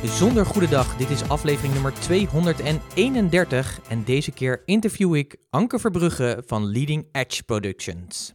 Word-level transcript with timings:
bijzonder 0.00 0.46
goede 0.46 0.68
dag. 0.68 0.96
Dit 0.96 1.10
is 1.10 1.28
aflevering 1.28 1.72
nummer 1.72 1.92
231 1.92 3.80
en 3.88 4.04
deze 4.04 4.32
keer 4.32 4.62
interview 4.64 5.14
ik 5.14 5.36
Anke 5.50 5.78
Verbrugge 5.78 6.42
van 6.46 6.72
Leading 6.72 7.08
Edge 7.12 7.42
Productions. 7.42 8.34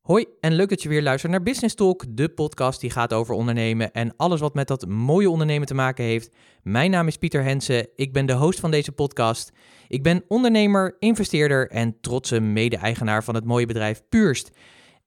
Hoi 0.00 0.26
en 0.40 0.52
leuk 0.52 0.68
dat 0.68 0.82
je 0.82 0.88
weer 0.88 1.02
luistert 1.02 1.32
naar 1.32 1.42
Business 1.42 1.74
Talk, 1.74 2.04
de 2.08 2.28
podcast 2.28 2.80
die 2.80 2.90
gaat 2.90 3.12
over 3.12 3.34
ondernemen 3.34 3.92
en 3.92 4.16
alles 4.16 4.40
wat 4.40 4.54
met 4.54 4.68
dat 4.68 4.86
mooie 4.86 5.30
ondernemen 5.30 5.66
te 5.66 5.74
maken 5.74 6.04
heeft. 6.04 6.36
Mijn 6.62 6.90
naam 6.90 7.06
is 7.06 7.16
Pieter 7.16 7.42
Hensen, 7.42 7.88
ik 7.96 8.12
ben 8.12 8.26
de 8.26 8.32
host 8.32 8.60
van 8.60 8.70
deze 8.70 8.92
podcast. 8.92 9.52
Ik 9.88 10.02
ben 10.02 10.24
ondernemer, 10.28 10.96
investeerder 10.98 11.70
en 11.70 12.00
trotse 12.00 12.40
mede-eigenaar 12.40 13.24
van 13.24 13.34
het 13.34 13.44
mooie 13.44 13.66
bedrijf 13.66 14.02
Puurst. 14.08 14.50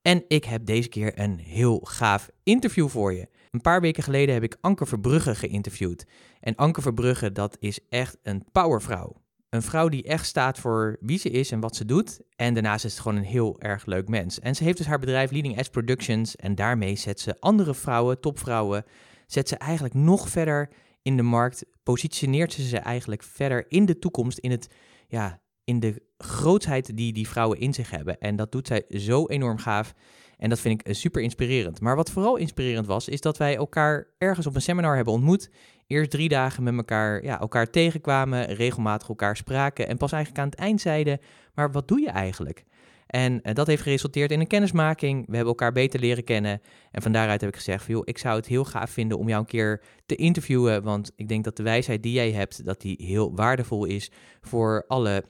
En 0.01 0.24
ik 0.28 0.46
heb 0.46 0.65
deze 0.65 0.89
keer 0.89 1.19
een 1.19 1.39
heel 1.39 1.79
gaaf 1.83 2.29
interview 2.43 2.87
voor 2.87 3.14
je. 3.14 3.28
Een 3.55 3.61
paar 3.61 3.82
weken 3.82 4.04
geleden 4.04 4.33
heb 4.33 4.43
ik 4.43 4.57
Anke 4.61 4.86
Verbrugge 4.86 5.36
geïnterviewd. 5.36 6.05
En 6.39 6.55
Anke 6.55 6.82
Verbrugge, 6.82 7.32
dat 7.32 7.57
is 7.59 7.79
echt 7.89 8.18
een 8.23 8.43
powervrouw. 8.51 9.21
Een 9.50 9.61
vrouw 9.61 9.89
die 9.89 10.04
echt 10.04 10.25
staat 10.25 10.59
voor 10.59 10.97
wie 11.00 11.19
ze 11.19 11.29
is 11.29 11.51
en 11.51 11.60
wat 11.60 11.75
ze 11.75 11.86
doet. 11.86 12.19
En 12.36 12.54
daarnaast 12.54 12.86
is 12.86 12.91
het 12.91 13.01
gewoon 13.01 13.18
een 13.18 13.23
heel 13.23 13.60
erg 13.60 13.86
leuk 13.86 14.07
mens. 14.07 14.39
En 14.39 14.55
ze 14.55 14.63
heeft 14.63 14.77
dus 14.77 14.86
haar 14.86 14.99
bedrijf 14.99 15.32
Leading 15.32 15.57
Edge 15.57 15.69
Productions. 15.69 16.36
En 16.36 16.55
daarmee 16.55 16.96
zet 16.96 17.19
ze 17.19 17.39
andere 17.39 17.73
vrouwen, 17.73 18.19
topvrouwen, 18.19 18.83
zet 19.27 19.47
ze 19.47 19.55
eigenlijk 19.55 19.93
nog 19.93 20.29
verder 20.29 20.69
in 21.01 21.18
de 21.18 21.24
markt. 21.24 21.65
Positioneert 21.83 22.54
ze 22.54 22.68
ze 22.68 22.77
eigenlijk 22.77 23.24
verder 23.24 23.65
in 23.68 23.85
de 23.85 23.99
toekomst, 23.99 24.37
in, 24.37 24.51
het, 24.51 24.68
ja, 25.07 25.41
in 25.63 25.79
de 25.79 26.01
grootsheid 26.18 26.97
die 26.97 27.13
die 27.13 27.27
vrouwen 27.27 27.60
in 27.60 27.74
zich 27.74 27.91
hebben. 27.91 28.19
En 28.19 28.35
dat 28.35 28.51
doet 28.51 28.68
zij 28.68 28.85
zo 28.89 29.27
enorm 29.27 29.57
gaaf. 29.57 29.93
En 30.38 30.50
dat 30.50 30.60
vind 30.60 30.80
ik 30.80 30.88
eh, 30.88 30.94
super 30.94 31.21
inspirerend. 31.21 31.82
Maar 31.82 31.96
wat 31.96 32.12
vooral 32.12 32.36
inspirerend 32.36 32.88
was, 32.88 33.08
is 33.08 33.22
dat 33.22 33.38
wij 33.38 33.56
elkaar 33.56 34.08
ergens 34.17 34.47
op 34.47 34.55
een 34.55 34.61
seminar 34.61 34.95
hebben 34.95 35.14
ontmoet. 35.14 35.50
Eerst 35.88 36.11
drie 36.11 36.30
dagen 36.30 36.64
met 36.64 36.75
elkaar, 36.75 37.23
ja, 37.23 37.39
elkaar 37.39 37.69
tegenkwamen, 37.69 38.45
regelmatig 38.45 39.08
elkaar 39.08 39.38
spraken. 39.38 39.88
En 39.88 39.97
pas 39.97 40.11
eigenlijk 40.11 40.44
aan 40.44 40.50
het 40.50 40.59
eind 40.59 40.81
zeiden, 40.81 41.19
maar 41.53 41.72
wat 41.72 41.88
doe 41.88 42.02
je 42.02 42.09
eigenlijk? 42.09 42.66
En 43.08 43.39
uh, 43.44 43.53
dat 43.53 43.67
heeft 43.67 43.81
geresulteerd 43.81 44.31
in 44.31 44.39
een 44.39 44.47
kennismaking. 44.47 45.19
We 45.25 45.36
hebben 45.36 45.53
elkaar 45.53 45.72
beter 45.72 46.00
leren 46.00 46.23
kennen. 46.23 46.61
En 46.92 47.02
van 47.02 47.11
daaruit 47.11 47.42
heb 47.42 47.49
ik 47.49 47.55
gezegd, 47.55 47.86
joh, 47.88 48.02
ik 48.05 48.17
zou 48.17 48.36
het 48.36 48.45
heel 48.45 48.66
gaaf 48.66 48.89
vinden 48.89 49.17
om 49.17 49.27
jou 49.27 49.39
een 49.39 49.47
keer 49.47 49.81
te 50.05 50.16
interviewen. 50.16 50.83
Want 50.83 51.11
ik 51.16 51.27
denk 51.27 51.44
dat 51.44 51.58
de 51.58 51.64
wijsheid 51.64 52.03
die 52.03 52.14
jij 52.14 52.31
hebt, 52.31 52.66
dat 52.66 52.81
die 52.81 52.95
heel 53.03 53.36
waardevol 53.36 53.86
is 53.86 54.11
voor 54.42 54.86
alle 54.88 55.23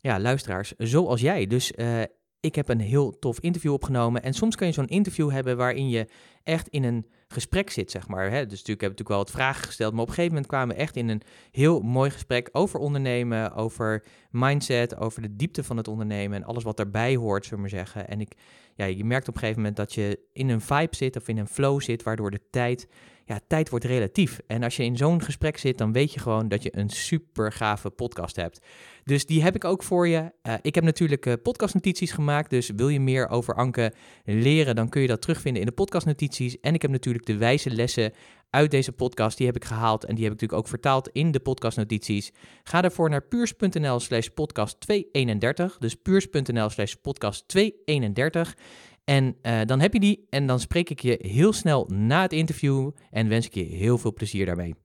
ja, 0.00 0.20
luisteraars 0.20 0.72
zoals 0.78 1.20
jij. 1.20 1.46
Dus 1.46 1.72
uh, 1.76 2.02
ik 2.42 2.54
heb 2.54 2.68
een 2.68 2.80
heel 2.80 3.18
tof 3.18 3.40
interview 3.40 3.72
opgenomen. 3.72 4.22
En 4.22 4.34
soms 4.34 4.56
kan 4.56 4.66
je 4.66 4.72
zo'n 4.72 4.86
interview 4.86 5.30
hebben 5.30 5.56
waarin 5.56 5.88
je 5.88 6.06
echt 6.42 6.68
in 6.68 6.84
een 6.84 7.06
gesprek 7.28 7.70
zit, 7.70 7.90
zeg 7.90 8.08
maar. 8.08 8.30
Hè? 8.30 8.46
Dus 8.46 8.58
natuurlijk 8.58 8.80
heb 8.80 8.90
ik 8.90 8.98
natuurlijk 8.98 9.08
wel 9.08 9.18
wat 9.18 9.30
vragen 9.30 9.64
gesteld, 9.64 9.92
maar 9.92 10.02
op 10.02 10.08
een 10.08 10.14
gegeven 10.14 10.34
moment 10.34 10.52
kwamen 10.52 10.76
we 10.76 10.82
echt 10.82 10.96
in 10.96 11.08
een 11.08 11.22
heel 11.50 11.80
mooi 11.80 12.10
gesprek 12.10 12.48
over 12.52 12.80
ondernemen, 12.80 13.54
over 13.54 14.04
mindset, 14.30 14.96
over 14.96 15.22
de 15.22 15.36
diepte 15.36 15.64
van 15.64 15.76
het 15.76 15.88
ondernemen 15.88 16.36
en 16.36 16.44
alles 16.44 16.64
wat 16.64 16.76
daarbij 16.76 17.16
hoort, 17.16 17.44
zullen 17.44 17.64
we 17.64 17.70
maar 17.70 17.84
zeggen. 17.84 18.08
En 18.08 18.20
ik, 18.20 18.32
ja, 18.74 18.84
je 18.84 19.04
merkt 19.04 19.28
op 19.28 19.34
een 19.34 19.40
gegeven 19.40 19.60
moment 19.60 19.78
dat 19.78 19.92
je 19.94 20.18
in 20.32 20.48
een 20.48 20.60
vibe 20.60 20.96
zit 20.96 21.16
of 21.16 21.28
in 21.28 21.38
een 21.38 21.48
flow 21.48 21.80
zit, 21.80 22.02
waardoor 22.02 22.30
de 22.30 22.40
tijd, 22.50 22.88
ja, 23.24 23.40
tijd 23.46 23.68
wordt 23.68 23.84
relatief. 23.84 24.40
En 24.46 24.62
als 24.62 24.76
je 24.76 24.84
in 24.84 24.96
zo'n 24.96 25.22
gesprek 25.22 25.58
zit, 25.58 25.78
dan 25.78 25.92
weet 25.92 26.12
je 26.12 26.20
gewoon 26.20 26.48
dat 26.48 26.62
je 26.62 26.76
een 26.76 26.90
super 26.90 27.52
gave 27.52 27.90
podcast 27.90 28.36
hebt. 28.36 28.60
Dus 29.04 29.26
die 29.26 29.42
heb 29.42 29.54
ik 29.54 29.64
ook 29.64 29.82
voor 29.82 30.08
je. 30.08 30.32
Uh, 30.42 30.54
ik 30.62 30.74
heb 30.74 30.84
natuurlijk 30.84 31.26
uh, 31.26 31.34
podcastnotities 31.42 32.12
gemaakt. 32.12 32.50
Dus 32.50 32.70
wil 32.76 32.88
je 32.88 33.00
meer 33.00 33.28
over 33.28 33.54
Anke 33.54 33.92
leren, 34.24 34.76
dan 34.76 34.88
kun 34.88 35.02
je 35.02 35.08
dat 35.08 35.22
terugvinden 35.22 35.62
in 35.62 35.68
de 35.68 35.74
podcastnotities. 35.74 36.60
En 36.60 36.74
ik 36.74 36.82
heb 36.82 36.90
natuurlijk 36.90 37.26
de 37.26 37.36
wijze 37.36 37.70
lessen 37.70 38.12
uit 38.50 38.70
deze 38.70 38.92
podcast. 38.92 39.36
Die 39.36 39.46
heb 39.46 39.56
ik 39.56 39.64
gehaald 39.64 40.04
en 40.04 40.14
die 40.14 40.24
heb 40.24 40.32
ik 40.32 40.40
natuurlijk 40.40 40.60
ook 40.62 40.68
vertaald 40.68 41.08
in 41.08 41.30
de 41.30 41.40
podcastnotities. 41.40 42.32
Ga 42.62 42.80
daarvoor 42.80 43.10
naar 43.10 43.22
puurs.nl 43.22 44.00
slash 44.00 44.26
podcast 44.26 44.80
231. 44.80 45.78
Dus 45.78 45.94
puurs.nl 45.94 46.68
slash 46.68 46.94
podcast 46.94 47.48
231. 47.48 48.56
En 49.04 49.36
uh, 49.42 49.60
dan 49.64 49.80
heb 49.80 49.92
je 49.92 50.00
die 50.00 50.26
en 50.30 50.46
dan 50.46 50.60
spreek 50.60 50.90
ik 50.90 51.00
je 51.00 51.18
heel 51.20 51.52
snel 51.52 51.86
na 51.86 52.22
het 52.22 52.32
interview 52.32 52.90
en 53.10 53.28
wens 53.28 53.46
ik 53.46 53.54
je 53.54 53.62
heel 53.62 53.98
veel 53.98 54.12
plezier 54.12 54.46
daarmee. 54.46 54.81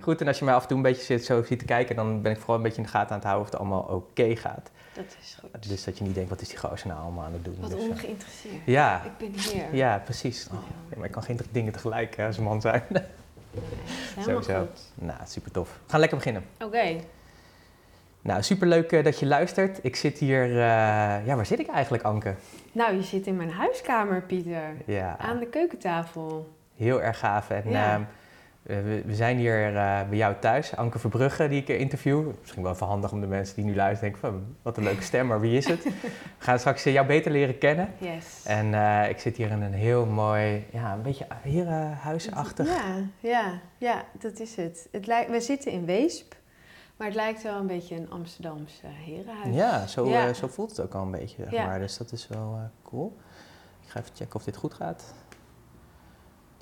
Goed, 0.00 0.20
en 0.20 0.26
als 0.26 0.38
je 0.38 0.44
mij 0.44 0.54
af 0.54 0.62
en 0.62 0.68
toe 0.68 0.76
een 0.76 0.82
beetje 0.82 1.02
zit, 1.04 1.24
zo 1.24 1.42
ziet 1.42 1.58
te 1.58 1.64
kijken, 1.64 1.96
dan 1.96 2.22
ben 2.22 2.32
ik 2.32 2.38
vooral 2.38 2.56
een 2.56 2.62
beetje 2.62 2.76
in 2.78 2.82
de 2.82 2.88
gaten 2.88 3.08
aan 3.10 3.16
het 3.16 3.24
houden 3.24 3.46
of 3.46 3.50
het 3.52 3.60
allemaal 3.60 3.82
oké 3.82 4.36
gaat. 4.36 4.70
Dat 4.92 5.04
is 5.20 5.38
goed. 5.40 5.68
Dus 5.68 5.84
dat 5.84 5.98
je 5.98 6.04
niet 6.04 6.14
denkt, 6.14 6.30
wat 6.30 6.40
is 6.40 6.48
die 6.48 6.58
gozer 6.58 6.88
nou 6.88 7.00
allemaal 7.00 7.24
aan 7.24 7.32
het 7.32 7.44
doen? 7.44 7.56
Wat 7.60 7.70
dus, 7.70 7.80
ongeïnteresseerd. 7.80 8.54
Ja. 8.64 9.02
Ik 9.04 9.16
ben 9.32 9.40
hier. 9.40 9.74
Ja, 9.74 9.98
precies. 10.04 10.46
Oh, 10.46 10.52
nee, 10.88 10.96
maar 10.96 11.06
ik 11.06 11.12
kan 11.12 11.22
geen 11.22 11.38
dingen 11.50 11.72
tegelijk 11.72 12.16
hè, 12.16 12.26
als 12.26 12.38
man 12.38 12.60
zijn. 12.60 12.82
Sowieso. 14.26 14.58
goed. 14.58 14.80
Nou, 14.94 15.18
super 15.26 15.50
tof. 15.50 15.68
We 15.84 15.90
gaan 15.90 16.00
lekker 16.00 16.18
beginnen. 16.18 16.44
Oké. 16.64 16.96
Nou, 18.22 18.42
super 18.42 18.66
leuk 18.66 19.04
dat 19.04 19.18
je 19.18 19.26
luistert. 19.26 19.78
Ik 19.82 19.96
zit 19.96 20.18
hier, 20.18 20.48
uh, 20.48 20.56
ja, 21.26 21.34
waar 21.36 21.46
zit 21.46 21.58
ik 21.58 21.68
eigenlijk, 21.68 22.02
Anke? 22.02 22.34
Nou, 22.72 22.94
je 22.94 23.02
zit 23.02 23.26
in 23.26 23.36
mijn 23.36 23.50
huiskamer, 23.50 24.22
Pieter. 24.22 24.74
Ja. 24.86 25.16
Aan 25.18 25.38
de 25.38 25.46
keukentafel. 25.46 26.48
Heel 26.76 27.02
erg 27.02 27.18
gaaf. 27.18 27.50
En 27.50 27.70
Ja. 27.70 27.98
uh, 27.98 28.04
we, 28.70 29.02
we, 29.06 29.14
zijn 29.14 29.36
hier 29.36 29.72
uh, 29.72 30.08
bij 30.08 30.18
jou 30.18 30.34
thuis, 30.40 30.76
Anke 30.76 30.98
Verbrugge, 30.98 31.48
die 31.48 31.60
ik 31.60 31.68
interview. 31.68 32.30
Misschien 32.40 32.62
wel 32.62 32.72
even 32.72 32.86
handig 32.86 33.12
om 33.12 33.20
de 33.20 33.26
mensen 33.26 33.54
die 33.54 33.64
nu 33.64 33.74
luisteren 33.74 34.12
denken 34.12 34.30
van, 34.30 34.56
wat 34.62 34.76
een 34.76 34.82
leuke 34.82 35.02
stem, 35.02 35.26
maar 35.26 35.40
wie 35.40 35.56
is 35.56 35.66
het? 35.66 35.84
We 35.84 35.90
gaan 36.38 36.58
straks 36.58 36.82
jou 36.82 37.06
beter 37.06 37.30
leren 37.32 37.58
kennen. 37.58 37.88
Yes. 37.98 38.42
En 38.44 38.66
uh, 38.66 39.08
ik 39.08 39.18
zit 39.18 39.36
hier 39.36 39.50
in 39.50 39.62
een 39.62 39.72
heel 39.72 40.06
mooi, 40.06 40.66
ja, 40.72 40.92
een 40.92 41.02
beetje 41.02 41.26
herenhuisachtig. 41.42 42.66
Ja, 42.66 43.02
ja, 43.20 43.60
ja, 43.78 44.04
dat 44.18 44.40
is 44.40 44.56
het. 44.56 44.88
het 44.92 45.06
lijkt, 45.06 45.30
we 45.30 45.40
zitten 45.40 45.72
in 45.72 45.84
Weesp, 45.84 46.34
maar 46.96 47.06
het 47.06 47.16
lijkt 47.16 47.42
wel 47.42 47.58
een 47.58 47.66
beetje 47.66 47.96
een 47.96 48.10
Amsterdamse 48.10 48.86
herenhuis. 48.86 49.54
Ja, 49.54 49.86
zo, 49.86 50.08
Ja. 50.08 50.28
Uh, 50.28 50.34
zo 50.34 50.46
voelt 50.46 50.70
het 50.70 50.80
ook 50.80 50.94
al 50.94 51.02
een 51.02 51.10
beetje, 51.10 51.36
zeg 51.42 51.50
Ja. 51.52 51.66
maar. 51.66 51.78
Dus 51.78 51.96
dat 51.96 52.12
is 52.12 52.28
wel 52.28 52.58
cool. 52.82 53.16
Ik 53.84 53.90
ga 53.90 54.00
even 54.00 54.16
checken 54.16 54.34
of 54.34 54.44
dit 54.44 54.56
goed 54.56 54.74
gaat. 54.74 55.04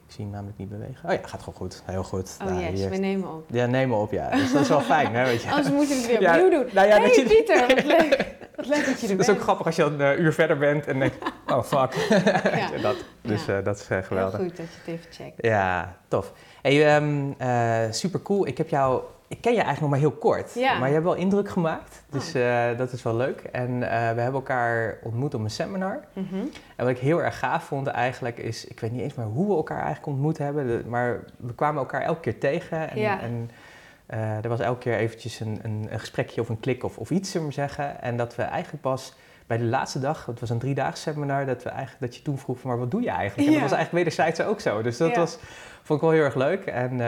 Ik 0.09 0.15
zie 0.15 0.25
hem 0.25 0.33
namelijk 0.33 0.59
niet 0.59 0.69
bewegen. 0.69 1.09
Oh 1.09 1.13
ja, 1.13 1.19
gaat 1.23 1.39
gewoon 1.43 1.55
goed. 1.55 1.83
Heel 1.85 2.03
goed. 2.03 2.37
Oh 2.43 2.47
Nou, 2.47 2.61
yes, 2.77 2.89
we 2.89 2.97
nemen 2.97 3.29
op. 3.35 3.45
Ja, 3.51 3.67
neem 3.67 3.89
me 3.89 3.95
op, 3.95 4.13
ja. 4.13 4.31
Dus 4.31 4.53
dat 4.53 4.61
is 4.63 4.69
wel 4.69 4.81
fijn, 4.81 5.15
hè, 5.15 5.25
weet 5.25 5.43
je. 5.43 5.51
Anders 5.51 5.71
moeten 5.71 5.97
we 5.97 6.03
het 6.03 6.11
weer 6.11 6.21
Ja, 6.21 6.35
opnieuw 6.35 6.51
doen. 6.51 6.67
nou 6.73 6.87
ja, 6.89 6.97
hey 6.99 7.07
dat 7.07 7.15
je- 7.15 7.23
Pieter, 7.23 7.67
wat 7.75 7.85
leuk. 7.85 8.37
Wat 8.57 8.67
leuk 8.67 8.85
dat 8.87 9.01
je 9.01 9.07
er 9.07 9.13
Dat 9.17 9.21
is 9.21 9.27
bent. 9.27 9.31
ook 9.31 9.41
grappig 9.41 9.67
als 9.67 9.77
je 9.77 9.83
dan 9.83 10.01
een 10.01 10.21
uur 10.21 10.33
verder 10.33 10.59
bent 10.59 10.87
en 10.87 10.99
denkt, 10.99 11.17
oh 11.53 11.63
fuck. 11.63 11.93
Ja. 11.95 12.71
dat, 12.83 12.97
dus 13.23 13.45
Ja. 13.45 13.59
eh, 13.59 13.65
dat 13.65 13.77
is 13.77 13.83
eh, 13.83 13.89
Heel 13.89 14.03
geweldig. 14.03 14.41
goed 14.41 14.57
dat 14.57 14.67
je 14.67 14.91
het 14.93 15.01
even 15.01 15.13
checkt. 15.13 15.35
Ja, 15.47 15.97
tof. 16.09 16.33
Hey, 16.63 16.87
ehm, 16.97 17.31
eh, 17.39 17.81
super 17.91 18.23
cool. 18.23 18.47
Ik 18.47 18.59
heb 18.59 18.69
jou, 18.69 19.03
ik 19.29 19.41
ken 19.41 19.53
je 19.55 19.63
eigenlijk 19.63 19.81
nog 19.81 19.91
maar 19.91 19.99
heel 20.11 20.19
kort, 20.19 20.55
Ja. 20.55 20.79
maar 20.79 20.87
je 20.89 20.93
hebt 20.95 21.07
wel 21.07 21.15
indruk 21.15 21.49
gemaakt. 21.49 22.03
Dus 22.11 22.35
eh, 22.35 22.65
dat 22.77 22.93
is 22.93 23.03
wel 23.03 23.17
leuk. 23.17 23.41
En 23.41 23.69
eh, 23.83 23.89
we 23.91 24.21
hebben 24.21 24.33
elkaar 24.33 24.99
ontmoet 25.03 25.35
op 25.35 25.41
een 25.41 25.51
seminar. 25.51 26.01
Mhm. 26.13 26.35
En 26.77 26.85
wat 26.85 26.89
ik 26.89 26.99
heel 26.99 27.23
erg 27.23 27.39
gaaf 27.39 27.65
vond 27.65 27.87
eigenlijk 27.87 28.39
is, 28.39 28.65
ik 28.67 28.81
weet 28.81 28.93
niet 28.93 29.01
eens 29.01 29.15
meer 29.15 29.27
hoe 29.27 29.49
we 29.49 29.55
elkaar 29.55 29.77
eigenlijk 29.83 30.07
ontmoet 30.07 30.39
hebben, 30.39 30.67
de- 30.67 30.83
maar 30.89 31.25
we 31.37 31.55
kwamen 31.55 31.81
elkaar 31.81 32.03
elke 32.03 32.21
keer 32.21 32.39
tegen. 32.39 32.91
En, 32.91 32.99
Ja. 33.01 33.21
en 33.21 33.51
eh, 34.07 34.37
er 34.45 34.49
was 34.49 34.61
elke 34.61 34.79
keer 34.81 34.97
eventjes 34.97 35.41
een, 35.41 35.59
een, 35.63 35.87
een 35.91 36.01
gesprekje 36.01 36.41
of 36.41 36.49
een 36.49 36.61
klik 36.61 36.85
of, 36.85 36.99
of 36.99 37.11
iets, 37.11 37.31
zullen 37.31 37.47
we 37.47 37.53
zeggen. 37.53 38.03
En 38.03 38.17
dat 38.17 38.35
we 38.35 38.43
eigenlijk 38.43 38.83
pas 38.83 39.15
bij 39.47 39.59
de 39.59 39.65
laatste 39.65 40.01
dag, 40.01 40.27
het 40.27 40.41
was 40.41 40.51
een 40.51 40.59
driedaags 40.59 41.01
seminar, 41.03 41.47
dat, 41.47 41.63
we 41.63 41.69
eigenlijk, 41.71 42.01
dat 42.01 42.17
je 42.17 42.23
toen 42.23 42.39
vroeg 42.39 42.59
van, 42.59 42.71
maar 42.71 42.79
wat 42.79 42.91
doe 42.91 43.03
je 43.03 43.11
eigenlijk? 43.11 43.49
En 43.49 43.55
Ja. 43.55 43.61
dat 43.61 43.69
was 43.71 43.79
eigenlijk 43.79 44.05
wederzijds 44.05 44.41
ook 44.51 44.61
zo. 44.61 44.83
Dus 44.83 44.97
dat 44.97 45.17
was, 45.17 45.39
vond 45.89 46.01
ik 46.01 46.07
wel 46.07 46.17
heel 46.17 46.25
erg 46.25 46.35
leuk. 46.35 46.65
En 46.67 46.91
ehm, 46.91 47.01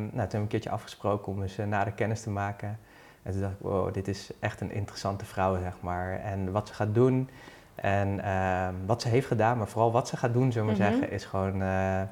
nou, 0.00 0.10
toen 0.10 0.18
hebben 0.18 0.30
we 0.30 0.36
een 0.36 0.46
keertje 0.46 0.70
afgesproken 0.70 1.32
om 1.32 1.42
eens 1.42 1.58
uh, 1.58 1.66
nader 1.66 1.92
kennis 1.92 2.22
te 2.22 2.30
maken. 2.30 2.78
En 3.22 3.32
toen 3.32 3.40
dacht 3.40 3.52
ik, 3.52 3.58
wow, 3.60 3.94
dit 3.94 4.08
is 4.08 4.30
echt 4.40 4.60
een 4.60 4.72
interessante 4.72 5.24
vrouw, 5.24 5.58
zeg 5.58 5.74
maar. 5.80 6.20
En 6.20 6.52
wat 6.52 6.68
ze 6.68 6.74
gaat 6.74 6.94
doen 6.94 7.28
en 7.74 8.20
ehm, 8.24 8.74
wat 8.86 9.02
ze 9.02 9.08
heeft 9.08 9.26
gedaan, 9.26 9.58
maar 9.58 9.66
vooral 9.68 9.92
wat 9.92 10.08
ze 10.08 10.16
gaat 10.16 10.32
doen, 10.32 10.52
zullen 10.52 10.68
we 10.72 10.78
maar 10.78 10.88
Mhm. 10.88 10.98
zeggen, 10.98 11.10
is 11.14 11.24
gewoon, 11.24 11.52
eh, 11.62 12.02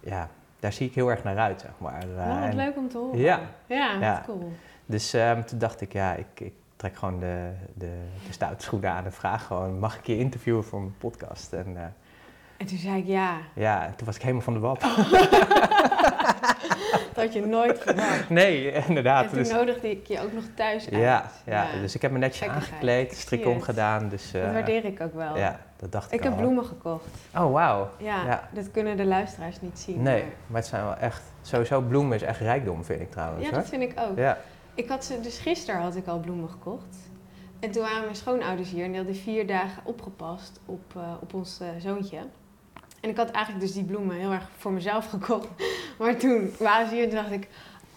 ja, 0.00 0.28
daar 0.60 0.72
zie 0.72 0.88
ik 0.88 0.94
heel 0.94 1.10
erg 1.10 1.24
naar 1.24 1.38
uit, 1.38 1.60
zeg 1.60 1.70
maar. 1.78 2.02
Eh, 2.16 2.38
wat 2.40 2.48
en- 2.48 2.56
leuk 2.56 2.76
om 2.76 2.88
te 2.88 2.98
horen. 2.98 3.18
Ja. 3.18 3.40
Ja, 3.66 4.22
cool. 4.26 4.52
Dus 4.86 5.12
ehm, 5.14 5.42
toen 5.42 5.58
dacht 5.58 5.80
ik, 5.80 5.92
ja, 5.92 6.14
ik, 6.14 6.40
ik 6.40 6.52
trek 6.76 6.96
gewoon 6.96 7.18
de, 7.18 7.50
de, 7.74 7.92
de 8.26 8.32
stoute 8.32 8.64
schoenen 8.64 8.90
aan 8.90 9.04
en 9.04 9.12
vraag 9.12 9.46
gewoon, 9.46 9.78
mag 9.78 9.98
ik 9.98 10.06
je 10.06 10.18
interviewen 10.18 10.64
voor 10.64 10.80
mijn 10.80 10.96
podcast? 10.98 11.52
En 11.52 11.76
eh, 11.76 11.82
En 12.56 12.66
toen 12.66 12.78
zei 12.78 12.98
ik 12.98 13.06
ja. 13.06 13.36
ja, 13.54 13.92
toen 13.96 14.06
was 14.06 14.16
ik 14.16 14.22
helemaal 14.22 14.42
van 14.42 14.52
de 14.54 14.58
wap. 14.60 14.80
Dat 17.14 17.24
had 17.24 17.32
je 17.32 17.46
nooit 17.46 17.78
verwacht. 17.78 18.28
nee, 18.30 18.72
inderdaad. 18.72 19.22
En 19.24 19.28
toen 19.30 19.38
Dus, 19.38 19.50
nodigde 19.52 19.90
ik 19.90 20.06
je 20.06 20.20
ook 20.20 20.32
nog 20.32 20.44
thuis 20.54 20.90
uit. 20.90 21.00
ja, 21.00 21.30
ja, 21.46 21.66
dus 21.80 21.94
ik 21.94 22.02
heb 22.02 22.10
me 22.10 22.18
netjes 22.18 22.38
Gekkigheid. 22.38 22.70
aangekleed, 22.72 23.12
Ik 23.12 23.18
strik 23.18 23.46
omgedaan. 23.46 24.08
Dus, 24.08 24.30
Dat 24.30 24.42
eh, 24.42 24.52
waardeer 24.52 24.84
ik 24.84 25.00
ook 25.00 25.14
wel. 25.14 25.36
Ja, 25.36 25.60
dat 25.76 25.92
dacht 25.92 26.12
ik 26.12 26.18
Ik 26.18 26.24
heb 26.24 26.36
bloemen 26.36 26.64
gekocht. 26.64 27.04
Oh, 27.36 27.52
wauw. 27.52 27.88
Ja, 27.98 28.24
Ja. 28.24 28.48
dat 28.52 28.70
kunnen 28.70 28.96
de 28.96 29.04
luisteraars 29.04 29.60
niet 29.60 29.78
zien. 29.78 30.02
Nee, 30.02 30.22
maar- 30.22 30.32
maar 30.46 30.60
het 30.60 30.70
zijn 30.70 30.84
wel 30.84 30.96
echt... 30.96 31.22
Sowieso 31.42 31.80
bloemen 31.80 32.14
is 32.16 32.22
echt 32.22 32.40
rijkdom, 32.40 32.84
vind 32.84 33.00
ik 33.00 33.10
trouwens. 33.10 33.46
Ja, 33.48 33.52
dat 33.52 33.68
vind 33.68 33.82
ik 33.82 33.92
ook. 34.10 34.16
Ja. 34.18 34.38
Ik 34.74 34.88
had 34.88 35.04
ze, 35.04 35.20
dus 35.20 35.38
gisteren 35.38 35.80
had 35.80 35.96
ik 35.96 36.06
al 36.06 36.18
bloemen 36.20 36.48
gekocht. 36.50 36.96
En 37.60 37.70
toen 37.70 37.82
waren 37.82 38.02
mijn 38.02 38.16
schoonouders 38.16 38.70
hier 38.70 38.82
en 38.84 38.88
die 38.88 38.96
hadden 38.96 39.16
vier 39.16 39.46
dagen 39.46 39.82
opgepast 39.84 40.60
op, 40.66 40.92
eh, 40.96 41.02
op 41.20 41.34
ons 41.34 41.60
eh, 41.60 41.68
zoontje. 41.78 42.18
En 43.04 43.10
ik 43.10 43.16
had 43.16 43.30
eigenlijk 43.30 43.64
dus 43.64 43.74
die 43.74 43.84
bloemen 43.84 44.16
heel 44.16 44.32
erg 44.32 44.48
voor 44.56 44.72
mezelf 44.72 45.06
gekocht. 45.14 45.48
Maar 45.98 46.16
toen 46.16 46.50
waren 46.58 46.88
ze 46.88 46.94
hier 46.94 47.02
en 47.04 47.08
toen 47.10 47.18
dacht 47.18 47.30
ik, 47.32 47.48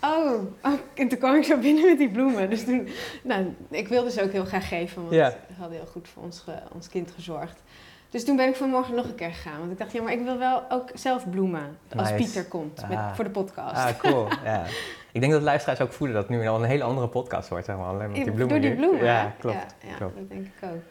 oh, 0.02 0.34
oh, 0.64 0.74
en 0.94 1.08
toen 1.08 1.18
kwam 1.20 1.36
ik 1.36 1.44
zo 1.44 1.58
binnen 1.58 1.86
met 1.86 1.98
die 1.98 2.10
bloemen. 2.10 2.50
Dus 2.50 2.64
toen, 2.66 2.88
nou, 3.24 3.54
ik 3.70 3.88
wilde 3.88 4.12
ze 4.12 4.24
ook 4.24 4.32
heel 4.32 4.46
graag 4.46 4.68
geven, 4.68 5.02
want 5.02 5.14
Ja. 5.14 5.30
ze 5.30 5.38
hadden 5.60 5.78
heel 5.78 5.88
goed 5.88 6.08
voor 6.08 6.24
ons, 6.24 6.40
ge- 6.40 6.62
ons 6.74 6.90
kind 6.90 7.12
gezorgd. 7.16 7.64
Dus 8.10 8.26
toen 8.26 8.36
ben 8.36 8.48
ik 8.48 8.56
vanmorgen 8.56 8.96
nog 8.96 9.06
een 9.06 9.16
keer 9.16 9.32
gegaan. 9.34 9.60
Want 9.60 9.72
ik 9.72 9.78
dacht, 9.78 9.92
ja, 9.92 10.02
maar 10.02 10.14
ik 10.14 10.22
wil 10.24 10.38
wel 10.38 10.64
ook 10.70 10.90
zelf 10.94 11.30
bloemen. 11.30 11.78
Als 11.96 12.10
Nice. 12.12 12.24
Pieter 12.24 12.46
komt 12.46 12.82
met, 12.90 12.98
Ah. 12.98 13.14
voor 13.16 13.24
de 13.24 13.30
podcast. 13.30 13.76
Ah, 13.76 13.98
cool. 14.00 14.28
ja. 14.44 14.64
Ik 15.12 15.20
denk 15.22 15.34
dat 15.34 15.42
luisteraars 15.42 15.82
ook 15.82 15.94
voelen 15.94 16.16
dat 16.16 16.28
het 16.28 16.38
nu 16.38 16.48
al 16.48 16.56
een 16.64 16.70
hele 16.70 16.84
andere 16.84 17.08
podcast 17.08 17.50
wordt, 17.50 17.66
zeg 17.66 17.76
maar. 17.78 17.86
Alleen 17.86 18.08
met 18.12 18.16
die 18.16 18.24
bloemen 18.24 18.48
Door 18.50 18.60
die 18.60 18.76
bloemen, 18.76 19.04
Ja, 19.06 19.34
klopt. 19.40 19.56
Ja, 19.82 19.90
ja, 19.90 19.96
klopt. 19.96 20.16
dat 20.16 20.30
denk 20.30 20.46
ik 20.46 20.52
ook. 20.70 20.82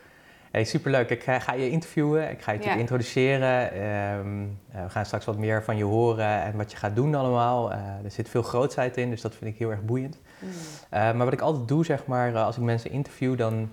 Hey, 0.57 0.65
superleuk. 0.65 1.11
Ik 1.11 1.23
ga, 1.23 1.39
ga 1.39 1.53
je 1.53 1.71
interviewen. 1.71 2.23
Ik 2.31 2.43
ga 2.43 2.51
je 2.53 2.59
natuurlijk 2.59 2.75
Ja. 2.75 2.81
introduceren. 2.81 3.73
Ehm, 3.73 4.43
eh, 4.73 4.83
we 4.85 4.91
gaan 4.91 5.05
straks 5.05 5.25
wat 5.25 5.37
meer 5.39 5.63
van 5.65 5.77
je 5.77 5.85
horen 5.85 6.43
en 6.43 6.57
wat 6.57 6.71
je 6.71 6.77
gaat 6.77 6.95
doen 6.97 7.15
allemaal. 7.15 7.73
Eh, 7.73 7.79
er 8.05 8.11
zit 8.11 8.29
veel 8.29 8.43
grootsheid 8.43 8.97
in, 8.97 9.11
dus 9.11 9.21
dat 9.21 9.35
vind 9.35 9.53
ik 9.53 9.59
heel 9.59 9.71
erg 9.71 9.83
boeiend. 9.83 10.19
Mm. 10.39 10.49
Eh, 10.91 11.01
maar 11.01 11.25
wat 11.25 11.33
ik 11.33 11.41
altijd 11.41 11.69
doe, 11.69 11.85
zeg 11.85 12.07
maar, 12.07 12.35
eh, 12.35 12.45
als 12.45 12.57
ik 12.57 12.63
mensen 12.63 12.91
interview, 12.91 13.37
dan, 13.39 13.71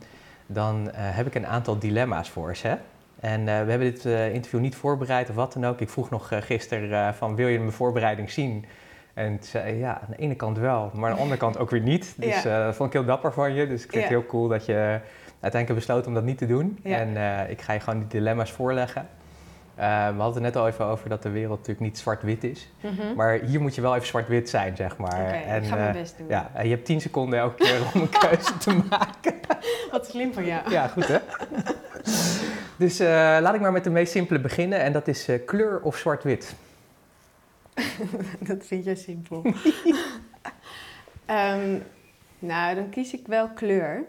dan 0.47 0.91
eh, 0.91 0.95
heb 0.97 1.27
ik 1.27 1.35
een 1.35 1.47
aantal 1.47 1.79
dilemma's 1.79 2.29
voor 2.29 2.55
ze. 2.55 2.77
En 3.19 3.39
eh, 3.39 3.45
we 3.45 3.69
hebben 3.69 3.79
dit 3.91 4.05
eh, 4.05 4.33
interview 4.33 4.59
niet 4.59 4.75
voorbereid 4.75 5.29
of 5.29 5.35
wat 5.35 5.53
dan 5.53 5.65
ook. 5.65 5.79
Ik 5.81 5.89
vroeg 5.89 6.09
nog 6.09 6.31
gisteren 6.39 7.13
van, 7.15 7.35
wil 7.35 7.47
je 7.47 7.59
mijn 7.59 7.71
voorbereiding 7.71 8.31
zien? 8.31 8.65
En 9.13 9.37
zei 9.41 9.77
ja, 9.77 9.93
aan 10.01 10.07
de 10.09 10.15
ene 10.17 10.35
kant 10.35 10.57
wel, 10.57 10.91
maar 10.93 11.09
aan 11.09 11.15
de 11.15 11.21
andere 11.21 11.39
kant 11.39 11.57
ook 11.57 11.69
weer 11.69 11.81
niet. 11.81 12.13
Dus 12.17 12.43
Ja. 12.43 12.65
dat 12.65 12.75
vond 12.75 12.87
ik 12.89 12.93
heel 12.99 13.05
dapper 13.07 13.33
van 13.33 13.53
je. 13.53 13.67
Dus 13.67 13.83
ik 13.83 13.91
vind 13.91 14.03
Ja. 14.03 14.09
het 14.09 14.19
heel 14.19 14.25
cool 14.25 14.47
dat 14.47 14.65
je 14.65 14.99
uiteindelijk 15.43 15.85
besloten 15.85 16.07
om 16.07 16.13
dat 16.13 16.23
niet 16.23 16.37
te 16.37 16.45
doen. 16.45 16.79
Ja. 16.83 16.97
En 16.97 17.09
uh, 17.09 17.49
ik 17.49 17.61
ga 17.61 17.73
je 17.73 17.79
gewoon 17.79 17.99
die 17.99 18.07
dilemma's 18.07 18.51
voorleggen. 18.51 19.07
Uh, 19.79 20.07
we 20.07 20.21
hadden 20.21 20.43
het 20.43 20.53
net 20.53 20.55
al 20.55 20.67
even 20.67 20.85
over 20.85 21.09
dat 21.09 21.23
de 21.23 21.29
wereld 21.29 21.57
natuurlijk 21.57 21.85
niet 21.85 21.97
zwart-wit 21.97 22.43
is. 22.43 22.69
Mhm. 22.81 23.15
Maar 23.15 23.39
hier 23.39 23.61
moet 23.61 23.75
je 23.75 23.81
wel 23.81 23.95
even 23.95 24.07
zwart-wit 24.07 24.49
zijn, 24.49 24.75
zeg 24.75 24.97
maar. 24.97 25.21
Oké, 25.21 25.31
en, 25.31 25.63
ik 25.63 25.69
ga 25.69 25.75
mijn 25.75 25.95
uh, 25.95 26.01
best 26.01 26.17
doen. 26.17 26.27
ja, 26.27 26.51
en 26.53 26.67
je 26.67 26.73
hebt 26.73 26.85
10 26.85 27.01
seconden 27.01 27.39
elke 27.39 27.63
keer 27.63 27.81
om 27.93 28.01
een 28.01 28.09
keuze 28.09 28.57
te 28.57 28.73
maken. 28.89 29.33
Wat 29.91 30.07
slim 30.07 30.33
van 30.33 30.45
jou. 30.45 30.71
Ja, 30.71 30.87
goed 30.87 31.07
hè? 31.07 31.17
Dus 32.77 33.01
uh, 33.01 33.07
laat 33.41 33.53
ik 33.53 33.61
maar 33.61 33.71
met 33.71 33.83
de 33.83 33.89
meest 33.89 34.11
simpele 34.11 34.39
beginnen. 34.39 34.79
En 34.79 34.91
dat 34.93 35.07
is 35.07 35.29
kleur 35.45 35.81
of 35.81 35.97
zwart-wit. 35.97 36.55
dat 38.49 38.65
vind 38.65 38.85
jij 38.85 38.95
simpel. 38.95 39.45
um, 41.29 41.83
nou, 42.39 42.75
dan 42.75 42.89
kies 42.89 43.13
ik 43.13 43.27
wel 43.27 43.49
kleur. 43.49 44.03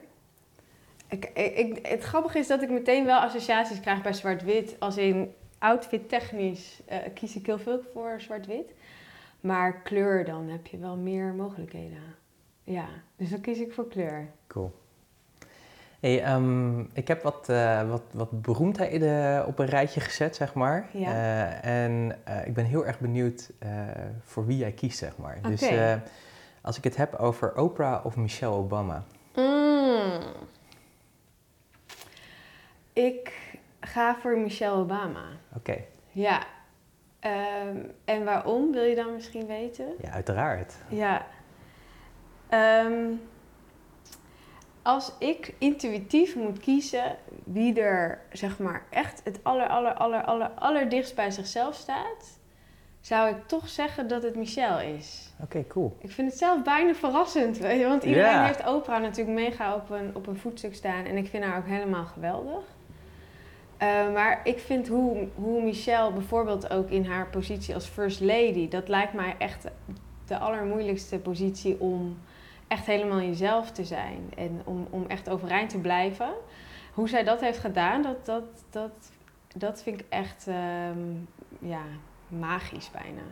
Ik, 1.09 1.25
ik, 1.35 1.87
het 1.87 2.03
grappige 2.03 2.39
is 2.39 2.47
dat 2.47 2.63
ik 2.63 2.71
meteen 2.71 3.05
wel 3.05 3.19
associaties 3.19 3.81
krijg 3.81 4.03
bij 4.03 4.13
zwart-wit. 4.13 4.77
Als 4.79 4.97
in 4.97 5.35
outfit 5.59 6.09
technisch 6.09 6.81
uh, 6.91 6.97
kies 7.15 7.37
ik 7.37 7.47
heel 7.47 7.59
veel 7.59 7.81
voor 7.93 8.21
zwart-wit. 8.21 8.73
Maar 9.41 9.83
kleur, 9.83 10.25
dan 10.25 10.49
heb 10.49 10.67
je 10.67 10.79
wel 10.79 10.97
meer 10.97 11.35
mogelijkheden. 11.35 12.03
Ja, 12.65 12.87
dus 13.17 13.31
dan 13.31 13.41
kies 13.41 13.59
ik 13.59 13.73
voor 13.73 13.89
kleur. 13.89 14.29
Cool. 14.47 14.73
Hey, 16.01 16.35
um, 16.35 16.91
ik 16.93 17.09
heb 17.09 17.23
wat, 17.23 17.49
uh, 17.51 17.91
wat, 17.91 18.03
wat 18.13 18.43
beroemdheden 18.43 19.47
op 19.47 19.59
een 19.59 19.67
rijtje 19.67 20.01
gezet, 20.01 20.37
zeg 20.37 20.55
maar. 20.55 20.89
Ja. 20.93 21.09
Uh, 21.09 21.85
en 21.85 22.19
uh, 22.29 22.47
ik 22.47 22.55
ben 22.55 22.65
heel 22.65 22.87
erg 22.87 23.01
benieuwd 23.01 23.51
voor 24.25 24.47
wie 24.47 24.57
jij 24.57 24.73
kiest, 24.73 24.99
zeg 24.99 25.17
maar. 25.17 25.37
Okay. 25.39 25.51
Dus 25.51 26.01
als 26.61 26.77
ik 26.77 26.85
het 26.85 26.97
heb 26.97 27.15
over 27.15 27.57
Oprah 27.57 28.05
of 28.05 28.17
Michelle 28.17 28.55
Obama. 28.55 29.05
Mm. 29.35 30.21
Ik 32.95 33.33
ga 33.81 34.17
voor 34.17 34.39
Michelle 34.39 34.77
Obama. 34.77 35.25
Oké. 35.57 35.71
Okay. 35.71 35.87
Ja. 36.11 36.43
Um, 37.67 37.91
en 38.05 38.25
waarom, 38.25 38.73
wil 38.73 38.83
je 38.83 38.95
dan 38.95 39.15
misschien 39.15 39.47
weten? 39.47 39.87
Ja, 40.01 40.11
uiteraard. 40.11 40.75
Ja. 40.89 41.27
Um, 42.51 43.21
als 44.83 45.13
ik 45.19 45.55
intuïtief 45.59 46.37
moet 46.37 46.59
kiezen 46.59 47.17
wie 47.45 47.81
er 47.81 48.21
zeg 48.33 48.59
maar 48.59 48.83
echt 48.91 49.21
het 49.25 49.39
aller, 49.43 49.69
aller, 49.69 49.95
aller, 49.95 50.25
aller, 50.25 50.49
aller 50.49 50.89
dichtst 50.89 51.15
bij 51.15 51.31
zichzelf 51.31 51.75
staat, 51.75 52.39
zou 53.01 53.29
ik 53.29 53.47
toch 53.47 53.69
zeggen 53.69 54.09
dat 54.09 54.23
het 54.23 54.37
Michelle 54.37 54.95
is. 54.97 55.33
Oké, 55.35 55.45
okay, 55.45 55.67
cool. 55.67 55.97
Ik 56.01 56.11
vind 56.11 56.29
het 56.31 56.39
zelf 56.39 56.63
bijna 56.63 56.95
verrassend, 56.95 57.59
weet 57.59 57.81
je, 57.81 57.87
want 57.87 58.05
iedereen 58.05 58.45
heeft 58.45 58.67
Oprah 58.67 59.01
natuurlijk 59.01 59.39
mega 59.39 59.75
op 59.75 59.91
een, 59.91 60.15
op 60.15 60.27
een 60.27 60.37
voetstuk 60.37 60.75
staan 60.75 61.05
en 61.05 61.17
ik 61.17 61.29
vind 61.29 61.45
haar 61.45 61.59
ook 61.59 61.67
helemaal 61.67 62.05
geweldig. 62.05 62.65
Uh, 63.85 64.13
maar 64.13 64.41
ik 64.45 64.59
vind 64.59 64.89
hoe, 64.89 65.29
hoe 65.35 65.63
Michelle 65.63 66.13
bijvoorbeeld 66.13 66.71
ook 66.71 66.91
in 66.91 67.05
haar 67.05 67.27
positie 67.27 67.75
als 67.75 67.87
First 67.87 68.21
Lady, 68.21 68.69
dat 68.69 68.89
lijkt 68.89 69.13
mij 69.13 69.35
echt 69.39 69.67
de 70.27 70.39
allermoeilijkste 70.39 71.19
positie 71.19 71.81
om 71.81 72.19
echt 72.69 72.87
helemaal 72.87 73.21
jezelf 73.21 73.71
te 73.71 73.85
zijn 73.85 74.33
en 74.37 74.61
om, 74.65 74.87
om 74.91 75.05
echt 75.09 75.29
overeind 75.29 75.71
te 75.71 75.79
blijven. 75.79 76.29
Hoe 76.93 77.09
zij 77.09 77.25
dat 77.25 77.41
heeft 77.41 77.59
gedaan, 77.59 78.03
dat, 78.03 78.27
dat, 78.27 78.45
dat, 78.71 79.13
dat 79.57 79.83
vind 79.83 80.01
ik 80.01 80.07
echt 80.09 80.47
um, 80.47 81.29
ja, 81.59 81.83
magisch 82.29 82.91
bijna. 82.91 83.23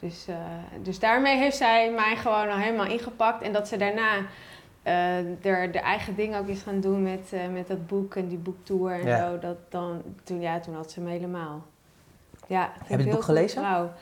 Dus, 0.00 0.28
uh, 0.28 0.36
dus 0.82 0.98
daarmee 0.98 1.36
heeft 1.36 1.56
zij 1.56 1.90
mij 1.90 2.16
gewoon 2.16 2.48
al 2.48 2.58
helemaal 2.58 2.86
ingepakt. 2.86 3.42
En 3.42 3.52
dat 3.52 3.68
ze 3.68 3.76
daarna 3.76 4.26
uh, 4.84 5.44
er 5.44 5.72
de 5.72 5.78
eigen 5.78 6.14
ding 6.14 6.36
ook 6.36 6.46
is 6.46 6.62
gaan 6.62 6.80
doen 6.80 7.02
met, 7.02 7.30
uh, 7.34 7.48
met 7.48 7.68
dat 7.68 7.86
boek 7.86 8.14
en 8.14 8.28
die 8.28 8.38
boektour 8.38 8.92
en 8.92 9.06
Ja. 9.06 9.30
zo. 9.30 9.38
Dat 9.38 9.56
dan, 9.68 10.02
toen, 10.24 10.40
ja, 10.40 10.60
toen 10.60 10.74
had 10.74 10.90
ze 10.90 11.00
me 11.00 11.10
helemaal. 11.10 11.66
Ja, 12.46 12.72
Heb 12.84 12.98
je 12.98 13.04
het 13.04 13.14
boek 13.14 13.24
gelezen? 13.24 13.62
Vrouw. 13.62 13.92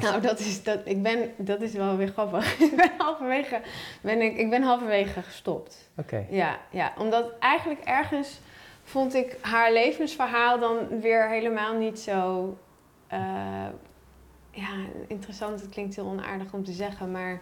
Nou, 0.00 0.20
dat 0.20 0.38
is, 0.38 0.62
dat, 0.62 0.80
ik 0.84 1.02
ben, 1.02 1.32
dat 1.36 1.60
is 1.60 1.72
wel 1.72 1.96
weer 1.96 2.08
grappig. 2.08 2.58
ik 2.70 2.76
ben 2.76 2.90
halverwege, 2.98 3.60
ben 4.00 4.20
ik, 4.20 4.36
ik 4.36 4.50
ben 4.50 4.62
halverwege 4.62 5.22
gestopt. 5.22 5.90
Oké. 5.96 6.14
Okay. 6.14 6.36
Ja, 6.36 6.58
ja, 6.70 6.92
omdat 6.98 7.32
eigenlijk 7.38 7.80
ergens 7.80 8.40
vond 8.84 9.14
ik 9.14 9.36
haar 9.40 9.72
levensverhaal 9.72 10.58
dan 10.58 11.00
weer 11.00 11.28
helemaal 11.28 11.74
niet 11.74 12.00
zo... 12.00 12.44
Uh, 13.12 13.18
ja, 14.50 14.68
interessant. 15.06 15.60
Het 15.60 15.70
klinkt 15.70 15.96
heel 15.96 16.06
onaardig 16.06 16.52
om 16.52 16.64
te 16.64 16.72
zeggen, 16.72 17.10
maar... 17.10 17.40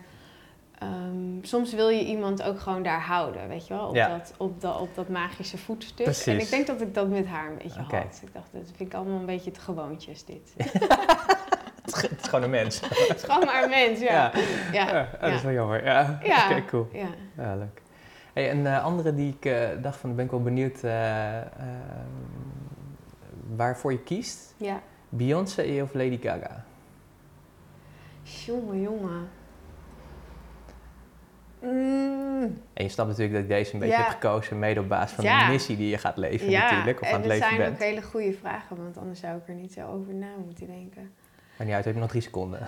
Um, 0.82 1.38
soms 1.42 1.72
wil 1.72 1.88
je 1.88 2.04
iemand 2.04 2.42
ook 2.42 2.60
gewoon 2.60 2.82
daar 2.82 3.00
houden, 3.00 3.48
weet 3.48 3.66
je 3.66 3.74
wel? 3.74 3.86
Op, 3.88 3.94
Ja. 3.94 4.08
dat, 4.08 4.34
op, 4.36 4.60
dat, 4.60 4.80
op 4.80 4.94
dat 4.94 5.08
magische 5.08 5.58
voetstuk. 5.58 6.04
Precies. 6.04 6.26
En 6.26 6.40
ik 6.40 6.50
denk 6.50 6.66
dat 6.66 6.80
ik 6.80 6.94
dat 6.94 7.08
met 7.08 7.26
haar 7.26 7.50
een 7.50 7.56
beetje 7.62 7.80
had. 7.80 8.20
Ik 8.22 8.32
dacht, 8.32 8.48
dat 8.52 8.62
vind 8.76 8.80
ik 8.80 8.94
allemaal 8.94 9.18
een 9.18 9.26
beetje 9.26 9.50
te 9.50 9.60
gewoontjes, 9.60 10.24
dit. 10.24 10.54
Het 11.84 12.20
is 12.22 12.28
gewoon 12.28 12.44
een 12.44 12.50
mens. 12.50 12.80
Het 13.08 13.16
is 13.16 13.22
gewoon 13.22 13.44
maar 13.44 13.62
een 13.62 13.70
mens, 13.70 14.00
ja. 14.00 14.32
Ja, 14.34 14.40
Ja, 14.72 14.88
Ja, 14.96 15.08
dat 15.20 15.32
is 15.32 15.42
wel 15.42 15.52
jammer. 15.52 15.84
Ja, 15.84 16.18
Ja. 16.22 16.44
Oké, 16.50 16.64
cool. 16.64 16.88
ja. 16.92 17.08
Ja, 17.36 17.56
leuk. 17.56 17.82
Hey, 18.32 18.50
een 18.50 18.66
eh, 18.66 18.84
andere 18.84 19.14
die 19.14 19.34
ik 19.38 19.44
eh, 19.44 19.68
dacht 19.82 19.96
van, 19.96 20.14
ben 20.14 20.24
ik 20.24 20.30
wel 20.30 20.42
benieuwd 20.42 20.82
eh, 20.82 21.38
eh, 21.38 21.44
waarvoor 23.56 23.92
je 23.92 23.98
kiest. 24.02 24.54
ja. 24.56 24.80
Beyoncé 25.08 25.80
of 25.82 25.94
Lady 25.94 26.18
Gaga? 26.22 26.64
Jongen, 28.22 28.80
jongen. 28.80 29.28
Mm, 31.62 32.62
En 32.72 32.84
je 32.84 32.88
snapt 32.88 33.08
natuurlijk 33.08 33.34
dat 33.34 33.42
ik 33.42 33.48
deze 33.48 33.74
een 33.74 33.80
beetje 33.80 33.94
Ja. 33.96 34.02
heb 34.02 34.10
gekozen, 34.12 34.58
mede 34.58 34.80
op 34.80 34.88
basis 34.88 35.14
van 35.16 35.24
Ja. 35.24 35.46
de 35.46 35.52
missie 35.52 35.76
die 35.76 35.88
je 35.88 35.98
gaat 35.98 36.16
leven 36.16 36.50
ja, 36.50 36.62
natuurlijk, 36.70 37.00
of 37.00 37.06
aan 37.08 37.12
het 37.12 37.22
dat 37.22 37.32
leven 37.32 37.46
zijn 37.48 37.58
bent. 37.60 37.72
ook 37.74 37.82
hele 37.82 38.02
goede 38.02 38.32
vragen, 38.32 38.76
want 38.76 38.96
anders 38.98 39.20
zou 39.20 39.36
ik 39.36 39.48
er 39.48 39.54
niet 39.54 39.72
zo 39.72 39.80
over 39.86 40.14
na 40.14 40.28
moeten 40.44 40.66
denken. 40.66 41.12
Maar 41.56 41.66
niet 41.66 41.76
uit, 41.76 41.84
heb 41.84 41.94
je 41.94 42.00
nog 42.00 42.08
drie 42.10 42.22
seconden. 42.22 42.60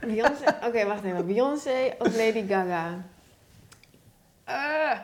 Beyoncé, 0.00 0.44
oké, 0.66 0.86
wacht 0.86 1.04
even. 1.04 1.26
Beyoncé 1.26 1.94
of 1.98 2.16
Lady 2.16 2.46
Gaga? 2.48 3.04
Eh. 4.44 4.98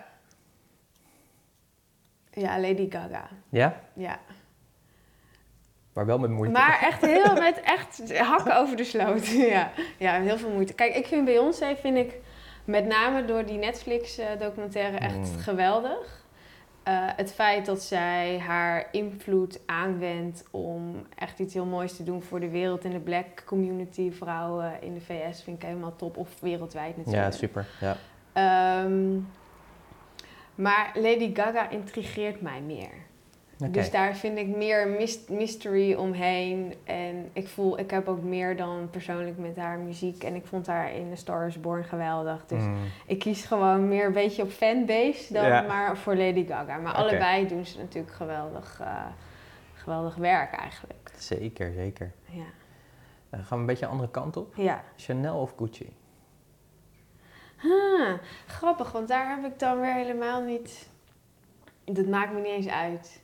Ja, 2.32 2.60
Lady 2.60 2.90
Gaga. 2.90 3.28
Ja? 3.48 3.80
Ja. 3.92 4.18
Maar 5.92 6.06
wel 6.06 6.18
met 6.18 6.30
moeite. 6.30 6.52
Maar 6.52 6.78
echt 6.82 7.00
heel 7.00 7.34
met 7.48 7.60
echt 7.60 8.18
hakken 8.18 8.56
over 8.56 8.76
de 8.76 8.84
sloot. 8.84 9.26
ja. 9.54 9.70
ja, 9.98 10.20
heel 10.20 10.38
veel 10.38 10.50
moeite. 10.50 10.72
Kijk, 10.72 10.94
ik 10.94 11.06
vind 11.06 11.24
Beyoncé, 11.24 11.76
vind 11.76 11.96
ik 11.96 12.14
met 12.70 12.86
name 12.86 13.24
door 13.24 13.44
die 13.46 13.58
Netflix-documentaire 13.58 14.96
echt 14.96 15.16
Mm. 15.32 15.38
geweldig. 15.38 16.18
Eh, 16.82 16.94
het 17.16 17.32
feit 17.32 17.66
dat 17.66 17.82
zij 17.82 18.38
haar 18.38 18.88
invloed 18.92 19.60
aanwendt 19.66 20.44
om 20.50 21.06
echt 21.14 21.38
iets 21.38 21.54
heel 21.54 21.64
moois 21.64 21.96
te 21.96 22.02
doen 22.02 22.22
voor 22.22 22.40
de 22.40 22.48
wereld 22.48 22.84
en 22.84 22.90
de 22.90 22.98
black 23.00 23.42
community, 23.46 24.12
vrouwen 24.12 24.72
in 24.82 24.94
de 24.94 25.00
VS, 25.00 25.42
vind 25.42 25.56
ik 25.62 25.68
helemaal 25.68 25.96
top. 25.96 26.16
Of 26.16 26.40
wereldwijd 26.40 26.96
natuurlijk. 26.96 27.32
ja, 27.32 27.38
super. 27.38 27.66
Ja. 27.80 27.96
Ehm, 28.32 29.18
maar 30.54 30.90
Lady 30.94 31.34
Gaga 31.34 31.68
intrigeert 31.70 32.40
mij 32.40 32.60
meer. 32.60 32.90
Dus 33.68 33.90
daar 33.90 34.16
vind 34.16 34.38
ik 34.38 34.46
meer 34.56 34.88
mys- 34.88 35.26
mystery 35.28 35.94
omheen. 35.94 36.74
En 36.84 37.30
ik 37.32 37.48
voel, 37.48 37.78
ik 37.78 37.90
heb 37.90 38.08
ook 38.08 38.22
meer 38.22 38.56
dan 38.56 38.88
persoonlijk 38.90 39.38
met 39.38 39.56
haar 39.56 39.78
muziek. 39.78 40.22
En 40.24 40.34
ik 40.34 40.46
vond 40.46 40.66
haar 40.66 40.94
in 40.94 41.10
The 41.10 41.16
Star 41.16 41.46
is 41.46 41.60
Born 41.60 41.84
geweldig. 41.84 42.46
Dus 42.46 42.62
Mm. 42.62 42.76
ik 43.06 43.18
kies 43.18 43.44
gewoon 43.44 43.88
meer 43.88 44.06
een 44.06 44.12
beetje 44.12 44.42
op 44.42 44.50
fanbase 44.50 45.32
dan 45.32 45.44
Ja. 45.44 45.60
maar 45.62 45.96
voor 45.96 46.16
Lady 46.16 46.46
Gaga. 46.46 46.76
Maar 46.76 46.92
allebei 46.94 47.48
doen 47.48 47.66
ze 47.66 47.78
natuurlijk 47.78 48.14
geweldig, 48.14 48.80
eh, 48.80 49.06
geweldig 49.74 50.14
werk 50.14 50.52
eigenlijk. 50.52 51.10
Zeker, 51.16 51.72
zeker. 51.72 52.12
Ja. 52.24 52.44
Dan 53.30 53.40
gaan 53.40 53.48
we 53.48 53.54
een 53.54 53.66
beetje 53.66 53.84
een 53.84 53.90
andere 53.92 54.10
kant 54.10 54.36
op. 54.36 54.54
Ja. 54.56 54.84
Chanel 54.96 55.40
of 55.40 55.52
Gucci? 55.56 55.92
Ah, 57.64 58.12
grappig, 58.46 58.92
want 58.92 59.08
daar 59.08 59.28
heb 59.36 59.52
ik 59.52 59.58
dan 59.58 59.80
weer 59.80 59.94
helemaal 59.94 60.42
niet... 60.42 60.88
Dat 61.84 62.06
maakt 62.06 62.32
me 62.32 62.38
niet 62.40 62.46
eens 62.50 62.68
uit. 62.68 63.19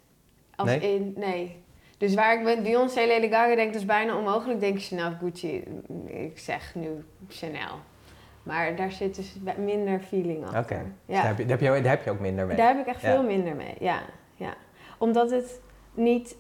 Als 0.57 0.69
Nee? 0.69 0.95
in, 0.95 1.15
nee. 1.17 1.65
Dus 1.99 2.15
waar 2.15 2.35
ik 2.39 2.43
met 2.43 2.63
Beyoncé, 2.63 3.07
Lady 3.07 3.29
Gaga 3.29 3.55
denk, 3.55 3.73
dat 3.73 3.81
is 3.81 3.87
bijna 3.87 4.17
onmogelijk. 4.17 4.61
Denk 4.61 4.77
ik 4.77 4.83
Chanel 4.85 5.13
Gucci. 5.21 5.65
Ik 6.07 6.39
zeg 6.39 6.75
nu 6.75 7.05
Chanel. 7.29 7.75
Maar 8.43 8.77
daar 8.77 8.93
zit 8.93 9.15
dus 9.17 9.37
minder 9.59 10.01
feeling 10.01 10.45
achter. 10.45 10.61
Oké. 10.61 10.75
Dus 11.07 11.17
Ja. 11.17 11.21
daar, 11.23 11.27
heb 11.27 11.39
je, 11.39 11.47
daar, 11.47 11.59
heb 11.61 11.75
je, 11.77 11.83
daar 11.83 11.91
heb 11.97 12.05
je 12.05 12.11
ook 12.11 12.21
minder 12.21 12.47
mee. 12.47 12.57
Daar 12.57 12.69
heb 12.69 12.79
ik 12.79 12.87
echt 12.87 13.01
Ja. 13.01 13.11
veel 13.13 13.23
minder 13.23 13.55
mee, 13.57 13.75
ja. 13.81 14.01
ja. 14.35 14.55
Omdat 14.99 15.31
het 15.31 15.61
niet 15.95 16.37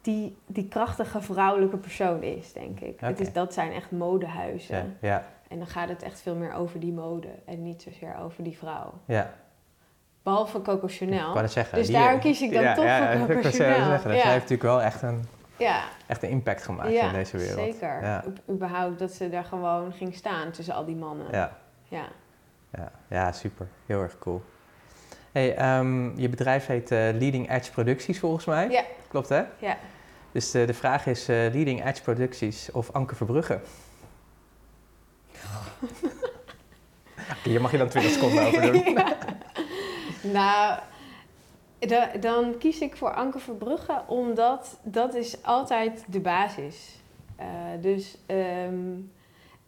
die, 0.00 0.36
die 0.46 0.68
krachtige 0.68 1.20
vrouwelijke 1.22 1.76
persoon 1.76 2.22
is, 2.22 2.52
denk 2.52 2.80
ik. 2.80 3.00
Het 3.00 3.20
is, 3.20 3.32
dat 3.32 3.52
zijn 3.54 3.72
echt 3.72 3.90
modehuizen. 3.90 4.76
Ja, 5.00 5.08
ja, 5.08 5.26
En 5.48 5.58
dan 5.58 5.66
gaat 5.66 5.88
het 5.88 6.02
echt 6.02 6.20
veel 6.20 6.34
meer 6.36 6.52
over 6.54 6.80
die 6.80 6.92
mode 6.92 7.28
en 7.44 7.62
niet 7.62 7.82
zozeer 7.82 8.16
over 8.22 8.42
die 8.44 8.58
vrouw. 8.58 8.92
ja. 9.06 9.34
Behalve 10.22 10.62
Coco 10.62 10.86
Ik 10.86 10.92
Chanel. 10.92 11.34
net 11.34 11.52
zeggen. 11.52 11.78
Dus 11.78 11.86
die- 11.86 11.96
daar 11.96 12.18
kies 12.18 12.40
ik 12.42 12.52
dan 12.52 12.62
ja, 12.62 12.74
toch 12.74 12.84
ja, 12.84 12.96
voor 12.98 13.06
ja, 13.06 13.26
Coco 13.26 13.48
ik 13.48 13.54
Chanel. 13.54 13.74
zeggen, 13.86 14.10
dus 14.10 14.16
Ja. 14.16 14.22
Zij 14.22 14.32
heeft 14.32 14.48
natuurlijk 14.50 14.62
wel 14.62 14.82
echt 14.82 15.02
een, 15.02 15.24
Ja, 15.56 15.82
echt 16.06 16.22
een 16.22 16.28
impact 16.28 16.62
gemaakt 16.62 16.92
in 16.92 17.12
deze 17.12 17.36
wereld. 17.36 17.58
zeker. 17.58 18.02
Ja, 18.02 18.24
U- 18.46 18.52
überhaupt 18.52 18.98
dat 18.98 19.12
ze 19.12 19.28
daar 19.28 19.44
gewoon 19.44 19.92
ging 19.92 20.14
staan 20.14 20.50
tussen 20.50 20.74
al 20.74 20.84
die 20.84 20.96
mannen. 20.96 21.26
ja, 21.30 21.56
ja. 21.88 22.04
ja, 22.72 22.90
ja, 23.08 23.32
super. 23.32 23.66
Heel 23.86 24.02
erg 24.02 24.18
cool. 24.18 24.42
Hey, 25.32 25.56
ehm, 25.56 26.20
je 26.20 26.28
bedrijf 26.28 26.66
heet 26.66 26.90
eh, 26.90 26.98
Leading 26.98 27.50
Edge 27.50 27.70
Producties 27.70 28.18
volgens 28.18 28.44
mij. 28.44 28.70
Ja. 28.70 28.82
Klopt 29.08 29.28
hè? 29.28 29.42
Ja. 29.58 29.76
Dus 30.32 30.54
eh, 30.54 30.66
de 30.66 30.74
vraag 30.74 31.06
is 31.06 31.28
eh, 31.28 31.36
Leading 31.36 31.84
Edge 31.86 32.02
Producties 32.02 32.70
of 32.70 32.90
Anke 32.92 33.14
Verbrugge? 33.14 33.60
Hier 37.44 37.60
mag 37.60 37.70
je 37.70 37.78
dan 37.78 37.88
20 37.88 38.12
seconden 38.12 38.46
over 38.46 38.62
doen. 38.72 38.98
Nou, 40.22 40.78
da- 41.78 42.10
dan 42.20 42.58
kies 42.58 42.80
ik 42.80 42.96
voor 42.96 43.14
Anke 43.14 43.38
Verbrugge, 43.38 44.02
omdat 44.06 44.78
dat 44.82 45.14
is 45.14 45.44
altijd 45.44 46.04
de 46.08 46.20
basis. 46.20 47.00
Eh, 47.36 47.46
dus 47.80 48.18
ehm, 48.26 48.98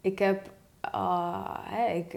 ik 0.01 0.19
heb, 0.19 0.49
ah, 0.79 1.59
ik, 1.95 2.13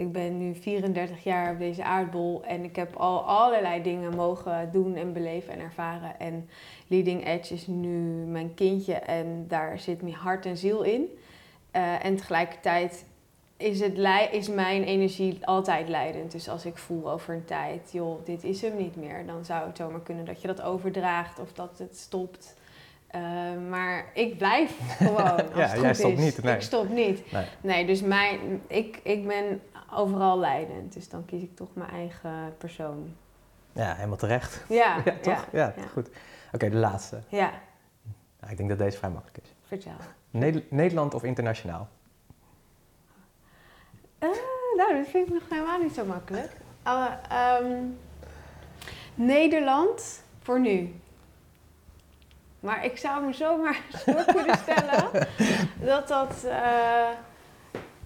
ik 0.00 0.12
ben 0.12 0.38
nu 0.38 0.54
34 0.54 1.24
jaar 1.24 1.52
op 1.52 1.58
deze 1.58 1.84
aardbol 1.84 2.42
en 2.44 2.64
ik 2.64 2.76
heb 2.76 2.96
al 2.96 3.20
allerlei 3.20 3.82
dingen 3.82 4.16
mogen 4.16 4.70
doen 4.72 4.94
en 4.96 5.12
beleven 5.12 5.52
en 5.52 5.60
ervaren. 5.60 6.20
En 6.20 6.48
Leading 6.86 7.26
Edge 7.26 7.54
is 7.54 7.66
nu 7.66 8.24
mijn 8.26 8.54
kindje 8.54 8.94
en 8.94 9.44
daar 9.48 9.78
zit 9.78 10.02
mijn 10.02 10.14
hart 10.14 10.46
en 10.46 10.56
ziel 10.56 10.82
in. 10.82 11.18
Eh, 11.70 12.04
en 12.04 12.16
tegelijkertijd 12.16 13.04
is, 13.62 13.80
het 13.80 13.98
is 14.32 14.48
mijn 14.48 14.82
energie 14.84 15.46
altijd 15.46 15.88
leidend. 15.88 16.32
Dus 16.32 16.48
als 16.48 16.64
ik 16.64 16.76
voel 16.78 17.10
over 17.10 17.34
een 17.34 17.44
tijd, 17.44 17.92
joh, 17.92 18.24
dit 18.24 18.44
is 18.44 18.62
hem 18.62 18.76
niet 18.76 18.96
meer, 18.96 19.26
dan 19.26 19.44
zou 19.44 19.66
het 19.66 19.76
zomaar 19.76 20.00
kunnen 20.00 20.24
dat 20.24 20.40
je 20.40 20.46
dat 20.46 20.62
overdraagt 20.62 21.38
of 21.38 21.52
dat 21.52 21.78
het 21.78 21.96
stopt. 21.98 22.54
Eh, 23.06 23.20
maar 23.70 24.10
ik 24.14 24.38
blijf 24.38 24.78
gewoon. 24.98 25.16
Als 25.30 25.54
Ja, 25.54 25.60
het 25.66 25.80
jij 25.80 25.86
goed 25.88 25.96
stopt 25.96 26.18
is. 26.18 26.24
niet, 26.24 26.42
nee. 26.42 26.54
Ik 26.54 26.62
stop 26.62 26.88
niet. 26.88 27.32
Nee. 27.32 27.44
Nee, 27.60 27.86
dus 27.86 28.02
mijn, 28.02 28.62
ik, 28.66 29.00
ik 29.02 29.26
ben 29.26 29.62
overal 29.94 30.38
leidend. 30.38 30.92
Dus 30.92 31.08
dan 31.08 31.24
kies 31.24 31.42
ik 31.42 31.56
toch 31.56 31.68
mijn 31.74 31.90
eigen 31.90 32.54
persoon. 32.58 33.14
Ja, 33.72 33.94
helemaal 33.94 34.16
terecht. 34.16 34.64
Ja, 34.68 34.96
Ja, 35.04 35.12
toch? 35.20 35.46
Ja, 35.52 35.72
ja. 35.76 35.82
goed. 35.92 36.08
Oké, 36.52 36.70
de 36.70 36.76
laatste. 36.76 37.20
Ja, 37.28 37.50
Nou, 38.40 38.50
ik 38.52 38.56
denk 38.56 38.68
dat 38.68 38.78
deze 38.78 38.96
vrij 38.98 39.10
makkelijk 39.10 39.38
is. 39.44 39.54
vertel. 39.66 39.92
Neder- 40.30 40.64
Nederland 40.70 41.14
of 41.14 41.22
internationaal? 41.22 41.88
Eh, 44.22 44.28
nou, 44.76 44.96
dat 44.96 45.08
vind 45.08 45.26
ik 45.26 45.32
nog 45.32 45.42
helemaal 45.48 45.78
niet 45.78 45.94
zo 45.94 46.04
makkelijk. 46.04 46.50
Ehm, 47.28 47.82
Nederland 49.14 50.22
voor 50.42 50.60
nu. 50.60 50.94
Maar 52.60 52.84
ik 52.84 52.96
zou 52.96 53.26
me 53.26 53.32
zomaar 53.32 53.80
voor 54.06 54.24
kunnen 54.34 54.56
stellen 54.58 55.28
dat 55.80 56.08
dat. 56.08 56.44
eh, 56.44 57.08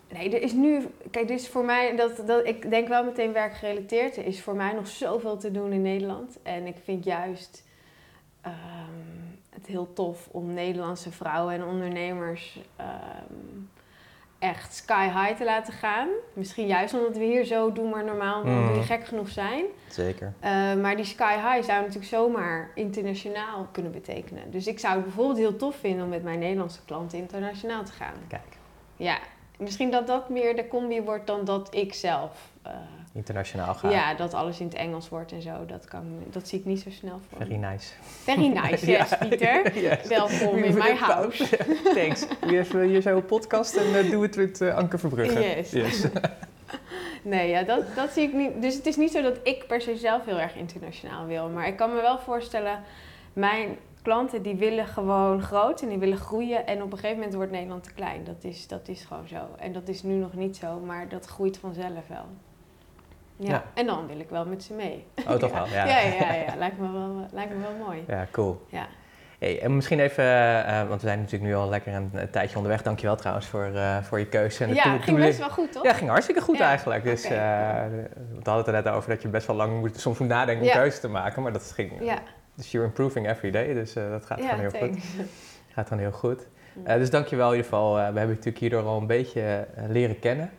nee, 0.08 0.35
er 0.35 0.42
is 0.42 0.52
nu. 0.52 0.87
Kijk, 1.11 1.28
dit 1.28 1.40
is 1.40 1.49
voor 1.49 1.64
mij. 1.64 1.96
Dat, 1.96 2.26
dat, 2.26 2.46
ik 2.46 2.70
denk 2.70 2.88
wel 2.88 3.04
meteen 3.04 3.32
werkgerelateerd. 3.32 4.16
Er 4.16 4.26
is 4.26 4.42
voor 4.42 4.54
mij 4.56 4.73
nog 4.73 4.87
zoveel 4.87 5.37
te 5.37 5.50
doen 5.50 5.73
in 5.73 5.82
Nederland. 5.82 6.38
En 6.42 6.66
ik 6.66 6.76
vind 6.85 7.04
juist 7.04 7.64
ehm, 8.40 8.54
het 9.50 9.66
heel 9.66 9.92
tof 9.92 10.28
om 10.30 10.52
Nederlandse 10.52 11.12
vrouwen 11.12 11.54
en 11.54 11.64
ondernemers. 11.64 12.61
ehm, 12.76 13.64
echt 14.38 14.75
sky 14.75 15.05
high 15.09 15.37
te 15.37 15.45
laten 15.45 15.73
gaan. 15.73 16.09
Misschien 16.33 16.66
juist 16.66 16.95
omdat 16.95 17.16
we 17.16 17.25
hier 17.25 17.45
zo 17.45 17.73
doen, 17.73 17.90
maar 17.90 18.05
normaal 18.05 18.45
Mm. 18.45 18.73
niet 18.73 18.85
gek 18.85 19.05
genoeg 19.07 19.28
zijn. 19.28 19.64
Zeker. 19.88 20.33
Uh, 20.45 20.75
maar 20.75 20.97
die 20.97 21.05
sky 21.05 21.35
high 21.35 21.66
zou 21.66 21.78
natuurlijk 21.81 22.05
zomaar 22.07 22.71
internationaal 22.75 23.66
kunnen 23.73 23.93
betekenen. 23.93 24.50
Dus 24.50 24.66
ik 24.66 24.78
zou 24.78 24.95
het 24.95 25.05
bijvoorbeeld 25.05 25.38
heel 25.38 25.57
tof 25.57 25.76
vinden 25.76 26.05
om 26.05 26.11
met 26.11 26.23
mijn 26.23 26.38
Nederlandse 26.38 26.81
klanten 26.85 27.19
internationaal 27.19 27.85
te 27.85 27.93
gaan. 27.93 28.14
Kijk, 28.28 28.43
Ja, 28.97 29.19
misschien 29.59 29.90
dat 29.90 30.07
dat 30.07 30.28
meer 30.28 30.57
de 30.57 30.69
combi 30.69 31.02
wordt 31.02 31.26
dan 31.26 31.45
dat 31.45 31.75
ik 31.75 31.95
zelf. 31.95 32.50
Uh, 32.66 32.96
internationaal 33.12 33.75
gaan. 33.75 33.90
ja, 33.90 34.14
dat 34.14 34.35
alles 34.35 34.61
in 34.61 34.66
het 34.66 34.75
Engels 34.75 35.08
wordt 35.08 35.32
en 35.32 35.42
zo. 35.42 35.66
Dat, 35.66 35.85
kan, 35.85 36.04
dat 36.30 36.49
zie 36.49 36.58
ik 36.58 36.64
niet 36.64 36.80
zo 36.80 36.90
snel 36.90 37.20
voor. 37.28 37.38
Very 37.38 37.54
nice. 37.54 37.92
Very 38.00 38.46
nice, 38.62 38.87
yes, 38.87 39.18
Pieter. 39.18 39.75
Yes. 39.87 40.08
Welkom 40.08 40.56
in 40.56 40.78
mijn 40.78 40.96
house. 40.96 41.56
Thanks. 41.94 42.26
Wie 42.40 42.56
heeft 42.56 42.73
hier 42.73 43.00
zo 43.00 43.16
een 43.16 43.26
podcast 43.26 43.76
en 43.76 43.94
eh, 43.94 44.11
doe 44.11 44.23
het 44.23 44.37
met 44.37 44.61
eh, 44.61 44.76
Anke 44.76 44.99
Verbrugge. 44.99 45.64
Yes. 45.70 46.06
Nee, 47.23 47.49
ja, 47.49 47.62
dat, 47.62 47.85
dat 47.94 48.11
zie 48.11 48.23
ik 48.23 48.32
niet. 48.32 48.62
Dus 48.62 48.75
het 48.75 48.87
is 48.87 48.96
niet 48.96 49.12
zo 49.12 49.23
dat 49.23 49.38
ik 49.42 49.66
per 49.66 49.80
se 49.80 49.96
zelf 49.96 50.25
heel 50.25 50.40
erg 50.40 50.56
internationaal 50.56 51.26
wil. 51.26 51.49
Maar 51.49 51.66
ik 51.66 51.76
kan 51.76 51.94
me 51.94 52.00
wel 52.00 52.18
voorstellen, 52.18 52.82
mijn 53.32 53.76
klanten 54.02 54.42
die 54.42 54.54
willen 54.54 54.87
gewoon 54.87 55.42
groot 55.42 55.82
en 55.82 55.88
die 55.88 55.99
willen 55.99 56.18
groeien. 56.18 56.66
En 56.66 56.82
op 56.82 56.92
een 56.92 56.99
gegeven 56.99 57.16
moment 57.16 57.35
wordt 57.35 57.50
Nederland 57.50 57.85
te 57.85 57.92
klein. 57.92 58.25
Dat 58.25 58.44
is, 58.44 58.66
dat 58.66 58.88
is 58.88 59.04
gewoon 59.04 59.28
zo. 59.28 59.49
En 59.58 59.73
dat 59.73 59.88
is 59.88 60.02
nu 60.02 60.14
nog 60.14 60.35
niet 60.35 60.56
zo, 60.56 60.80
maar 60.80 61.08
dat 61.08 61.26
groeit 61.26 61.58
vanzelf 61.58 62.06
wel. 62.08 62.26
Ja, 63.37 63.49
Ja. 63.50 63.64
en 63.75 63.87
dan 63.87 64.07
wil 64.07 64.19
ik 64.21 64.28
wel 64.31 64.45
met 64.47 64.62
ze 64.62 64.73
mee. 64.73 65.07
Oh, 65.28 65.35
toch 65.35 65.52
wel? 65.59 65.66
Ja, 65.66 65.87
Ja, 65.87 65.99
ja, 66.00 66.14
ja, 66.14 66.33
ja. 66.35 66.57
Lijkt, 66.57 66.78
me 66.78 66.93
wel, 66.93 67.26
lijkt 67.33 67.55
me 67.55 67.61
wel 67.61 67.87
mooi. 67.87 68.05
Ja, 68.07 68.26
cool. 68.31 68.66
Ja. 68.69 68.87
Hey, 69.38 69.61
en 69.62 69.75
misschien 69.75 70.00
even, 70.00 70.25
eh, 70.66 70.88
want 70.88 71.00
we 71.00 71.07
zijn 71.07 71.19
natuurlijk 71.19 71.50
nu 71.50 71.55
al 71.57 71.69
lekker 71.69 71.95
een, 71.95 72.11
een 72.14 72.31
tijdje 72.31 72.57
onderweg. 72.57 72.83
Dankjewel 72.83 73.16
trouwens 73.16 73.47
voor, 73.47 73.64
eh, 73.75 73.97
voor 74.02 74.19
je 74.19 74.26
keuze. 74.26 74.62
En 74.62 74.69
de 74.69 74.75
Ja, 74.75 74.93
het 74.93 75.02
ging 75.02 75.19
best 75.19 75.38
wel 75.38 75.50
goed, 75.50 75.73
toch? 75.73 75.83
Ja, 75.85 75.93
ging 75.93 76.11
hartstikke 76.11 76.40
goed 76.40 76.59
Ja, 76.59 76.69
eigenlijk. 76.69 77.05
Dus 77.05 77.25
eh, 77.25 77.31
we 77.31 78.09
hadden 78.43 78.57
het 78.57 78.66
er 78.66 78.73
net 78.73 78.88
over 78.88 79.09
dat 79.11 79.23
je 79.23 79.28
best 79.28 79.47
wel 79.47 79.57
lang 79.57 79.78
moet, 79.81 80.00
soms 80.00 80.19
moet 80.19 80.28
nadenken 80.28 80.62
om 80.62 80.69
Ja. 80.69 80.75
keuze 80.76 81.00
te 81.00 81.09
maken. 81.09 81.43
Maar 81.43 81.52
dat 81.52 81.73
ging, 81.75 81.93
Ja, 82.05 82.19
dus 82.55 82.71
you're 82.71 82.87
improving 82.88 83.28
every 83.28 83.50
day. 83.50 83.75
Dus 83.75 83.97
eh, 83.97 84.11
dat 84.11 84.26
gaat 84.26 84.40
gewoon 84.40 84.59
heel 84.61 84.71
goed. 84.71 84.78
thanks. 84.78 85.05
Gaat 85.73 85.88
gewoon 85.88 86.02
heel 86.02 86.12
goed. 86.12 86.47
Eh, 86.85 86.95
dus 86.97 87.11
dankjewel 87.11 87.47
in 87.50 87.57
ieder 87.57 87.71
geval. 87.71 87.90
Eh, 87.90 87.97
we 87.99 88.02
hebben 88.02 88.23
je 88.23 88.28
natuurlijk 88.28 88.59
hierdoor 88.59 88.83
al 88.83 88.99
een 89.00 89.07
beetje 89.07 89.66
eh, 89.75 89.85
leren 89.88 90.19
kennen. 90.19 90.50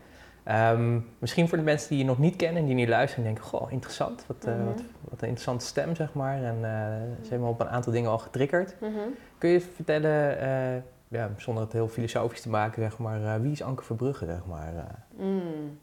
Ehm, 0.48 1.00
misschien 1.20 1.48
voor 1.48 1.58
de 1.58 1.64
mensen 1.64 1.90
die 1.90 1.98
je 1.98 2.04
nog 2.04 2.18
niet 2.18 2.36
kennen 2.36 2.62
en 2.62 2.66
die 2.68 2.76
niet 2.76 2.88
luisteren 2.88 3.26
en 3.26 3.34
denken, 3.34 3.50
goh, 3.52 3.72
interessant. 3.72 4.24
Wat, 4.28 4.46
eh, 4.46 4.54
Mhm. 4.56 4.66
wat, 4.66 4.82
wat 5.02 5.22
een 5.22 5.28
interessante 5.28 5.66
stem, 5.66 5.96
zeg 5.96 6.14
maar. 6.14 6.44
En 6.44 6.56
eh, 6.56 6.62
ze 7.22 7.30
hebben 7.30 7.48
me 7.48 7.54
op 7.54 7.60
een 7.60 7.70
aantal 7.70 7.92
dingen 7.94 8.10
al 8.10 8.18
getriggerd. 8.18 8.76
Mhm. 8.82 8.92
Kun 9.38 9.50
je 9.50 9.62
vertellen, 9.62 10.40
eh, 10.40 10.82
ja, 11.08 11.30
zonder 11.38 11.64
het 11.64 11.74
heel 11.74 11.88
filosofisch 11.88 12.42
te 12.42 12.50
maken, 12.50 12.82
zeg 12.82 12.98
maar, 12.98 13.42
wie 13.42 13.52
is 13.52 13.62
Anke 13.64 13.84
Verbrugge, 13.84 14.26
zeg 14.26 14.46
maar? 14.46 14.74
Mm. 15.18 15.78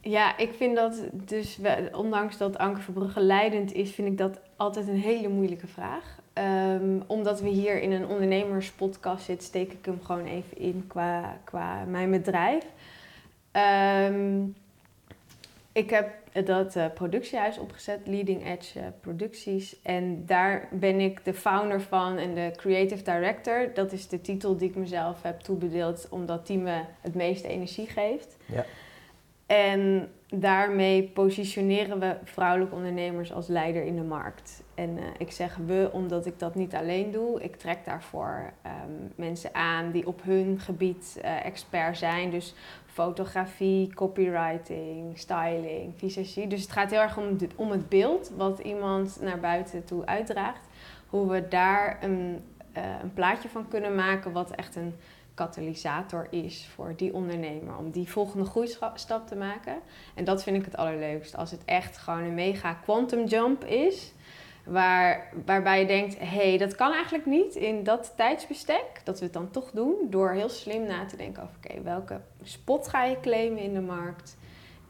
Ja, 0.00 0.36
ik 0.38 0.52
vind 0.56 0.76
dat 0.76 1.02
dus, 1.12 1.58
ondanks 1.92 2.36
dat 2.38 2.58
Anke 2.58 2.80
Verbrugge 2.80 3.20
leidend 3.20 3.72
is, 3.72 3.90
vind 3.90 4.08
ik 4.08 4.18
dat 4.18 4.40
altijd 4.56 4.88
een 4.88 5.00
hele 5.00 5.28
moeilijke 5.28 5.66
vraag. 5.66 6.18
Ehm, 6.32 7.00
omdat 7.06 7.40
we 7.40 7.48
hier 7.48 7.80
in 7.82 7.92
een 7.92 8.06
ondernemerspodcast 8.06 9.24
zitten, 9.24 9.46
steek 9.46 9.72
ik 9.72 9.84
hem 9.84 9.98
gewoon 10.02 10.24
even 10.26 10.58
in 10.58 10.84
qua, 10.86 11.36
qua 11.44 11.84
mijn 11.84 12.10
bedrijf. 12.10 12.64
Ehm, 13.58 14.46
ik 15.72 15.90
heb 15.90 16.10
dat 16.44 16.76
eh, 16.76 16.84
productiehuis 16.94 17.58
opgezet, 17.58 18.00
Leading 18.04 18.46
Edge 18.46 18.80
eh, 18.80 18.86
Producties. 19.00 19.82
En 19.82 20.26
daar 20.26 20.68
ben 20.70 21.00
ik 21.00 21.24
de 21.24 21.34
founder 21.34 21.80
van 21.80 22.16
en 22.16 22.34
de 22.34 22.52
creative 22.56 23.02
director. 23.02 23.70
Dat 23.74 23.92
is 23.92 24.08
de 24.08 24.20
titel 24.20 24.56
die 24.56 24.68
ik 24.68 24.76
mezelf 24.76 25.22
heb 25.22 25.40
toebedeeld, 25.40 26.06
omdat 26.10 26.46
die 26.46 26.58
me 26.58 26.80
het 27.00 27.14
meeste 27.14 27.48
energie 27.48 27.86
geeft. 27.86 28.36
Ja. 28.46 28.64
En 29.46 30.10
daarmee 30.26 31.02
positioneren 31.02 31.98
we 32.00 32.16
vrouwelijke 32.24 32.74
ondernemers 32.74 33.32
als 33.32 33.46
leider 33.46 33.84
in 33.84 33.96
de 33.96 34.02
markt. 34.02 34.62
En 34.74 34.98
eh, 34.98 35.04
ik 35.18 35.30
zeg 35.30 35.56
we 35.66 35.90
omdat 35.92 36.26
ik 36.26 36.38
dat 36.38 36.54
niet 36.54 36.74
alleen 36.74 37.10
doe. 37.10 37.42
Ik 37.42 37.56
trek 37.56 37.84
daarvoor 37.84 38.52
ehm, 38.62 38.74
mensen 39.14 39.54
aan 39.54 39.90
die 39.90 40.06
op 40.06 40.22
hun 40.22 40.58
gebied 40.60 41.20
expert 41.42 41.98
zijn. 41.98 42.30
Dus 42.30 42.54
fotografie, 42.98 43.94
copywriting, 43.94 45.18
styling, 45.18 45.92
visagie. 45.96 46.46
Dus 46.46 46.62
het 46.62 46.72
gaat 46.72 46.90
heel 46.90 47.00
erg 47.00 47.16
om, 47.16 47.36
om 47.56 47.70
het 47.70 47.88
beeld 47.88 48.30
wat 48.36 48.58
iemand 48.58 49.18
naar 49.20 49.40
buiten 49.40 49.84
toe 49.84 50.06
uitdraagt. 50.06 50.60
Hoe 51.06 51.30
we 51.30 51.48
daar 51.48 51.98
een, 52.02 52.42
eh, 52.72 52.82
een 53.02 53.12
plaatje 53.12 53.48
van 53.48 53.68
kunnen 53.68 53.94
maken 53.94 54.32
wat 54.32 54.50
echt 54.50 54.76
een 54.76 54.94
katalysator 55.34 56.26
is 56.30 56.68
voor 56.74 56.92
die 56.96 57.14
ondernemer. 57.14 57.76
Om 57.76 57.90
die 57.90 58.10
volgende 58.10 58.44
groeistap 58.44 59.26
te 59.26 59.36
maken. 59.36 59.78
En 60.14 60.24
dat 60.24 60.42
vind 60.42 60.56
ik 60.56 60.64
het 60.64 60.76
allerleukst. 60.76 61.36
Als 61.36 61.50
het 61.50 61.64
echt 61.64 61.98
gewoon 61.98 62.22
een 62.22 62.34
mega 62.34 62.72
quantum 62.72 63.24
jump 63.24 63.64
is. 63.64 64.12
Waar, 64.68 65.32
waarbij 65.44 65.80
je 65.80 65.86
denkt, 65.86 66.18
hé, 66.18 66.26
hey, 66.26 66.58
dat 66.58 66.74
kan 66.74 66.92
eigenlijk 66.92 67.26
niet 67.26 67.54
in 67.54 67.84
dat 67.84 68.12
tijdsbestek. 68.16 69.00
Dat 69.04 69.18
we 69.18 69.24
het 69.24 69.34
dan 69.34 69.50
toch 69.50 69.70
doen 69.70 69.94
door 70.10 70.30
heel 70.30 70.48
slim 70.48 70.86
na 70.86 71.04
te 71.04 71.16
denken 71.16 71.42
over, 71.42 71.54
oké, 71.56 71.82
welke 71.82 72.20
spot 72.42 72.88
ga 72.88 73.04
je 73.04 73.20
claimen 73.20 73.58
in 73.58 73.74
de 73.74 73.80
markt? 73.80 74.36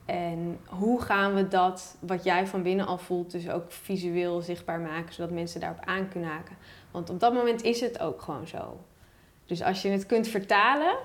En 0.04 0.58
hoe 0.66 1.00
gaan 1.00 1.35
we 1.35 1.49
dat, 1.49 1.97
wat 2.00 2.25
jij 2.25 2.47
van 2.47 2.62
binnen 2.62 2.87
al 2.87 2.99
voelt, 2.99 3.30
dus 3.30 3.50
ook 3.50 3.73
visueel 3.73 4.40
zichtbaar 4.40 4.80
maken, 4.80 5.14
zodat 5.14 5.30
mensen 5.30 5.61
daarop 5.61 5.85
aan 5.85 6.08
kunnen 6.08 6.30
haken? 6.30 6.56
Want 6.90 7.11
op 7.11 7.20
dat 7.20 7.35
moment 7.35 7.62
is 7.62 7.80
het 7.80 7.99
ook 7.99 8.23
gewoon 8.23 8.47
zo. 8.47 8.80
Dus 9.47 9.62
als 9.62 9.82
je 9.82 9.88
het 9.88 10.06
kunt 10.06 10.28
vertalen 10.28 10.97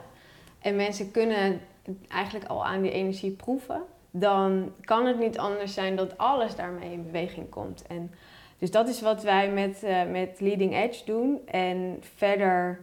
en 0.59 0.75
mensen 0.75 1.11
kunnen 1.11 1.61
eigenlijk 2.07 2.45
al 2.49 2.65
aan 2.65 2.81
die 2.81 2.91
energie 2.91 3.31
proeven, 3.31 3.81
dan 4.11 4.73
kan 4.81 5.05
het 5.05 5.19
niet 5.19 5.37
anders 5.37 5.73
zijn 5.73 5.95
dat 5.95 6.17
alles 6.17 6.55
daarmee 6.55 6.91
in 6.91 7.03
beweging 7.03 7.49
komt. 7.49 7.87
En 7.87 8.11
dus 8.63 8.71
dat 8.71 8.87
is 8.87 9.01
wat 9.01 9.23
wij 9.23 9.51
met, 9.51 9.81
uh, 9.83 10.05
met 10.11 10.39
Leading 10.39 10.75
Edge 10.75 11.05
doen. 11.05 11.41
En 11.45 11.99
verder 12.15 12.79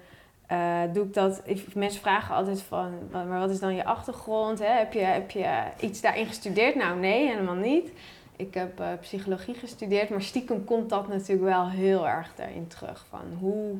uh, 0.52 0.80
doe 0.92 1.04
ik 1.04 1.14
dat. 1.14 1.42
Mensen 1.74 2.00
vragen 2.00 2.34
altijd 2.34 2.62
van, 2.62 2.92
maar 3.10 3.38
wat 3.38 3.50
is 3.50 3.60
dan 3.60 3.74
je 3.74 3.84
achtergrond? 3.84 4.58
Hè? 4.58 4.66
Heb, 4.66 4.92
je, 4.92 5.00
heb 5.00 5.30
je 5.30 5.62
iets 5.80 6.00
daarin 6.00 6.26
gestudeerd? 6.26 6.74
Nou, 6.74 6.98
nee, 6.98 7.28
helemaal 7.28 7.54
niet. 7.54 7.92
Ik 8.36 8.54
heb 8.54 8.80
uh, 8.80 8.86
psychologie 9.00 9.54
gestudeerd, 9.54 10.10
maar 10.10 10.22
stiekem 10.22 10.64
komt 10.64 10.90
dat 10.90 11.08
natuurlijk 11.08 11.48
wel 11.48 11.68
heel 11.68 12.08
erg 12.08 12.34
daarin 12.34 12.66
terug. 12.66 13.06
Van 13.08 13.36
hoe, 13.38 13.76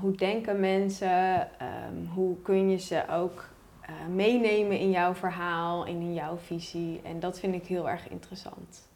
hoe 0.00 0.14
denken 0.16 0.60
mensen? 0.60 1.40
Um, 1.40 2.08
hoe 2.14 2.36
kun 2.42 2.70
je 2.70 2.78
ze 2.78 3.04
ook 3.10 3.48
meenemen 4.14 4.78
in 4.78 4.90
jouw 4.90 5.14
verhaal 5.14 5.86
en 5.86 6.00
in 6.00 6.14
jouw 6.14 6.36
visie? 6.36 7.00
En 7.04 7.20
dat 7.20 7.38
vind 7.38 7.54
ik 7.54 7.66
heel 7.66 7.88
erg 7.88 8.08
interessant. 8.08 8.88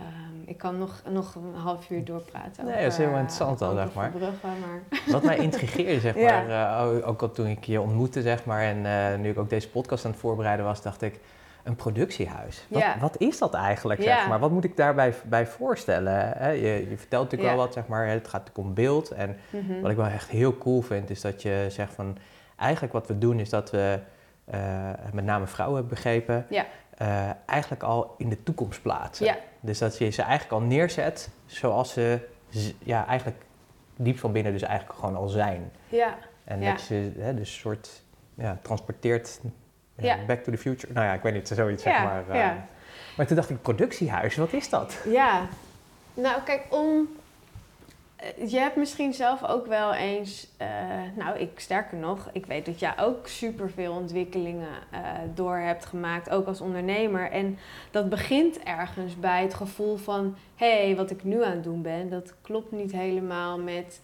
Um, 0.00 0.42
ik 0.46 0.58
kan 0.58 0.78
nog, 0.78 1.02
nog 1.08 1.34
een 1.34 1.54
half 1.54 1.90
uur 1.90 2.04
doorpraten. 2.04 2.64
Nee, 2.64 2.82
dat 2.82 2.92
is 2.92 2.96
helemaal 2.96 3.18
interessant 3.18 3.62
al, 3.62 3.74
zeg 3.74 3.94
maar. 3.94 4.10
Bruggen, 4.10 4.48
maar. 4.60 5.00
Wat 5.12 5.22
mij 5.22 5.36
intrigeerde, 5.36 6.00
zeg 6.00 6.14
maar, 6.14 6.48
ja. 6.48 6.84
uh, 6.84 7.08
ook 7.08 7.22
al 7.22 7.30
toen 7.30 7.46
ik 7.46 7.64
je 7.64 7.80
ontmoette, 7.80 8.22
zeg 8.22 8.44
maar, 8.44 8.62
en 8.62 8.84
uh, 8.84 9.20
nu 9.20 9.30
ik 9.30 9.38
ook 9.38 9.50
deze 9.50 9.70
podcast 9.70 10.04
aan 10.04 10.10
het 10.10 10.20
voorbereiden 10.20 10.64
was, 10.64 10.82
dacht 10.82 11.02
ik, 11.02 11.20
een 11.66 11.76
productiehuis. 11.76 12.66
Wat, 12.68 12.82
ja. 12.82 12.96
wat 12.98 13.18
is 13.18 13.38
dat 13.38 13.54
eigenlijk, 13.54 14.02
zeg 14.02 14.16
ja. 14.16 14.28
maar? 14.28 14.38
Wat 14.38 14.50
moet 14.50 14.64
ik 14.64 14.76
daarbij 14.76 15.14
bij 15.24 15.46
voorstellen? 15.46 16.32
Hè? 16.36 16.50
Je, 16.50 16.86
je, 16.90 16.96
vertelt 16.96 17.22
natuurlijk 17.22 17.54
wel 17.54 17.64
wat, 17.64 17.72
zeg 17.72 17.86
maar, 17.86 18.08
het 18.08 18.28
gaat 18.28 18.50
om 18.54 18.74
beeld. 18.74 19.10
En 19.10 19.36
mm 19.50 19.66
-hmm. 19.66 19.80
wat 19.80 19.90
ik 19.90 19.96
wel 19.96 20.06
echt 20.06 20.30
heel 20.30 20.58
cool 20.58 20.80
vind, 20.80 21.10
is 21.10 21.20
dat 21.20 21.42
je 21.42 21.66
zegt 21.68 21.94
van, 21.94 22.18
eigenlijk 22.56 22.92
wat 22.92 23.06
we 23.06 23.18
doen 23.18 23.40
is 23.40 23.50
dat 23.50 23.70
we, 23.70 23.98
uh, 24.54 24.90
met 25.12 25.24
name 25.24 25.46
vrouwen 25.46 25.78
hebben 25.78 25.94
begrepen, 25.94 26.46
uh, 27.02 27.30
eigenlijk 27.46 27.82
al 27.82 28.14
in 28.18 28.28
de 28.28 28.42
toekomst 28.42 28.82
plaatsen. 28.82 29.26
Ja. 29.26 29.36
Dus 29.60 29.78
dat 29.78 29.98
je 29.98 30.10
ze 30.10 30.22
eigenlijk 30.22 30.62
al 30.62 30.68
neerzet 30.68 31.28
zoals 31.46 31.92
ze 31.92 32.28
ja, 32.78 33.06
eigenlijk 33.06 33.42
diep 33.96 34.18
van 34.18 34.32
binnen 34.32 34.52
dus 34.52 34.62
eigenlijk 34.62 34.98
gewoon 34.98 35.16
al 35.16 35.28
zijn. 35.28 35.72
Ja. 35.88 36.14
En 36.44 36.60
ja. 36.60 36.70
dat 36.70 36.86
je 36.86 37.12
hè, 37.18 37.34
dus 37.34 37.48
een 37.48 37.60
soort 37.60 38.02
ja, 38.34 38.58
transporteert 38.62 39.40
ja. 39.94 40.16
back 40.26 40.42
to 40.42 40.52
the 40.52 40.58
future. 40.58 40.92
Nou 40.92 41.06
ja, 41.06 41.12
ik 41.12 41.22
weet 41.22 41.34
niet, 41.34 41.48
zoiets 41.48 41.82
zeg 41.82 42.02
maar. 42.02 42.24
Uh, 42.28 42.34
ja. 42.34 42.66
Maar 43.16 43.26
toen 43.26 43.36
dacht 43.36 43.50
ik, 43.50 43.62
productiehuis, 43.62 44.36
wat 44.36 44.52
is 44.52 44.68
dat? 44.68 44.98
Ja, 45.04 45.46
nou 46.14 46.42
kijk, 46.42 46.62
om 46.68 47.08
je 48.46 48.58
hebt 48.58 48.76
misschien 48.76 49.14
zelf 49.14 49.44
ook 49.44 49.66
wel 49.66 49.94
eens, 49.94 50.48
uh, 50.62 50.66
nou 51.16 51.38
ik 51.38 51.60
sterker 51.60 51.98
nog, 51.98 52.28
ik 52.32 52.46
weet 52.46 52.66
dat 52.66 52.78
jij 52.78 52.92
ook 52.98 53.26
superveel 53.26 53.92
ontwikkelingen 53.92 54.78
uh, 54.92 54.98
door 55.34 55.56
hebt 55.56 55.86
gemaakt, 55.86 56.30
ook 56.30 56.46
als 56.46 56.60
ondernemer. 56.60 57.30
En 57.30 57.58
dat 57.90 58.08
begint 58.08 58.62
ergens 58.62 59.18
bij 59.18 59.42
het 59.42 59.54
gevoel 59.54 59.96
van, 59.96 60.36
hé, 60.56 60.84
hey, 60.84 60.96
wat 60.96 61.10
ik 61.10 61.24
nu 61.24 61.44
aan 61.44 61.50
het 61.50 61.64
doen 61.64 61.82
ben, 61.82 62.10
dat 62.10 62.34
klopt 62.42 62.72
niet 62.72 62.92
helemaal 62.92 63.58
met 63.58 64.00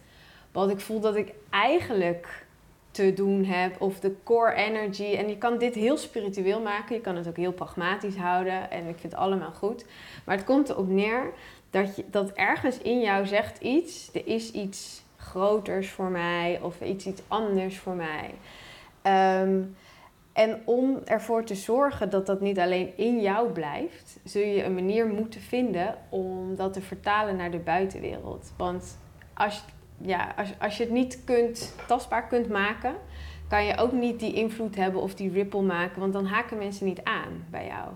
wat 0.53 0.71
ik 0.71 0.81
voel 0.81 1.01
dat 1.01 1.17
ik 1.17 1.33
eigenlijk 1.51 2.47
te 2.91 3.13
doen 3.13 3.45
heb 3.45 3.81
of 3.81 4.01
de 4.01 4.15
core 4.25 4.55
energy. 4.55 5.15
En 5.17 5.29
je 5.29 5.39
kan 5.39 5.59
dit 5.59 5.75
heel 5.75 5.97
spiritueel 5.97 6.61
maken, 6.61 6.95
je 6.95 7.01
kan 7.01 7.17
het 7.17 7.29
ook 7.29 7.37
heel 7.37 7.53
pragmatisch 7.53 8.17
houden 8.17 8.71
en 8.71 8.89
ik 8.89 8.99
vind 8.99 9.13
het 9.13 9.15
allemaal 9.15 9.53
goed. 9.53 9.85
Maar 10.25 10.37
het 10.37 10.45
komt 10.45 10.69
erop 10.69 10.89
neer 10.89 11.33
dat, 11.73 11.97
je, 11.97 12.05
dat 12.11 12.33
ergens 12.33 12.79
in 12.79 13.01
jou 13.01 13.27
zegt 13.27 13.59
iets, 13.59 14.11
er 14.15 14.27
is 14.27 14.51
iets 14.51 15.03
groters 15.17 15.91
voor 15.91 16.11
mij 16.11 16.61
of 16.63 16.81
iets, 16.81 17.07
iets 17.07 17.23
anders 17.29 17.79
voor 17.79 17.95
mij. 17.95 18.35
Um, 19.43 19.77
en 20.33 20.63
om 20.65 20.99
ervoor 21.05 21.45
te 21.45 21.55
zorgen 21.55 22.11
dat 22.11 22.27
dat 22.27 22.41
niet 22.41 22.59
alleen 22.59 22.97
in 22.97 23.21
jou 23.21 23.51
blijft, 23.51 24.19
zul 24.25 24.43
je 24.43 24.65
een 24.65 24.75
manier 24.75 25.07
moeten 25.07 25.41
vinden 25.41 25.97
om 26.09 26.57
dat 26.57 26.73
te 26.73 26.81
vertalen 26.81 27.37
naar 27.37 27.51
de 27.51 27.59
buitenwereld. 27.59 28.53
Want 28.57 28.99
als, 29.35 29.65
ja, 29.97 30.35
als, 30.37 30.53
als 30.59 30.77
je 30.77 30.83
het 30.83 30.93
niet 30.93 31.25
kunt, 31.25 31.75
tastbaar 31.87 32.27
kunt 32.27 32.49
maken, 32.49 32.95
kan 33.49 33.65
je 33.65 33.79
ook 33.79 33.93
niet 33.93 34.21
die 34.21 34.33
invloed 34.33 34.77
hebben 34.77 35.01
of 35.01 35.15
die 35.15 35.33
ripple 35.33 35.63
maken, 35.63 36.01
want 36.01 36.13
dan 36.13 36.27
haken 36.27 36.59
mensen 36.59 36.87
niet 36.87 37.05
aan 37.05 37.45
bij 37.51 37.67
jou. 37.67 37.89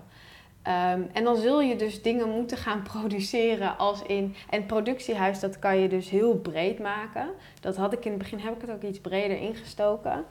Um, 0.67 1.09
en 1.13 1.23
dan 1.23 1.37
zul 1.37 1.61
je 1.61 1.75
dus 1.75 2.01
dingen 2.01 2.29
moeten 2.29 2.57
gaan 2.57 2.81
produceren 2.93 3.77
als 3.77 4.01
in... 4.01 4.35
En 4.49 4.65
productiehuis, 4.65 5.39
dat 5.39 5.59
kan 5.59 5.77
je 5.77 5.87
dus 5.89 6.09
heel 6.09 6.35
breed 6.35 6.79
maken. 6.79 7.29
Dat 7.59 7.75
had 7.75 7.93
ik 7.93 8.05
in 8.05 8.11
het 8.11 8.19
begin, 8.19 8.39
heb 8.39 8.55
ik 8.55 8.61
het 8.61 8.71
ook 8.71 8.81
iets 8.81 8.99
breder 8.99 9.37
ingestoken. 9.37 10.25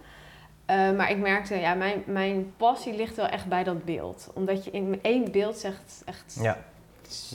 Uh, 0.70 0.92
maar 0.92 1.10
ik 1.10 1.18
merkte, 1.18 1.54
ja, 1.54 1.74
mijn, 1.74 2.02
mijn 2.06 2.52
passie 2.56 2.94
ligt 2.94 3.16
wel 3.16 3.26
echt 3.26 3.46
bij 3.46 3.64
dat 3.64 3.84
beeld. 3.84 4.30
Omdat 4.34 4.64
je 4.64 4.70
in 4.70 4.98
één 5.02 5.32
beeld 5.32 5.56
zegt 5.56 6.02
echt... 6.04 6.38
Ja, 6.40 6.58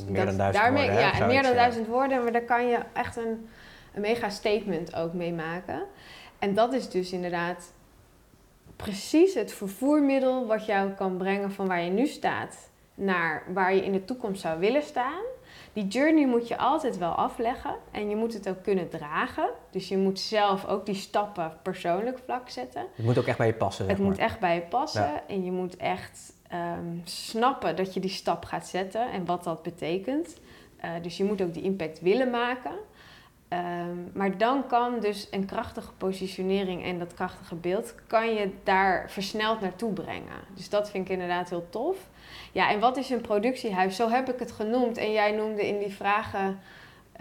meer 0.07 0.25
dan 0.25 0.37
duizend 0.37 0.63
daarmee, 0.63 0.89
woorden. 0.89 1.17
Ja, 1.17 1.25
meer 1.25 1.43
dan 1.43 1.53
duizend 1.53 1.87
woorden. 1.87 2.23
Maar 2.23 2.31
daar 2.31 2.41
kan 2.41 2.67
je 2.67 2.79
echt 2.93 3.15
een, 3.15 3.49
een 3.93 4.01
mega 4.01 4.29
statement 4.29 4.95
ook 4.95 5.13
mee 5.13 5.33
maken. 5.33 5.83
En 6.39 6.53
dat 6.53 6.73
is 6.73 6.89
dus 6.89 7.11
inderdaad 7.11 7.73
precies 8.75 9.33
het 9.33 9.53
vervoermiddel... 9.53 10.45
wat 10.47 10.65
jou 10.65 10.89
kan 10.89 11.17
brengen 11.17 11.51
van 11.51 11.67
waar 11.67 11.81
je 11.81 11.91
nu 11.91 12.07
staat 12.07 12.69
naar 13.01 13.43
waar 13.53 13.75
je 13.75 13.85
in 13.85 13.91
de 13.91 14.05
toekomst 14.05 14.41
zou 14.41 14.59
willen 14.59 14.83
staan. 14.83 15.23
Die 15.73 15.87
journey 15.87 16.27
moet 16.27 16.47
je 16.47 16.57
altijd 16.57 16.97
wel 16.97 17.11
afleggen 17.11 17.75
en 17.91 18.09
je 18.09 18.15
moet 18.15 18.33
het 18.33 18.49
ook 18.49 18.63
kunnen 18.63 18.89
dragen. 18.89 19.49
Dus 19.71 19.87
je 19.87 19.97
moet 19.97 20.19
zelf 20.19 20.65
ook 20.65 20.85
die 20.85 20.95
stappen 20.95 21.53
persoonlijk 21.61 22.19
vlak 22.25 22.49
zetten. 22.49 22.85
Het 22.95 23.05
moet 23.05 23.17
ook 23.17 23.25
echt 23.25 23.37
bij 23.37 23.47
je 23.47 23.53
passen. 23.53 23.87
Het 23.87 23.97
maar. 23.97 24.07
moet 24.07 24.17
echt 24.17 24.39
bij 24.39 24.55
je 24.55 24.61
passen 24.61 25.01
ja. 25.01 25.23
en 25.27 25.45
je 25.45 25.51
moet 25.51 25.77
echt 25.77 26.33
um, 26.53 27.01
snappen 27.03 27.75
dat 27.75 27.93
je 27.93 27.99
die 27.99 28.09
stap 28.09 28.45
gaat 28.45 28.67
zetten 28.67 29.11
en 29.11 29.25
wat 29.25 29.43
dat 29.43 29.63
betekent. 29.63 30.39
Uh, 30.85 30.91
dus 31.01 31.17
je 31.17 31.23
moet 31.23 31.41
ook 31.41 31.53
die 31.53 31.63
impact 31.63 32.01
willen 32.01 32.29
maken. 32.29 32.73
Um, 33.53 34.11
maar 34.13 34.37
dan 34.37 34.67
kan 34.67 34.99
dus 34.99 35.27
een 35.31 35.45
krachtige 35.45 35.91
positionering 35.91 36.83
en 36.83 36.99
dat 36.99 37.13
krachtige 37.13 37.55
beeld 37.55 37.95
kan 38.07 38.33
je 38.33 38.51
daar 38.63 39.11
versneld 39.11 39.61
naartoe 39.61 39.93
brengen. 39.93 40.39
Dus 40.55 40.69
dat 40.69 40.89
vind 40.89 41.05
ik 41.05 41.11
inderdaad 41.11 41.49
heel 41.49 41.67
tof. 41.69 42.09
Ja, 42.51 42.71
en 42.71 42.79
wat 42.79 42.97
is 42.97 43.09
een 43.09 43.21
productiehuis? 43.21 43.95
Zo 43.95 44.09
heb 44.09 44.29
ik 44.29 44.39
het 44.39 44.51
genoemd. 44.51 44.97
En 44.97 45.11
jij 45.11 45.31
noemde 45.31 45.67
in 45.67 45.79
die 45.79 45.93
vragen 45.93 46.59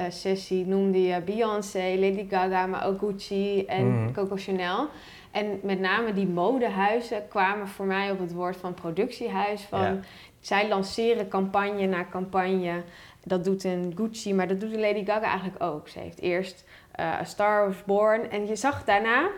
uh, 0.01 0.07
sessie 0.09 0.66
noemde 0.66 1.03
je 1.03 1.21
Beyoncé, 1.21 1.97
Lady 1.99 2.27
Gaga, 2.29 2.66
maar 2.66 2.87
ook 2.87 2.99
Gucci 2.99 3.64
en 3.64 3.87
mm. 3.87 4.12
Coco 4.12 4.37
Chanel. 4.37 4.88
En 5.31 5.61
met 5.62 5.81
name 5.81 6.12
die 6.12 6.27
modehuizen 6.27 7.29
kwamen 7.29 7.69
voor 7.69 7.87
mij 7.87 8.11
op 8.11 8.19
het 8.19 8.33
woord 8.33 8.57
van 8.57 8.75
productiehuis. 8.75 9.62
Van, 9.62 9.81
ja. 9.81 9.99
Zij 10.40 10.69
lanceren 10.69 11.29
campagne 11.29 11.87
na 11.87 12.07
campagne. 12.11 12.83
Dat 13.25 13.45
doet 13.45 13.64
een 13.64 13.93
Gucci, 13.97 14.35
maar 14.35 14.49
dat 14.49 14.61
doet 14.61 14.73
een 14.73 14.81
Lady 14.81 15.05
Gaga 15.05 15.27
eigenlijk 15.27 15.62
ook. 15.62 15.88
Ze 15.88 15.99
heeft 15.99 16.21
eerst 16.21 16.64
uh, 17.01 17.07
A 17.07 17.25
Star 17.25 17.66
Was 17.66 17.85
Born. 17.85 18.31
En 18.31 18.47
je 18.47 18.57
zag 18.57 18.85
daarna 18.85 19.29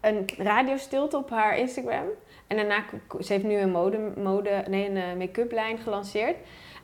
een 0.00 0.24
radiostilte 0.38 1.16
op 1.16 1.30
haar 1.30 1.58
Instagram. 1.58 2.06
En 2.46 2.56
daarna, 2.56 2.84
ze 3.20 3.32
heeft 3.32 3.44
nu 3.44 3.56
een 3.56 3.70
mode, 3.70 4.12
mode 4.16 4.64
nee, 4.68 4.90
een 4.90 5.18
make-up 5.18 5.52
lijn 5.52 5.78
gelanceerd. 5.78 6.36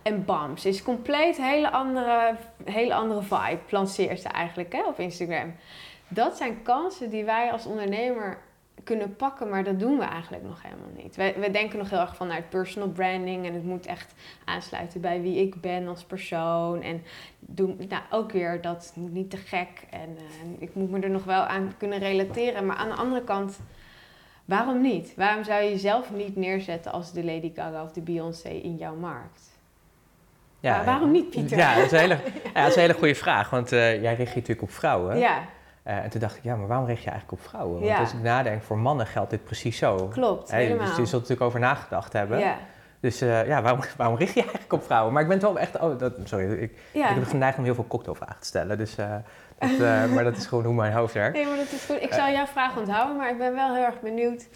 En 0.03 0.25
bam, 0.25 0.57
ze 0.57 0.69
is 0.69 0.83
compleet 0.83 1.37
hele 1.37 1.71
andere, 1.71 2.37
hele 2.65 2.95
andere 2.95 3.23
vibe, 3.23 3.61
lanceert 3.69 4.21
ze 4.21 4.29
eigenlijk 4.29 4.73
hè, 4.73 4.85
op 4.87 4.99
Instagram. 4.99 5.55
Dat 6.09 6.37
zijn 6.37 6.63
kansen 6.63 7.11
die 7.11 7.25
wij 7.25 7.53
als 7.53 7.67
ondernemer 7.67 8.39
kunnen 8.85 9.17
pakken, 9.17 9.49
maar 9.49 9.65
dat 9.65 9.79
doen 9.79 9.99
we 9.99 10.05
eigenlijk 10.05 10.45
nog 10.45 10.63
helemaal 10.63 10.91
niet. 10.97 11.17
We, 11.17 11.51
denken 11.51 11.79
nog 11.79 11.91
heel 11.91 11.99
erg 11.99 12.17
vanuit 12.17 12.49
personal 12.49 12.89
branding 12.89 13.47
en 13.47 13.55
het 13.55 13.65
moet 13.65 13.87
echt 13.87 14.15
aansluiten 14.45 15.01
bij 15.01 15.21
wie 15.23 15.41
ik 15.41 15.61
ben 15.61 15.89
als 15.89 16.05
persoon. 16.05 16.83
En 16.83 17.03
doen, 17.39 17.81
nou, 17.89 18.03
ook 18.11 18.33
weer 18.33 18.61
dat 18.61 18.93
niet 18.95 19.31
te 19.31 19.37
gek 19.37 19.87
en 19.91 20.09
uh, 20.11 20.53
ik 20.59 20.75
moet 20.75 20.91
me 20.91 21.01
er 21.01 21.11
nog 21.11 21.25
wel 21.25 21.43
aan 21.43 21.75
kunnen 21.79 21.99
relateren. 21.99 22.67
Maar 22.67 22.77
aan 22.77 22.89
de 22.89 22.95
andere 22.95 23.25
kant, 23.25 23.61
waarom 24.45 24.81
niet? 24.81 25.15
Waarom 25.17 25.45
zou 25.45 25.63
je 25.63 25.71
jezelf 25.71 26.11
niet 26.11 26.37
neerzetten 26.37 26.93
als 26.93 27.13
de 27.13 27.25
Lady 27.25 27.53
Gaga 27.55 27.83
of 27.83 27.93
de 27.93 28.01
Beyoncé 28.01 28.49
in 28.49 28.77
jouw 28.77 28.95
markt? 28.95 29.51
Ja, 30.61 30.85
waarom 30.85 31.11
niet, 31.11 31.31
Pieter? 31.31 31.57
Ja, 31.57 31.75
dat 31.75 31.85
is 31.85 31.93
een 31.93 31.99
hele, 31.99 32.19
ja, 32.55 32.61
dat 32.61 32.69
is 32.69 32.75
een 32.75 32.81
hele 32.81 32.95
goede 32.95 33.15
vraag. 33.15 33.51
Want 33.51 33.71
jij 33.71 34.15
richt 34.15 34.17
je 34.17 34.35
natuurlijk 34.35 34.63
op 34.63 34.71
vrouwen. 34.71 35.19
Ja. 35.19 35.39
en 35.83 36.11
toen 36.11 36.21
dacht 36.21 36.37
ik, 36.37 36.43
ja, 36.43 36.57
maar 36.57 36.67
waarom 36.67 36.87
richt 36.87 37.03
je 37.03 37.11
eigenlijk 37.11 37.41
op 37.43 37.49
vrouwen? 37.49 37.81
Want 37.81 37.99
als 37.99 38.13
ik 38.13 38.23
nadenk, 38.23 38.63
voor 38.63 38.79
mannen 38.79 39.07
geldt 39.07 39.31
dit 39.31 39.45
precies 39.45 39.79
zo. 39.79 40.09
Klopt, 40.09 40.51
hey, 40.51 40.63
helemaal. 40.63 40.87
Dus 40.87 40.97
je 40.97 41.07
zult 41.07 41.23
natuurlijk 41.23 41.41
over 41.41 41.61
nagedacht 41.61 42.13
hebben. 42.13 42.39
Ja. 42.39 42.57
Dus 43.01 43.19
ja, 43.19 43.63
waarom, 43.63 43.81
waarom 43.97 44.17
richt 44.17 44.35
je 44.35 44.41
eigenlijk 44.41 44.73
op 44.73 44.85
vrouwen? 44.85 45.13
Maar 45.13 45.23
ik 45.23 45.29
ben 45.29 45.41
wel 45.41 45.59
echt... 45.59 45.81
Oh, 45.81 45.99
dat, 45.99 46.13
sorry, 46.25 46.53
ik, 46.53 46.73
ik 46.93 47.03
heb 47.03 47.25
geneigd 47.25 47.59
om 47.59 47.65
heel 47.65 47.75
veel 47.75 47.87
cocktailvragen 47.87 48.41
te 48.41 48.47
stellen. 48.47 48.79
Dus 48.79 48.97
dat, 49.69 50.11
maar 50.11 50.25
dat 50.25 50.37
is 50.37 50.47
gewoon 50.47 50.65
hoe 50.65 50.75
mijn 50.75 50.93
hoofd 50.93 51.15
werkt. 51.15 51.37
Nee, 51.37 51.47
maar 51.47 51.57
dat 51.57 51.73
is 51.73 51.85
goed. 51.85 52.03
Ik 52.03 52.13
zal 52.13 52.31
jouw 52.31 52.47
vraag 52.47 52.77
onthouden, 52.77 53.17
maar 53.17 53.31
ik 53.31 53.39
ben 53.39 53.55
wel 53.55 53.75
heel 53.75 53.85
erg 53.85 54.01
benieuwd. 54.01 54.49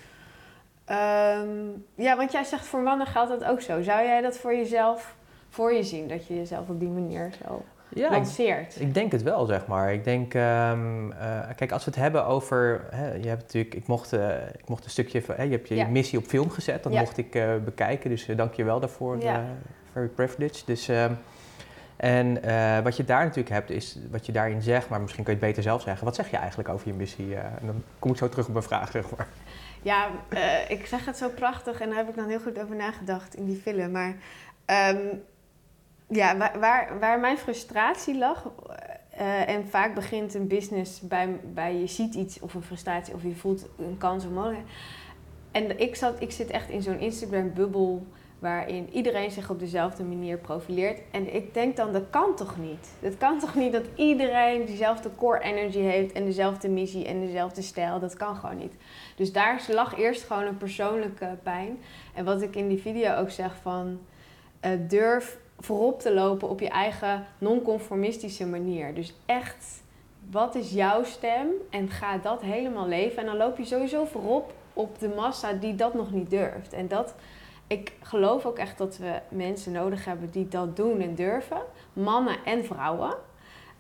Ehm, 0.84 1.48
ja, 1.94 2.16
want 2.16 2.32
jij 2.32 2.44
zegt 2.44 2.66
voor 2.66 2.80
mannen 2.80 3.06
geldt 3.06 3.30
dat 3.30 3.44
ook 3.44 3.60
zo. 3.60 3.82
Zou 3.82 4.04
jij 4.04 4.20
dat 4.20 4.36
voor 4.36 4.54
jezelf 4.54 5.16
voor 5.48 5.72
je 5.72 5.82
zien? 5.82 6.08
Dat 6.08 6.26
je 6.26 6.36
jezelf 6.36 6.68
op 6.68 6.80
die 6.80 6.88
manier 6.88 7.30
zo 7.44 7.62
ja, 7.88 8.10
lanceert? 8.10 8.76
Ik, 8.76 8.82
ik, 8.82 8.94
denk 8.94 9.12
het 9.12 9.22
wel, 9.22 9.46
zeg 9.46 9.66
maar. 9.66 9.92
Ik 9.92 10.04
denk, 10.04 10.34
um, 10.34 11.12
uh, 11.12 11.40
kijk, 11.56 11.72
als 11.72 11.84
we 11.84 11.90
het 11.90 12.00
hebben 12.00 12.26
over... 12.26 12.86
Hè, 12.90 13.14
je 13.14 13.28
hebt 13.28 13.42
natuurlijk, 13.42 13.74
ik 13.74 13.86
mocht, 13.86 14.12
uh, 14.12 14.28
ik 14.58 14.68
mocht 14.68 14.84
een 14.84 14.90
stukje... 14.90 15.22
Hè, 15.32 15.42
je 15.42 15.50
hebt 15.50 15.68
je 15.68 15.74
ja. 15.74 15.86
missie 15.86 16.18
op 16.18 16.24
film 16.24 16.50
gezet, 16.50 16.82
dat 16.82 16.92
ja. 16.92 17.00
mocht 17.00 17.16
ik 17.16 17.34
uh, 17.34 17.56
bekijken. 17.64 18.10
Dus 18.10 18.28
dank 18.36 18.54
je 18.54 18.64
wel 18.64 18.80
daarvoor, 18.80 19.18
very 19.92 20.08
privileged. 20.08 20.66
Dus... 20.66 20.88
Um, 20.88 21.18
en 21.96 22.38
uh, 22.44 22.78
wat 22.78 22.96
je 22.96 23.04
daar 23.04 23.22
natuurlijk 23.22 23.54
hebt, 23.54 23.70
is 23.70 23.98
wat 24.10 24.26
je 24.26 24.32
daarin 24.32 24.62
zegt, 24.62 24.88
maar 24.88 25.00
misschien 25.00 25.24
kun 25.24 25.32
je 25.32 25.38
het 25.38 25.48
beter 25.48 25.62
zelf 25.62 25.82
zeggen. 25.82 26.04
Wat 26.04 26.14
zeg 26.14 26.30
je 26.30 26.36
eigenlijk 26.36 26.68
over 26.68 26.88
je 26.88 26.94
missie? 26.94 27.26
Uh, 27.26 27.38
en 27.38 27.66
dan 27.66 27.82
kom 27.98 28.10
ik 28.10 28.16
zo 28.16 28.28
terug 28.28 28.46
op 28.46 28.52
mijn 28.52 28.64
vraag, 28.64 28.90
zeg 28.90 29.16
maar. 29.16 29.28
Ja, 29.82 30.08
uh, 30.30 30.70
ik 30.70 30.86
zeg 30.86 31.04
het 31.04 31.16
zo 31.16 31.28
prachtig 31.28 31.80
en 31.80 31.88
daar 31.88 31.98
heb 31.98 32.08
ik 32.08 32.16
dan 32.16 32.28
heel 32.28 32.40
goed 32.40 32.60
over 32.62 32.76
nagedacht 32.76 33.34
in 33.34 33.44
die 33.44 33.56
film. 33.56 33.90
Maar 33.90 34.14
um, 34.94 35.22
ja, 36.08 36.36
waar, 36.36 36.58
waar, 36.58 36.98
waar, 36.98 37.20
mijn 37.20 37.38
frustratie 37.38 38.18
lag, 38.18 38.50
en 39.46 39.68
vaak 39.68 39.94
begint 39.94 40.34
een 40.34 40.46
business 40.46 41.00
bij, 41.00 41.40
bij 41.52 41.76
je 41.76 41.86
ziet 41.86 42.14
iets 42.14 42.40
of 42.40 42.54
een 42.54 42.62
frustratie 42.62 43.14
of 43.14 43.22
je 43.22 43.34
voelt 43.34 43.68
een 43.78 43.98
kans 43.98 44.24
of 44.24 44.30
mogelijkheid. 44.30 44.68
En 45.50 45.78
ik, 45.78 45.96
zat, 45.96 46.20
ik 46.20 46.30
zit 46.30 46.50
echt 46.50 46.68
in 46.68 46.82
zo'n 46.82 46.98
Instagram-bubbel 46.98 48.06
waarin 48.38 48.88
iedereen 48.92 49.30
zich 49.30 49.50
op 49.50 49.58
dezelfde 49.58 50.04
manier 50.04 50.38
profileert. 50.38 51.00
En 51.10 51.34
ik 51.34 51.54
denk 51.54 51.76
dan, 51.76 51.92
dat 51.92 52.10
kan 52.10 52.36
toch 52.36 52.56
niet? 52.58 52.88
Het 53.00 53.16
kan 53.16 53.38
toch 53.38 53.54
niet 53.54 53.72
dat 53.72 53.84
iedereen 53.94 54.64
diezelfde 54.64 55.10
core 55.16 55.40
energy 55.40 55.78
heeft 55.78 56.12
en 56.12 56.24
dezelfde 56.24 56.68
missie 56.68 57.04
en 57.04 57.20
dezelfde 57.20 57.62
stijl? 57.62 58.00
Dat 58.00 58.16
kan 58.16 58.36
gewoon 58.36 58.56
niet. 58.56 58.74
Dus 59.16 59.32
daar 59.32 59.66
lag 59.68 59.98
eerst 59.98 60.22
gewoon 60.22 60.46
een 60.46 60.56
persoonlijke 60.56 61.36
pijn. 61.42 61.78
En 62.14 62.24
wat 62.24 62.42
ik 62.42 62.56
in 62.56 62.68
die 62.68 62.80
video 62.80 63.14
ook 63.14 63.30
zeg 63.30 63.56
van, 63.62 63.98
uh, 64.64 64.70
durf 64.88 65.38
voorop 65.58 66.00
te 66.00 66.14
lopen 66.14 66.48
op 66.48 66.60
je 66.60 66.68
eigen 66.68 67.26
non-conformistische 67.38 68.46
manier. 68.46 68.94
Dus 68.94 69.14
echt, 69.26 69.82
wat 70.30 70.54
is 70.54 70.70
jouw 70.70 71.04
stem? 71.04 71.48
En 71.70 71.88
ga 71.88 72.18
dat 72.18 72.42
helemaal 72.42 72.88
leven. 72.88 73.18
En 73.18 73.26
dan 73.26 73.36
loop 73.36 73.58
je 73.58 73.64
sowieso 73.64 74.04
voorop 74.04 74.52
op 74.72 74.98
de 74.98 75.08
massa 75.08 75.52
die 75.52 75.74
dat 75.74 75.94
nog 75.94 76.12
niet 76.12 76.30
durft. 76.30 76.72
En 76.72 76.88
dat 76.88 77.14
ik 77.66 77.92
geloof 78.02 78.46
ook 78.46 78.58
echt 78.58 78.78
dat 78.78 78.96
we 78.96 79.20
mensen 79.28 79.72
nodig 79.72 80.04
hebben 80.04 80.30
die 80.30 80.48
dat 80.48 80.76
doen 80.76 81.00
en 81.00 81.14
durven. 81.14 81.60
Mannen 81.92 82.36
en 82.44 82.64
vrouwen. 82.64 83.14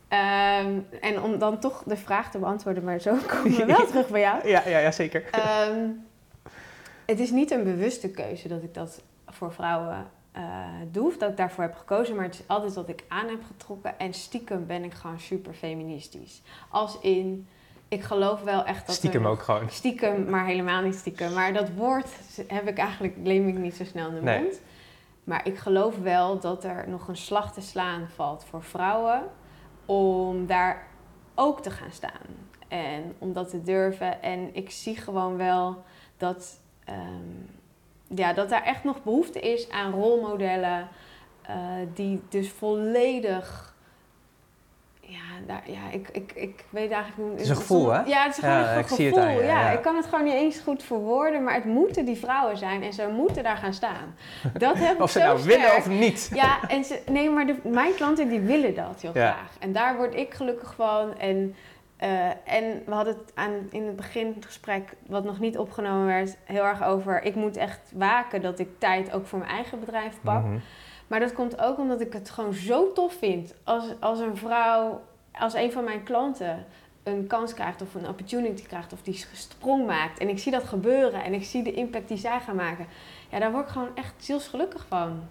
Um, 0.08 0.86
en 1.00 1.22
om 1.22 1.38
dan 1.38 1.58
toch 1.58 1.82
de 1.86 1.96
vraag 1.96 2.30
te 2.30 2.38
beantwoorden, 2.38 2.84
maar 2.84 3.00
zo 3.00 3.16
komen 3.32 3.56
we 3.56 3.64
wel 3.64 3.86
terug 3.86 4.08
bij 4.08 4.20
jou. 4.20 4.48
Ja, 4.48 4.62
ja, 4.66 4.78
ja 4.78 4.90
zeker. 4.90 5.24
Um, 5.68 6.06
het 7.06 7.20
is 7.20 7.30
niet 7.30 7.50
een 7.50 7.64
bewuste 7.64 8.10
keuze 8.10 8.48
dat 8.48 8.62
ik 8.62 8.74
dat 8.74 9.02
voor 9.26 9.52
vrouwen 9.52 10.06
uh, 10.36 10.42
doe, 10.90 11.16
dat 11.18 11.30
ik 11.30 11.36
daarvoor 11.36 11.64
heb 11.64 11.74
gekozen, 11.74 12.14
maar 12.14 12.24
het 12.24 12.34
is 12.34 12.42
altijd 12.46 12.74
wat 12.74 12.88
ik 12.88 13.04
aan 13.08 13.28
heb 13.28 13.44
getrokken. 13.46 13.98
En 13.98 14.14
stiekem 14.14 14.66
ben 14.66 14.84
ik 14.84 14.92
gewoon 14.92 15.20
super 15.20 15.54
feministisch. 15.54 16.42
Als 16.70 16.98
in, 17.00 17.48
ik 17.88 18.02
geloof 18.02 18.42
wel 18.42 18.64
echt 18.64 18.86
dat. 18.86 18.94
Stiekem 18.94 19.26
ook 19.26 19.42
gewoon. 19.42 19.70
Stiekem, 19.70 20.30
maar 20.30 20.46
helemaal 20.46 20.82
niet 20.82 20.94
stiekem. 20.94 21.32
Maar 21.32 21.52
dat 21.52 21.68
woord 21.76 22.08
heb 22.46 22.68
ik 22.68 22.78
eigenlijk, 22.78 23.16
leem 23.22 23.48
ik 23.48 23.58
niet 23.58 23.74
zo 23.74 23.84
snel 23.84 24.08
in 24.08 24.14
de 24.14 24.20
nee. 24.20 24.42
mond. 24.42 24.60
Maar 25.24 25.46
ik 25.46 25.58
geloof 25.58 25.98
wel 25.98 26.40
dat 26.40 26.64
er 26.64 26.84
nog 26.88 27.08
een 27.08 27.16
slag 27.16 27.52
te 27.52 27.60
slaan 27.60 28.08
valt 28.14 28.44
voor 28.50 28.62
vrouwen 28.62 29.22
om 29.84 30.46
daar 30.46 30.86
ook 31.34 31.62
te 31.62 31.70
gaan 31.70 31.92
staan. 31.92 32.26
En 32.68 33.14
om 33.18 33.32
dat 33.32 33.50
te 33.50 33.62
durven. 33.62 34.22
En 34.22 34.54
ik 34.54 34.70
zie 34.70 34.96
gewoon 34.96 35.36
wel 35.36 35.84
dat, 36.16 36.60
um, 36.88 37.48
ja, 38.06 38.32
dat 38.32 38.48
daar 38.48 38.62
echt 38.62 38.84
nog 38.84 39.02
behoefte 39.02 39.40
is 39.40 39.70
aan 39.70 39.92
rolmodellen. 39.92 40.88
Uh, 41.50 41.54
die 41.94 42.22
dus 42.28 42.50
volledig 42.50 43.75
ja, 45.08 45.46
daar, 45.46 45.62
ja 45.64 45.90
ik, 45.90 46.08
ik, 46.12 46.32
ik 46.34 46.64
weet 46.70 46.90
eigenlijk 46.90 47.30
niet. 47.30 47.32
Het 47.32 47.40
is 47.40 47.48
een 47.48 47.56
gevoel, 47.56 47.92
hè? 47.92 48.02
Ja, 48.04 48.22
het 48.22 48.32
is 48.32 48.38
gewoon 48.38 48.56
een 48.56 48.84
gevoel. 48.84 49.18
ja, 49.18 49.40
ja, 49.40 49.70
ik 49.70 49.82
kan 49.82 49.96
het 49.96 50.04
gewoon 50.06 50.24
niet 50.24 50.34
eens 50.34 50.58
goed 50.58 50.82
verwoorden, 50.82 51.44
maar 51.44 51.54
het 51.54 51.64
moeten 51.64 52.04
die 52.04 52.16
vrouwen 52.16 52.56
zijn 52.56 52.82
en 52.82 52.92
ze 52.92 53.08
moeten 53.08 53.42
daar 53.42 53.56
gaan 53.56 53.72
staan. 53.72 54.14
Dat 54.58 54.78
heb 54.78 55.00
of 55.02 55.10
ze 55.10 55.18
nou 55.18 55.38
sterk. 55.38 55.58
willen 55.58 55.76
of 55.76 55.88
niet. 55.88 56.30
Ja, 56.34 56.68
en 56.68 56.84
ze, 56.84 57.02
nee, 57.10 57.30
maar 57.30 57.46
de, 57.46 57.56
mijn 57.62 57.94
klanten 57.94 58.28
die 58.28 58.40
willen 58.40 58.74
dat 58.74 59.00
heel 59.00 59.10
ja. 59.14 59.32
graag. 59.32 59.56
En 59.58 59.72
daar 59.72 59.96
word 59.96 60.14
ik 60.14 60.34
gelukkig 60.34 60.74
van. 60.74 61.18
En, 61.18 61.54
uh, 62.00 62.26
en 62.28 62.82
we 62.86 62.92
hadden 62.94 63.14
het 63.14 63.32
aan, 63.34 63.52
in 63.70 63.86
het 63.86 63.96
begin 63.96 64.32
het 64.34 64.44
gesprek, 64.44 64.92
wat 65.06 65.24
nog 65.24 65.38
niet 65.38 65.58
opgenomen 65.58 66.06
werd, 66.06 66.36
heel 66.44 66.64
erg 66.64 66.84
over. 66.84 67.22
Ik 67.22 67.34
moet 67.34 67.56
echt 67.56 67.80
waken 67.94 68.42
dat 68.42 68.58
ik 68.58 68.68
tijd 68.78 69.12
ook 69.12 69.26
voor 69.26 69.38
mijn 69.38 69.50
eigen 69.50 69.80
bedrijf 69.80 70.14
pak. 70.22 70.42
Mm 70.42 70.50
-hmm. 70.50 70.62
Maar 71.06 71.20
dat 71.20 71.32
komt 71.32 71.60
ook 71.60 71.78
omdat 71.78 72.00
ik 72.00 72.12
het 72.12 72.30
gewoon 72.30 72.54
zo 72.54 72.92
tof 72.92 73.12
vind. 73.12 73.54
Als, 73.64 73.84
als 74.00 74.20
een 74.20 74.36
vrouw, 74.36 75.00
als 75.32 75.54
een 75.54 75.72
van 75.72 75.84
mijn 75.84 76.02
klanten 76.02 76.66
een 77.02 77.26
kans 77.26 77.54
krijgt 77.54 77.82
of 77.82 77.94
een 77.94 78.08
opportunity 78.08 78.66
krijgt 78.66 78.92
of 78.92 79.02
die 79.02 79.26
sprong 79.32 79.86
maakt. 79.86 80.18
En 80.18 80.28
ik 80.28 80.38
zie 80.38 80.52
dat 80.52 80.64
gebeuren 80.64 81.24
en 81.24 81.32
ik 81.32 81.44
zie 81.44 81.62
de 81.62 81.72
impact 81.72 82.08
die 82.08 82.16
zij 82.16 82.40
gaan 82.40 82.56
maken. 82.56 82.86
Ja, 83.30 83.38
daar 83.38 83.52
word 83.52 83.64
ik 83.64 83.72
gewoon 83.72 83.96
echt 83.96 84.14
zielsgelukkig 84.16 84.86
van. 84.88 85.22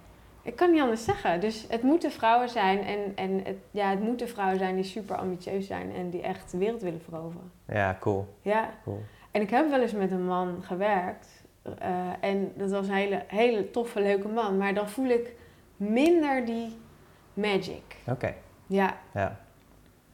Ik 0.42 0.56
kan 0.56 0.72
niet 0.72 0.82
anders 0.82 1.04
zeggen. 1.04 1.40
Dus 1.40 1.66
het 1.70 1.82
moeten 1.82 2.12
vrouwen 2.12 2.50
zijn 2.50 2.84
en, 2.84 3.00
en 3.16 3.42
het, 3.44 3.58
ja, 3.72 3.90
het 3.90 4.00
moeten 4.00 4.28
vrouwen 4.28 4.58
zijn 4.58 4.76
die 4.76 4.84
super 4.84 5.16
ambitieus 5.16 5.68
zijn 5.68 5.94
en 5.96 6.10
die 6.10 6.22
echt 6.22 6.52
de 6.52 6.58
wereld 6.58 6.82
willen 6.82 7.02
veroveren. 7.02 7.52
Ja, 7.68 7.98
cool. 8.00 8.28
Ja. 8.42 8.70
cool. 8.84 9.04
En 9.32 9.42
ik 9.42 9.50
heb 9.50 9.70
wel 9.70 9.82
eens 9.82 9.94
met 9.94 10.12
een 10.12 10.26
man 10.26 10.58
gewerkt. 10.62 11.44
Uh, 11.82 12.10
en 12.20 12.52
dat 12.56 12.72
was 12.72 12.88
een 12.88 12.94
hele, 12.94 13.24
hele 13.28 13.72
toffe, 13.72 14.02
leuke 14.02 14.28
man. 14.28 14.58
Maar 14.58 14.74
dan 14.74 14.90
voel 14.90 15.10
ik 15.10 15.36
minder 15.78 16.46
die 16.46 16.78
magic. 17.34 17.84
Oké. 18.02 18.12
Okay. 18.12 18.36
Ja. 18.68 18.98
ja. 19.14 19.40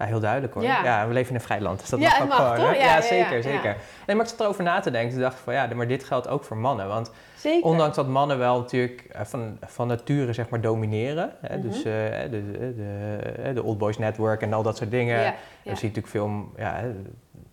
Ja, 0.02 0.08
heel 0.08 0.20
duidelijk 0.20 0.54
hoor. 0.54 0.64
Ja. 0.64 0.84
ja. 0.84 1.08
we 1.08 1.14
leven 1.14 1.30
in 1.30 1.36
een 1.36 1.42
vrij 1.42 1.62
land, 1.62 1.80
dus 1.80 1.90
dat 1.90 2.00
ja, 2.00 2.10
mag 2.10 2.22
ook 2.22 2.28
mag, 2.28 2.56
gewoon. 2.56 2.74
Ja, 2.74 2.82
ja, 2.82 3.02
zeker, 3.02 3.44
zeker. 3.44 3.78
Nee, 4.08 4.16
maar 4.16 4.26
ik 4.26 4.32
zat 4.32 4.40
erover 4.40 4.64
na 4.64 4.80
te 4.80 4.92
denken. 4.92 5.12
Toen 5.12 5.22
dacht 5.22 5.38
ik 5.38 5.44
van 5.44 5.54
ja, 5.54 5.68
maar 5.76 5.88
dit 5.88 6.04
geldt 6.04 6.28
ook 6.28 6.44
voor 6.44 6.58
mannen. 6.58 6.88
Want 6.88 7.12
zeker. 7.36 7.70
ondanks 7.70 7.96
dat 7.96 8.08
mannen 8.08 8.38
wel 8.38 8.60
natuurlijk 8.60 9.10
van, 9.22 9.58
van 9.62 9.88
nature 9.88 10.34
zeg 10.34 10.50
maar 10.50 10.62
domineren. 10.62 11.36
Hè, 11.42 11.56
mm 11.56 11.62
-hmm. 11.62 11.70
Dus 11.70 11.78
uh, 11.78 11.84
de, 11.84 12.30
de, 12.30 12.76
de, 12.76 13.54
de 13.54 13.64
Old 13.64 13.78
Boys 13.78 13.98
Network 13.98 14.42
en 14.42 14.54
al 14.54 14.64
dat 14.64 14.78
soort 14.78 14.92
dingen. 14.92 15.34
Je 15.64 15.72
natuurlijk 15.72 16.08
veel, 16.08 16.52
ja, 16.58 16.84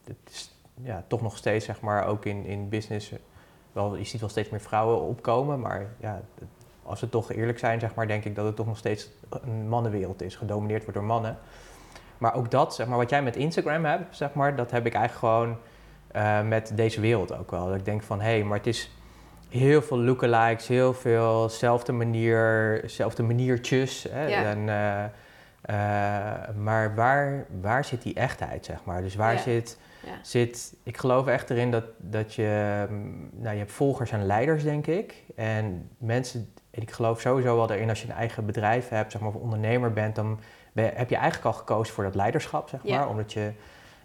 het 0.04 0.16
is 0.30 0.54
ja, 0.82 1.04
toch 1.06 1.22
nog 1.22 1.36
steeds 1.36 1.64
zeg 1.64 1.80
maar 1.80 2.06
ook 2.06 2.24
in, 2.24 2.44
in 2.44 2.68
business. 2.68 3.12
Wel, 3.72 3.96
je 3.96 4.04
ziet 4.04 4.20
wel 4.20 4.28
steeds 4.28 4.48
meer 4.48 4.60
vrouwen 4.60 5.00
opkomen, 5.00 5.60
maar 5.60 5.86
ja, 6.00 6.20
als 6.88 7.00
we 7.00 7.08
toch 7.08 7.32
eerlijk 7.32 7.58
zijn, 7.58 7.80
zeg 7.80 7.94
maar, 7.94 8.06
denk 8.06 8.24
ik 8.24 8.34
dat 8.34 8.46
het 8.46 8.56
toch 8.56 8.66
nog 8.66 8.76
steeds 8.76 9.08
een 9.28 9.68
mannenwereld 9.68 10.22
is, 10.22 10.36
gedomineerd 10.36 10.82
wordt 10.82 10.98
door 10.98 11.06
mannen. 11.08 11.38
Maar 12.18 12.34
ook 12.34 12.50
dat, 12.50 12.74
zeg 12.74 12.86
maar, 12.86 12.96
wat 12.96 13.10
jij 13.10 13.22
met 13.22 13.36
Instagram 13.36 13.84
hebt, 13.84 14.16
zeg 14.16 14.32
maar, 14.32 14.56
dat 14.56 14.70
heb 14.70 14.86
ik 14.86 14.94
eigenlijk 14.94 15.34
gewoon 15.34 15.56
uh, 16.16 16.42
met 16.42 16.72
deze 16.74 17.00
wereld 17.00 17.38
ook 17.38 17.50
wel. 17.50 17.66
Dat 17.66 17.74
ik 17.74 17.84
denk 17.84 18.02
van, 18.02 18.20
hé, 18.20 18.30
hey, 18.30 18.42
maar 18.44 18.56
het 18.56 18.66
is 18.66 18.90
heel 19.48 19.82
veel 19.82 19.98
lookalikes, 19.98 20.66
heel 20.68 20.94
veel 20.94 21.48
zelfde 21.48 21.92
manier, 21.92 22.82
zelfde 22.86 23.22
maniertjes. 23.22 24.06
Hè? 24.10 24.26
Ja. 24.26 24.42
En, 24.44 24.58
uh, 24.58 25.04
uh, 25.70 26.56
maar 26.56 26.94
waar, 26.94 27.46
waar 27.60 27.84
zit 27.84 28.02
die 28.02 28.14
echtheid, 28.14 28.64
zeg 28.64 28.84
maar? 28.84 29.02
Dus 29.02 29.14
waar 29.14 29.34
Ja. 29.34 29.40
zit, 29.40 29.78
Ja. 30.06 30.18
zit... 30.22 30.74
Ik 30.82 30.96
geloof 30.96 31.26
echt 31.26 31.50
erin 31.50 31.70
dat, 31.70 31.84
dat 31.96 32.34
je... 32.34 32.86
mm, 32.90 33.30
Nou, 33.32 33.52
je 33.52 33.58
hebt 33.58 33.72
volgers 33.72 34.10
en 34.10 34.26
leiders, 34.26 34.62
denk 34.62 34.86
ik. 34.86 35.14
En 35.36 35.88
mensen... 35.98 36.52
Ik 36.80 36.90
geloof 36.90 37.20
sowieso 37.20 37.56
wel 37.56 37.70
erin 37.70 37.88
als 37.88 38.02
je 38.02 38.08
een 38.08 38.14
eigen 38.14 38.46
bedrijf 38.46 38.88
hebt, 38.88 39.12
zeg 39.12 39.20
maar, 39.20 39.30
of 39.30 39.40
ondernemer 39.40 39.92
bent, 39.92 40.14
dan 40.14 40.38
ben- 40.72 40.92
heb 40.94 41.10
je 41.10 41.16
eigenlijk 41.16 41.46
al 41.46 41.60
gekozen 41.60 41.94
voor 41.94 42.04
dat 42.04 42.14
leiderschap, 42.14 42.68
zeg 42.68 42.80
Ja. 42.82 42.98
maar. 42.98 43.08
Omdat 43.08 43.32
je, 43.32 43.52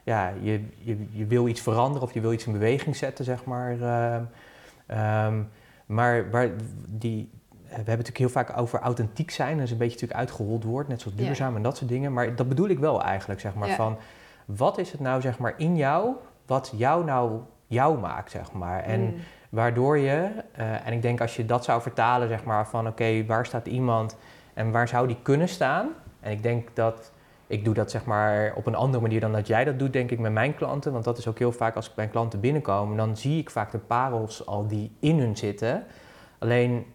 ja, 0.04 0.32
je, 0.42 0.66
je, 0.78 1.08
je 1.12 1.26
wil 1.26 1.48
iets 1.48 1.62
veranderen 1.62 2.08
of 2.08 2.14
je 2.14 2.22
wil 2.22 2.32
iets 2.34 2.46
in 2.46 2.52
beweging 2.52 2.96
zetten, 2.96 3.26
zeg 3.26 3.46
maar. 3.46 3.72
Ehm, 3.82 4.24
ehm, 4.86 5.42
maar 5.86 6.30
waar 6.32 6.50
die, 6.88 7.30
we 7.50 7.56
hebben 7.70 7.78
het 7.78 7.88
natuurlijk 7.88 8.18
heel 8.18 8.30
vaak 8.30 8.58
over 8.58 8.80
authentiek 8.80 9.32
zijn. 9.32 9.56
Dat 9.56 9.66
is 9.66 9.72
een 9.72 9.78
beetje 9.78 9.94
natuurlijk 9.94 10.20
uitgehold 10.20 10.64
woord, 10.64 10.88
net 10.88 11.02
zoals 11.02 11.18
Ja. 11.18 11.24
duurzaam 11.26 11.56
en 11.56 11.62
dat 11.62 11.78
soort 11.78 11.90
dingen. 11.90 12.14
Maar 12.14 12.36
dat 12.36 12.50
bedoel 12.50 12.68
ik 12.70 12.80
wel 12.80 13.04
eigenlijk, 13.04 13.40
zeg 13.40 13.54
maar. 13.54 13.68
Ja. 13.68 13.76
Van, 13.76 13.98
wat 14.46 14.78
is 14.78 14.92
het 14.92 15.00
nou, 15.02 15.22
zeg 15.22 15.38
maar, 15.40 15.54
in 15.58 15.76
jou, 15.76 16.10
wat 16.46 16.74
jou 16.76 17.04
nou 17.06 17.40
jou 17.68 18.00
maakt, 18.00 18.32
zeg 18.32 18.52
maar. 18.52 18.84
En 18.84 19.02
Mm. 19.02 19.16
Waardoor 19.54 19.98
je, 19.98 20.30
eh, 20.52 20.88
en 20.88 20.94
ik 20.94 21.02
denk 21.02 21.22
als 21.22 21.36
je 21.36 21.46
dat 21.46 21.64
zou 21.64 21.82
vertalen, 21.82 22.28
zeg 22.28 22.44
maar, 22.44 22.68
van 22.68 22.88
oké, 22.88 23.26
waar 23.26 23.46
staat 23.46 23.68
iemand 23.68 24.18
En 24.54 24.72
waar 24.72 24.88
zou 24.88 25.08
die 25.08 25.18
kunnen 25.22 25.50
staan? 25.50 25.90
En 26.20 26.32
ik 26.32 26.44
denk 26.44 26.76
dat 26.76 27.12
ik 27.48 27.66
doe 27.66 27.74
dat 27.74 27.92
zeg 27.92 28.06
maar 28.06 28.54
op 28.56 28.66
een 28.66 28.76
andere 28.76 29.02
manier 29.02 29.20
dan 29.20 29.32
dat 29.32 29.48
jij 29.48 29.64
dat 29.64 29.80
doet, 29.80 29.94
denk 29.94 30.12
ik, 30.12 30.20
met 30.20 30.32
mijn 30.32 30.56
klanten. 30.56 30.92
Want 30.92 31.04
dat 31.04 31.18
is 31.18 31.28
ook 31.28 31.38
heel 31.38 31.52
vaak 31.52 31.76
als 31.76 31.90
ik 31.90 31.96
bij 31.96 32.08
klanten 32.08 32.40
binnenkom, 32.40 32.98
dan 32.98 33.18
zie 33.18 33.40
ik 33.40 33.50
vaak 33.50 33.72
de 33.72 33.78
parels 33.78 34.46
al 34.46 34.68
die 34.68 34.96
in 35.00 35.20
hun 35.20 35.38
zitten. 35.38 35.84
Alleen 36.40 36.86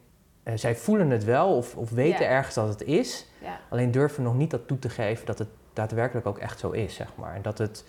eh, 0.43 0.57
zij 0.57 0.77
voelen 0.77 1.11
het 1.11 1.25
wel 1.25 1.57
of, 1.57 1.77
of 1.77 1.91
weten 1.91 2.29
ergens 2.29 2.55
dat 2.55 2.69
het 2.69 2.83
is. 2.83 3.27
Alleen 3.69 3.91
durven 3.91 4.23
nog 4.23 4.35
niet 4.35 4.51
dat 4.51 4.67
toe 4.67 4.79
te 4.79 4.89
geven 4.89 5.27
dat 5.27 5.39
het 5.39 5.49
daadwerkelijk 5.73 6.27
ook 6.27 6.39
echt 6.39 6.59
zo 6.59 6.71
is, 6.71 6.95
zeg 6.95 7.09
maar. 7.15 7.35
En 7.35 7.43
dat 7.43 7.59
het, 7.59 7.85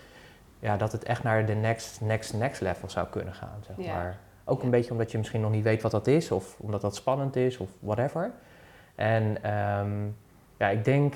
ja, 0.58 0.76
dat 0.76 0.92
het 0.92 1.04
echt 1.04 1.22
naar 1.22 1.46
de 1.46 1.54
next, 1.54 2.00
next, 2.00 2.34
next 2.34 2.60
level 2.60 2.90
zou 2.90 3.06
kunnen 3.06 3.34
gaan, 3.34 3.62
zeg 3.66 3.86
maar. 3.86 4.18
Ook 4.50 4.62
een 4.62 4.70
beetje 4.70 4.90
omdat 4.90 5.10
je 5.10 5.18
misschien 5.18 5.40
nog 5.40 5.50
niet 5.50 5.64
weet 5.64 5.82
wat 5.82 5.90
dat 5.90 6.06
is, 6.06 6.30
of 6.30 6.56
omdat 6.60 6.80
dat 6.80 6.96
spannend 6.96 7.36
is, 7.36 7.58
of 7.58 7.68
whatever. 7.80 8.32
En 8.94 9.42
ehm, 9.42 10.06
ja, 10.58 10.68
ik 10.68 10.84
denk, 10.84 11.14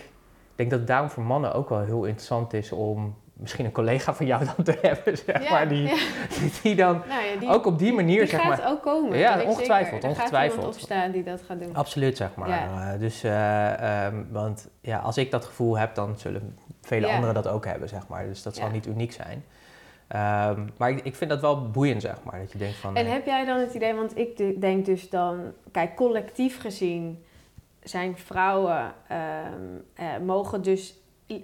denk 0.55 0.71
dat 0.71 0.79
het 0.79 0.89
daarom 0.89 1.11
voor 1.11 1.23
mannen 1.23 1.55
ook 1.55 1.69
wel 1.69 1.81
heel 1.81 2.05
interessant 2.05 2.53
is 2.53 2.73
om 2.73 3.15
misschien 3.33 3.65
een 3.65 3.73
collega 3.73 4.15
van 4.15 4.27
jou 4.27 4.45
dan 4.57 4.65
te 4.65 4.79
hebben, 4.83 5.17
zeg 5.19 5.43
Ja, 5.43 5.51
maar, 5.51 5.69
die, 5.69 5.83
ja. 5.83 5.97
die 6.63 6.75
dan 6.75 7.03
Nou 7.09 7.25
ja, 7.25 7.37
die, 7.39 7.49
ook 7.49 7.67
op 7.67 7.79
die 7.79 7.93
manier, 7.93 8.19
die 8.19 8.29
zeg 8.29 8.41
gaat 8.41 8.59
maar... 8.59 8.71
ook 8.71 8.83
komen. 8.83 9.19
Ja, 9.19 9.43
ongetwijfeld, 9.43 10.03
zeker. 10.03 10.03
Er 10.03 10.09
ongetwijfeld. 10.09 10.53
gaat 10.53 10.57
iemand 10.57 10.77
opstaan 10.77 11.11
die 11.11 11.23
dat 11.23 11.43
gaat 11.43 11.61
doen. 11.61 11.75
Absoluut, 11.75 12.17
zeg 12.17 12.35
maar. 12.35 12.49
Ja. 12.49 12.93
Eh, 12.93 12.99
dus, 12.99 13.23
eh, 13.23 14.07
ehm, 14.07 14.23
want 14.31 14.69
ja, 14.81 14.99
als 14.99 15.17
ik 15.17 15.31
dat 15.31 15.45
gevoel 15.45 15.79
heb, 15.79 15.95
dan 15.95 16.19
zullen 16.19 16.59
vele 16.81 17.07
anderen 17.07 17.35
dat 17.35 17.49
ook 17.49 17.65
hebben, 17.65 17.89
zeg 17.89 18.09
maar. 18.09 18.25
Dus 18.27 18.43
dat 18.43 18.57
zal 18.57 18.71
niet 18.71 18.87
uniek 18.87 19.13
zijn. 19.13 19.45
Ehm, 20.09 20.67
maar 20.77 20.91
ik, 20.91 21.01
ik 21.05 21.15
vind 21.15 21.31
dat 21.31 21.41
wel 21.41 21.71
boeiend, 21.71 22.03
zeg 22.03 22.23
maar. 22.23 22.39
Dat 22.41 22.53
je 22.53 22.59
denkt 22.59 22.77
van... 22.77 22.97
En 22.97 23.07
heb 23.13 23.27
jij 23.27 23.45
dan 23.45 23.59
het 23.59 23.75
idee, 23.75 23.95
want 23.95 24.19
ik 24.19 24.37
de- 24.37 24.59
denk 24.59 24.85
dus 24.85 25.11
dan, 25.11 25.53
kijk, 25.73 25.97
collectief 25.97 26.61
gezien 26.61 27.25
zijn 27.83 28.19
vrouwen 28.19 28.95
ehm, 29.09 29.21
eh, 29.95 30.07
mogen 30.25 30.63
dus 30.63 30.95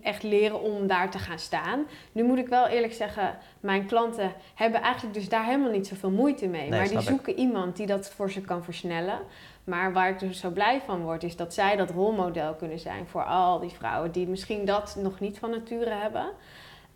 echt 0.02 0.22
leren 0.22 0.60
om 0.62 0.86
daar 0.86 1.10
te 1.10 1.18
gaan 1.18 1.38
staan. 1.38 1.86
Nu 2.12 2.22
moet 2.24 2.38
ik 2.38 2.48
wel 2.48 2.66
eerlijk 2.66 2.92
zeggen, 2.92 3.38
mijn 3.60 3.86
klanten 3.86 4.32
hebben 4.54 4.80
eigenlijk 4.82 5.14
dus 5.14 5.28
daar 5.28 5.44
helemaal 5.44 5.70
niet 5.70 5.86
zoveel 5.86 6.10
moeite 6.10 6.46
mee. 6.46 6.68
Nee, 6.68 6.78
maar 6.80 6.88
die 6.88 6.98
ik. 6.98 7.04
zoeken 7.04 7.38
iemand 7.38 7.76
die 7.76 7.86
dat 7.86 8.10
voor 8.10 8.30
ze 8.30 8.40
kan 8.40 8.64
versnellen. 8.64 9.18
Maar 9.64 9.92
waar 9.92 10.08
ik 10.08 10.18
dus 10.18 10.40
zo 10.40 10.50
blij 10.50 10.80
van 10.86 11.02
word, 11.02 11.22
is 11.22 11.36
dat 11.36 11.54
zij 11.54 11.76
dat 11.76 11.90
rolmodel 11.90 12.54
kunnen 12.54 12.78
zijn 12.78 13.06
voor 13.06 13.24
al 13.24 13.58
die 13.60 13.70
vrouwen 13.70 14.12
die 14.12 14.28
misschien 14.28 14.64
dat 14.64 14.96
nog 15.02 15.20
niet 15.20 15.38
van 15.38 15.50
nature 15.50 15.90
hebben. 15.90 16.26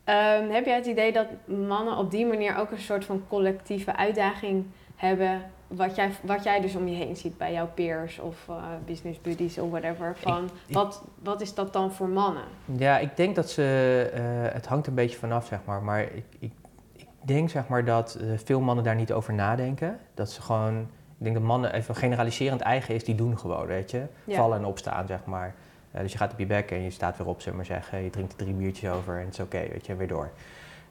Ehm, 0.04 0.50
heb 0.50 0.64
jij 0.64 0.74
het 0.74 0.86
idee 0.86 1.12
dat 1.12 1.26
mannen 1.44 1.96
op 1.96 2.10
die 2.10 2.26
manier 2.26 2.56
ook 2.58 2.70
een 2.70 2.78
soort 2.80 3.04
van 3.04 3.22
collectieve 3.28 3.96
uitdaging 3.96 4.66
hebben? 4.96 5.42
Wat 5.66 5.96
jij, 5.96 6.10
wat 6.22 6.44
jij 6.44 6.60
dus 6.60 6.74
om 6.76 6.88
je 6.88 6.94
heen 6.96 7.16
ziet 7.16 7.38
bij 7.38 7.52
jouw 7.52 7.68
peers 7.74 8.18
of 8.18 8.48
eh, 8.48 8.54
business 8.86 9.20
buddies 9.20 9.58
of 9.58 9.70
whatever. 9.70 10.16
Van, 10.16 10.44
ik- 10.66 10.74
wat, 10.74 11.02
wat 11.22 11.40
is 11.40 11.54
dat 11.54 11.72
dan 11.72 11.92
voor 11.92 12.08
mannen? 12.08 12.42
Ja, 12.64 12.98
ik 12.98 13.16
denk 13.16 13.34
dat 13.34 13.50
ze... 13.50 14.10
eh, 14.14 14.22
het 14.54 14.66
hangt 14.66 14.86
een 14.86 14.94
beetje 14.94 15.18
vanaf, 15.18 15.46
zeg 15.46 15.58
maar. 15.64 15.82
Maar 15.82 16.00
ik, 16.02 16.24
ik, 16.38 16.52
ik 16.92 17.06
denk, 17.22 17.50
zeg 17.50 17.68
maar, 17.68 17.84
dat 17.84 18.14
eh, 18.14 18.26
veel 18.44 18.60
mannen 18.60 18.84
daar 18.84 18.94
niet 18.94 19.12
over 19.12 19.34
nadenken. 19.34 19.98
Dat 20.14 20.30
ze 20.30 20.42
gewoon... 20.42 20.78
Ik 21.18 21.24
denk 21.30 21.34
dat 21.34 21.44
mannen, 21.44 21.72
even 21.74 21.94
generaliserend 21.96 22.60
eigen 22.60 22.94
is, 22.94 23.04
die 23.04 23.14
doen 23.14 23.38
gewoon, 23.38 23.66
weet 23.66 23.90
je. 23.90 24.02
Ja. 24.24 24.36
Vallen 24.36 24.58
en 24.58 24.64
opstaan, 24.64 25.06
zeg 25.06 25.24
maar. 25.24 25.54
Eh, 25.94 26.00
dus 26.00 26.12
je 26.12 26.18
gaat 26.18 26.32
op 26.32 26.38
je 26.38 26.46
bek 26.46 26.70
en 26.70 26.82
je 26.82 26.90
staat 26.90 27.16
weer 27.16 27.26
op, 27.26 27.40
zeg 27.40 27.54
maar 27.54 27.64
zeggen. 27.64 28.02
Je 28.02 28.10
drinkt 28.10 28.32
er 28.32 28.38
drie 28.38 28.52
biertjes 28.52 28.90
over 28.90 29.18
en 29.18 29.24
het 29.24 29.32
is 29.34 29.40
oké, 29.40 29.58
weet 29.58 29.86
je, 29.86 29.96
weer 29.96 30.08
door. 30.08 30.30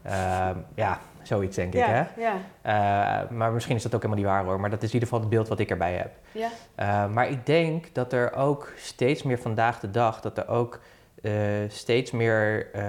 Ehm, 0.03 0.57
ja, 0.75 0.99
zoiets 1.21 1.55
denk 1.55 1.73
ik, 1.73 1.83
hè. 1.85 2.03
ja, 2.17 2.33
Eh, 2.61 3.29
maar 3.29 3.51
misschien 3.51 3.75
is 3.75 3.83
dat 3.83 3.95
ook 3.95 4.01
helemaal 4.01 4.23
niet 4.23 4.33
waar 4.33 4.43
hoor. 4.43 4.59
Maar 4.59 4.69
dat 4.69 4.83
is 4.83 4.87
in 4.87 4.93
ieder 4.93 5.07
geval 5.07 5.23
het 5.23 5.29
beeld 5.33 5.47
wat 5.47 5.59
ik 5.59 5.69
erbij 5.69 5.93
heb. 5.93 6.11
ja, 6.31 6.49
Uh, 6.79 7.13
maar 7.13 7.29
ik 7.29 7.45
denk 7.45 7.93
dat 7.93 8.13
er 8.13 8.33
ook 8.35 8.73
steeds 8.77 9.23
meer 9.23 9.39
vandaag 9.39 9.79
de 9.79 9.91
dag, 9.91 10.21
dat 10.21 10.37
er 10.37 10.47
ook 10.47 10.79
steeds 11.67 12.11
meer 12.11 12.69
uh, 12.75 12.81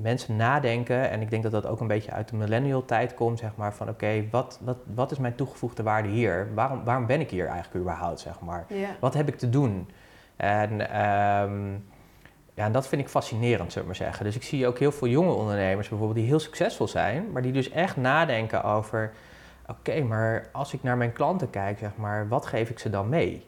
mensen 0.00 0.36
nadenken. 0.36 1.10
En 1.10 1.20
ik 1.20 1.30
denk 1.30 1.42
dat 1.42 1.52
dat 1.52 1.66
ook 1.66 1.80
een 1.80 1.86
beetje 1.86 2.12
uit 2.12 2.28
de 2.28 2.36
millennial 2.36 2.84
tijd 2.84 3.14
komt, 3.14 3.38
zeg 3.38 3.50
maar. 3.56 3.74
Van 3.74 3.88
oké, 3.88 4.24
wat, 4.30 4.58
wat, 4.62 4.76
wat 4.94 5.10
is 5.10 5.18
mijn 5.18 5.34
toegevoegde 5.34 5.82
waarde 5.82 6.08
hier? 6.08 6.48
Waarom, 6.54 6.84
waarom 6.84 7.06
ben 7.06 7.20
ik 7.20 7.30
hier 7.30 7.46
eigenlijk 7.46 7.80
überhaupt, 7.80 8.20
zeg 8.20 8.40
maar? 8.40 8.64
ja. 8.68 8.88
Wat 9.00 9.14
heb 9.14 9.28
ik 9.28 9.38
te 9.38 9.50
doen? 9.50 9.88
En, 10.36 11.00
um, 11.00 11.84
ja, 12.54 12.64
en 12.64 12.72
dat 12.72 12.88
vind 12.88 13.02
ik 13.02 13.08
fascinerend, 13.08 13.72
zullen 13.72 13.88
we 13.88 13.94
maar 13.98 14.06
zeggen. 14.06 14.24
Dus 14.24 14.36
ik 14.36 14.42
zie 14.42 14.66
ook 14.66 14.78
heel 14.78 14.92
veel 14.92 15.08
jonge 15.08 15.32
ondernemers 15.32 15.88
bijvoorbeeld 15.88 16.18
die 16.18 16.28
heel 16.28 16.38
succesvol 16.38 16.88
zijn, 16.88 17.32
maar 17.32 17.42
die 17.42 17.52
dus 17.52 17.70
echt 17.70 17.96
nadenken 17.96 18.64
over: 18.64 19.12
oké, 19.66 20.02
maar 20.02 20.48
als 20.52 20.74
ik 20.74 20.82
naar 20.82 20.96
mijn 20.96 21.12
klanten 21.12 21.50
kijk, 21.50 21.78
zeg 21.78 21.96
maar, 21.96 22.28
wat 22.28 22.46
geef 22.46 22.70
ik 22.70 22.78
ze 22.78 22.90
dan 22.90 23.08
mee? 23.08 23.46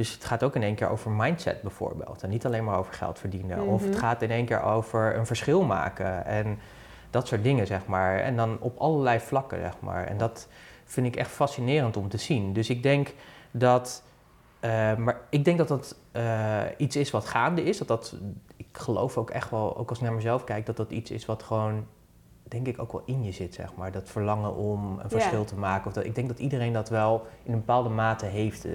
Dus 0.00 0.12
het 0.12 0.24
gaat 0.24 0.42
ook 0.42 0.54
in 0.54 0.62
één 0.62 0.74
keer 0.74 0.88
over 0.88 1.10
mindset 1.10 1.62
bijvoorbeeld. 1.62 2.22
En 2.22 2.30
niet 2.30 2.46
alleen 2.46 2.64
maar 2.64 2.78
over 2.78 2.92
geld 2.92 3.18
verdienen. 3.18 3.56
Mm 3.56 3.62
-hmm. 3.62 3.72
Of 3.72 3.84
het 3.84 3.98
gaat 3.98 4.22
in 4.22 4.30
één 4.30 4.44
keer 4.44 4.62
over 4.62 5.16
een 5.16 5.26
verschil 5.26 5.62
maken. 5.62 6.24
En 6.24 6.58
dat 7.10 7.26
soort 7.26 7.42
dingen, 7.42 7.66
zeg 7.66 7.86
maar. 7.86 8.18
En 8.18 8.36
dan 8.36 8.56
op 8.60 8.78
allerlei 8.78 9.20
vlakken, 9.20 9.60
zeg 9.60 9.80
maar. 9.80 10.06
En 10.06 10.18
dat 10.18 10.48
vind 10.84 11.06
ik 11.06 11.16
echt 11.16 11.30
fascinerend 11.30 11.96
om 11.96 12.08
te 12.08 12.16
zien. 12.16 12.52
Dus 12.52 12.70
ik 12.70 12.82
denk 12.82 13.14
dat... 13.50 14.02
Uh, 14.60 14.96
maar 14.96 15.20
ik 15.30 15.44
denk 15.44 15.58
dat 15.58 15.68
dat 15.68 15.96
uh, 16.12 16.60
iets 16.76 16.96
is 16.96 17.10
wat 17.10 17.26
gaande 17.26 17.62
is. 17.62 17.78
Dat 17.78 17.88
dat, 17.88 18.16
ik 18.56 18.68
geloof 18.72 19.16
ook 19.16 19.30
echt 19.30 19.50
wel, 19.50 19.76
ook 19.76 19.88
als 19.88 19.98
ik 19.98 20.04
naar 20.04 20.14
mezelf 20.14 20.44
kijk, 20.44 20.66
dat 20.66 20.76
dat 20.76 20.90
iets 20.90 21.10
is 21.10 21.26
wat 21.26 21.42
gewoon, 21.42 21.86
denk 22.50 22.66
ik, 22.66 22.80
ook 22.80 22.92
wel 22.92 23.02
in 23.04 23.24
je 23.24 23.32
zit, 23.32 23.54
zeg 23.54 23.74
maar. 23.74 23.92
Dat 23.92 24.08
verlangen 24.08 24.56
om 24.56 24.98
een 25.02 25.10
verschil 25.10 25.38
yeah. 25.38 25.46
te 25.46 25.56
maken. 25.56 25.86
Of 25.86 25.92
dat, 25.92 26.04
ik 26.04 26.14
denk 26.14 26.28
dat 26.28 26.38
iedereen 26.38 26.72
dat 26.72 26.88
wel 26.88 27.26
in 27.42 27.52
een 27.52 27.58
bepaalde 27.58 27.88
mate 27.88 28.26
heeft, 28.26 28.66
uh, 28.66 28.72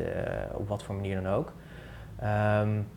op 0.53 0.67
wat 0.67 0.83
voor 0.83 0.95
manier 0.95 1.21
dan 1.21 1.33
ook. 1.33 1.51
Um, 2.23 2.87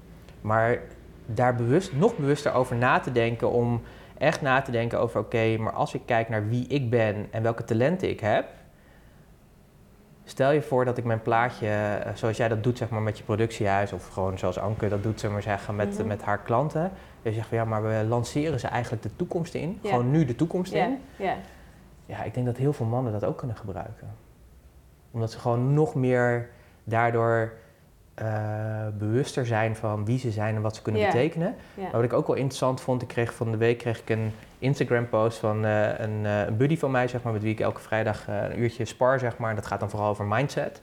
maar 0.40 0.78
daar 1.26 1.54
bewust, 1.54 1.92
nog 1.92 2.16
bewuster 2.16 2.52
over 2.52 2.76
na 2.76 3.00
te 3.00 3.12
denken, 3.12 3.50
om 3.50 3.82
echt 4.18 4.40
na 4.40 4.60
te 4.60 4.70
denken 4.70 5.00
over, 5.00 5.20
oké, 5.20 5.36
okay, 5.36 5.56
maar 5.56 5.72
als 5.72 5.94
ik 5.94 6.02
kijk 6.04 6.28
naar 6.28 6.48
wie 6.48 6.66
ik 6.66 6.90
ben 6.90 7.26
en 7.30 7.42
welke 7.42 7.64
talenten 7.64 8.08
ik 8.08 8.20
heb, 8.20 8.46
Stel 10.28 10.50
je 10.50 10.62
voor 10.62 10.84
dat 10.84 10.98
ik 10.98 11.04
mijn 11.04 11.22
plaatje, 11.22 11.68
eh, 11.68 12.14
zoals 12.14 12.36
jij 12.36 12.48
dat 12.48 12.62
doet 12.62 12.78
zeg 12.78 12.88
maar, 12.88 13.02
met 13.02 13.18
je 13.18 13.24
productiehuis, 13.24 13.92
of 13.92 14.08
gewoon 14.08 14.38
zoals 14.38 14.58
Anke 14.58 14.88
dat 14.88 15.02
doet, 15.02 15.20
zeg 15.20 15.30
maar 15.30 15.42
zeggen, 15.42 15.76
met, 15.76 15.96
-hmm. 15.96 16.06
met 16.06 16.22
haar 16.22 16.38
klanten. 16.38 16.90
Je 17.22 17.32
zegt 17.32 17.48
van 17.48 17.58
ja, 17.58 17.64
maar 17.64 17.82
we 17.82 18.04
lanceren 18.08 18.60
ze 18.60 18.66
eigenlijk 18.66 19.02
de 19.02 19.16
toekomst 19.16 19.54
in. 19.54 19.78
Yeah. 19.82 19.94
Gewoon 19.94 20.10
nu 20.10 20.24
de 20.24 20.34
toekomst 20.34 20.72
yeah. 20.72 20.86
in. 20.86 20.98
Yeah. 21.16 21.36
Ja, 22.06 22.22
ik 22.22 22.34
denk 22.34 22.46
dat 22.46 22.56
heel 22.56 22.72
veel 22.72 22.86
mannen 22.86 23.12
dat 23.12 23.24
ook 23.24 23.38
kunnen 23.38 23.56
gebruiken. 23.56 24.16
Omdat 25.10 25.30
ze 25.30 25.38
gewoon 25.38 25.74
nog 25.74 25.94
meer 25.94 26.48
daardoor 26.84 27.52
uh, 28.22 28.86
bewuster 28.98 29.46
zijn 29.46 29.76
van 29.76 30.04
wie 30.04 30.18
ze 30.18 30.30
zijn 30.30 30.54
en 30.54 30.62
wat 30.62 30.76
ze 30.76 30.82
kunnen 30.82 31.06
betekenen. 31.06 31.54
Maar 31.74 31.90
wat 31.90 32.02
ik 32.02 32.12
ook 32.12 32.26
wel 32.26 32.36
interessant 32.36 32.80
vond, 32.80 33.02
ik 33.02 33.08
kreeg 33.08 33.34
van 33.34 33.50
de 33.50 33.56
week 33.56 33.78
kreeg 33.78 34.00
ik 34.00 34.10
een 34.10 34.32
Instagram 34.58 35.08
post 35.08 35.38
van 35.38 35.64
uh, 35.64 35.98
een, 35.98 36.24
uh, 36.24 36.46
een, 36.46 36.56
buddy 36.56 36.76
van 36.76 36.90
mij, 36.90 37.08
zeg 37.08 37.22
maar, 37.22 37.32
met 37.32 37.42
wie 37.42 37.52
ik 37.52 37.60
elke 37.60 37.80
vrijdag 37.80 38.26
een 38.28 38.60
uurtje 38.60 38.84
spar, 38.84 39.18
zeg 39.18 39.38
maar. 39.38 39.54
Dat 39.54 39.66
gaat 39.66 39.80
dan 39.80 39.90
vooral 39.90 40.08
over 40.08 40.24
mindset. 40.24 40.82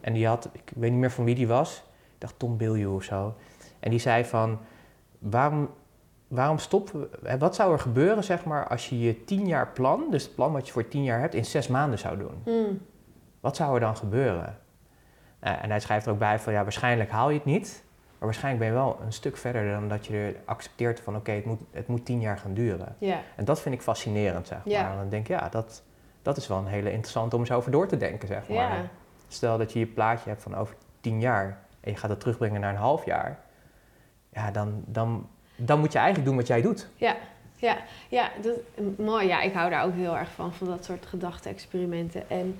En 0.00 0.12
die 0.12 0.26
had, 0.26 0.48
ik 0.52 0.70
weet 0.74 0.90
niet 0.90 1.00
meer 1.00 1.10
van 1.10 1.24
wie 1.24 1.34
die 1.34 1.48
was, 1.48 1.76
ik 2.14 2.20
dacht 2.20 2.38
Tom 2.38 2.56
Bilju 2.56 2.86
of 2.86 3.02
zo. 3.02 3.34
En 3.80 3.90
die 3.90 4.00
zei 4.00 4.24
van, 4.24 4.58
waarom, 5.18 5.70
waarom 6.28 6.58
stoppen 6.58 7.08
we, 7.20 7.38
wat 7.38 7.54
zou 7.54 7.72
er 7.72 7.78
gebeuren, 7.78 8.24
zeg 8.24 8.44
maar, 8.44 8.68
als 8.68 8.88
je 8.88 9.00
je 9.00 9.24
tien 9.24 9.46
jaar 9.46 9.68
plan, 9.68 10.04
dus 10.10 10.22
het 10.22 10.34
plan 10.34 10.52
wat 10.52 10.66
je 10.66 10.72
voor 10.72 10.88
tien 10.88 11.04
jaar 11.04 11.20
hebt, 11.20 11.34
in 11.34 11.44
zes 11.44 11.68
maanden 11.68 11.98
zou 11.98 12.18
doen? 12.18 12.42
Mm. 12.44 12.80
Wat 13.40 13.56
zou 13.56 13.74
er 13.74 13.80
dan 13.80 13.96
gebeuren? 13.96 14.58
Uh, 15.44 15.62
en 15.62 15.70
hij 15.70 15.80
schrijft 15.80 16.06
er 16.06 16.12
ook 16.12 16.18
bij 16.18 16.38
van, 16.38 16.52
ja, 16.52 16.62
waarschijnlijk 16.62 17.10
haal 17.10 17.28
je 17.28 17.36
het 17.36 17.44
niet. 17.44 17.82
Maar 18.18 18.28
waarschijnlijk 18.28 18.64
ben 18.64 18.74
je 18.74 18.80
wel 18.84 19.00
een 19.04 19.12
stuk 19.12 19.36
verder 19.36 19.70
dan 19.70 19.88
dat 19.88 20.06
je 20.06 20.16
er 20.16 20.36
accepteert 20.44 21.00
van, 21.00 21.12
oké, 21.12 21.20
okay, 21.20 21.34
het, 21.34 21.44
moet, 21.44 21.60
het 21.70 21.86
moet 21.86 22.04
tien 22.04 22.20
jaar 22.20 22.38
gaan 22.38 22.54
duren. 22.54 22.96
Yeah. 22.98 23.18
En 23.36 23.44
dat 23.44 23.60
vind 23.60 23.74
ik 23.74 23.82
fascinerend, 23.82 24.46
zeg 24.46 24.64
maar. 24.64 24.90
En 24.90 24.96
dan 24.96 25.08
denk 25.08 25.28
ik, 25.28 25.38
ja, 25.40 25.48
dat, 25.48 25.82
dat 26.22 26.36
is 26.36 26.46
wel 26.46 26.58
een 26.58 26.66
hele 26.66 26.90
interessante 26.90 27.34
om 27.34 27.40
eens 27.40 27.50
over 27.50 27.70
door 27.70 27.86
te 27.86 27.96
denken, 27.96 28.28
zeg 28.28 28.48
maar. 28.48 28.56
Yeah. 28.56 28.84
Stel 29.28 29.58
dat 29.58 29.72
je 29.72 29.78
je 29.78 29.86
plaatje 29.86 30.28
hebt 30.28 30.42
van 30.42 30.56
over 30.56 30.74
tien 31.00 31.20
jaar 31.20 31.58
en 31.80 31.90
je 31.90 31.96
gaat 31.96 32.10
het 32.10 32.20
terugbrengen 32.20 32.60
naar 32.60 32.70
een 32.70 32.76
half 32.76 33.04
jaar. 33.04 33.38
Ja, 34.32 34.50
dan, 34.50 34.82
dan, 34.86 35.28
dan 35.56 35.80
moet 35.80 35.92
je 35.92 35.98
eigenlijk 35.98 36.28
doen 36.28 36.36
wat 36.36 36.46
jij 36.46 36.62
doet. 36.62 36.88
Ja, 36.96 37.16
ja, 37.56 37.76
ja 38.08 38.30
dat, 38.42 38.58
mooi. 38.98 39.26
Ja, 39.26 39.40
ik 39.40 39.52
hou 39.52 39.70
daar 39.70 39.84
ook 39.84 39.94
heel 39.94 40.16
erg 40.16 40.30
van, 40.30 40.52
van 40.52 40.66
dat 40.66 40.84
soort 40.84 41.06
gedachte-experimenten. 41.06 42.30
En, 42.30 42.58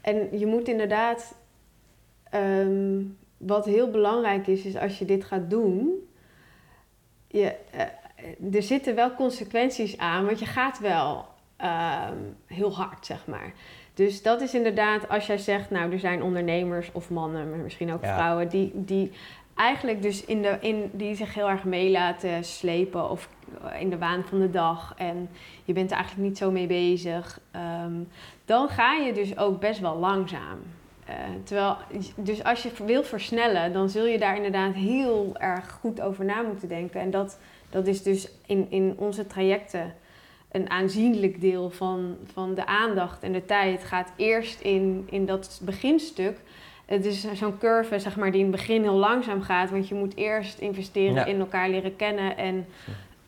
en 0.00 0.38
je 0.38 0.46
moet 0.46 0.68
inderdaad 0.68 1.34
Um, 2.34 3.18
wat 3.36 3.64
heel 3.64 3.90
belangrijk 3.90 4.46
is, 4.46 4.64
is 4.64 4.76
als 4.76 4.98
je 4.98 5.04
dit 5.04 5.24
gaat 5.24 5.50
doen, 5.50 6.08
je, 7.26 7.54
uh, 7.74 8.54
er 8.54 8.62
zitten 8.62 8.94
wel 8.94 9.14
consequenties 9.14 9.98
aan, 9.98 10.26
want 10.26 10.38
je 10.38 10.46
gaat 10.46 10.78
wel 10.78 11.24
um, 11.60 12.36
heel 12.46 12.74
hard, 12.74 13.06
zeg 13.06 13.26
maar. 13.26 13.52
Dus 13.94 14.22
dat 14.22 14.40
is 14.40 14.54
inderdaad, 14.54 15.08
als 15.08 15.26
jij 15.26 15.38
zegt, 15.38 15.70
nou, 15.70 15.92
er 15.92 15.98
zijn 15.98 16.22
ondernemers 16.22 16.92
of 16.92 17.10
mannen, 17.10 17.50
maar 17.50 17.58
misschien 17.58 17.92
ook 17.92 18.02
ja. 18.02 18.14
vrouwen, 18.14 18.48
die, 18.48 18.70
die 18.74 19.12
eigenlijk 19.54 20.02
dus 20.02 20.24
in 20.24 20.42
de, 20.42 20.56
in, 20.60 20.90
die 20.92 21.14
zich 21.14 21.34
heel 21.34 21.48
erg 21.48 21.64
mee 21.64 21.90
laten 21.90 22.44
slepen 22.44 23.10
of 23.10 23.28
in 23.78 23.90
de 23.90 23.98
waan 23.98 24.24
van 24.24 24.40
de 24.40 24.50
dag 24.50 24.94
en 24.96 25.28
je 25.64 25.72
bent 25.72 25.90
er 25.90 25.96
eigenlijk 25.96 26.28
niet 26.28 26.38
zo 26.38 26.50
mee 26.50 26.66
bezig, 26.66 27.40
um, 27.84 28.08
dan 28.44 28.68
ga 28.68 28.92
je 28.92 29.12
dus 29.12 29.38
ook 29.38 29.60
best 29.60 29.80
wel 29.80 29.96
langzaam. 29.96 30.58
Eh, 31.06 31.14
terwijl, 31.44 31.76
dus 32.16 32.44
als 32.44 32.62
je 32.62 32.70
wil 32.84 33.02
versnellen, 33.02 33.72
dan 33.72 33.88
zul 33.88 34.06
je 34.06 34.18
daar 34.18 34.36
inderdaad 34.36 34.74
heel 34.74 35.36
erg 35.38 35.78
goed 35.80 36.00
over 36.00 36.24
na 36.24 36.42
moeten 36.42 36.68
denken. 36.68 37.00
En 37.00 37.10
dat, 37.10 37.38
dat 37.70 37.86
is 37.86 38.02
dus 38.02 38.28
in, 38.46 38.66
in 38.70 38.94
onze 38.98 39.26
trajecten 39.26 39.94
een 40.52 40.70
aanzienlijk 40.70 41.40
deel 41.40 41.70
van, 41.70 42.16
van 42.32 42.54
de 42.54 42.66
aandacht 42.66 43.22
en 43.22 43.32
de 43.32 43.44
tijd 43.44 43.84
gaat 43.84 44.12
eerst 44.16 44.60
in, 44.60 45.06
in 45.10 45.26
dat 45.26 45.60
beginstuk. 45.64 46.38
Het 46.84 47.04
is 47.04 47.32
zo'n 47.34 47.58
curve 47.58 47.98
zeg 47.98 48.16
maar, 48.16 48.30
die 48.30 48.40
in 48.40 48.46
het 48.46 48.56
begin 48.56 48.82
heel 48.82 48.94
langzaam 48.94 49.42
gaat, 49.42 49.70
want 49.70 49.88
je 49.88 49.94
moet 49.94 50.16
eerst 50.16 50.58
investeren 50.58 51.26
in 51.26 51.38
elkaar 51.38 51.68
leren 51.68 51.96
kennen 51.96 52.36
en 52.36 52.66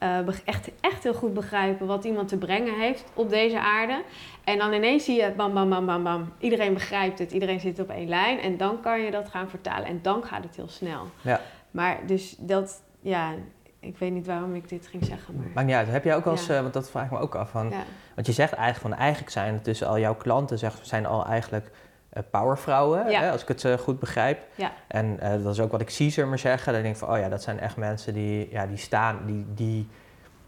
uh, 0.03 0.19
echt, 0.45 0.71
echt 0.81 1.03
heel 1.03 1.15
goed 1.15 1.35
begrijpen 1.35 1.87
wat 1.87 2.05
iemand 2.05 2.29
te 2.29 2.37
brengen 2.37 2.81
heeft 2.81 3.05
op 3.15 3.29
deze 3.31 3.61
aarde. 3.61 4.03
En 4.45 4.59
dan 4.59 4.73
ineens 4.73 5.05
zie 5.05 5.21
je 5.21 5.33
bam, 5.37 5.55
bam, 5.55 5.69
bam, 5.69 5.87
bam, 5.87 6.03
bam. 6.03 6.33
Iedereen 6.39 6.75
begrijpt 6.75 7.19
het, 7.19 7.33
iedereen 7.33 7.61
zit 7.61 7.79
op 7.79 7.91
één 7.91 8.09
lijn. 8.09 8.41
En 8.41 8.57
dan 8.57 8.81
kan 8.81 9.01
je 9.01 9.11
dat 9.11 9.29
gaan 9.29 9.49
vertalen 9.49 9.87
en 9.87 9.99
dan 10.03 10.25
gaat 10.25 10.45
het 10.45 10.57
heel 10.57 10.69
snel. 10.69 11.07
Ja. 11.21 11.41
Maar 11.71 11.99
dus 12.07 12.37
dat, 12.39 12.83
ja, 13.01 13.35
ik 13.81 13.99
weet 13.99 14.13
niet 14.13 14.27
waarom 14.27 14.55
ik 14.55 14.69
dit 14.69 14.87
ging 14.87 15.05
zeggen. 15.05 15.37
Maar, 15.37 15.47
maar 15.55 15.69
ja, 15.69 15.85
heb 15.85 16.05
jij 16.05 16.17
ook 16.17 16.27
als, 16.27 16.51
uh, 16.51 16.61
want 16.61 16.73
dat 16.73 16.91
vraag 16.91 17.05
ik 17.05 17.11
me 17.11 17.19
ook 17.19 17.35
af 17.35 17.51
van. 17.51 17.73
Want 18.15 18.27
je 18.27 18.33
zegt 18.33 18.53
eigenlijk 18.53 18.95
van 18.95 19.05
eigenlijk 19.05 19.33
zijn 19.33 19.63
tussen 19.63 19.87
al 19.87 19.99
jouw 19.99 20.15
klanten 20.15 20.59
zeg, 20.59 20.79
zijn 20.83 21.07
al 21.07 21.27
eigenlijk 21.27 21.71
uh, 22.13 22.23
powervrouwen, 22.31 23.07
hè, 23.07 23.31
als 23.31 23.43
ik 23.43 23.49
het 23.49 23.65
uh, 23.65 23.75
goed 23.75 23.99
begrijp. 23.99 24.43
Ja. 24.55 24.73
En 24.89 25.19
dat 25.43 25.55
is 25.55 25.61
ook 25.61 25.71
wat 25.71 25.81
ik 25.81 25.91
zie, 25.91 26.11
zullen 26.11 26.29
maar 26.29 26.39
zeggen. 26.39 26.73
Dan 26.73 26.83
denk 26.83 26.95
ik 26.95 27.01
van, 27.01 27.11
oh 27.11 27.19
ja, 27.19 27.29
dat 27.29 27.43
zijn 27.43 27.61
echt 27.61 27.77
mensen 27.77 28.15
die, 28.15 28.49
ja, 28.51 28.67
die 28.67 28.77
staan, 28.77 29.19
die, 29.27 29.47
die, 29.55 29.89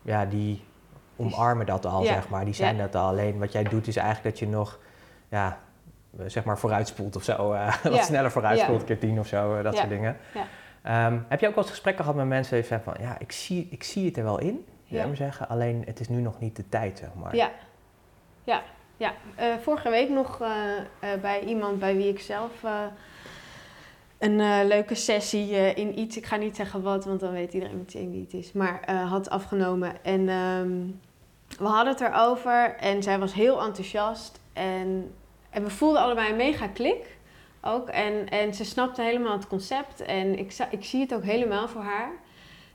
ja, 0.03 0.25
die 0.25 0.65
omarmen 1.17 1.67
dat 1.67 1.87
al, 1.87 2.05
zeg 2.05 2.29
maar. 2.29 2.45
Die 2.45 2.55
zijn 2.55 2.79
dat 2.79 2.95
al. 2.95 3.09
Alleen 3.09 3.39
wat 3.39 3.53
jij 3.53 3.63
doet 3.63 3.87
is 3.87 3.97
eigenlijk 3.97 4.37
dat 4.37 4.39
je 4.39 4.55
nog, 4.55 4.79
ja, 5.29 5.59
zeg 6.27 6.45
maar 6.45 6.59
vooruitspoelt 6.59 7.17
of 7.17 7.23
zo. 7.23 7.49
wat 7.83 8.05
sneller 8.05 8.31
vooruitspoelt, 8.31 8.85
keer 8.85 8.99
tien 8.99 9.19
of 9.19 9.27
zo, 9.27 9.63
dat 9.63 9.77
soort 9.77 9.89
dingen. 9.89 10.17
Um, 10.87 11.27
heb 11.29 11.41
je 11.41 11.47
ook 11.47 11.55
wel 11.55 11.63
eens 11.63 11.73
gesprekken 11.73 12.05
gehad 12.05 12.19
met 12.19 12.29
mensen 12.29 12.57
die 12.57 12.67
zeggen 12.67 12.93
van, 12.93 13.07
ja, 13.07 13.17
ik 13.19 13.33
zie, 13.33 13.69
ik 13.71 13.83
zie 13.83 14.07
het 14.07 14.17
er 14.17 14.25
wel 14.25 14.39
in, 14.39 14.67
ja. 14.85 15.07
maar 15.07 15.17
zeggen, 15.17 15.49
alleen 15.49 15.83
het 15.87 16.01
is 16.01 16.09
nu 16.09 16.21
nog 16.21 16.41
niet 16.41 16.57
de 16.57 16.69
tijd, 16.69 16.99
zeg 16.99 17.09
maar. 17.15 17.37
Ja, 17.37 17.51
ja, 18.45 18.63
ja. 19.01 19.15
Uh, 19.41 19.57
vorige 19.59 19.91
week 19.91 20.09
nog 20.09 20.41
uh, 20.43 20.49
uh, 21.05 21.21
bij 21.21 21.45
iemand 21.45 21.79
bij 21.79 21.97
wie 21.97 22.09
ik 22.09 22.21
zelf 22.21 22.53
een 24.19 24.67
leuke 24.67 24.95
sessie 24.95 25.75
in 25.75 25.99
iets, 25.99 26.17
ik 26.17 26.27
ga 26.27 26.37
niet 26.37 26.57
zeggen 26.57 26.83
wat, 26.83 27.05
want 27.05 27.21
dan 27.21 27.33
weet 27.33 27.53
iedereen 27.53 27.77
meteen 27.77 28.11
wie 28.11 28.21
het 28.21 28.35
is, 28.35 28.53
maar 28.53 28.93
had 28.93 29.31
afgenomen. 29.31 30.05
En 30.05 30.29
um, 30.29 31.01
we 31.59 31.67
hadden 31.67 31.93
het 31.93 32.01
erover 32.01 32.77
en 32.77 33.03
zij 33.03 33.19
was 33.19 33.33
heel 33.33 33.63
enthousiast 33.63 34.41
en, 34.53 35.15
en 35.51 35.63
we 35.65 35.71
voelden 35.71 36.03
allebei 36.03 36.31
een 36.31 36.37
mega 36.37 36.67
klik 36.69 37.19
ook. 37.61 37.89
En, 37.89 38.29
en 38.29 38.55
ze 38.55 38.65
snapte 38.65 39.03
helemaal 39.03 39.33
het 39.33 39.47
concept. 39.47 40.01
En 40.01 40.39
ik, 40.39 40.57
ik 40.71 40.85
zie 40.85 41.01
het 41.01 41.15
ook 41.15 41.25
helemaal 41.25 41.69
voor 41.69 41.83
haar. 41.83 42.11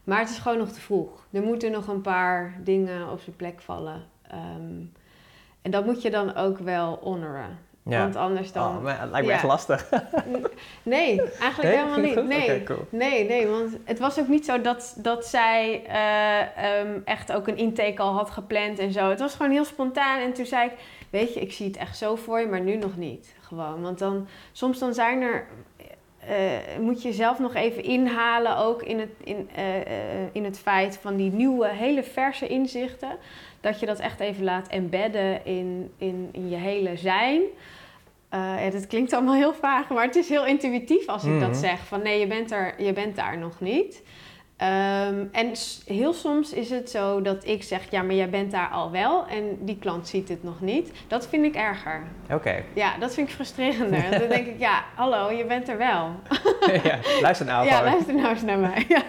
Maar 0.03 0.19
het 0.19 0.29
is 0.29 0.37
gewoon 0.37 0.57
nog 0.57 0.71
te 0.71 0.81
vroeg. 0.81 1.25
Er 1.31 1.41
moeten 1.41 1.71
nog 1.71 1.87
een 1.87 2.01
paar 2.01 2.59
dingen 2.63 3.11
op 3.11 3.19
zijn 3.19 3.35
plek 3.35 3.61
vallen. 3.61 4.03
Ehm, 4.27 4.83
en 5.65 5.71
dat 5.71 5.85
moet 5.85 6.01
je 6.01 6.09
dan 6.09 6.35
ook 6.35 6.57
wel 6.57 6.99
honoren. 7.03 7.57
Ja. 7.83 7.99
Want 7.99 8.15
anders 8.15 8.51
dan... 8.51 8.77
Oh, 8.77 8.83
maar 8.83 9.01
het 9.01 9.09
lijkt 9.09 9.27
me 9.27 9.33
echt 9.33 9.43
lastig. 9.43 9.89
nee, 10.83 11.21
eigenlijk 11.21 11.75
helemaal 11.75 11.99
niet. 11.99 12.27
Nee, 12.27 12.63
nee, 12.89 13.27
nee, 13.27 13.47
want 13.47 13.77
het 13.83 13.99
was 13.99 14.19
ook 14.19 14.27
niet 14.27 14.45
zo 14.45 14.61
dat, 14.61 14.95
dat 14.97 15.25
zij 15.25 15.83
uh, 15.87 16.79
um, 16.79 17.01
echt 17.05 17.31
ook 17.31 17.47
een 17.47 17.57
intake 17.57 18.01
al 18.01 18.13
had 18.13 18.29
gepland 18.29 18.79
en 18.79 18.91
zo. 18.91 19.09
Het 19.09 19.19
was 19.19 19.35
gewoon 19.35 19.51
heel 19.51 19.65
spontaan. 19.65 20.19
En 20.19 20.33
toen 20.33 20.45
zei 20.45 20.65
ik, 20.65 20.73
weet 21.09 21.33
je, 21.33 21.39
ik 21.39 21.53
zie 21.53 21.67
het 21.67 21.77
echt 21.77 21.97
zo 21.97 22.15
voor 22.15 22.39
je, 22.39 22.47
maar 22.47 22.61
nu 22.61 22.75
nog 22.75 22.97
niet. 22.97 23.35
Gewoon. 23.39 23.81
Want 23.81 23.99
dan, 23.99 24.27
soms 24.51 24.79
dan 24.79 24.93
zijn 24.93 25.21
er, 25.21 25.47
uh, 26.29 26.79
moet 26.79 27.01
je 27.01 27.13
zelf 27.13 27.39
nog 27.39 27.53
even 27.53 27.83
inhalen, 27.83 28.57
ook 28.57 28.83
in 28.83 28.99
het, 28.99 29.11
in, 29.23 29.49
uh, 29.57 29.65
in 30.31 30.43
het 30.43 30.59
feit 30.59 30.97
van 30.97 31.15
die 31.15 31.31
nieuwe, 31.31 31.67
hele 31.67 32.03
verse 32.03 32.47
inzichten. 32.47 33.17
Dat 33.65 33.79
je 33.79 33.85
dat 33.85 33.99
echt 33.99 34.19
even 34.19 34.43
laat 34.43 34.67
embedden 34.67 35.45
in, 35.45 35.91
in, 35.97 36.29
in 36.31 36.49
je 36.49 36.55
hele 36.55 36.97
zijn. 36.97 37.41
Uh, 38.33 38.63
ja, 38.65 38.69
dat 38.69 38.87
klinkt 38.87 39.13
allemaal 39.13 39.35
heel 39.35 39.53
vaag, 39.53 39.89
maar 39.89 40.05
het 40.05 40.15
is 40.15 40.29
heel 40.29 40.45
intuïtief 40.45 41.07
als 41.07 41.23
ik 41.23 41.39
dat 41.39 41.49
mhm. 41.49 41.59
zeg. 41.59 41.85
Van 41.85 42.01
nee, 42.01 42.19
je 42.19 42.27
bent, 42.27 42.51
er, 42.51 42.83
je 42.83 42.93
bent 42.93 43.15
daar 43.15 43.37
nog 43.37 43.59
niet. 43.59 44.03
Um, 44.61 45.29
en 45.31 45.51
heel 45.85 46.13
soms 46.13 46.53
is 46.53 46.69
het 46.69 46.89
zo 46.89 47.21
dat 47.21 47.45
ik 47.47 47.63
zeg, 47.63 47.91
ja, 47.91 48.01
maar 48.01 48.15
jij 48.15 48.29
bent 48.29 48.51
daar 48.51 48.69
al 48.69 48.91
wel 48.91 49.27
en 49.27 49.57
die 49.59 49.77
klant 49.77 50.07
ziet 50.07 50.29
het 50.29 50.43
nog 50.43 50.61
niet. 50.61 50.91
Dat 51.07 51.27
vind 51.27 51.45
ik 51.45 51.55
erger. 51.55 52.03
Oké. 52.31 52.63
Ja, 52.73 52.97
dat 52.97 53.13
vind 53.13 53.27
ik 53.27 53.33
frustrerender. 53.33 54.19
dan 54.19 54.29
denk 54.29 54.47
ik, 54.47 54.59
ja, 54.59 54.83
hallo, 54.95 55.31
je 55.31 55.45
bent 55.45 55.69
er 55.69 55.77
wel. 55.77 56.11
ja, 56.83 56.99
luister 57.21 57.45
nou 57.45 57.65
Ja, 57.69 57.83
luister 57.83 58.15
nou 58.15 58.29
eens 58.29 58.41
naar 58.41 58.59
mij. 58.59 58.85
Ja, 58.95 59.03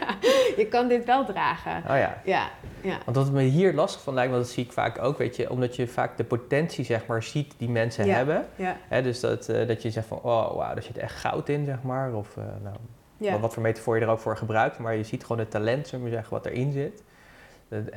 je 0.56 0.66
kan 0.70 0.88
dit 0.88 1.04
wel 1.04 1.24
dragen. 1.24 1.76
Oh 1.76 1.96
ja. 1.96 2.20
Ja, 2.24 2.50
ja. 2.80 2.98
Want 3.04 3.16
wat 3.16 3.30
me 3.30 3.42
hier 3.42 3.74
lastig 3.74 4.02
van 4.02 4.14
lijkt, 4.14 4.30
want 4.30 4.44
dat 4.44 4.52
zie 4.52 4.64
ik 4.64 4.72
vaak 4.72 5.02
ook, 5.02 5.18
weet 5.18 5.36
je, 5.36 5.50
omdat 5.50 5.76
je 5.76 5.86
vaak 5.86 6.16
de 6.16 6.24
potentie, 6.24 6.84
zeg 6.84 7.06
maar, 7.06 7.22
ziet 7.22 7.54
die 7.58 7.68
mensen 7.68 8.10
hebben. 8.10 8.46
Ja. 8.56 8.76
Hè, 8.88 9.02
dus 9.02 9.20
dat, 9.20 9.48
uh, 9.48 9.66
dat 9.66 9.82
je 9.82 9.90
zegt 9.90 10.06
van, 10.06 10.18
oh, 10.18 10.56
wauw, 10.56 10.74
daar 10.74 10.82
zit 10.82 10.98
echt 10.98 11.14
goud 11.14 11.48
in, 11.48 11.64
zeg 11.64 11.82
maar. 11.82 12.14
Of, 12.14 12.36
uh, 12.36 12.44
nou, 12.62 12.76
ja. 13.16 13.38
Wat, 13.38 13.52
voor 13.52 13.62
metafoor 13.62 13.96
je 13.96 14.02
er 14.04 14.10
ook 14.10 14.18
voor 14.18 14.36
gebruikt, 14.36 14.78
maar 14.78 14.96
je 14.96 15.04
ziet 15.04 15.22
gewoon 15.22 15.38
het 15.38 15.50
talent, 15.50 15.88
zullen 15.88 16.04
we 16.04 16.10
zeggen, 16.10 16.30
wat 16.30 16.46
erin 16.46 16.72
zit. 16.72 17.02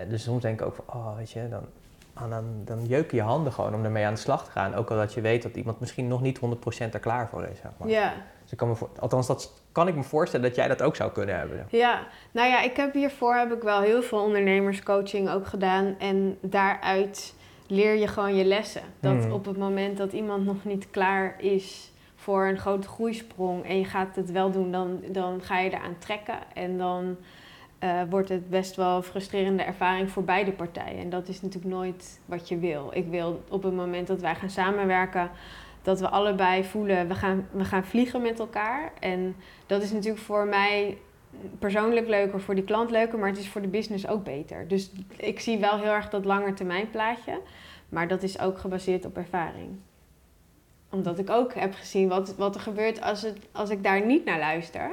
Dus 0.10 0.24
soms 0.24 0.42
denk 0.42 0.60
ik 0.60 0.66
ook 0.66 0.76
van, 0.76 0.86
oh, 0.88 1.18
weet 1.18 1.32
je, 1.32 1.50
dan, 1.50 1.64
ah, 2.14 2.30
dan, 2.30 2.44
dan 2.66 2.86
jeuken 2.86 3.18
je 3.18 3.24
handen 3.24 3.54
gewoon 3.54 3.74
om 3.74 3.84
ermee 3.84 4.06
aan 4.06 4.14
de 4.14 4.20
slag 4.20 4.46
te 4.46 4.52
gaan. 4.52 4.76
Ook 4.76 4.90
al 4.90 4.98
dat 4.98 5.14
je 5.14 5.22
weet 5.22 5.44
dat 5.44 5.56
iemand 5.56 5.80
misschien 5.80 6.08
nog 6.08 6.22
niet 6.22 6.40
100% 6.40 6.44
er 6.92 7.00
klaar 7.00 7.30
voor 7.30 7.44
is, 7.44 7.60
zeg 7.60 7.72
maar. 7.78 7.90
Ja. 7.90 8.14
Dus 8.44 8.52
ik 8.52 8.58
kan 8.58 8.68
me 8.68 8.76
voor, 8.76 8.90
althans, 9.00 9.28
dat 9.28 9.54
kan 9.72 9.88
ik 9.88 9.96
me 9.96 10.04
voorstellen 10.04 10.46
dat 10.46 10.56
jij 10.56 10.68
dat 10.68 10.82
ook 10.82 10.96
zou 10.96 11.12
kunnen 11.12 11.38
hebben. 11.38 11.66
Ja, 11.70 12.08
nou 12.32 12.50
ja, 12.50 12.62
ik 12.62 12.76
heb 12.76 12.94
hiervoor 12.94 13.36
heb 13.36 13.54
ik 13.54 13.62
wel 13.62 13.82
heel 13.82 14.02
veel 14.02 14.24
ondernemerscoaching 14.24 15.30
ook 15.30 15.48
gedaan. 15.48 15.96
En 16.00 16.38
daaruit 16.42 17.34
leer 17.68 17.96
je 17.96 18.08
gewoon 18.08 18.36
je 18.36 18.46
lessen. 18.46 18.82
Dat 19.00 19.24
hmm. 19.24 19.32
op 19.32 19.46
het 19.46 19.58
moment 19.58 19.98
dat 19.98 20.14
iemand 20.14 20.46
nog 20.46 20.64
niet 20.64 20.90
klaar 20.90 21.36
is 21.42 21.89
voor 22.30 22.48
een 22.48 22.58
grote 22.58 22.88
groeisprong 22.88 23.66
en 23.66 23.78
je 23.78 23.86
gaat 23.86 24.16
het 24.16 24.32
wel 24.32 24.52
doen, 24.52 24.72
dan, 24.72 25.00
dan 25.12 25.42
ga 25.42 25.60
je 25.60 25.70
eraan 25.70 25.98
trekken. 25.98 26.38
En 26.54 26.78
dan 26.78 27.18
uh, 27.84 28.02
wordt 28.10 28.30
het 28.30 28.50
best 28.50 28.76
wel 28.76 28.96
een 28.96 29.04
frustrerende 29.04 29.64
ervaring 29.64 30.10
voor 30.10 30.24
beide 30.24 30.52
partijen. 30.52 31.00
En 31.00 31.10
dat 31.10 31.28
is 31.28 31.42
natuurlijk 31.42 31.74
nooit 31.74 32.20
wat 32.26 32.48
je 32.48 32.58
wil. 32.58 32.90
Ik 32.94 33.08
wil 33.08 33.44
op 33.50 33.64
het 33.64 33.74
moment 33.74 34.08
dat 34.08 34.22
wij 34.22 34.36
gaan 34.36 34.50
samenwerken, 34.50 35.30
dat 35.82 36.00
we 36.00 36.10
allebei 36.10 36.64
voelen, 36.64 37.08
we 37.08 37.16
gaan, 37.16 37.48
we 37.52 37.66
gaan 37.66 37.86
vliegen 37.86 38.22
met 38.22 38.40
elkaar. 38.40 38.92
En 39.00 39.36
dat 39.66 39.82
is 39.82 39.92
natuurlijk 39.92 40.24
voor 40.24 40.48
mij 40.48 40.98
persoonlijk 41.60 42.08
leuker, 42.08 42.42
voor 42.42 42.56
die 42.56 42.64
klant 42.64 42.92
leuker, 42.92 43.20
maar 43.20 43.30
het 43.30 43.40
is 43.40 43.50
voor 43.50 43.62
de 43.62 43.68
business 43.68 44.08
ook 44.08 44.24
beter. 44.24 44.68
Dus 44.68 44.92
ik 45.16 45.40
zie 45.40 45.58
wel 45.58 45.78
heel 45.78 45.92
erg 45.92 46.10
dat 46.10 46.26
langetermijnplaatje, 46.26 47.40
maar 47.90 48.08
dat 48.08 48.24
is 48.24 48.40
ook 48.40 48.58
gebaseerd 48.58 49.06
op 49.06 49.18
ervaring 49.18 49.78
omdat 50.90 51.20
ik 51.20 51.30
ook 51.30 51.54
heb 51.54 51.74
gezien 51.74 52.08
wat, 52.08 52.36
wat 52.36 52.56
er 52.56 52.62
gebeurt 52.62 53.02
als, 53.02 53.22
het, 53.22 53.38
als 53.52 53.70
ik 53.70 53.84
daar 53.84 54.06
niet 54.06 54.26
naar 54.26 54.40
luister. 54.40 54.92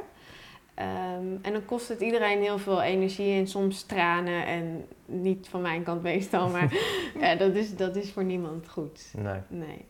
Ehm, 0.74 1.37
en 1.42 1.52
dan 1.52 1.64
kost 1.64 1.88
het 1.88 2.00
iedereen 2.00 2.42
heel 2.42 2.59
veel 2.59 2.82
energie 2.82 3.38
en 3.38 3.46
soms 3.46 3.82
tranen. 3.82 4.46
En 4.46 4.87
niet 5.06 5.48
van 5.48 5.61
mijn 5.61 5.82
kant 5.82 6.02
meestal, 6.02 6.48
maar 6.54 6.72
ja, 7.20 7.35
dat, 7.35 7.54
is, 7.54 7.76
dat 7.76 7.96
is 7.96 8.12
voor 8.12 8.24
niemand 8.24 8.68
goed. 8.68 9.12
Nee. 9.16 9.40
nee. 9.48 9.85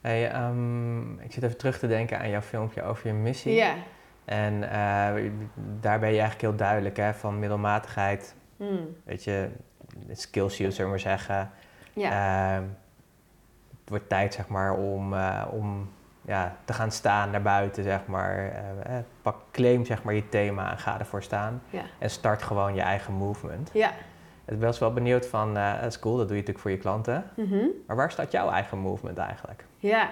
Hey, 0.00 0.46
um, 0.46 1.20
ik 1.20 1.32
zit 1.32 1.42
even 1.42 1.56
terug 1.56 1.78
te 1.78 1.86
denken 1.86 2.18
aan 2.18 2.30
jouw 2.30 2.40
filmpje 2.40 2.82
over 2.82 3.06
je 3.06 3.12
missie. 3.12 3.54
Ja. 3.54 3.74
En 4.24 4.54
uh, 4.54 5.30
daar 5.80 5.98
ben 5.98 6.12
je 6.12 6.20
eigenlijk 6.20 6.40
heel 6.40 6.56
duidelijk 6.56 6.96
hè, 6.96 7.14
van 7.14 7.38
middelmatigheid. 7.38 8.34
Mm. 8.56 8.96
Weet 9.04 9.24
je, 9.24 9.48
skills 10.12 10.56
zullen 10.56 10.76
we 10.76 10.84
maar 10.84 11.00
zeggen. 11.00 11.50
Ja. 11.92 12.58
Uh, 12.58 12.64
het 12.64 12.87
wordt 13.88 14.08
tijd 14.08 14.34
zeg 14.34 14.48
maar, 14.48 14.74
om, 14.74 15.12
uh, 15.12 15.44
om 15.50 15.88
ja, 16.22 16.56
te 16.64 16.72
gaan 16.72 16.90
staan 16.90 17.30
naar 17.30 17.42
buiten, 17.42 17.82
zeg 17.82 18.06
maar. 18.06 18.52
Uh, 18.88 18.96
pak, 19.22 19.36
claim 19.52 19.84
zeg 19.84 20.02
maar, 20.02 20.14
je 20.14 20.28
thema 20.28 20.70
en 20.70 20.78
ga 20.78 20.98
ervoor 20.98 21.22
staan. 21.22 21.62
Ja. 21.70 21.82
En 21.98 22.10
start 22.10 22.42
gewoon 22.42 22.74
je 22.74 22.80
eigen 22.80 23.12
movement. 23.14 23.70
Ja. 23.72 23.92
Ik 24.46 24.58
ben 24.58 24.78
wel 24.78 24.92
benieuwd 24.92 25.26
van, 25.26 25.54
dat 25.54 25.84
is 25.86 25.98
cool, 25.98 26.16
dat 26.16 26.28
doe 26.28 26.36
je 26.36 26.42
natuurlijk 26.42 26.58
voor 26.58 26.70
je 26.70 26.78
klanten. 26.78 27.30
Mm 27.36 27.48
-hmm. 27.48 27.70
Maar 27.86 27.96
waar 27.96 28.10
staat 28.10 28.32
jouw 28.32 28.50
eigen 28.50 28.78
movement 28.78 29.18
eigenlijk? 29.18 29.64
Ja, 29.76 30.10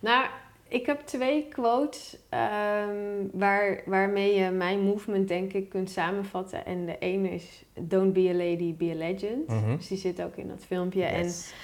nou, 0.00 0.26
ik 0.68 0.86
heb 0.86 1.00
twee 1.00 1.48
quotes 1.48 2.18
um, 2.30 3.30
waar, 3.32 3.82
waarmee 3.86 4.34
je 4.34 4.50
mijn 4.50 4.80
movement 4.80 5.28
denk 5.28 5.52
ik 5.52 5.68
kunt 5.68 5.90
samenvatten. 5.90 6.66
En 6.66 6.86
de 6.86 6.98
ene 6.98 7.30
is, 7.30 7.64
don't 7.80 8.12
be 8.12 8.28
a 8.28 8.36
lady, 8.36 8.74
be 8.76 8.90
a 8.90 8.94
legend. 8.94 9.48
Mm 9.48 9.62
-hmm. 9.62 9.76
Dus 9.76 9.88
die 9.88 9.98
zit 9.98 10.22
ook 10.22 10.36
in 10.36 10.48
dat 10.48 10.64
filmpje. 10.66 11.00
Yes. 11.00 11.12
En 11.12 11.56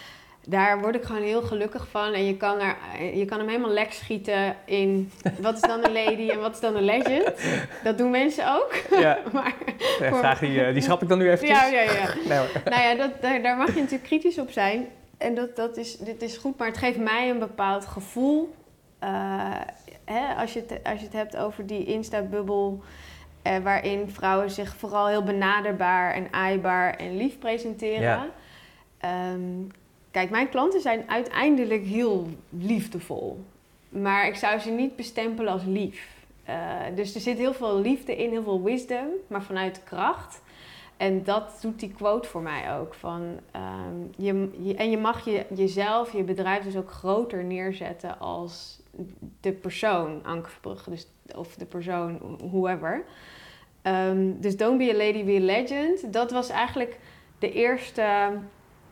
daar 0.47 0.81
word 0.81 0.95
ik 0.95 1.03
gewoon 1.03 1.23
heel 1.23 1.43
gelukkig 1.43 1.89
van. 1.89 2.13
En 2.13 2.25
je 2.25 2.37
kan, 2.37 2.59
er, 2.59 2.77
je 3.17 3.25
kan 3.25 3.39
hem 3.39 3.49
helemaal 3.49 3.71
lek 3.71 3.93
schieten 3.93 4.57
in 4.65 5.13
wat 5.41 5.55
is 5.55 5.61
dan 5.61 5.85
een 5.85 5.93
lady 5.93 6.31
en 6.31 6.41
wat 6.41 6.55
is 6.55 6.61
dan 6.61 6.77
een 6.77 6.83
legend. 6.83 7.33
Dat 7.85 7.99
doen 7.99 8.11
mensen 8.11 8.55
ook. 8.55 8.75
Ja, 8.91 9.19
maar 9.33 9.55
ja, 10.01 10.15
vraag 10.15 10.39
die, 10.39 10.65
eh, 10.65 10.73
die 10.73 10.83
schrap 10.83 11.03
ik 11.03 11.09
dan 11.09 11.19
nu 11.19 11.31
even. 11.31 11.47
Ja, 11.47 11.67
ja, 11.67 11.81
ja. 11.81 12.15
nee, 12.29 12.49
nou 12.65 12.83
ja, 12.83 12.95
dat, 12.95 13.11
daar, 13.21 13.43
daar, 13.43 13.57
mag 13.57 13.69
je 13.69 13.81
natuurlijk 13.81 14.09
kritisch 14.09 14.39
op 14.39 14.51
zijn. 14.51 14.87
En 15.19 15.35
dat, 15.35 15.57
dat 15.57 15.77
is, 15.77 15.97
dit 15.97 16.23
is 16.23 16.37
goed, 16.37 16.59
maar 16.59 16.69
het 16.69 16.79
geeft 16.79 16.99
mij 16.99 17.31
een 17.31 17.39
bepaald 17.39 17.87
gevoel 17.87 18.55
hè, 20.05 20.35
als, 20.37 20.53
je 20.53 20.65
het, 20.67 20.81
als 20.85 20.99
je 20.99 21.05
het 21.05 21.15
hebt 21.15 21.37
over 21.37 21.67
die 21.67 21.85
Insta-bubbel... 21.85 22.83
Uh, 23.47 23.57
waarin 23.59 24.11
vrouwen 24.11 24.51
zich 24.51 24.77
vooral 24.77 25.09
heel 25.09 25.23
benaderbaar 25.23 26.15
en 26.15 26.27
aaibaar 26.31 26.95
en 26.95 27.17
lief 27.17 27.39
presenteren. 27.39 28.01
Ja. 28.01 28.27
Ehm, 28.99 29.65
kijk, 30.11 30.31
mijn 30.31 30.49
klanten 30.49 30.81
zijn 30.81 31.05
uiteindelijk 31.07 31.85
heel 31.85 32.29
liefdevol. 32.49 33.45
Maar 33.89 34.27
ik 34.27 34.35
zou 34.35 34.59
ze 34.59 34.71
niet 34.71 34.97
bestempelen 34.97 35.53
als 35.53 35.65
lief. 35.65 36.19
Uh, 36.49 36.57
dus 36.95 37.15
er 37.15 37.21
zit 37.21 37.39
heel 37.39 37.55
veel 37.55 37.81
liefde 37.81 38.17
in, 38.17 38.31
heel 38.31 38.43
veel 38.43 38.63
wisdom, 38.63 39.07
maar 39.27 39.43
vanuit 39.43 39.85
kracht. 39.85 40.41
En 40.97 41.25
dat 41.25 41.59
doet 41.61 41.81
die 41.81 41.93
quote 41.93 42.29
voor 42.29 42.43
mij 42.43 42.79
ook. 42.79 42.95
Van, 42.95 43.23
um, 43.57 44.11
je, 44.17 44.75
en 44.77 44.91
je 44.91 44.99
mag 44.99 45.25
je, 45.25 45.47
jezelf, 45.55 46.13
je 46.13 46.23
bedrijf 46.23 46.65
dus 46.65 46.77
ook 46.77 46.91
groter 46.91 47.45
neerzetten 47.45 48.19
als 48.19 48.81
de 49.41 49.53
persoon, 49.53 50.21
Anke 50.25 50.49
dus, 50.89 51.07
of 51.35 51.55
de 51.55 51.65
persoon, 51.65 52.39
whoever. 52.51 53.05
Um, 53.83 54.41
dus 54.41 54.57
Don't 54.57 54.79
Be 54.79 54.91
a 54.91 54.97
Lady, 54.97 55.25
Be 55.25 55.37
a 55.37 55.41
Legend. 55.41 56.13
Dat 56.13 56.31
was 56.31 56.49
eigenlijk 56.49 56.99
de 57.39 57.53
eerste 57.53 58.33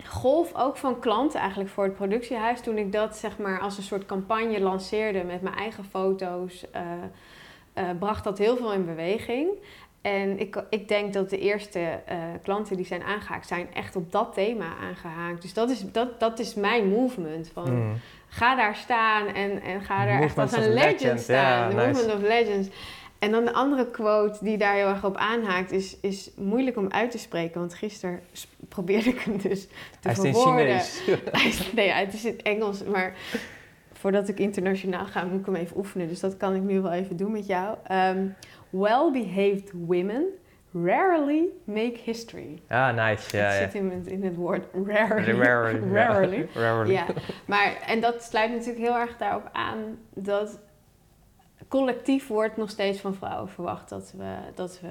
golf 0.07 0.55
ook 0.55 0.77
van 0.77 0.99
klanten 0.99 1.41
eigenlijk 1.41 1.71
voor 1.71 1.85
het 1.85 1.95
productiehuis. 1.95 2.61
Toen 2.61 2.79
ik 2.79 2.93
dat 2.93 3.17
zeg 3.17 3.39
maar 3.39 3.61
als 3.61 3.77
een 3.77 3.83
soort 3.83 4.07
campagne 4.07 4.61
lanceerde 4.61 5.25
met 5.25 5.43
mijn 5.43 5.55
eigen 5.55 5.85
foto's, 5.85 6.65
uh, 6.75 6.81
uh, 7.85 7.91
bracht 7.99 8.25
dat 8.25 8.39
heel 8.39 8.57
veel 8.57 8.73
in 8.73 8.85
beweging. 8.85 9.49
En 10.01 10.41
ik, 10.41 10.63
ik 10.71 10.89
denk 10.89 11.13
dat 11.13 11.31
de 11.31 11.39
eerste 11.39 11.79
uh, 11.81 12.17
klanten 12.43 12.77
die 12.77 12.87
zijn 12.87 13.03
aangehaakt, 13.03 13.47
zijn 13.47 13.75
echt 13.75 13.97
op 13.97 14.13
dat 14.13 14.35
thema 14.35 14.67
aangehaakt. 14.83 15.43
Dus 15.43 15.55
dat 15.55 15.71
is, 15.71 15.93
dat, 15.93 16.21
dat 16.21 16.39
is 16.39 16.55
mijn 16.55 16.89
movement. 16.89 17.51
Van, 17.53 17.73
mm. 17.73 18.01
Ga 18.29 18.55
daar 18.55 18.77
staan 18.77 19.27
en, 19.27 19.63
en 19.63 19.81
ga 19.81 20.05
daar 20.05 20.23
echt 20.23 20.39
als 20.39 20.53
een 20.53 20.73
legend, 20.73 21.01
legend 21.01 21.21
staan. 21.21 21.71
Yeah, 21.71 21.71
de 21.71 21.87
movement 21.87 22.15
of 22.15 22.29
legends. 22.29 22.69
En 23.19 23.31
dan 23.31 23.45
de 23.45 23.53
andere 23.53 23.87
quote 23.91 24.45
die 24.45 24.59
daar 24.59 24.75
heel 24.75 24.87
erg 24.87 25.05
op 25.05 25.17
aanhaakt, 25.17 25.73
is, 25.73 25.97
is 26.01 26.31
moeilijk 26.37 26.77
om 26.77 26.91
uit 26.91 27.11
te 27.11 27.19
spreken. 27.19 27.61
Want 27.61 27.75
gisteren 27.75 28.21
probeerde 28.69 29.09
ik 29.09 29.19
hem 29.19 29.39
dus 29.39 29.67
te 30.01 30.09
Hij 30.09 30.15
verwoorden. 30.15 30.69
Is 30.69 31.03
in 31.07 31.17
Chinees. 31.33 31.73
nee, 31.77 31.91
het 31.91 32.15
is 32.15 32.25
in 32.25 32.41
Engels. 32.43 32.85
Maar 32.85 33.15
voordat 33.93 34.29
ik 34.29 34.39
internationaal 34.39 35.07
ga, 35.07 35.25
moet 35.25 35.41
ik 35.41 35.47
hem 35.47 35.55
even 35.55 35.77
oefenen. 35.77 36.09
Dus 36.09 36.21
dat 36.21 36.37
kan 36.37 36.55
ik 36.55 36.63
nu 36.63 36.81
wel 36.81 36.93
even 36.93 37.17
doen 37.17 37.33
met 37.33 37.47
jou. 37.47 37.77
Um, 37.93 38.35
Well-behaved 38.71 39.73
women 39.73 40.25
rarely 40.73 41.49
make 41.65 41.99
history. 42.05 42.63
Ah, 42.69 42.95
nice. 42.95 43.37
Ja, 43.37 43.43
het 43.43 43.73
zit 43.73 43.83
in 43.83 43.91
het, 43.91 44.07
in 44.07 44.25
het 44.25 44.35
woord 44.35 44.67
rarely. 44.87 45.33
Rarely. 45.33 45.93
rarely. 45.95 46.49
rarely. 46.55 46.93
Ja. 46.93 47.07
Maar, 47.45 47.77
en 47.87 48.01
dat 48.01 48.23
sluit 48.23 48.51
natuurlijk 48.51 48.79
heel 48.79 48.97
erg 48.97 49.17
daarop 49.17 49.49
aan 49.53 49.99
dat 50.15 50.61
collectief 51.69 52.27
wordt 52.27 52.57
nog 52.57 52.71
steeds 52.71 53.01
van 53.01 53.15
vrouwen 53.15 53.49
verwacht 53.49 53.89
dat 53.89 54.15
we, 54.17 54.37
dat 54.55 54.81
we 54.81 54.89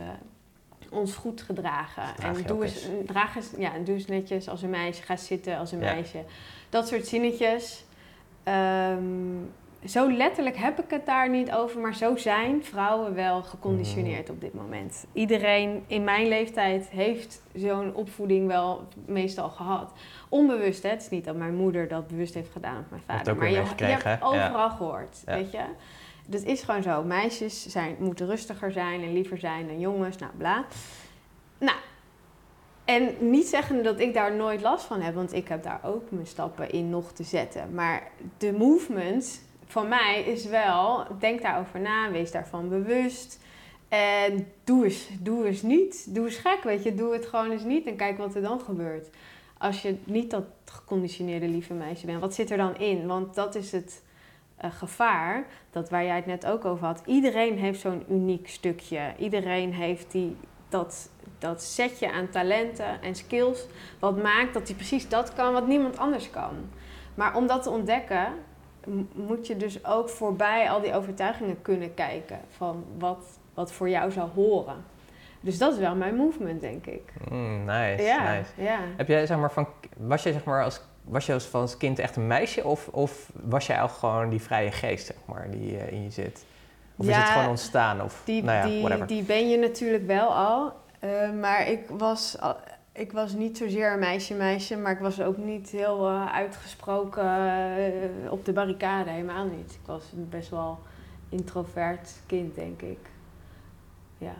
ons 0.91 1.15
goed 1.15 1.41
gedragen. 1.41 2.03
en 2.21 2.43
doe 2.45 2.63
eens, 2.63 2.87
draag 3.05 3.35
eens, 3.35 3.49
ja, 3.57 3.71
doe 3.83 3.95
eens 3.95 4.05
netjes 4.05 4.49
als 4.49 4.61
een 4.61 4.69
meisje, 4.69 5.03
ga 5.03 5.15
zitten 5.15 5.57
als 5.57 5.71
een 5.71 5.79
meisje. 5.79 6.23
Dat 6.69 6.87
soort 6.87 7.07
zinnetjes. 7.07 7.85
Um, 8.43 9.49
zo 9.85 10.11
letterlijk 10.11 10.57
heb 10.57 10.79
ik 10.79 10.89
het 10.89 11.05
daar 11.05 11.29
niet 11.29 11.51
over, 11.51 11.81
maar 11.81 11.95
zo 11.95 12.15
zijn 12.15 12.63
vrouwen 12.63 13.13
wel 13.13 13.43
geconditioneerd 13.43 14.29
op 14.29 14.41
dit 14.41 14.53
moment. 14.53 15.05
Iedereen 15.13 15.83
in 15.87 16.03
mijn 16.03 16.27
leeftijd 16.27 16.87
heeft 16.89 17.41
zo'n 17.55 17.93
opvoeding 17.95 18.47
wel 18.47 18.87
meestal 19.05 19.49
gehad. 19.49 19.91
Onbewust, 20.29 20.83
hè? 20.83 20.89
het 20.89 21.01
is 21.01 21.09
niet 21.09 21.25
dat 21.25 21.35
mijn 21.35 21.55
moeder 21.55 21.87
dat 21.87 22.07
bewust 22.07 22.33
heeft 22.33 22.51
gedaan 22.51 22.79
of 22.79 22.89
mijn 22.89 23.01
vader, 23.05 23.35
maar 23.35 23.49
je, 23.49 23.63
je, 23.75 23.83
hebt 23.83 24.23
overal 24.23 24.69
gehoord, 24.69 25.21
weet 25.25 25.51
je. 25.51 25.63
Dat 26.29 26.43
is 26.43 26.61
gewoon 26.61 26.83
zo. 26.83 27.03
Meisjes 27.03 27.67
zijn, 27.67 27.95
moeten 27.99 28.27
rustiger 28.27 28.71
zijn 28.71 29.01
en 29.01 29.13
liever 29.13 29.37
zijn 29.37 29.67
dan 29.67 29.79
jongens, 29.79 30.17
nou 30.17 30.31
bla. 30.37 30.65
Nou, 31.57 31.77
en 32.85 33.15
niet 33.19 33.47
zeggen 33.47 33.83
dat 33.83 33.99
ik 33.99 34.13
daar 34.13 34.35
nooit 34.35 34.61
last 34.61 34.85
van 34.85 35.01
heb, 35.01 35.15
want 35.15 35.33
ik 35.33 35.47
heb 35.47 35.63
daar 35.63 35.79
ook 35.83 36.11
mijn 36.11 36.27
stappen 36.27 36.69
in 36.69 36.89
nog 36.89 37.11
te 37.11 37.23
zetten. 37.23 37.73
Maar 37.73 38.11
de 38.37 38.53
movement 38.53 39.41
van 39.65 39.87
mij 39.87 40.23
is 40.23 40.45
wel, 40.45 41.05
denk 41.19 41.41
daarover 41.41 41.79
na, 41.79 42.11
wees 42.11 42.31
daarvan 42.31 42.69
bewust. 42.69 43.39
En 43.89 44.51
doe 44.63 44.83
eens, 44.83 45.07
doe 45.19 45.45
eens 45.45 45.61
niet. 45.61 46.15
Doe 46.15 46.25
eens 46.25 46.37
gek, 46.37 46.63
weet 46.63 46.83
je. 46.83 46.95
Doe 46.95 47.13
het 47.13 47.25
gewoon 47.25 47.51
eens 47.51 47.63
niet 47.63 47.85
en 47.85 47.95
kijk 47.95 48.17
wat 48.17 48.35
er 48.35 48.41
dan 48.41 48.59
gebeurt. 48.59 49.09
Als 49.57 49.81
je 49.81 49.95
niet 50.03 50.29
dat 50.31 50.45
geconditioneerde 50.65 51.47
lieve 51.47 51.73
meisje 51.73 52.05
bent, 52.05 52.21
wat 52.21 52.33
zit 52.33 52.51
er 52.51 52.57
dan 52.57 52.77
in? 52.77 53.07
Want 53.07 53.35
dat 53.35 53.55
is 53.55 53.71
het 53.71 54.01
uh, 54.65 54.71
gevaar, 54.71 55.45
dat 55.69 55.89
waar 55.89 56.03
jij 56.03 56.15
het 56.15 56.25
net 56.25 56.45
ook 56.45 56.65
over 56.65 56.85
had. 56.85 57.01
Iedereen 57.05 57.57
heeft 57.57 57.79
zo'n 57.79 58.03
uniek 58.09 58.49
stukje. 58.49 59.13
Iedereen 59.17 59.73
heeft 59.73 60.11
die, 60.11 60.37
dat, 60.69 61.09
dat 61.37 61.63
setje 61.63 62.11
aan 62.11 62.29
talenten 62.29 63.01
en 63.01 63.15
skills, 63.15 63.65
wat 63.99 64.21
maakt 64.21 64.53
dat 64.53 64.67
hij 64.67 64.75
precies 64.75 65.09
dat 65.09 65.33
kan 65.33 65.53
wat 65.53 65.67
niemand 65.67 65.97
anders 65.97 66.29
kan. 66.29 66.53
Maar 67.15 67.35
om 67.35 67.47
dat 67.47 67.63
te 67.63 67.69
ontdekken, 67.69 68.33
moet 69.13 69.47
je 69.47 69.57
dus 69.57 69.85
ook 69.85 70.09
voorbij 70.09 70.69
al 70.69 70.81
die 70.81 70.93
overtuigingen 70.93 71.61
kunnen 71.61 71.93
kijken 71.93 72.39
van 72.47 72.85
wat, 72.97 73.39
wat 73.53 73.71
voor 73.71 73.89
jou 73.89 74.11
zou 74.11 74.29
horen. 74.29 74.83
Dus 75.39 75.57
dat 75.57 75.73
is 75.73 75.79
wel 75.79 75.95
mijn 75.95 76.15
movement, 76.15 76.61
denk 76.61 76.85
ik. 76.85 77.13
Mm, 77.29 77.65
nice, 77.65 78.03
ja, 78.03 78.33
nice. 78.33 78.51
Ja. 78.55 78.79
Heb 78.97 79.07
jij, 79.07 79.25
zeg 79.25 79.37
maar, 79.37 79.51
van, 79.51 79.67
was 79.97 80.23
jij 80.23 80.31
zeg 80.31 80.43
maar 80.43 80.63
als 80.63 80.81
was 81.07 81.25
je 81.25 81.33
als, 81.33 81.53
als 81.53 81.77
kind 81.77 81.99
echt 81.99 82.15
een 82.15 82.27
meisje 82.27 82.63
of, 82.63 82.87
of 82.87 83.29
was 83.33 83.67
jij 83.67 83.81
ook 83.81 83.91
gewoon 83.91 84.29
die 84.29 84.41
vrije 84.41 84.71
geest, 84.71 85.05
zeg 85.05 85.15
maar, 85.25 85.51
die 85.51 85.71
uh, 85.71 85.91
in 85.91 86.03
je 86.03 86.09
zit? 86.09 86.45
Of 86.95 87.07
is 87.07 87.15
het 87.15 87.25
gewoon 87.25 87.49
ontstaan? 87.49 88.01
Of, 88.01 88.21
die, 88.25 88.43
nou 88.43 88.57
ja, 88.57 88.65
die, 88.65 88.79
whatever. 88.81 89.07
die 89.07 89.23
ben 89.23 89.49
je 89.49 89.57
natuurlijk 89.57 90.07
wel 90.07 90.35
al. 90.35 90.73
Uh, 91.03 91.31
maar 91.31 91.67
ik 91.67 91.89
was 91.89 92.39
al, 92.39 92.55
ik 92.91 93.11
was 93.11 93.33
niet 93.33 93.57
zozeer 93.57 93.93
een 93.93 93.99
meisje-meisje, 93.99 94.77
maar 94.77 94.91
ik 94.91 94.99
was 94.99 95.21
ook 95.21 95.37
niet 95.37 95.69
heel 95.69 96.09
uh, 96.09 96.33
uitgesproken 96.33 97.25
op 98.29 98.45
de 98.45 98.53
barricade, 98.53 99.09
helemaal 99.09 99.45
niet. 99.45 99.71
Ik 99.71 99.85
was 99.85 100.03
een 100.13 100.29
best 100.29 100.49
wel 100.49 100.79
introvert 101.29 102.11
kind, 102.25 102.55
denk 102.55 102.81
ik. 102.81 102.99
Ja. 104.17 104.35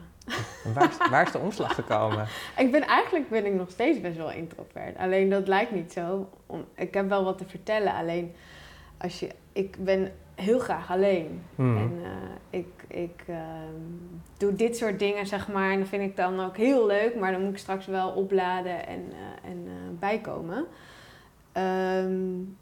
Waar, 0.73 0.89
is, 0.89 1.09
waar 1.09 1.25
is 1.25 1.31
de 1.31 1.39
omslag 1.39 1.75
gekomen? 1.75 2.27
ik 2.57 2.71
ben 2.71 2.81
eigenlijk 2.81 3.29
ben 3.29 3.45
ik 3.45 3.53
nog 3.53 3.69
steeds 3.69 4.01
best 4.01 4.17
wel 4.17 4.31
introvert. 4.31 4.97
Alleen 4.97 5.29
dat 5.29 5.47
lijkt 5.47 5.71
niet 5.71 5.93
zo. 5.93 6.29
Ik 6.75 6.93
heb 6.93 7.09
wel 7.09 7.23
wat 7.23 7.37
te 7.37 7.45
vertellen, 7.45 7.93
alleen 7.93 8.35
als 8.97 9.19
je, 9.19 9.29
ik 9.53 9.75
ben 9.79 10.11
heel 10.35 10.59
graag 10.59 10.91
alleen. 10.91 11.43
Hmm. 11.55 11.77
En 11.77 11.91
uh, 12.01 12.09
ik, 12.49 12.67
ik 12.87 13.23
uh, 13.29 13.37
doe 14.37 14.55
dit 14.55 14.77
soort 14.77 14.99
dingen, 14.99 15.27
zeg 15.27 15.47
maar. 15.47 15.71
En 15.71 15.79
dat 15.79 15.87
vind 15.87 16.03
ik 16.03 16.15
dan 16.15 16.39
ook 16.39 16.57
heel 16.57 16.85
leuk. 16.85 17.15
Maar 17.15 17.31
dan 17.31 17.41
moet 17.41 17.51
ik 17.51 17.57
straks 17.57 17.85
wel 17.85 18.09
opladen 18.09 18.87
en, 18.87 19.05
uh, 19.11 19.49
en 19.49 19.67
bijkomen. 19.99 20.65
Um, 21.53 22.57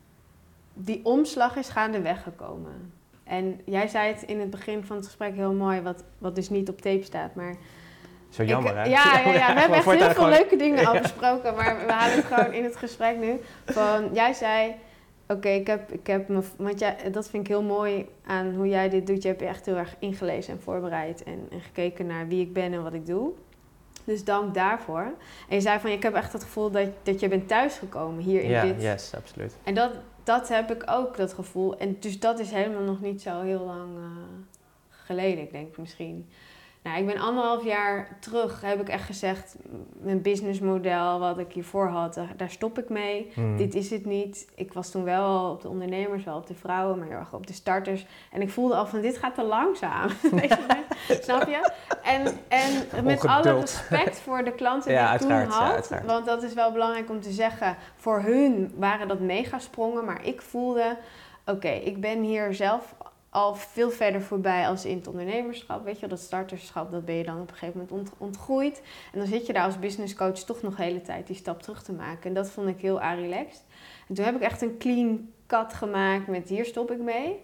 die 0.74 1.00
omslag 1.04 1.56
is 1.56 1.70
gaandeweg 1.70 2.24
gekomen. 2.24 2.94
En 3.26 3.62
jij 3.66 3.88
zei 3.88 4.14
het 4.14 4.22
in 4.22 4.40
het 4.40 4.50
begin 4.50 4.84
van 4.84 4.96
het 4.96 5.06
gesprek 5.06 5.36
heel 5.36 5.54
mooi, 5.54 5.82
wat, 5.82 6.04
wat 6.18 6.36
dus 6.36 6.50
niet 6.50 6.70
op 6.70 6.82
tape 6.82 7.04
staat. 7.04 7.36
Maar 7.36 7.56
zo 8.30 8.44
jammer, 8.44 8.78
hè? 8.78 8.84
Ja, 8.84 9.20
ja, 9.20 9.34
ja, 9.34 9.54
we 9.54 9.60
hebben 9.60 9.78
echt 9.78 9.92
heel 9.92 10.12
veel 10.12 10.28
leuke 10.28 10.56
dingen 10.56 10.86
al 10.88 11.00
besproken. 11.02 11.56
Maar 11.56 11.86
we 11.86 11.92
halen 11.92 12.16
het 12.16 12.26
gewoon 12.26 12.54
in 12.54 12.64
het 12.64 12.76
gesprek 12.76 13.18
nu. 13.18 13.40
Van, 13.66 14.10
jij 14.14 14.34
zei 14.34 14.76
Oké, 15.28 15.50
ik 15.50 15.68
heb, 15.68 15.92
ik 15.92 16.08
heb 16.08 16.28
me. 16.28 16.42
Want 16.58 16.80
jij, 16.80 16.98
dat 17.12 17.30
vind 17.30 17.44
ik 17.44 17.50
heel 17.50 17.64
mooi 17.64 18.08
aan 18.26 18.56
hoe 18.56 18.68
jij 18.68 18.90
dit 18.90 19.08
doet. 19.08 19.22
Je 19.22 19.28
hebt 19.28 19.40
je 19.40 19.48
echt 19.48 19.66
heel 19.66 19.78
erg 19.78 19.96
ingelezen 20.00 20.54
en 20.54 20.62
voorbereid. 20.62 21.24
En, 21.24 21.48
en 21.52 21.62
gekeken 21.62 22.06
naar 22.06 22.28
wie 22.28 22.42
ik 22.42 22.54
ben 22.54 22.74
en 22.74 22.84
wat 22.84 22.94
ik 22.94 23.06
doe. 23.06 23.32
Dus 24.06 24.24
dank 24.24 24.54
daarvoor. 24.54 25.14
En 25.50 25.56
je 25.56 25.62
zei 25.62 25.80
van, 25.80 25.90
ik 25.90 26.04
heb 26.04 26.14
echt 26.14 26.34
het 26.34 26.44
gevoel 26.44 26.72
dat, 26.72 26.90
dat 27.04 27.20
je 27.20 27.28
bent 27.28 27.48
thuisgekomen 27.48 28.24
hier 28.24 28.42
in 28.42 28.62
dit. 28.62 28.82
Ja, 28.82 28.92
yes, 28.92 29.16
absoluut. 29.16 29.56
En 29.64 29.74
dat, 29.74 29.92
dat 30.24 30.48
heb 30.48 30.72
ik 30.72 30.84
ook, 30.86 31.18
dat 31.18 31.34
gevoel. 31.34 31.78
En 31.78 31.98
dus 32.00 32.20
dat 32.20 32.40
is 32.40 32.52
helemaal 32.52 32.82
nog 32.82 33.02
niet 33.02 33.22
zo 33.22 33.42
heel 33.42 33.66
lang 33.66 33.98
uh, 33.98 34.04
geleden, 34.90 35.44
ik 35.44 35.52
denk 35.52 35.78
misschien. 35.78 36.30
Nou, 36.86 36.98
ik 36.98 37.06
ben 37.06 37.18
anderhalf 37.18 37.64
jaar 37.64 38.08
terug, 38.20 38.62
heb 38.62 38.82
ik 38.82 38.90
echt 38.90 39.04
gezegd, 39.04 39.56
mijn 40.00 40.22
businessmodel 40.22 41.20
wat 41.20 41.38
ik 41.38 41.52
hiervoor 41.52 41.88
had, 41.88 42.20
daar 42.38 42.50
stop 42.50 42.80
ik 42.80 42.90
mee. 42.90 43.32
Hmm. 43.34 43.58
Dit 43.58 43.76
is 43.76 43.90
het 43.90 44.06
niet. 44.06 44.48
Ik 44.56 44.74
was 44.74 44.92
toen 44.92 45.04
wel 45.04 45.52
op 45.52 45.62
de 45.62 45.70
ondernemers, 45.70 46.24
wel 46.24 46.38
op 46.38 46.48
de 46.48 46.54
vrouwen, 46.54 46.98
maar 46.98 47.08
heel 47.08 47.18
erg 47.18 47.34
op 47.34 47.48
de 47.48 47.54
starters. 47.54 48.06
En 48.32 48.42
ik 48.42 48.50
voelde 48.50 48.76
al 48.76 48.86
van, 48.86 49.02
dit 49.02 49.18
gaat 49.18 49.36
te 49.36 49.44
langzaam. 49.44 50.10
Snap 51.26 51.48
je? 51.48 51.72
En, 52.04 52.38
en 52.48 53.04
met 53.04 53.26
alle 53.26 53.60
respect 53.60 54.20
voor 54.20 54.44
de 54.44 54.52
klanten 54.52 54.90
die 54.90 55.14
ik 55.14 55.20
toen 55.20 55.32
had, 55.32 55.88
ja, 55.90 56.04
want 56.06 56.26
dat 56.26 56.44
is 56.44 56.54
wel 56.54 56.72
belangrijk 56.72 57.10
om 57.10 57.22
te 57.22 57.32
zeggen, 57.32 57.76
voor 57.96 58.22
hun 58.22 58.74
waren 58.78 59.08
dat 59.08 59.20
megasprongen, 59.20 60.06
maar 60.06 60.26
ik 60.26 60.42
voelde, 60.42 60.98
oké, 61.46 61.70
ik 61.70 62.02
ben 62.02 62.22
hier 62.22 62.54
zelf 62.54 62.96
al 63.36 63.56
veel 63.56 63.90
verder 63.92 64.22
voorbij 64.22 64.68
als 64.68 64.86
in 64.86 64.98
het 64.98 65.08
ondernemerschap. 65.08 65.84
Weet 65.84 66.00
je, 66.00 66.08
dat 66.08 66.20
starterschap, 66.20 66.92
dat 66.92 67.06
ben 67.06 67.16
je 67.16 67.24
dan 67.24 67.42
op 67.42 67.50
een 67.50 67.56
gegeven 67.56 67.88
moment 67.90 68.12
ontgroeid. 68.18 68.82
En 69.14 69.20
dan 69.20 69.28
zit 69.28 69.46
je 69.46 69.54
daar 69.54 69.66
als 69.66 69.80
business 69.80 70.16
coach 70.16 70.40
toch 70.40 70.62
nog 70.62 70.76
de 70.76 70.84
hele 70.84 71.02
tijd 71.02 71.28
die 71.28 71.36
stap 71.36 71.62
terug 71.62 71.84
te 71.84 71.92
maken. 71.92 72.24
En 72.24 72.34
dat 72.34 72.50
vond 72.50 72.68
ik 72.68 72.82
heel 72.82 73.02
relaxed. 73.02 73.64
En 74.08 74.16
toen 74.16 74.26
heb 74.26 74.36
ik 74.36 74.42
echt 74.42 74.62
een 74.62 74.78
clean 74.78 75.30
cut 75.48 75.74
gemaakt 75.74 76.28
met 76.28 76.50
hier 76.50 76.66
stop 76.66 76.92
ik 76.92 77.00
mee. 77.00 77.42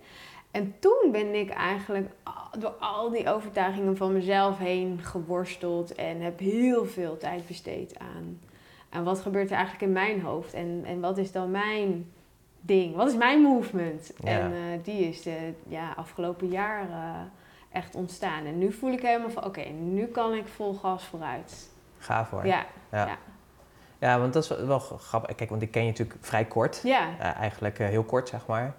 En 0.52 0.76
toen 0.80 1.10
ben 1.12 1.36
ik 1.36 1.50
eigenlijk 1.50 2.12
door 2.60 2.76
al 2.80 3.10
die 3.10 3.30
overtuigingen 3.30 3.98
van 3.98 4.14
mezelf 4.14 4.58
heen 4.58 5.00
geworsteld 5.02 5.96
en 5.96 6.22
heb 6.22 6.39
heel 6.39 6.86
veel 6.86 7.18
tijd 7.18 7.48
besteed 7.48 8.00
aan, 8.00 8.39
aan 8.89 9.04
wat 9.04 9.20
gebeurt 9.20 9.50
er 9.50 9.56
eigenlijk 9.56 9.84
in 9.84 9.92
mijn 9.92 10.22
hoofd 10.22 10.54
en, 10.54 10.82
en 10.86 11.00
wat 11.00 11.18
is 11.18 11.32
dan 11.32 11.52
mijn 11.52 12.12
ding, 12.62 12.95
wat 12.95 13.07
is 13.07 13.16
mijn 13.16 13.41
movement? 13.41 14.14
En 14.24 14.51
uh, 14.51 14.59
die 14.84 15.07
is 15.07 15.22
de 15.22 15.53
ja, 15.68 15.93
afgelopen 15.95 16.47
jaar 16.47 16.89
uh, 16.89 17.20
echt 17.72 17.95
ontstaan. 17.95 18.45
En 18.45 18.57
nu 18.57 18.72
voel 18.72 18.91
ik 18.91 19.01
helemaal 19.01 19.30
van 19.30 19.45
oké, 19.45 19.62
nu 19.70 20.05
kan 20.05 20.34
ik 20.34 20.47
vol 20.47 20.74
gas 20.74 21.03
vooruit. 21.03 21.70
Gaaf 21.97 22.30
hoor. 22.30 22.45
Ja. 22.45 22.66
ja. 22.91 23.05
ja. 23.05 23.18
Ja, 23.99 24.20
want 24.20 24.34
dat 24.34 24.43
is 24.43 24.49
wel 24.66 24.80
grappig. 24.80 25.36
Kijk, 25.36 25.49
want 25.49 25.62
ik 25.62 25.72
ken 25.72 25.82
je 25.82 25.89
natuurlijk 25.89 26.18
vrij 26.22 26.45
kort. 26.45 26.80
Ja. 26.84 27.09
Uh, 27.20 27.36
eigenlijk 27.36 27.78
heel 27.78 28.03
kort, 28.03 28.30
zeg 28.30 28.45
maar. 28.47 28.74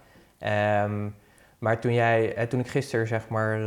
Um, 0.85 1.14
maar 1.62 1.80
toen 1.80 1.95
jij, 1.95 2.35
eh, 2.35 2.47
toen 2.47 2.61
ik 2.61 2.68
gisteren 2.68 3.07
zeg 3.07 3.28
maar, 3.28 3.59
uh, 3.59 3.66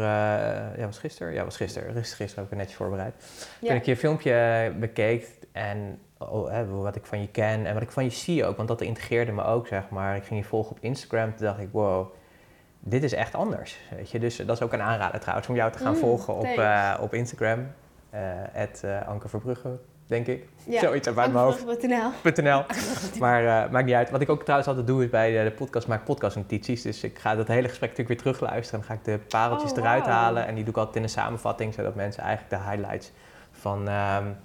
ja 0.77 0.85
was 0.85 0.97
gisteren? 0.97 1.33
Ja 1.33 1.43
was 1.43 1.55
gisteren, 1.55 2.03
gisteren 2.03 2.35
heb 2.35 2.51
ik 2.51 2.57
netjes 2.57 2.75
voorbereid. 2.75 3.13
Ja. 3.59 3.67
Toen 3.67 3.77
ik 3.77 3.85
je 3.85 3.97
filmpje 3.97 4.73
bekeek 4.79 5.27
en 5.51 5.99
oh, 6.17 6.49
hè, 6.49 6.67
wat 6.67 6.95
ik 6.95 7.05
van 7.05 7.21
je 7.21 7.27
ken 7.27 7.65
en 7.65 7.73
wat 7.73 7.83
ik 7.83 7.91
van 7.91 8.03
je 8.03 8.09
zie 8.09 8.45
ook, 8.45 8.57
want 8.57 8.67
dat 8.67 8.81
integreerde 8.81 9.31
me 9.31 9.43
ook 9.43 9.67
zeg 9.67 9.89
maar. 9.89 10.15
Ik 10.15 10.23
ging 10.23 10.39
je 10.39 10.45
volgen 10.45 10.71
op 10.71 10.77
Instagram, 10.81 11.35
toen 11.35 11.45
dacht 11.45 11.59
ik 11.59 11.69
wow, 11.71 12.13
dit 12.79 13.03
is 13.03 13.13
echt 13.13 13.35
anders, 13.35 13.77
weet 13.95 14.11
je. 14.11 14.19
Dus 14.19 14.35
dat 14.35 14.55
is 14.55 14.61
ook 14.61 14.73
een 14.73 14.81
aanrader 14.81 15.19
trouwens 15.19 15.47
om 15.47 15.55
jou 15.55 15.71
te 15.71 15.77
gaan 15.77 15.93
mm, 15.93 15.99
volgen 15.99 16.35
op, 16.35 16.45
uh, 16.45 16.97
op 17.01 17.13
Instagram, 17.13 17.67
uh, 18.13 19.07
Anke 19.07 19.27
Verbrugge 19.29 19.79
denk 20.07 20.27
ik. 20.27 20.47
Ja, 20.65 20.79
Zoiets 20.79 21.07
uit 21.07 21.15
mijn 21.15 21.31
hoofd. 21.31 21.65
.nl. 22.37 22.63
maar 23.19 23.43
uh, 23.43 23.71
maakt 23.71 23.85
niet 23.85 23.95
uit. 23.95 24.09
Wat 24.09 24.21
ik 24.21 24.29
ook 24.29 24.41
trouwens 24.41 24.69
altijd 24.69 24.87
doe 24.87 25.03
is 25.03 25.09
bij 25.09 25.43
de 25.43 25.51
podcast 25.51 25.87
maak 25.87 26.03
podcastnotities. 26.03 26.81
Dus 26.81 27.03
ik 27.03 27.19
ga 27.19 27.35
dat 27.35 27.47
hele 27.47 27.67
gesprek 27.67 27.89
natuurlijk 27.89 28.21
weer 28.21 28.33
terugluisteren. 28.33 28.79
Dan 28.79 28.89
ga 28.89 28.93
ik 28.93 29.03
de 29.03 29.25
pareltjes 29.27 29.71
oh, 29.71 29.77
eruit 29.77 30.05
halen. 30.05 30.47
En 30.47 30.55
die 30.55 30.63
doe 30.63 30.73
ik 30.73 30.79
altijd 30.79 30.95
in 30.95 31.03
een 31.03 31.09
samenvatting. 31.09 31.73
Zodat 31.73 31.95
mensen 31.95 32.23
eigenlijk 32.23 32.63
de 32.63 32.69
highlights 32.69 33.11
van, 33.51 33.87
um, 33.87 34.35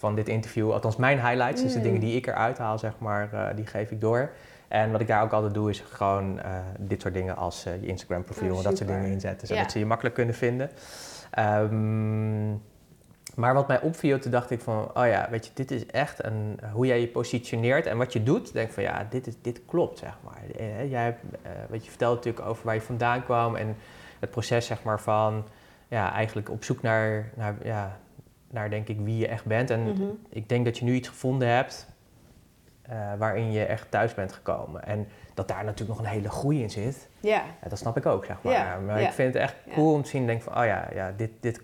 van 0.00 0.14
dit 0.14 0.28
interview... 0.28 0.72
Althans 0.72 0.96
mijn 0.96 1.26
highlights, 1.26 1.62
dus 1.62 1.72
de 1.72 1.80
dingen 1.80 2.00
die 2.00 2.16
ik 2.16 2.26
eruit 2.26 2.58
haal, 2.58 2.78
zeg 2.78 2.92
maar, 2.98 3.28
uh, 3.34 3.46
die 3.54 3.66
geef 3.66 3.90
ik 3.90 4.00
door. 4.00 4.30
En 4.68 4.92
wat 4.92 5.00
ik 5.00 5.06
daar 5.06 5.22
ook 5.22 5.32
altijd 5.32 5.54
doe 5.54 5.70
is 5.70 5.80
gewoon 5.90 6.38
uh, 6.38 6.44
dit 6.78 7.00
soort 7.00 7.14
dingen 7.14 7.36
als 7.36 7.62
je 7.62 7.86
Instagram 7.86 8.24
profiel 8.24 8.52
oh, 8.52 8.56
en 8.58 8.62
dat 8.62 8.76
soort 8.76 8.88
dingen 8.88 9.10
inzetten. 9.10 9.46
Zodat 9.46 9.64
ja. 9.64 9.70
ze 9.70 9.78
je 9.78 9.86
makkelijk 9.86 10.14
kunnen 10.14 10.34
vinden. 10.34 10.70
Um, 11.38 12.62
maar 13.34 13.54
wat 13.54 13.68
mij 13.68 13.80
opviel, 13.80 14.18
toen 14.18 14.30
dacht 14.30 14.50
ik 14.50 14.60
van, 14.60 14.90
oh 14.94 15.06
ja, 15.06 15.28
weet 15.30 15.46
je, 15.46 15.50
dit 15.54 15.70
is 15.70 15.86
echt 15.86 16.24
een, 16.24 16.58
hoe 16.72 16.86
jij 16.86 17.00
je 17.00 17.08
positioneert 17.08 17.86
en 17.86 17.96
wat 17.98 18.12
je 18.12 18.22
doet. 18.22 18.52
Denk 18.52 18.70
van, 18.70 18.82
ja, 18.82 19.06
dit, 19.10 19.26
is, 19.26 19.34
dit 19.42 19.60
klopt, 19.66 19.98
zeg 19.98 20.18
maar. 20.24 20.42
Eh, 20.58 20.90
jij 20.90 21.04
hebt, 21.04 21.20
weet 21.68 21.84
je, 21.84 21.90
vertelt 21.90 22.16
natuurlijk 22.16 22.46
over 22.46 22.64
waar 22.64 22.74
je 22.74 22.80
vandaan 22.80 23.24
kwam 23.24 23.56
en 23.56 23.76
het 24.18 24.30
proces, 24.30 24.66
zeg 24.66 24.82
maar, 24.82 25.00
van, 25.00 25.44
ja, 25.88 26.12
eigenlijk 26.12 26.50
op 26.50 26.64
zoek 26.64 26.82
naar, 26.82 27.30
naar, 27.34 27.54
ja, 27.62 27.98
naar 28.50 28.70
denk 28.70 28.88
ik, 28.88 29.00
wie 29.00 29.16
je 29.16 29.28
echt 29.28 29.44
bent. 29.44 29.70
En 29.70 29.82
mhm. 29.82 30.02
ik 30.28 30.48
denk 30.48 30.64
dat 30.64 30.78
je 30.78 30.84
nu 30.84 30.94
iets 30.94 31.08
gevonden 31.08 31.48
hebt 31.48 31.88
uh, 32.90 33.12
waarin 33.18 33.52
je 33.52 33.64
echt 33.64 33.90
thuis 33.90 34.14
bent 34.14 34.32
gekomen. 34.32 34.84
En 34.84 35.08
dat 35.34 35.48
daar 35.48 35.64
natuurlijk 35.64 35.98
nog 35.98 36.06
een 36.06 36.12
hele 36.12 36.30
groei 36.30 36.62
in 36.62 36.70
zit. 36.70 37.08
Ja. 37.20 37.42
ja 37.62 37.68
dat 37.68 37.78
snap 37.78 37.96
ik 37.96 38.06
ook, 38.06 38.24
zeg 38.24 38.36
maar. 38.42 38.80
Maar 38.80 39.00
ik 39.00 39.12
vind 39.12 39.34
het 39.34 39.42
echt 39.42 39.56
cool 39.74 39.92
om 39.92 40.02
te 40.02 40.08
zien, 40.08 40.26
denk 40.26 40.42
van, 40.42 40.58
oh 40.58 40.64
ja, 40.64 40.88
ja 40.92 41.12
dit, 41.16 41.30
dit 41.40 41.60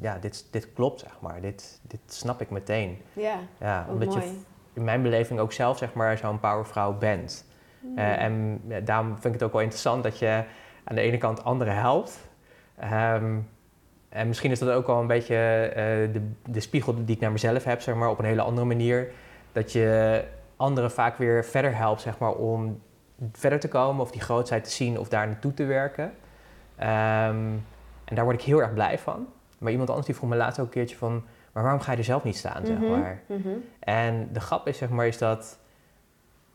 ja, 0.00 0.18
dit, 0.18 0.46
dit 0.50 0.72
klopt, 0.72 1.00
zeg 1.00 1.16
maar. 1.20 1.40
Dit, 1.40 1.80
dit 1.82 2.00
snap 2.06 2.40
ik 2.40 2.50
meteen. 2.50 2.98
Ja, 3.12 3.38
ja 3.60 3.86
omdat 3.88 4.12
je 4.12 4.40
in 4.72 4.84
mijn 4.84 5.02
beleving 5.02 5.40
ook 5.40 5.52
zelf, 5.52 5.78
zeg 5.78 5.94
maar, 5.94 6.18
zo'n 6.18 6.40
powervrouw 6.40 6.98
bent. 6.98 7.44
Mm. 7.80 7.98
Uh, 7.98 8.22
en 8.22 8.62
daarom 8.84 9.12
vind 9.12 9.24
ik 9.24 9.32
het 9.32 9.42
ook 9.42 9.52
wel 9.52 9.60
interessant 9.60 10.02
dat 10.02 10.18
je 10.18 10.44
aan 10.84 10.94
de 10.94 11.00
ene 11.00 11.18
kant 11.18 11.44
anderen 11.44 11.74
helpt. 11.76 12.28
Um, 13.14 13.48
en 14.12 14.26
misschien 14.26 14.50
is 14.50 14.58
dat 14.58 14.70
ook 14.70 14.86
wel 14.86 15.00
een 15.00 15.06
beetje 15.06 15.66
uh, 15.68 16.12
de, 16.12 16.30
de 16.50 16.60
spiegel 16.60 17.04
die 17.04 17.14
ik 17.14 17.20
naar 17.20 17.32
mezelf 17.32 17.64
heb, 17.64 17.80
zeg 17.80 17.94
maar, 17.94 18.08
op 18.08 18.18
een 18.18 18.24
hele 18.24 18.42
andere 18.42 18.66
manier. 18.66 19.10
Dat 19.52 19.72
je 19.72 20.24
anderen 20.56 20.90
vaak 20.90 21.16
weer 21.16 21.44
verder 21.44 21.76
helpt, 21.76 22.00
zeg 22.00 22.18
maar, 22.18 22.32
om 22.32 22.80
verder 23.32 23.60
te 23.60 23.68
komen 23.68 24.02
of 24.02 24.10
die 24.10 24.20
grootheid 24.20 24.64
te 24.64 24.70
zien 24.70 24.98
of 24.98 25.08
daar 25.08 25.26
naartoe 25.26 25.54
te 25.54 25.64
werken. 25.64 26.04
Um, 26.04 27.64
en 28.04 28.14
daar 28.14 28.24
word 28.24 28.36
ik 28.36 28.42
heel 28.42 28.62
erg 28.62 28.72
blij 28.72 28.98
van. 28.98 29.26
Maar 29.58 29.70
iemand 29.70 29.88
anders 29.88 30.06
die 30.06 30.16
vroeg 30.16 30.30
me 30.30 30.36
laatst 30.36 30.60
ook 30.60 30.66
een 30.66 30.72
keertje 30.72 30.96
van... 30.96 31.24
maar 31.52 31.62
waarom 31.62 31.80
ga 31.80 31.92
je 31.92 31.98
er 31.98 32.04
zelf 32.04 32.24
niet 32.24 32.36
staan, 32.36 32.66
zeg 32.66 32.78
mhm, 32.78 32.90
maar? 32.90 33.20
Mhm. 33.26 33.48
En 33.78 34.28
de 34.32 34.40
grap 34.40 34.68
is, 34.68 34.78
zeg 34.78 34.88
maar, 34.88 35.06
is 35.06 35.18
dat... 35.18 35.58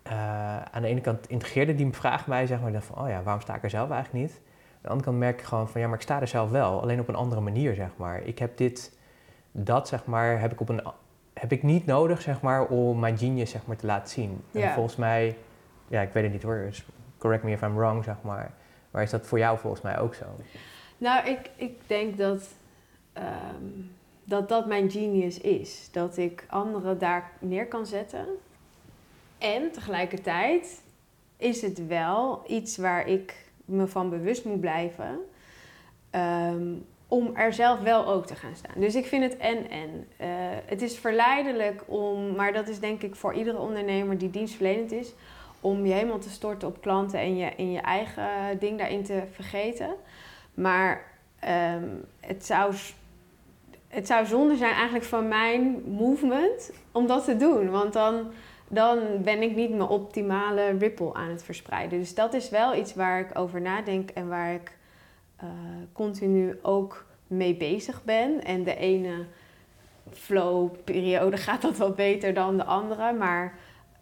Uh, 0.08 0.62
aan 0.62 0.82
de 0.82 0.88
ene 0.88 1.01
kant 1.01 1.30
integreerde 1.30 1.76
die 1.76 1.93
vraag 1.93 2.28
mij, 2.28 2.45
zeg 2.45 2.62
maar... 2.62 2.72
Dan 2.72 2.82
van, 2.82 3.03
oh 3.03 3.10
ja, 3.10 3.24
waarom 3.24 3.41
sta 3.41 3.55
ik 3.55 3.64
er 3.64 3.70
zelf 3.70 3.89
eigenlijk 3.89 4.24
niet? 4.24 4.41
De 4.88 4.94
andere 4.94 5.10
kant 5.10 5.24
merk 5.24 5.40
ik 5.40 5.46
gewoon 5.46 5.70
van... 5.70 5.82
ja, 5.82 5.88
maar 5.88 5.96
ik 5.96 6.02
sta 6.02 6.22
er 6.22 6.28
zelf 6.28 6.50
wel, 6.50 6.82
alleen 6.82 7.00
op 7.00 7.08
een 7.08 7.16
andere 7.16 7.42
manier, 7.42 7.76
zeg 7.76 7.90
maar. 7.96 8.22
Ik 8.24 8.40
heb 8.40 8.58
dit, 8.58 8.98
dat, 9.52 9.88
zeg 9.88 10.06
maar, 10.06 10.40
heb 10.40 10.52
ik, 10.52 10.60
op 10.60 10.70
een, 10.70 10.82
heb 11.34 11.52
ik 11.52 11.64
niet 11.64 11.86
nodig, 11.86 12.22
zeg 12.22 12.42
maar... 12.42 12.66
om 12.66 13.00
mijn 13.00 13.18
genius, 13.18 13.52
zeg 13.52 13.66
maar, 13.66 13.76
te 13.76 13.86
laten 13.86 14.10
zien. 14.10 14.44
En 14.52 14.72
volgens 14.72 14.96
mij... 14.96 15.38
Ja, 15.88 16.02
ik 16.02 16.14
weet 16.14 16.24
het 16.24 16.32
niet 16.32 16.44
hoor, 16.44 16.66
dus 16.66 16.86
correct 17.18 17.44
me 17.44 17.52
if 17.52 17.62
I'm 17.62 17.76
wrong, 17.76 18.04
zeg 18.04 18.16
maar. 18.22 18.52
Maar 18.92 19.04
is 19.04 19.10
dat 19.10 19.28
voor 19.28 19.38
jou 19.38 19.58
volgens 19.58 19.82
mij 19.82 20.00
ook 20.00 20.16
zo? 20.16 20.26
Nou, 20.98 21.28
ik, 21.28 21.52
ik 21.56 21.82
denk 21.88 22.18
dat 22.18 22.50
Ehm, 23.18 23.82
dat 24.24 24.50
dat 24.50 24.66
mijn 24.68 24.92
genius 24.92 25.38
is. 25.38 25.90
Dat 25.92 26.18
ik 26.18 26.46
anderen 26.50 27.00
daar 27.00 27.32
neer 27.40 27.68
kan 27.68 27.86
zetten. 27.86 28.26
En 29.38 29.72
tegelijkertijd 29.72 30.82
is 31.38 31.62
het 31.62 31.88
wel 31.88 32.44
iets 32.48 32.78
waar 32.78 33.08
ik 33.08 33.47
me 33.68 33.88
van 33.88 34.09
bewust 34.09 34.45
moet 34.45 34.59
blijven. 34.59 35.20
Ehm, 36.09 36.74
om 37.07 37.36
er 37.36 37.53
zelf 37.53 37.80
wel 37.80 38.07
ook 38.07 38.26
te 38.26 38.36
gaan 38.36 38.55
staan. 38.55 38.82
Dus 38.82 38.95
ik 38.95 39.05
vind 39.05 39.24
het 39.24 39.38
en 39.38 39.70
en. 39.70 40.07
Uh, 40.22 40.28
het 40.65 40.82
is 40.82 40.97
verleidelijk 40.97 41.84
om, 41.86 42.36
maar 42.36 42.53
dat 42.53 42.68
is 42.68 42.80
denk 42.80 43.01
ik 43.01 43.15
voor 43.15 43.34
iedere 43.34 43.57
ondernemer 43.57 44.18
die 44.18 44.30
dienstverlenend 44.30 44.91
is, 44.91 45.13
om 45.61 45.86
je 45.86 45.93
helemaal 45.93 46.20
te 46.20 46.30
storten 46.30 46.68
op 46.68 46.82
klanten 46.82 47.20
en 47.20 47.38
je, 47.38 47.51
in 47.55 47.72
je 47.72 47.80
eigen 47.80 48.59
ding 48.59 48.78
daarin 48.78 49.03
te 49.03 49.24
vergeten. 49.32 49.95
Maar 50.53 51.01
um, 51.43 52.05
het 52.20 52.45
zou 52.45 52.74
het 53.88 54.07
zou 54.07 54.26
zonde 54.26 54.55
zijn 54.55 54.74
eigenlijk 54.74 55.05
van 55.05 55.28
mijn 55.28 55.84
movement 55.88 56.72
om 56.91 57.07
dat 57.07 57.24
te 57.24 57.38
doen. 57.38 57.70
Want 57.70 57.93
dan, 57.93 58.32
dan 58.68 58.99
ben 59.24 59.41
ik 59.41 59.55
niet 59.55 59.70
mijn 59.70 59.82
optimale 59.82 60.78
ripple 60.78 61.13
aan 61.13 61.30
het 61.30 61.43
verspreiden. 61.43 61.99
Dus 61.99 62.15
dat 62.15 62.34
is 62.34 62.49
wel 62.49 62.76
iets 62.76 62.95
waar 62.95 63.20
ik 63.20 63.38
over 63.39 63.61
nadenk 63.61 64.09
en 64.09 64.28
waar 64.28 64.53
ik 64.53 64.78
uh, 65.43 65.49
continu 65.93 66.59
ook 66.61 67.05
mee 67.28 67.55
bezig 67.55 68.03
ben. 68.03 68.43
En 68.43 68.63
de 68.63 68.76
ene 68.76 69.26
flow-periode 70.11 71.38
gaat 71.47 71.61
dat 71.61 71.78
wat 71.78 71.95
beter 71.95 72.34
dan 72.34 72.57
de 72.57 72.63
andere. 72.63 73.13
Maar 73.13 73.53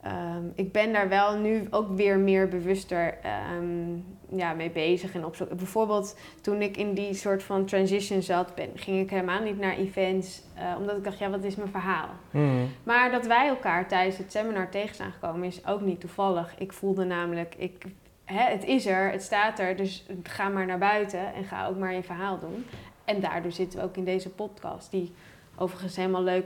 um, 0.06 0.52
ik 0.56 0.72
ben 0.72 0.94
daar 0.94 1.10
wel 1.10 1.38
nu 1.38 1.68
ook 1.70 1.96
weer 1.96 2.18
meer 2.18 2.48
bewuster 2.48 3.18
um, 3.58 4.06
ja, 4.30 4.54
mee 4.54 4.70
bezig 4.70 5.14
en 5.14 5.26
opzoeken. 5.26 5.58
Bijvoorbeeld 5.58 6.18
toen 6.42 6.62
ik 6.62 6.78
in 6.78 6.94
die 6.94 7.14
soort 7.14 7.44
van 7.44 7.66
transition 7.66 8.22
zat, 8.22 8.56
ben, 8.56 8.70
ging 8.76 9.02
ik 9.02 9.10
helemaal 9.10 9.42
niet 9.42 9.60
naar 9.60 9.78
events, 9.78 10.42
uh, 10.58 10.76
omdat 10.80 10.98
ik 10.98 11.04
dacht, 11.04 11.20
ja, 11.20 11.30
wat 11.30 11.44
is 11.44 11.56
mijn 11.56 11.70
verhaal? 11.70 12.10
Mm. 12.32 12.68
Maar 12.84 13.12
dat 13.12 13.26
wij 13.26 13.48
elkaar 13.48 13.88
tijdens 13.88 14.18
het 14.18 14.32
seminar 14.32 14.70
tegen 14.70 14.96
zijn 14.96 15.12
gekomen 15.12 15.48
is 15.48 15.66
ook 15.68 15.82
niet 15.82 16.00
toevallig. 16.00 16.54
Ik 16.58 16.74
voelde 16.74 17.04
namelijk, 17.04 17.56
ik, 17.58 17.84
hè, 18.26 18.52
het 18.52 18.64
is 18.64 18.86
er, 18.86 19.12
het 19.12 19.24
staat 19.24 19.60
er, 19.60 19.76
dus 19.76 20.06
ga 20.24 20.50
maar 20.50 20.66
naar 20.66 20.78
buiten 20.78 21.34
en 21.34 21.44
ga 21.44 21.68
ook 21.68 21.78
maar 21.78 21.94
je 21.94 22.04
verhaal 22.04 22.40
doen. 22.40 22.66
En 23.06 23.20
daardoor 23.20 23.52
zitten 23.52 23.80
we 23.80 23.86
ook 23.86 23.98
in 23.98 24.06
deze 24.06 24.30
podcast, 24.30 24.92
die 24.92 25.14
overigens 25.56 25.96
helemaal 25.96 26.24
leuk 26.24 26.46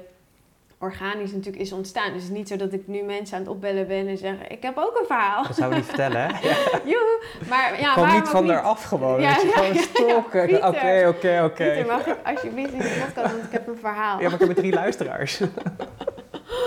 organisch 0.80 1.32
natuurlijk 1.32 1.64
is 1.64 1.72
ontstaan. 1.72 2.14
Dus 2.14 2.22
het 2.22 2.32
is 2.32 2.38
niet 2.38 2.48
zo 2.48 2.56
dat 2.56 2.74
ik 2.74 2.88
nu 2.88 3.02
mensen 3.02 3.38
aan 3.38 3.44
het 3.44 3.52
opbellen 3.52 3.88
ben 3.88 4.08
en 4.08 4.18
zeg... 4.18 4.48
ik 4.48 4.62
heb 4.64 4.78
ook 4.78 4.98
een 5.00 5.06
verhaal. 5.06 5.44
Dat 5.44 5.56
zou 5.56 5.70
we 5.70 5.76
niet 5.76 5.86
vertellen, 5.94 6.22
hè? 6.22 6.50
Joe! 6.84 7.24
Maar 7.50 7.80
ja, 7.80 7.94
Kom 7.94 8.12
niet 8.12 8.30
van 8.30 8.48
daar 8.48 8.62
af 8.62 8.84
gewoon. 8.84 9.22
Ja, 9.22 9.30
ja, 9.30 9.36
gewoon 9.36 9.76
stalken. 9.76 10.68
Oké, 10.68 11.08
oké, 11.08 11.42
oké. 11.44 11.84
mag 11.88 12.06
ik 12.06 12.18
alsjeblieft 12.24 12.72
in 12.72 12.80
de 12.80 13.04
podcast, 13.06 13.32
want 13.32 13.46
ik 13.46 13.52
heb 13.52 13.68
een 13.68 13.78
verhaal. 13.78 14.20
Ja, 14.20 14.30
maar 14.30 14.42
ik 14.42 14.48
heb 14.48 14.56
drie 14.56 14.74
luisteraars. 14.74 15.42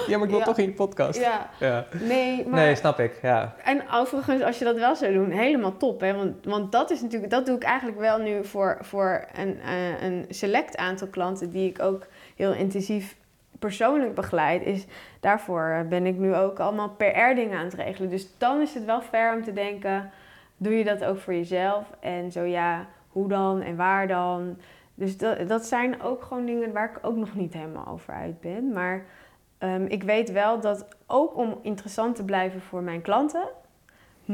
Ja, 0.07 0.19
maar 0.19 0.27
ik 0.27 0.35
wil 0.35 0.43
toch 0.43 0.59
in 0.59 0.65
je 0.65 0.73
podcast. 0.73 1.19
Ja. 1.19 1.51
ja. 1.59 1.87
Nee, 2.01 2.47
maar... 2.47 2.61
Nee, 2.61 2.75
snap 2.75 2.99
ik, 2.99 3.19
ja. 3.23 3.55
En 3.65 3.83
overigens, 3.93 4.43
als 4.43 4.59
je 4.59 4.65
dat 4.65 4.77
wel 4.77 4.97
zou 4.97 5.13
doen, 5.13 5.31
helemaal 5.31 5.77
top, 5.77 6.01
hè. 6.01 6.15
Want, 6.15 6.45
want 6.45 6.73
dat 6.73 6.91
is 6.91 7.01
natuurlijk... 7.01 7.31
Dat 7.31 7.47
doe 7.47 7.57
ik 7.57 7.63
eigenlijk 7.63 7.99
wel 7.99 8.19
nu 8.19 8.45
voor, 8.45 8.79
voor 8.81 9.25
een, 9.33 9.59
uh, 9.65 10.03
een 10.03 10.27
select 10.29 10.77
aantal 10.77 11.09
klanten... 11.09 11.51
die 11.51 11.69
ik 11.69 11.83
ook 11.83 12.07
heel 12.37 12.53
intensief 12.53 13.17
persoonlijk 13.63 14.15
begeleid, 14.15 14.63
is 14.63 14.87
daarvoor 15.21 15.87
ben 15.89 16.07
ik 16.07 16.17
nu 16.17 16.35
ook 16.35 16.61
allemaal 16.61 16.91
PR-dingen 16.91 17.59
aan 17.59 17.65
het 17.65 17.75
regelen. 17.75 18.11
Dus 18.11 18.39
dan 18.39 18.61
is 18.61 18.75
het 18.75 18.85
wel 18.85 19.01
fair 19.01 19.35
om 19.35 19.43
te 19.43 19.53
denken: 19.53 20.11
doe 20.57 20.79
je 20.79 20.85
dat 20.85 21.05
ook 21.05 21.19
voor 21.19 21.35
jezelf? 21.35 21.87
En 22.01 22.33
zo 22.33 22.43
ja, 22.43 22.87
hoe 23.09 23.29
dan 23.29 23.61
en 23.61 23.77
waar 23.77 24.09
dan? 24.09 24.57
Dus 24.95 25.17
dat, 25.17 25.49
dat 25.49 25.67
zijn 25.67 26.03
ook 26.03 26.23
gewoon 26.23 26.47
dingen 26.47 26.73
waar 26.73 26.91
ik 26.91 27.07
ook 27.07 27.17
nog 27.17 27.35
niet 27.35 27.53
helemaal 27.53 27.87
over 27.87 28.15
uit 28.15 28.41
ben. 28.41 28.73
Maar 28.73 29.05
um, 29.59 29.87
ik 29.87 30.03
weet 30.03 30.33
wel 30.33 30.61
dat 30.61 30.87
ook 31.07 31.37
om 31.37 31.59
interessant 31.63 32.17
te 32.17 32.25
blijven 32.25 32.61
voor 32.61 32.83
mijn 32.83 33.03
klanten, 33.03 33.49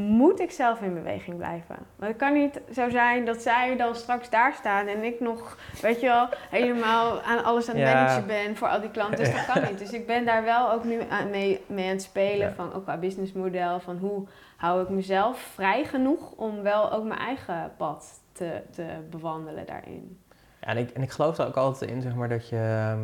moet 0.06 0.40
ik 0.40 0.50
zelf 0.50 0.80
in 0.80 0.94
beweging 0.94 1.36
blijven. 1.36 1.76
Want 1.96 2.10
het 2.12 2.16
kan 2.16 2.32
niet 2.32 2.60
zo 2.74 2.90
zijn 2.90 3.24
dat 3.24 3.42
zij 3.42 3.76
dan 3.76 3.94
straks 3.94 4.30
daar 4.30 4.52
staan 4.52 4.86
en 4.86 5.04
ik 5.04 5.20
nog, 5.20 5.56
weet 5.82 6.00
je 6.00 6.06
wel, 6.06 6.28
helemaal 6.50 7.20
aan 7.22 7.44
alles 7.44 7.68
aan 7.68 7.76
het 7.76 7.84
Ja. 7.88 7.94
managen 7.94 8.26
ben 8.26 8.56
voor 8.56 8.68
al 8.68 8.80
die 8.80 8.90
klanten. 8.90 9.18
Dus 9.18 9.32
dat 9.34 9.44
kan 9.46 9.62
niet. 9.62 9.78
Dus 9.78 9.92
ik 9.92 10.06
ben 10.06 10.24
daar 10.24 10.44
wel 10.44 10.72
ook 10.72 10.84
nu 10.84 11.00
aan, 11.08 11.30
mee, 11.30 11.60
mee 11.66 11.84
aan 11.84 11.90
het 11.92 12.02
spelen 12.02 12.48
Ja. 12.48 12.52
van 12.54 12.72
ook 12.72 12.82
qua 12.82 12.96
businessmodel, 12.96 13.80
van 13.80 13.96
hoe 13.98 14.26
hou 14.56 14.82
ik 14.82 14.88
mezelf 14.88 15.38
vrij 15.54 15.84
genoeg 15.84 16.30
om 16.32 16.62
wel 16.62 16.92
ook 16.92 17.04
mijn 17.04 17.20
eigen 17.20 17.72
pad 17.76 18.20
te, 18.32 18.60
te 18.70 18.84
bewandelen 19.10 19.66
daarin. 19.66 20.18
Ja, 20.60 20.66
en, 20.66 20.76
ik, 20.76 20.90
en 20.90 21.02
ik 21.02 21.10
geloof 21.10 21.38
er 21.38 21.46
ook 21.46 21.56
altijd 21.56 21.90
in, 21.90 22.02
zeg 22.02 22.14
maar, 22.14 22.28
dat 22.28 22.48
je... 22.48 22.56
ehm, 22.56 22.98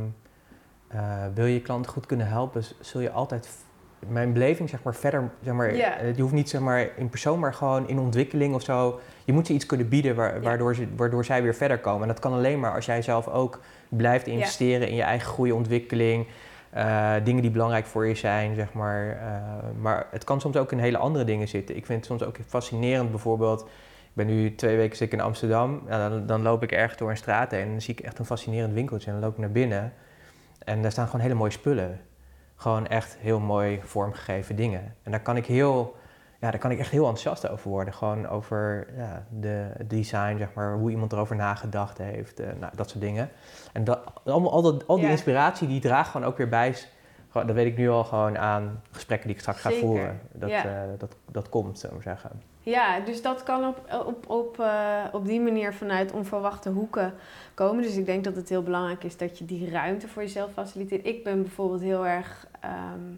eh, 0.88 1.24
wil 1.34 1.45
je 1.47 1.55
je 1.55 1.62
klant 1.62 1.86
goed 1.86 2.07
kunnen 2.07 2.26
helpen, 2.28 2.62
zul 2.80 3.01
je 3.01 3.11
altijd... 3.11 3.63
Mijn 4.09 4.32
beleving, 4.32 4.68
zeg 4.68 4.82
maar, 4.82 4.94
verder... 4.94 5.30
Zeg 5.42 5.55
maar, 5.55 5.74
Ja. 5.76 5.96
eh, 5.98 6.16
Je 6.16 6.22
hoeft 6.22 6.34
niet, 6.34 6.48
zeg 6.48 6.61
maar, 6.61 6.88
in 6.96 7.09
persoon, 7.09 7.38
maar 7.38 7.55
gewoon 7.55 7.88
in 7.88 7.98
ontwikkeling 7.98 8.55
of 8.55 8.62
zo. 8.62 9.00
Je 9.24 9.32
moet 9.32 9.46
ze 9.46 9.52
iets 9.52 9.66
kunnen 9.66 9.88
bieden 9.88 10.14
waardoor, 10.42 10.74
ze, 10.74 10.86
waardoor 10.96 11.24
zij 11.24 11.42
weer 11.42 11.55
verder 11.55 11.78
komen. 11.78 12.02
En 12.02 12.09
dat 12.09 12.18
kan 12.18 12.32
alleen 12.32 12.61
maar 12.61 12.74
als 12.74 12.86
jij 12.86 13.02
zelf 13.02 13.28
ook 13.28 13.61
blijft 13.88 14.26
investeren 14.26 14.88
in 14.88 14.94
je 14.94 15.02
eigen 15.02 15.28
groei, 15.28 15.52
ontwikkeling... 15.52 16.26
eh, 16.70 17.12
dingen 17.24 17.42
die 17.42 17.50
belangrijk 17.50 17.86
voor 17.86 18.07
je 18.07 18.14
zijn, 18.14 18.55
zeg 18.55 18.72
maar. 18.72 19.09
Eh, 19.11 19.80
maar 19.80 20.07
het 20.11 20.24
kan 20.24 20.40
soms 20.40 20.57
ook 20.57 20.72
in 20.72 20.78
hele 20.78 20.98
andere 20.98 21.24
dingen 21.24 21.48
zitten. 21.48 21.76
Ik 21.76 21.86
vind 21.86 21.98
het 21.98 22.07
soms 22.09 22.22
ook 22.24 22.36
fascinerend, 22.46 23.11
bijvoorbeeld... 23.11 23.61
Ik 24.16 24.24
ben 24.24 24.34
nu 24.36 24.55
twee 24.55 24.76
weken 24.76 24.96
zit 24.96 25.07
ik 25.07 25.12
in 25.18 25.24
Amsterdam. 25.24 25.82
Ja, 25.88 26.09
dan, 26.09 26.26
dan 26.26 26.42
loop 26.42 26.62
ik 26.62 26.72
ergens 26.72 26.98
door 26.98 27.11
een 27.11 27.16
straat 27.16 27.50
heen 27.50 27.61
en 27.62 27.70
dan 27.70 27.80
zie 27.80 27.94
ik 27.94 28.00
echt 28.00 28.18
een 28.18 28.24
fascinerend 28.24 28.72
winkeltje. 28.72 29.07
En 29.07 29.12
dan 29.12 29.22
loop 29.24 29.32
ik 29.32 29.38
naar 29.38 29.50
binnen 29.50 29.92
en 30.59 30.82
daar 30.82 30.90
staan 30.90 31.07
gewoon 31.07 31.20
hele 31.20 31.34
mooie 31.34 31.50
spullen. 31.50 32.00
Gewoon 32.57 32.86
echt 32.86 33.16
heel 33.20 33.40
mooi 33.40 33.80
vormgegeven 33.82 34.57
dingen. 34.57 34.94
En 35.02 35.11
daar 35.11 35.20
kan 35.22 35.36
ik 35.36 35.46
heel, 35.46 35.96
ja, 36.40 36.50
daar 36.50 36.61
kan 36.61 36.70
ik 36.70 36.78
echt 36.78 36.90
heel 36.90 37.07
enthousiast 37.09 37.48
over 37.48 37.70
worden. 37.70 37.94
Gewoon 37.94 38.28
over 38.28 38.86
ja, 38.96 39.24
de 39.30 39.70
het 39.76 39.90
design, 39.90 40.36
zeg 40.38 40.52
maar, 40.55 40.74
hoe 40.74 40.90
iemand 40.90 41.12
erover 41.12 41.36
nagedacht 41.36 41.98
heeft, 41.98 42.40
eh, 42.40 42.46
nou, 42.61 42.72
dat 42.76 42.88
soort 42.90 43.00
dingen. 43.00 43.28
En 43.72 43.84
dat, 43.84 44.00
allemaal, 44.24 44.52
al, 44.52 44.62
dat, 44.62 44.86
al 44.86 44.96
die 44.96 45.05
Ja. 45.05 45.11
inspiratie, 45.11 45.68
die 45.68 45.80
draagt 45.80 46.11
gewoon 46.11 46.26
ook 46.26 46.36
weer 46.36 46.48
bij. 46.48 46.74
Dat 47.32 47.50
weet 47.50 47.66
ik 47.66 47.76
nu 47.76 47.90
al 47.90 48.05
gewoon 48.05 48.38
aan 48.38 48.82
gesprekken 48.90 49.26
die 49.26 49.36
ik 49.36 49.42
straks 49.42 49.61
ga 49.61 49.70
voeren. 49.70 50.20
Dat, 50.32 50.50
Ja. 50.50 50.64
eh, 50.64 50.72
dat, 50.98 51.16
dat 51.30 51.48
komt, 51.48 51.78
zullen 51.78 51.96
we 51.96 52.02
zeggen. 52.02 52.30
Ja, 52.64 53.00
dus 53.00 53.22
dat 53.22 53.42
kan 53.42 53.66
op, 53.66 54.04
op, 54.06 54.30
op, 54.30 54.60
eh, 54.60 55.04
op 55.12 55.26
die 55.26 55.40
manier 55.40 55.74
vanuit 55.74 56.12
onverwachte 56.12 56.70
hoeken 56.70 57.14
komen. 57.54 57.82
Dus 57.82 57.96
ik 57.96 58.06
denk 58.06 58.24
dat 58.24 58.36
het 58.36 58.48
heel 58.48 58.62
belangrijk 58.62 59.04
is 59.04 59.16
dat 59.16 59.38
je 59.38 59.44
die 59.44 59.70
ruimte 59.70 60.08
voor 60.08 60.22
jezelf 60.22 60.52
faciliteert. 60.52 61.06
Ik 61.06 61.24
ben 61.24 61.42
bijvoorbeeld 61.42 61.80
heel 61.80 62.06
erg 62.06 62.46
ehm, 62.60 63.14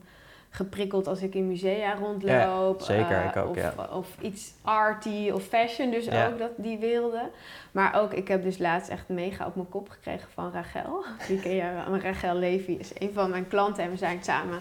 geprikkeld 0.50 1.06
als 1.06 1.22
ik 1.22 1.34
in 1.34 1.46
musea 1.46 1.94
rondloop. 1.94 2.80
Ja, 2.80 2.84
zeker, 2.84 3.16
eh, 3.16 3.24
ik 3.24 3.36
ook, 3.36 3.48
of, 3.50 3.56
ja. 3.56 3.74
of 3.92 4.16
iets 4.20 4.52
arty 4.62 5.30
of 5.34 5.42
fashion, 5.42 5.90
dus 5.90 6.04
Ja. 6.04 6.26
ook 6.26 6.38
dat, 6.38 6.50
die 6.56 6.78
werelden. 6.78 7.30
Maar 7.72 8.00
ook, 8.00 8.12
ik 8.12 8.28
heb 8.28 8.42
dus 8.42 8.58
laatst 8.58 8.90
echt 8.90 9.08
mega 9.08 9.46
op 9.46 9.54
mijn 9.54 9.68
kop 9.68 9.88
gekregen 9.88 10.28
van 10.34 10.52
Rachel. 10.52 11.04
Die 11.28 11.40
ken 11.40 11.54
je 11.54 11.84
wel. 11.86 11.98
Rachel 11.98 12.34
Levy 12.34 12.72
is 12.72 12.90
een 12.98 13.10
van 13.14 13.30
mijn 13.30 13.48
klanten 13.48 13.84
en 13.84 13.90
we 13.90 13.96
zijn 13.96 14.24
samen 14.24 14.60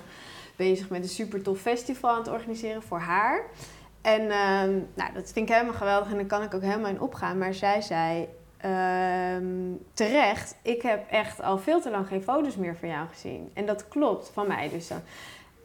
bezig 0.56 0.90
met 0.90 1.04
een 1.04 1.10
super 1.10 1.42
tof 1.42 1.60
festival 1.60 2.10
aan 2.10 2.18
het 2.18 2.32
organiseren 2.32 2.82
voor 2.84 3.00
haar. 3.00 3.42
En 4.06 4.22
ehm, 4.32 4.72
nou, 4.94 5.14
dat 5.14 5.32
vind 5.32 5.50
ik 5.50 5.54
helemaal 5.56 5.74
geweldig 5.74 6.12
en 6.12 6.18
daar 6.18 6.26
kan 6.26 6.42
ik 6.44 6.54
ook 6.54 6.62
helemaal 6.62 6.90
in 6.90 7.02
opgaan. 7.02 7.38
Maar 7.38 7.54
zij 7.54 7.82
zei 7.82 8.28
ehm, 8.58 9.46
terecht, 9.94 10.56
ik 10.62 10.82
heb 10.82 11.10
echt 11.10 11.42
al 11.42 11.58
veel 11.58 11.82
te 11.82 11.90
lang 11.90 12.08
geen 12.08 12.24
foto's 12.24 12.56
meer 12.56 12.76
van 12.76 12.90
jou 12.90 13.08
gezien. 13.12 13.52
En 13.54 13.66
dat 13.66 13.88
klopt, 13.88 14.30
van 14.34 14.48
mij 14.48 14.70
dus 14.70 14.88
dan. 14.88 15.02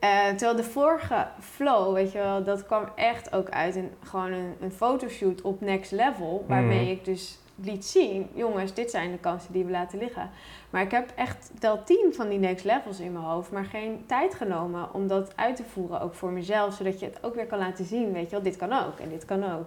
Eh, 0.00 0.26
terwijl 0.28 0.56
de 0.56 0.64
vorige 0.64 1.26
flow, 1.40 1.94
weet 1.94 2.12
je 2.12 2.18
wel, 2.18 2.44
dat 2.44 2.66
kwam 2.66 2.84
echt 2.94 3.32
ook 3.34 3.48
uit 3.50 3.74
een, 3.76 3.90
gewoon 4.04 4.32
een, 4.32 4.56
een 4.60 4.72
fotoshoot 4.72 5.42
op 5.42 5.60
next 5.60 5.90
level. 5.92 6.44
Waarmee 6.48 6.80
Mhm. 6.82 6.90
ik 6.90 7.04
dus 7.04 7.38
liet 7.54 7.84
zien, 7.84 8.28
jongens, 8.34 8.74
dit 8.74 8.90
zijn 8.90 9.10
de 9.10 9.18
kansen 9.18 9.52
die 9.52 9.64
we 9.64 9.70
laten 9.70 9.98
liggen. 9.98 10.30
Maar 10.70 10.82
ik 10.82 10.90
heb 10.90 11.12
echt 11.16 11.50
wel 11.58 11.84
tien 11.84 12.12
van 12.14 12.28
die 12.28 12.38
next 12.38 12.64
levels 12.64 13.00
in 13.00 13.12
mijn 13.12 13.24
hoofd, 13.24 13.50
maar 13.50 13.64
geen 13.64 14.04
tijd 14.06 14.34
genomen 14.34 14.94
om 14.94 15.06
dat 15.06 15.36
uit 15.36 15.56
te 15.56 15.64
voeren, 15.64 16.00
ook 16.00 16.14
voor 16.14 16.30
mezelf, 16.30 16.74
zodat 16.74 17.00
je 17.00 17.06
het 17.06 17.22
ook 17.22 17.34
weer 17.34 17.46
kan 17.46 17.58
laten 17.58 17.84
zien, 17.84 18.12
weet 18.12 18.24
je 18.24 18.30
wel, 18.30 18.42
dit 18.42 18.56
kan 18.56 18.72
ook 18.72 18.98
en 18.98 19.08
dit 19.08 19.24
kan 19.24 19.52
ook. 19.52 19.66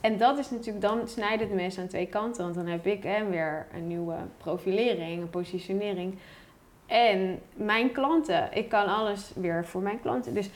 En 0.00 0.18
dat 0.18 0.38
is 0.38 0.50
natuurlijk, 0.50 0.84
dan 0.84 1.08
snijdt 1.08 1.42
het 1.42 1.52
mes 1.52 1.78
aan 1.78 1.86
twee 1.86 2.06
kanten, 2.06 2.42
want 2.42 2.54
dan 2.54 2.66
heb 2.66 2.86
ik 2.86 3.02
hè, 3.02 3.28
weer 3.28 3.66
een 3.74 3.86
nieuwe 3.86 4.16
profilering, 4.36 5.22
een 5.22 5.30
positionering. 5.30 6.18
En 6.86 7.40
mijn 7.54 7.92
klanten, 7.92 8.48
ik 8.52 8.68
kan 8.68 8.86
alles 8.86 9.32
weer 9.34 9.66
voor 9.66 9.82
mijn 9.82 10.00
klanten. 10.00 10.34
Dus, 10.34 10.50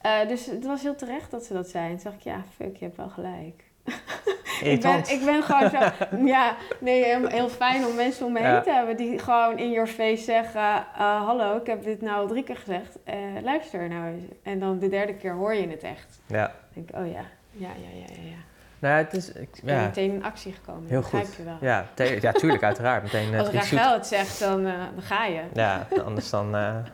eh, 0.00 0.28
dus 0.28 0.46
het 0.46 0.66
was 0.66 0.82
heel 0.82 0.94
terecht 0.94 1.30
dat 1.30 1.44
ze 1.44 1.52
dat 1.52 1.68
zei. 1.68 1.90
En 1.90 1.94
toen 1.94 2.04
dacht 2.04 2.16
ik, 2.16 2.22
ja, 2.22 2.44
fuck, 2.56 2.76
je 2.76 2.84
hebt 2.84 2.96
wel 2.96 3.08
gelijk. 3.08 3.64
Ik 4.62 4.80
ben, 4.80 4.98
ik 4.98 5.24
ben 5.24 5.42
gewoon 5.42 5.70
zo, 5.70 5.78
ja, 6.34 6.56
nee, 6.78 7.04
heel, 7.28 7.48
fijn 7.48 7.86
om 7.86 7.94
mensen 7.94 8.26
om 8.26 8.32
me 8.32 8.38
heen 8.38 8.48
Ja. 8.48 8.60
te 8.60 8.70
hebben 8.70 8.96
die 8.96 9.18
gewoon 9.18 9.58
in 9.58 9.70
your 9.70 9.88
face 9.88 10.24
zeggen: 10.24 10.60
eh, 10.60 11.26
Hallo, 11.26 11.56
ik 11.56 11.66
heb 11.66 11.84
dit 11.84 12.00
nou 12.00 12.20
al 12.20 12.26
drie 12.26 12.42
keer 12.42 12.56
gezegd, 12.56 12.98
eh, 13.04 13.16
luister 13.42 13.88
nou 13.88 14.06
eens. 14.06 14.24
En 14.42 14.58
dan 14.58 14.78
de 14.78 14.88
derde 14.88 15.14
keer 15.14 15.32
hoor 15.32 15.54
je 15.54 15.68
het 15.68 15.82
echt. 15.82 16.20
Ja. 16.26 16.46
Dan 16.46 16.54
denk 16.74 16.88
ik: 16.88 16.96
Oh 16.96 17.06
ja, 17.06 17.24
ja, 17.50 17.68
ja, 17.68 17.88
ja, 17.94 18.14
ja. 18.14 18.28
ja. 18.28 18.42
Nou, 18.78 18.96
het 18.96 19.12
is... 19.12 19.32
Ik, 19.32 19.60
ben 19.62 19.74
ja. 19.74 19.82
meteen 19.82 20.12
in 20.12 20.24
actie 20.24 20.52
gekomen. 20.52 20.88
Heel 20.88 21.00
begrijp 21.00 21.24
goed. 21.24 21.34
je 21.34 21.42
wel. 21.42 21.56
Ja, 21.60 21.86
ja, 22.20 22.32
tuurlijk, 22.32 22.62
uiteraard. 22.62 23.02
Meteen 23.02 23.32
uh, 23.32 23.38
Als 23.38 23.48
Rachel 23.48 23.92
het 23.92 24.06
zegt, 24.06 24.40
dan, 24.40 24.62
dan 24.62 25.02
ga 25.02 25.26
je. 25.26 25.42
Ja, 25.52 25.86
anders 26.04 26.30
dan... 26.30 26.50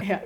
Ja. 0.00 0.20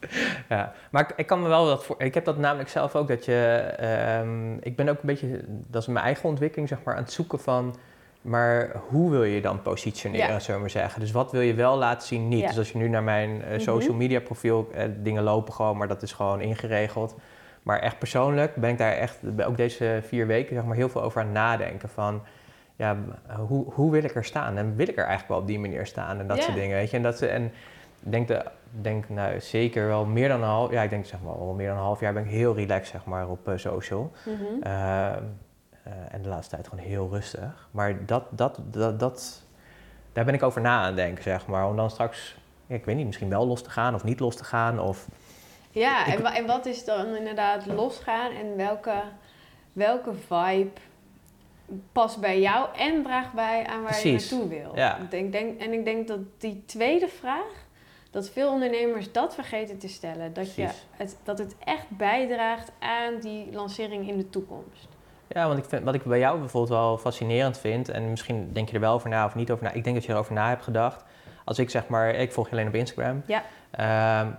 ja. 0.48 0.72
Maar 0.90 1.12
ik, 1.16 1.26
kan 1.26 1.42
me 1.42 1.48
wel 1.48 1.66
wat 1.66 1.84
voor... 1.84 1.96
Ik 1.98 2.14
heb 2.14 2.24
dat 2.24 2.38
namelijk 2.38 2.68
zelf 2.68 2.94
ook, 2.96 3.08
dat 3.08 3.24
je... 3.24 3.34
ehm, 3.78 4.54
ik 4.60 4.76
ben 4.76 4.88
ook 4.88 4.94
een 4.96 5.06
beetje... 5.06 5.44
Dat 5.46 5.82
is 5.82 5.88
mijn 5.88 6.04
eigen 6.04 6.28
ontwikkeling, 6.28 6.68
zeg 6.68 6.78
maar, 6.84 6.94
aan 6.96 7.02
het 7.02 7.12
zoeken 7.12 7.40
van... 7.40 7.76
Maar 8.22 8.70
hoe 8.88 9.10
wil 9.10 9.24
je 9.24 9.40
dan 9.40 9.62
positioneren, 9.62 10.28
Ja. 10.32 10.38
zullen 10.38 10.54
we 10.54 10.60
maar 10.60 10.70
zeggen? 10.70 11.00
Dus 11.00 11.10
wat 11.10 11.32
wil 11.32 11.40
je 11.40 11.54
wel 11.54 11.76
laten 11.76 12.06
zien, 12.08 12.28
niet? 12.28 12.40
Ja. 12.40 12.46
Dus 12.46 12.58
als 12.58 12.72
je 12.72 12.78
nu 12.78 12.88
naar 12.88 13.02
mijn 13.02 13.42
eh, 13.42 13.50
Mhm. 13.50 13.60
social 13.60 13.94
media 13.94 14.20
profiel... 14.20 14.68
eh, 14.74 14.84
dingen 15.02 15.22
lopen 15.22 15.52
gewoon, 15.52 15.76
maar 15.76 15.88
dat 15.88 16.02
is 16.02 16.12
gewoon 16.12 16.40
ingeregeld. 16.40 17.14
Maar 17.62 17.78
echt 17.78 17.98
persoonlijk 17.98 18.54
ben 18.56 18.70
ik 18.70 18.78
daar 18.78 18.92
echt... 18.92 19.18
Ook 19.46 19.56
deze 19.56 20.00
vier 20.06 20.26
weken, 20.26 20.54
zeg 20.54 20.64
maar, 20.64 20.76
heel 20.76 20.88
veel 20.88 21.02
over 21.02 21.20
aan 21.20 21.26
het 21.26 21.34
nadenken 21.36 21.88
van... 21.88 22.22
Ja, 22.76 22.96
hoe, 23.48 23.72
hoe 23.72 23.90
wil 23.90 24.04
ik 24.04 24.14
er 24.14 24.24
staan? 24.24 24.56
En 24.56 24.76
wil 24.76 24.88
ik 24.88 24.96
er 24.96 25.04
eigenlijk 25.04 25.28
wel 25.28 25.38
op 25.38 25.46
die 25.46 25.58
manier 25.58 25.86
staan? 25.86 26.18
En 26.18 26.26
dat 26.26 26.36
Ja. 26.36 26.42
soort 26.42 26.56
dingen, 26.56 26.76
weet 26.76 26.90
je? 26.90 26.96
En, 26.96 27.02
dat, 27.02 27.20
en 27.20 27.52
denk, 27.98 28.28
de, 28.28 28.44
denk 28.70 29.08
nou, 29.08 29.40
zeker 29.40 29.86
wel 29.86 30.04
meer 30.04 30.28
dan 30.28 30.42
een 30.42 30.48
half... 30.48 30.70
Ja, 30.70 30.82
ik 30.82 30.90
denk 30.90 31.06
zeg 31.06 31.20
maar 31.22 31.34
al 31.34 31.52
meer 31.52 31.68
dan 31.68 31.76
een 31.76 31.82
half 31.82 32.00
jaar 32.00 32.12
ben 32.12 32.24
ik 32.24 32.30
heel 32.30 32.54
relaxed, 32.54 32.86
zeg 32.86 33.04
maar, 33.04 33.28
op 33.28 33.48
eh, 33.48 33.56
social. 33.56 34.12
Mhm. 34.24 34.62
Ehm, 34.62 35.22
eh, 35.82 35.92
en 36.10 36.22
de 36.22 36.28
laatste 36.28 36.54
tijd 36.54 36.68
gewoon 36.68 36.84
heel 36.84 37.08
rustig. 37.12 37.68
Maar 37.70 38.06
dat, 38.06 38.24
dat, 38.30 38.58
dat, 38.70 39.00
dat, 39.00 39.42
daar 40.12 40.24
ben 40.24 40.34
ik 40.34 40.42
over 40.42 40.60
na 40.60 40.80
aan 40.82 40.94
denken, 40.94 41.22
zeg 41.22 41.46
maar. 41.46 41.68
Om 41.68 41.76
dan 41.76 41.90
straks, 41.90 42.36
ja, 42.66 42.74
ik 42.74 42.84
weet 42.84 42.96
niet, 42.96 43.06
misschien 43.06 43.28
wel 43.28 43.46
los 43.46 43.62
te 43.62 43.70
gaan 43.70 43.94
of 43.94 44.04
niet 44.04 44.20
los 44.20 44.36
te 44.36 44.44
gaan. 44.44 44.80
Of, 44.80 45.06
Ja, 45.70 46.06
Ik- 46.06 46.18
en, 46.18 46.24
en 46.24 46.46
wat 46.46 46.66
is 46.66 46.84
dan 46.84 47.16
inderdaad 47.16 47.66
losgaan 47.66 48.32
en 48.32 48.56
welke, 48.56 49.02
welke 49.72 50.12
vibe 50.14 50.70
past 51.92 52.20
bij 52.20 52.40
jou 52.40 52.68
en 52.76 53.02
draagt 53.02 53.32
bij 53.32 53.66
aan 53.66 53.82
waar 53.82 53.90
Precies. 53.90 54.28
je 54.28 54.34
naartoe 54.36 54.58
wil? 54.58 54.76
Ja. 54.76 54.96
Ik 54.96 55.10
denk, 55.10 55.32
denk, 55.32 55.60
en 55.60 55.72
ik 55.72 55.84
denk 55.84 56.08
dat 56.08 56.18
die 56.38 56.62
tweede 56.66 57.08
vraag, 57.08 57.66
dat 58.10 58.30
veel 58.30 58.52
ondernemers 58.52 59.12
dat 59.12 59.34
vergeten 59.34 59.78
te 59.78 59.88
stellen. 59.88 60.32
Dat, 60.32 60.54
je 60.54 60.68
het, 60.90 61.16
dat 61.22 61.38
het 61.38 61.56
echt 61.64 61.88
bijdraagt 61.88 62.72
aan 62.78 63.20
die 63.20 63.52
lancering 63.52 64.08
in 64.08 64.16
de 64.16 64.30
toekomst. 64.30 64.88
ja, 65.28 65.46
want 65.46 65.58
ik 65.58 65.64
vind, 65.64 65.84
wat 65.84 65.94
ik 65.94 66.02
bij 66.02 66.18
jou 66.18 66.38
bijvoorbeeld 66.38 66.72
wel 66.72 66.98
fascinerend 66.98 67.58
vind... 67.58 67.88
en 67.88 68.10
misschien 68.10 68.52
denk 68.52 68.68
je 68.68 68.74
er 68.74 68.80
wel 68.80 68.94
over 68.94 69.08
na 69.08 69.24
of 69.24 69.34
niet 69.34 69.50
over 69.50 69.64
na. 69.64 69.72
Ik 69.72 69.84
denk 69.84 69.96
dat 69.96 70.04
je 70.04 70.12
erover 70.12 70.32
na 70.32 70.48
hebt 70.48 70.62
gedacht. 70.62 71.04
Als 71.44 71.58
ik 71.58 71.70
zeg 71.70 71.88
maar, 71.88 72.14
ik 72.14 72.32
volg 72.32 72.46
je 72.46 72.52
alleen 72.52 72.68
op 72.68 72.74
Instagram. 72.74 73.22
Ja. 73.26 73.42
Ehm, 73.70 74.30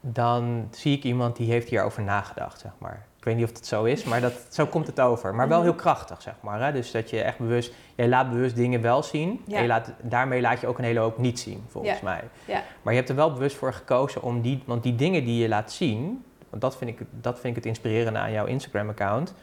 dan 0.00 0.68
zie 0.70 0.96
ik 0.96 1.04
iemand 1.04 1.36
die 1.36 1.50
heeft 1.50 1.68
hierover 1.68 2.02
nagedacht, 2.02 2.60
zeg 2.60 2.72
maar. 2.78 3.06
Ik 3.22 3.28
weet 3.28 3.36
niet 3.36 3.44
of 3.50 3.56
het 3.56 3.66
zo 3.66 3.84
is, 3.84 4.04
maar 4.04 4.20
dat, 4.20 4.32
zo 4.48 4.66
komt 4.66 4.86
het 4.86 5.00
over. 5.00 5.34
Maar 5.34 5.48
wel 5.48 5.58
Mhm. 5.58 5.66
heel 5.66 5.76
krachtig, 5.76 6.22
zeg 6.22 6.34
maar. 6.40 6.60
Hè? 6.64 6.72
Dus 6.72 6.90
dat 6.90 7.10
je 7.10 7.22
echt 7.22 7.38
bewust, 7.38 7.72
jij 7.94 8.08
laat 8.08 8.30
bewust 8.30 8.56
dingen 8.56 8.80
wel 8.80 9.02
zien. 9.02 9.42
Ja. 9.46 9.56
En 9.56 9.62
je 9.62 9.68
laat, 9.68 9.92
daarmee 10.02 10.40
laat 10.40 10.60
je 10.60 10.66
ook 10.66 10.78
een 10.78 10.84
hele 10.84 10.98
hoop 11.00 11.18
niet 11.18 11.40
zien, 11.40 11.64
volgens 11.68 11.94
Ja. 11.98 12.04
mij. 12.04 12.20
Ja. 12.44 12.62
Maar 12.82 12.92
je 12.92 12.98
hebt 12.98 13.10
er 13.10 13.16
wel 13.16 13.32
bewust 13.32 13.56
voor 13.56 13.72
gekozen 13.72 14.22
om 14.22 14.40
die, 14.40 14.62
want 14.66 14.82
die 14.82 14.94
dingen 14.94 15.24
die 15.24 15.42
je 15.42 15.48
laat 15.48 15.72
zien, 15.72 16.24
want 16.50 16.62
dat 16.62 16.76
vind 16.76 16.90
ik, 16.90 17.06
dat 17.10 17.34
vind 17.34 17.46
ik 17.48 17.54
het 17.56 17.66
inspirerende 17.66 18.18
aan 18.18 18.32
jouw 18.32 18.46
Instagram-account. 18.46 19.34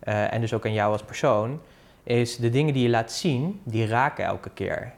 eh, 0.00 0.32
en 0.32 0.40
dus 0.40 0.54
ook 0.54 0.64
aan 0.64 0.72
jou 0.72 0.92
als 0.92 1.02
persoon, 1.02 1.60
is 2.02 2.36
de 2.36 2.50
dingen 2.50 2.74
die 2.74 2.82
je 2.82 2.88
laat 2.88 3.12
zien, 3.12 3.60
die 3.64 3.86
raken 3.86 4.24
elke 4.24 4.50
keer. 4.50 4.92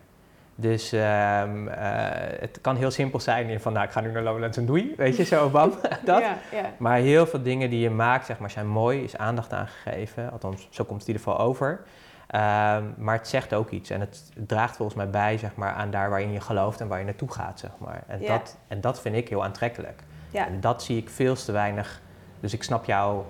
Dus 0.61 0.93
ehm, 0.93 1.69
eh, 1.69 2.41
het 2.41 2.59
kan 2.61 2.77
heel 2.77 2.91
simpel 2.91 3.21
zijn 3.21 3.49
in 3.49 3.61
van, 3.61 3.73
nou, 3.73 3.87
ik 3.87 3.93
ga 3.93 4.01
nu 4.01 4.13
naar 4.13 4.23
Lowlands 4.23 4.57
en 4.57 4.67
doei, 4.67 4.95
weet 4.97 5.17
je, 5.17 5.25
zo, 5.25 5.49
bam, 5.49 5.71
dat. 6.05 6.21
Ja, 6.21 6.37
ja. 6.53 6.63
Maar 6.77 6.97
heel 6.97 7.27
veel 7.27 7.43
dingen 7.43 7.71
die 7.71 7.81
je 7.81 7.91
maakt, 7.91 8.27
zeg 8.27 8.39
maar, 8.39 8.51
zijn 8.51 8.67
mooi, 8.69 9.03
is 9.03 9.17
aandacht 9.17 9.53
aangegeven. 9.53 10.31
Althans, 10.33 10.69
zo 10.71 10.85
komt 10.85 11.01
het 11.01 11.09
in 11.09 11.15
ieder 11.15 11.29
geval 11.33 11.47
over. 11.47 11.81
Ehm, 12.27 12.85
maar 12.97 13.15
het 13.17 13.29
zegt 13.29 13.55
ook 13.55 13.71
iets 13.71 13.91
en 13.91 14.01
het 14.01 14.33
draagt 14.47 14.77
volgens 14.77 14.97
mij 14.97 15.11
bij, 15.11 15.39
zeg 15.39 15.55
maar, 15.55 15.73
aan 15.73 15.91
daar 15.91 16.11
waarin 16.11 16.33
je 16.33 16.41
gelooft 16.41 16.81
en 16.81 16.89
waar 16.89 16.99
je 16.99 17.05
naartoe 17.05 17.33
gaat, 17.33 17.61
zeg 17.61 17.71
maar. 17.79 18.03
En, 18.07 18.21
Ja. 18.21 18.29
dat, 18.39 18.57
en 18.69 18.81
dat 18.81 19.01
vind 19.01 19.15
ik 19.17 19.29
heel 19.29 19.45
aantrekkelijk. 19.45 20.03
En 20.47 20.61
dat 20.61 20.83
zie 20.83 20.97
ik 20.97 21.09
veel 21.11 21.35
te 21.35 21.53
weinig. 21.53 22.01
Dus 22.41 22.53
ik 22.53 22.63
snap 22.63 22.85
jou, 22.85 23.23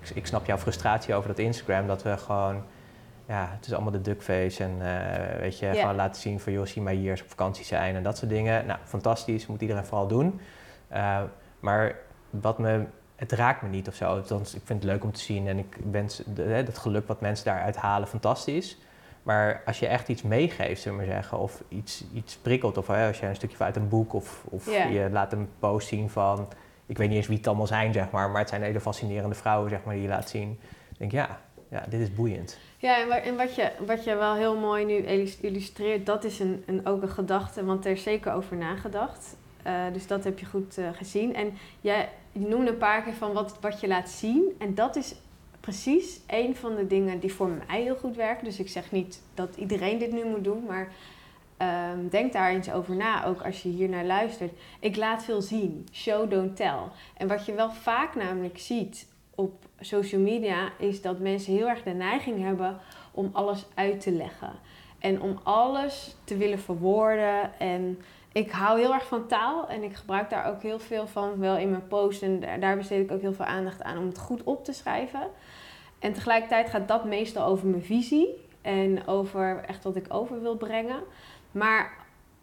ik, 0.00 0.08
ik 0.14 0.26
snap 0.26 0.46
jouw 0.46 0.58
frustratie 0.58 1.14
over 1.14 1.28
dat 1.28 1.38
Instagram, 1.38 1.86
dat 1.86 2.02
we 2.02 2.16
gewoon 2.16 2.62
ja, 3.30 3.48
het 3.56 3.66
is 3.66 3.72
allemaal 3.72 3.92
de 3.92 4.00
duckface 4.00 4.64
en 4.64 4.76
uh, 4.78 5.40
weet 5.40 5.58
je, 5.58 5.70
gewoon 5.74 5.94
laten 5.94 6.20
zien 6.20 6.40
van 6.40 6.52
joh, 6.52 6.66
zie 6.66 6.82
mij 6.82 6.94
hier 6.94 7.20
op 7.22 7.28
vakantie 7.28 7.64
zijn 7.64 7.94
en 7.94 8.02
dat 8.02 8.18
soort 8.18 8.30
dingen. 8.30 8.66
Nou, 8.66 8.78
fantastisch, 8.84 9.46
moet 9.46 9.60
iedereen 9.60 9.84
vooral 9.84 10.06
doen. 10.06 10.40
Uh, 10.92 11.22
maar 11.60 11.96
wat 12.30 12.58
me, 12.58 12.84
het 13.16 13.32
raakt 13.32 13.62
me 13.62 13.68
niet 13.68 13.88
of 13.88 13.94
zo. 13.94 14.04
Althans, 14.04 14.54
ik 14.54 14.62
vind 14.64 14.82
het 14.82 14.92
leuk 14.92 15.04
om 15.04 15.12
te 15.12 15.20
zien 15.20 15.48
en 15.48 15.58
ik 15.58 15.76
wens 15.90 16.22
het 16.36 16.78
geluk 16.78 17.06
wat 17.06 17.20
mensen 17.20 17.44
daaruit 17.44 17.76
halen 17.76 18.08
fantastisch. 18.08 18.78
Maar 19.22 19.62
als 19.66 19.78
je 19.78 19.86
echt 19.86 20.08
iets 20.08 20.22
meegeeft, 20.22 20.82
zullen 20.82 20.98
we 20.98 21.04
maar 21.04 21.14
zeggen, 21.14 21.38
of 21.38 21.62
iets, 21.68 22.04
iets 22.14 22.36
prikkelt, 22.36 22.78
of 22.78 22.90
als 22.90 23.20
je 23.20 23.26
een 23.26 23.34
stukje 23.34 23.64
uit 23.64 23.76
een 23.76 23.88
boek 23.88 24.12
of, 24.12 24.44
of 24.48 24.66
je 24.66 25.08
laat 25.12 25.32
een 25.32 25.48
post 25.58 25.88
zien 25.88 26.10
van, 26.10 26.48
ik 26.86 26.98
weet 26.98 27.08
niet 27.08 27.16
eens 27.16 27.26
wie 27.26 27.36
het 27.36 27.46
allemaal 27.46 27.66
zijn, 27.66 27.92
zeg 27.92 28.10
maar, 28.10 28.30
maar 28.30 28.40
het 28.40 28.48
zijn 28.48 28.62
hele 28.62 28.80
fascinerende 28.80 29.34
vrouwen, 29.34 29.70
zeg 29.70 29.84
maar, 29.84 29.94
die 29.94 30.02
je 30.02 30.08
laat 30.08 30.28
zien. 30.28 30.58
Ik 30.90 30.98
denk, 30.98 31.12
ja, 31.12 31.40
ja, 31.68 31.84
dit 31.88 32.00
is 32.00 32.14
boeiend. 32.14 32.58
Ja, 32.80 33.20
en 33.22 33.36
wat 33.36 33.54
je, 33.54 33.70
wat 33.86 34.04
je 34.04 34.14
wel 34.14 34.34
heel 34.34 34.56
mooi 34.56 34.84
nu 34.84 34.94
illustreert, 35.40 36.06
dat 36.06 36.24
is 36.24 36.38
een, 36.38 36.62
een, 36.66 36.86
ook 36.86 37.02
een 37.02 37.08
gedachte, 37.08 37.64
want 37.64 37.84
er 37.84 37.90
is 37.90 38.02
zeker 38.02 38.32
over 38.32 38.56
nagedacht. 38.56 39.36
Uh, 39.66 39.82
dus 39.92 40.06
dat 40.06 40.24
heb 40.24 40.38
je 40.38 40.46
goed 40.46 40.78
uh, 40.78 40.88
gezien. 40.92 41.34
En 41.34 41.52
jij 41.80 42.08
noemde 42.32 42.70
een 42.70 42.78
paar 42.78 43.02
keer 43.02 43.14
van 43.14 43.32
wat, 43.32 43.58
wat 43.60 43.80
je 43.80 43.88
laat 43.88 44.10
zien. 44.10 44.54
En 44.58 44.74
dat 44.74 44.96
is 44.96 45.14
precies 45.60 46.20
een 46.26 46.56
van 46.56 46.76
de 46.76 46.86
dingen 46.86 47.20
die 47.20 47.32
voor 47.32 47.48
mij 47.48 47.82
heel 47.82 47.96
goed 47.96 48.16
werken. 48.16 48.44
Dus 48.44 48.58
ik 48.58 48.68
zeg 48.68 48.90
niet 48.90 49.22
dat 49.34 49.56
iedereen 49.56 49.98
dit 49.98 50.12
nu 50.12 50.24
moet 50.24 50.44
doen, 50.44 50.64
maar 50.66 50.92
um, 51.92 52.08
denk 52.08 52.32
daar 52.32 52.50
eens 52.50 52.70
over 52.70 52.96
na, 52.96 53.24
ook 53.24 53.42
als 53.42 53.62
je 53.62 53.68
hier 53.68 53.88
naar 53.88 54.04
luistert. 54.04 54.52
Ik 54.80 54.96
laat 54.96 55.24
veel 55.24 55.42
zien, 55.42 55.86
show, 55.92 56.30
don't 56.30 56.56
tell. 56.56 56.80
En 57.16 57.28
wat 57.28 57.46
je 57.46 57.54
wel 57.54 57.72
vaak 57.72 58.14
namelijk 58.14 58.58
ziet 58.58 59.06
op 59.34 59.52
social 59.80 60.20
media, 60.20 60.68
is 60.78 61.02
dat 61.02 61.18
mensen 61.18 61.52
heel 61.52 61.68
erg 61.68 61.82
de 61.82 61.90
neiging 61.90 62.42
hebben 62.42 62.78
om 63.10 63.30
alles 63.32 63.66
uit 63.74 64.00
te 64.00 64.12
leggen. 64.12 64.52
En 64.98 65.22
om 65.22 65.40
alles 65.42 66.16
te 66.24 66.36
willen 66.36 66.58
verwoorden. 66.58 67.58
En 67.58 67.98
ik 68.32 68.50
hou 68.50 68.80
heel 68.80 68.94
erg 68.94 69.06
van 69.06 69.26
taal 69.26 69.68
en 69.68 69.82
ik 69.82 69.94
gebruik 69.94 70.30
daar 70.30 70.46
ook 70.46 70.62
heel 70.62 70.78
veel 70.78 71.06
van, 71.06 71.38
wel 71.38 71.56
in 71.56 71.70
mijn 71.70 71.86
posts. 71.86 72.22
En 72.22 72.60
daar 72.60 72.76
besteed 72.76 73.04
ik 73.04 73.12
ook 73.12 73.20
heel 73.20 73.32
veel 73.32 73.44
aandacht 73.44 73.82
aan 73.82 73.98
om 73.98 74.06
het 74.06 74.18
goed 74.18 74.42
op 74.42 74.64
te 74.64 74.72
schrijven. 74.72 75.28
En 75.98 76.12
tegelijkertijd 76.12 76.70
gaat 76.70 76.88
dat 76.88 77.04
meestal 77.04 77.46
over 77.46 77.66
mijn 77.66 77.82
visie 77.82 78.28
en 78.62 79.06
over 79.06 79.64
echt 79.66 79.84
wat 79.84 79.96
ik 79.96 80.06
over 80.08 80.40
wil 80.40 80.56
brengen. 80.56 81.02
Maar 81.50 81.98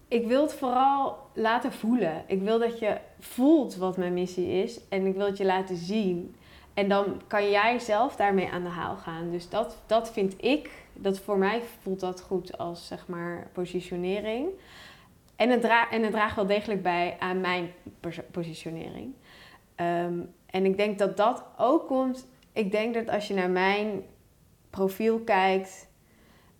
ik 0.07 0.27
wil 0.27 0.41
het 0.41 0.53
vooral 0.53 1.17
laten 1.33 1.71
voelen. 1.71 2.23
Ik 2.27 2.41
wil 2.41 2.59
dat 2.59 2.79
je 2.79 2.97
voelt 3.19 3.75
wat 3.75 3.97
mijn 3.97 4.13
missie 4.13 4.63
is 4.63 4.79
en 4.89 5.05
ik 5.05 5.15
wil 5.15 5.25
het 5.25 5.37
je 5.37 5.45
laten 5.45 5.75
zien. 5.75 6.35
En 6.77 6.89
dan 6.89 7.21
kan 7.27 7.49
jij 7.49 7.79
zelf 7.79 8.15
daarmee 8.15 8.49
aan 8.49 8.63
de 8.63 8.69
haal 8.69 8.95
gaan. 8.95 9.31
Dus 9.31 9.49
dat, 9.49 9.77
dat 9.85 10.11
vind 10.11 10.43
ik, 10.43 10.69
dat 10.93 11.19
voor 11.19 11.37
mij 11.37 11.61
voelt 11.81 11.99
dat 11.99 12.21
goed 12.21 12.57
als 12.57 12.87
zeg 12.87 13.07
maar 13.07 13.47
positionering. 13.53 14.49
En 15.35 15.49
het, 15.49 15.63
en 15.91 16.03
het 16.03 16.11
draagt 16.11 16.35
wel 16.35 16.45
degelijk 16.45 16.81
bij 16.81 17.15
aan 17.19 17.41
mijn 17.41 17.71
positionering. 18.31 19.13
Ehm, 19.75 20.19
en 20.45 20.65
ik 20.65 20.77
denk 20.77 20.99
dat 20.99 21.17
dat 21.17 21.43
ook 21.57 21.87
komt. 21.87 22.27
Ik 22.53 22.71
denk 22.71 22.93
dat 22.93 23.09
als 23.09 23.27
je 23.27 23.33
naar 23.33 23.49
mijn 23.49 24.03
profiel 24.69 25.19
kijkt, 25.19 25.89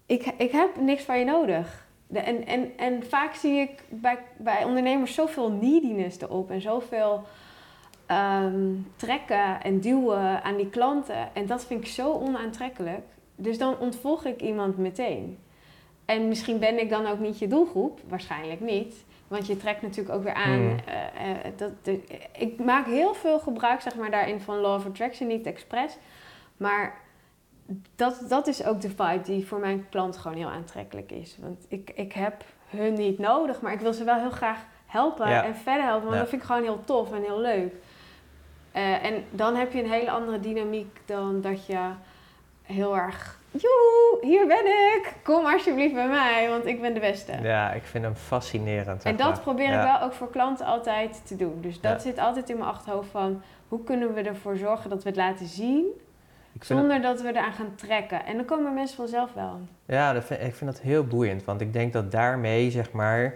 ik, 0.05 0.25
ik 0.37 0.51
heb 0.51 0.79
niks 0.79 1.03
van 1.03 1.19
je 1.19 1.25
nodig. 1.25 1.87
En, 2.13 2.45
en, 2.45 2.77
en 2.77 3.03
vaak 3.03 3.33
zie 3.33 3.59
ik 3.59 3.83
bij, 3.89 4.17
bij 4.37 4.63
ondernemers 4.63 5.13
zoveel 5.13 5.51
neediness 5.51 6.21
erop 6.21 6.51
en 6.51 6.61
zoveel 6.61 7.23
um, 8.11 8.91
trekken 8.95 9.61
en 9.61 9.79
duwen 9.79 10.43
aan 10.43 10.57
die 10.57 10.69
klanten. 10.69 11.35
En 11.35 11.45
dat 11.45 11.65
vind 11.65 11.81
ik 11.81 11.87
zo 11.87 12.11
onaantrekkelijk. 12.11 13.05
Dus 13.35 13.57
dan 13.57 13.79
ontvolg 13.79 14.25
ik 14.25 14.41
iemand 14.41 14.77
meteen. 14.77 15.37
En 16.05 16.27
misschien 16.27 16.59
ben 16.59 16.79
ik 16.79 16.89
dan 16.89 17.07
ook 17.07 17.19
niet 17.19 17.39
je 17.39 17.47
doelgroep, 17.47 17.99
waarschijnlijk 18.07 18.59
niet. 18.59 19.05
Want 19.27 19.47
je 19.47 19.57
trekt 19.57 19.81
natuurlijk 19.81 20.15
ook 20.15 20.23
weer 20.23 20.33
aan. 20.33 20.59
Hmm. 20.59 20.77
Eh, 20.85 21.45
eh, 21.45 21.53
dat, 21.55 21.71
ik 22.37 22.59
maak 22.59 22.85
heel 22.85 23.13
veel 23.13 23.39
gebruik 23.39 23.81
zeg 23.81 23.95
maar, 23.95 24.11
daarin 24.11 24.41
van 24.41 24.57
Law 24.57 24.73
of 24.73 24.85
Attraction, 24.85 25.27
niet 25.27 25.45
expres. 25.45 25.97
Maar 26.57 27.01
dat, 27.95 28.25
dat 28.27 28.47
is 28.47 28.63
ook 28.63 28.81
de 28.81 28.89
vibe 28.89 29.21
die 29.23 29.47
voor 29.47 29.59
mijn 29.59 29.89
klant 29.89 30.17
gewoon 30.17 30.37
heel 30.37 30.49
aantrekkelijk 30.49 31.11
is. 31.11 31.37
Want 31.41 31.65
ik, 31.67 31.91
ik 31.95 32.13
heb 32.13 32.43
hun 32.67 32.93
niet 32.93 33.19
nodig, 33.19 33.61
maar 33.61 33.73
ik 33.73 33.79
wil 33.79 33.93
ze 33.93 34.03
wel 34.03 34.19
heel 34.19 34.29
graag 34.29 34.65
helpen 34.85 35.43
en 35.43 35.55
verder 35.55 35.83
helpen. 35.83 36.07
Want 36.07 36.19
dat 36.19 36.29
vind 36.29 36.41
ik 36.41 36.47
gewoon 36.47 36.63
heel 36.63 36.83
tof 36.85 37.13
en 37.13 37.21
heel 37.21 37.39
leuk. 37.39 37.73
Uh, 38.77 39.05
en 39.05 39.23
dan 39.31 39.55
heb 39.55 39.73
je 39.73 39.83
een 39.83 39.91
hele 39.91 40.11
andere 40.11 40.39
dynamiek 40.39 40.99
dan 41.05 41.41
dat 41.41 41.65
je 41.65 41.89
heel 42.63 42.97
erg 42.97 43.39
joe, 43.51 44.17
hier 44.21 44.47
ben 44.47 44.65
ik. 44.65 45.13
Kom 45.23 45.45
alsjeblieft 45.45 45.93
bij 45.93 46.07
mij, 46.07 46.49
want 46.49 46.65
ik 46.65 46.81
ben 46.81 46.93
de 46.93 46.99
beste. 46.99 47.33
Ja, 47.41 47.71
ik 47.71 47.83
vind 47.83 48.03
hem 48.03 48.15
fascinerend. 48.15 49.03
En 49.03 49.15
dat 49.15 49.41
probeer 49.41 49.73
ik 49.73 49.81
wel 49.81 50.01
ook 50.01 50.13
voor 50.13 50.29
klanten 50.29 50.65
altijd 50.65 51.21
te 51.27 51.35
doen. 51.35 51.61
Dus 51.61 51.81
dat 51.81 52.01
zit 52.01 52.19
altijd 52.19 52.49
in 52.49 52.57
mijn 52.57 52.69
achterhoofd 52.69 53.09
van... 53.09 53.41
hoe 53.67 53.83
kunnen 53.83 54.13
we 54.13 54.21
ervoor 54.21 54.57
zorgen 54.57 54.89
dat 54.89 55.03
we 55.03 55.09
het 55.09 55.17
laten 55.17 55.45
zien... 55.45 55.85
zonder 56.59 57.01
dat 57.01 57.21
we 57.21 57.27
eraan 57.27 57.53
gaan 57.53 57.75
trekken. 57.75 58.25
En 58.25 58.35
dan 58.35 58.45
komen 58.45 58.73
mensen 58.73 58.97
vanzelf 58.97 59.33
wel. 59.33 59.59
Ja, 59.85 60.13
dat 60.13 60.23
vind, 60.23 60.41
ik 60.41 60.55
vind 60.55 60.71
dat 60.71 60.81
heel 60.81 61.03
boeiend. 61.03 61.43
Want 61.43 61.61
ik 61.61 61.73
denk 61.73 61.93
dat 61.93 62.11
daarmee, 62.11 62.71
zeg 62.71 62.91
maar 62.91 63.33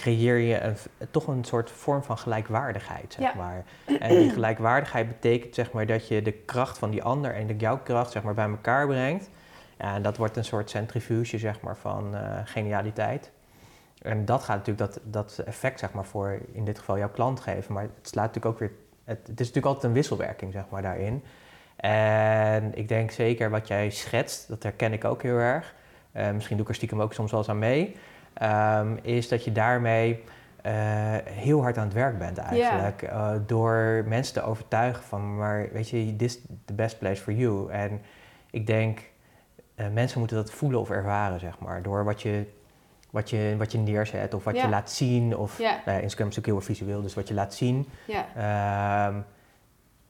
creëer 0.00 0.36
je 0.36 0.60
een, 0.60 0.76
toch 1.10 1.26
een 1.26 1.44
soort 1.44 1.70
vorm 1.70 2.02
van 2.02 2.18
gelijkwaardigheid, 2.18 3.16
zeg 3.18 3.34
maar. 3.34 3.64
En 4.00 4.08
die 4.08 4.30
gelijkwaardigheid 4.30 5.08
betekent, 5.08 5.54
zeg 5.54 5.72
maar, 5.72 5.86
dat 5.86 6.08
je 6.08 6.22
de 6.22 6.32
kracht 6.32 6.78
van 6.78 6.90
die 6.90 7.02
ander 7.02 7.34
en 7.34 7.46
de 7.46 7.56
jouw 7.56 7.78
kracht, 7.78 8.10
zeg 8.10 8.22
maar, 8.22 8.34
bij 8.34 8.48
elkaar 8.48 8.86
brengt. 8.86 9.30
Ja, 9.78 9.94
en 9.94 10.02
dat 10.02 10.16
wordt 10.16 10.36
een 10.36 10.44
soort 10.44 10.70
centrifuge 10.70 11.38
zeg 11.38 11.60
maar, 11.60 11.76
van 11.76 12.14
uh, 12.14 12.20
genialiteit. 12.44 13.30
En 14.02 14.24
dat 14.24 14.42
gaat 14.42 14.56
natuurlijk 14.56 14.92
dat, 14.92 15.00
dat 15.04 15.38
effect 15.46 15.78
zeg 15.78 15.92
maar, 15.92 16.04
voor 16.04 16.38
in 16.52 16.64
dit 16.64 16.78
geval 16.78 16.98
jouw 16.98 17.10
klant 17.10 17.40
geven. 17.40 17.74
Maar 17.74 17.82
het 17.82 18.08
slaat 18.08 18.26
natuurlijk 18.26 18.54
ook 18.54 18.58
weer. 18.58 18.72
Het, 19.04 19.18
het 19.18 19.40
is 19.40 19.46
natuurlijk 19.46 19.66
altijd 19.66 19.84
een 19.84 19.92
wisselwerking 19.92 20.52
zeg 20.52 20.64
maar, 20.70 20.82
daarin. 20.82 21.24
En 21.76 22.74
ik 22.74 22.88
denk 22.88 23.10
zeker 23.10 23.50
wat 23.50 23.68
jij 23.68 23.90
schetst, 23.90 24.48
dat 24.48 24.62
herken 24.62 24.92
ik 24.92 25.04
ook 25.04 25.22
heel 25.22 25.38
erg. 25.38 25.74
Uh, 26.16 26.30
misschien 26.30 26.56
doe 26.56 26.64
ik 26.64 26.70
er 26.70 26.76
stiekem 26.76 27.02
ook 27.02 27.12
soms 27.12 27.30
wel 27.30 27.40
eens 27.40 27.48
aan 27.48 27.58
mee. 27.58 27.96
Um, 28.42 28.98
is 29.02 29.28
dat 29.28 29.44
je 29.44 29.52
daarmee 29.52 30.24
uh, 30.66 30.72
heel 31.24 31.62
hard 31.62 31.78
aan 31.78 31.84
het 31.84 31.92
werk 31.92 32.18
bent 32.18 32.38
eigenlijk. 32.38 33.00
Yeah. 33.00 33.34
Uh, 33.34 33.40
door 33.46 34.04
mensen 34.06 34.34
te 34.34 34.42
overtuigen 34.42 35.02
van, 35.02 35.36
maar 35.36 35.68
weet 35.72 35.88
je, 35.88 36.16
this 36.16 36.36
is 36.36 36.42
the 36.64 36.72
best 36.72 36.98
place 36.98 37.22
for 37.22 37.32
you. 37.32 37.70
En 37.70 38.00
ik 38.50 38.66
denk 38.66 39.00
uh, 39.76 39.86
mensen 39.92 40.18
moeten 40.18 40.36
dat 40.36 40.50
voelen 40.50 40.80
of 40.80 40.90
ervaren, 40.90 41.40
zeg 41.40 41.58
maar. 41.58 41.82
Door 41.82 42.04
wat 42.04 42.22
je, 42.22 42.46
wat 43.10 43.30
je, 43.30 43.54
wat 43.58 43.72
je 43.72 43.78
neerzet 43.78 44.34
of 44.34 44.44
wat 44.44 44.56
je 44.60 44.68
laat 44.68 44.90
zien. 44.90 45.36
Of 45.36 45.58
ja. 45.58 45.70
nou 45.70 45.96
ja, 45.96 46.02
Instagram 46.02 46.28
is 46.28 46.36
natuurlijk 46.36 46.66
heel 46.66 46.74
visueel, 46.74 47.02
dus 47.02 47.14
wat 47.14 47.28
je 47.28 47.34
laat 47.34 47.54
zien. 47.54 47.88
Ja, 48.06 49.06
um, 49.06 49.24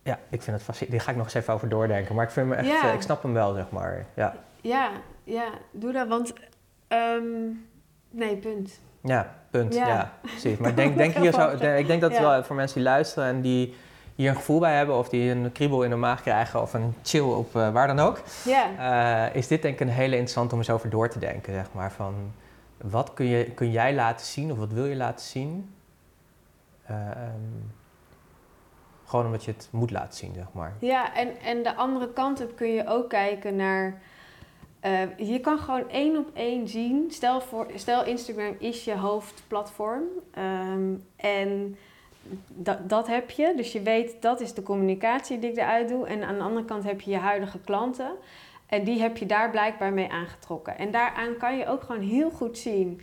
ja 0.03 0.19
ik 0.29 0.43
vind 0.43 0.57
het 0.57 0.63
fascinerend. 0.63 0.91
Daar 0.91 1.01
ga 1.01 1.11
ik 1.11 1.17
nog 1.17 1.27
eens 1.27 1.35
even 1.35 1.55
over 1.55 1.69
doordenken. 1.69 2.15
Maar 2.15 2.25
ik, 2.25 2.31
vind 2.31 2.49
me 2.49 2.55
echt, 2.55 2.95
ik 2.95 3.03
snap 3.03 3.23
hem 3.23 3.33
wel, 3.33 3.55
zeg 3.55 3.71
maar. 3.71 4.07
Ja, 4.15 4.35
ja, 4.61 4.91
ja 5.25 5.51
doe 5.71 5.93
dat, 5.93 6.09
want... 6.09 6.33
Um, 6.89 7.69
nee, 8.11 8.37
punt. 8.37 8.81
Ja, 9.03 9.35
punt. 9.51 9.75
Ja, 9.75 10.13
precies. 10.21 10.59
Maar 10.59 10.75
denk, 10.75 10.97
denk 11.03 11.15
hier 11.15 11.33
zo, 11.33 11.49
ik 11.77 11.87
denk 11.87 12.01
dat 12.01 12.11
het 12.11 12.21
wel 12.21 12.45
voor 12.45 12.57
mensen 12.57 12.77
die 12.77 12.89
luisteren 12.89 13.29
en 13.29 13.41
die 13.41 13.75
hier 14.15 14.29
een 14.29 14.37
gevoel 14.37 14.59
bij 14.59 14.77
hebben 14.77 14.97
of 14.97 15.09
die 15.09 15.31
een 15.31 15.53
kriebel 15.53 15.83
in 15.83 15.91
de 15.91 15.97
maag 15.97 16.23
krijgen 16.23 16.63
of 16.63 16.75
een 16.75 16.95
chill 17.03 17.23
op 17.23 17.55
uh, 17.55 17.73
waar 17.73 17.87
dan 17.87 17.99
ook, 17.99 18.23
yeah. 18.45 19.29
uh, 19.29 19.35
is 19.35 19.47
dit 19.47 19.63
denk 19.63 19.75
ik 19.75 19.81
een 19.81 19.93
hele 19.93 20.15
interessant 20.15 20.53
om 20.53 20.59
eens 20.59 20.71
over 20.71 20.91
door 20.91 21.09
te 21.09 21.19
denken. 21.19 21.53
Zeg 21.53 21.67
maar, 21.73 21.93
van 21.93 22.15
wat 22.77 23.15
kun, 23.15 23.27
je, 23.27 23.45
kun 23.45 23.71
jij 23.71 23.95
laten 23.95 24.27
zien 24.27 24.53
of 24.53 24.59
wat 24.59 24.73
wil 24.73 24.87
je 24.87 24.97
laten 24.97 25.27
zien? 25.27 25.75
Uh, 26.91 26.97
um, 26.97 27.73
gewoon 29.05 29.25
omdat 29.25 29.45
je 29.45 29.51
het 29.51 29.69
moet 29.71 29.91
laten 29.91 30.19
zien, 30.19 30.35
zeg 30.35 30.47
maar. 30.53 30.73
Ja, 30.79 31.15
en, 31.15 31.29
en 31.45 31.63
de 31.63 31.75
andere 31.75 32.13
kant 32.13 32.43
op 32.43 32.57
kun 32.57 32.73
je 32.73 32.87
ook 32.87 33.09
kijken 33.09 33.57
naar... 33.57 34.01
Uh, 34.85 35.29
je 35.29 35.41
kan 35.41 35.59
gewoon 35.59 35.89
één 35.89 36.17
op 36.17 36.31
één 36.35 36.69
zien. 36.69 37.11
Stel, 37.11 37.41
voor, 37.41 37.67
stel 37.75 38.05
Instagram 38.05 38.55
is 38.59 38.85
je 38.85 38.97
hoofdplatform. 38.97 40.03
Um, 40.39 41.05
en 41.17 41.77
dat, 42.49 42.89
dat 42.89 43.07
heb 43.07 43.31
je. 43.31 43.53
Dus 43.57 43.73
je 43.73 43.83
weet, 43.83 44.23
dat 44.23 44.41
is 44.41 44.55
de 44.55 44.63
communicatie 44.63 45.39
die 45.39 45.51
ik 45.51 45.57
eruit 45.57 45.89
doe. 45.89 46.07
En 46.07 46.23
aan 46.23 46.35
de 46.39 46.45
andere 46.45 46.65
kant 46.65 46.85
heb 46.85 47.01
je 47.01 47.11
je 47.11 47.17
huidige 47.17 47.59
klanten. 47.59 48.11
En 48.67 48.85
die 48.85 49.01
heb 49.01 49.17
je 49.17 49.27
daar 49.27 49.51
blijkbaar 49.51 49.93
mee 49.93 50.11
aangetrokken. 50.11 50.79
En 50.79 50.91
daaraan 50.91 51.37
kan 51.37 51.57
je 51.57 51.67
ook 51.67 51.83
gewoon 51.83 52.03
heel 52.03 52.31
goed 52.31 52.59
zien. 52.59 53.01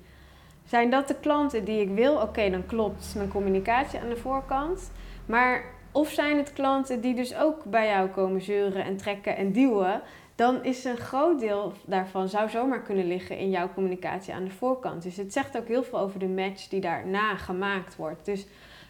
Zijn 0.66 0.90
dat 0.90 1.08
de 1.08 1.16
klanten 1.16 1.66
die 1.66 1.82
ik 1.82 1.90
wil? 1.90 2.16
Oké, 2.16 2.50
dan 2.50 2.66
klopt 2.66 3.14
mijn 3.16 3.30
communicatie 3.30 4.00
aan 4.00 4.10
de 4.10 4.18
voorkant. 4.18 4.92
Maar 5.26 5.64
of 5.92 6.10
zijn 6.10 6.38
het 6.38 6.54
klanten 6.54 7.02
die 7.02 7.16
dus 7.16 7.36
ook 7.36 7.64
bij 7.64 7.88
jou 7.88 8.10
komen 8.10 8.42
zeuren 8.42 8.84
en 8.84 8.98
trekken 8.98 9.38
en 9.38 9.52
duwen? 9.52 10.02
Dan 10.38 10.64
is 10.64 10.84
een 10.84 10.98
groot 10.98 11.40
deel 11.40 11.74
daarvan 11.86 12.30
zou 12.30 12.50
zomaar 12.50 12.82
kunnen 12.82 13.08
liggen 13.08 13.38
in 13.38 13.50
jouw 13.50 13.70
communicatie 13.74 14.34
aan 14.34 14.44
de 14.44 14.52
voorkant. 14.52 15.04
Dus 15.04 15.18
het 15.18 15.34
zegt 15.34 15.58
ook 15.58 15.68
heel 15.68 15.84
veel 15.84 16.00
over 16.00 16.20
de 16.20 16.28
match 16.28 16.68
die 16.68 16.82
daarna 16.82 17.36
gemaakt 17.36 17.96
wordt. 17.96 18.26
Dus 18.26 18.46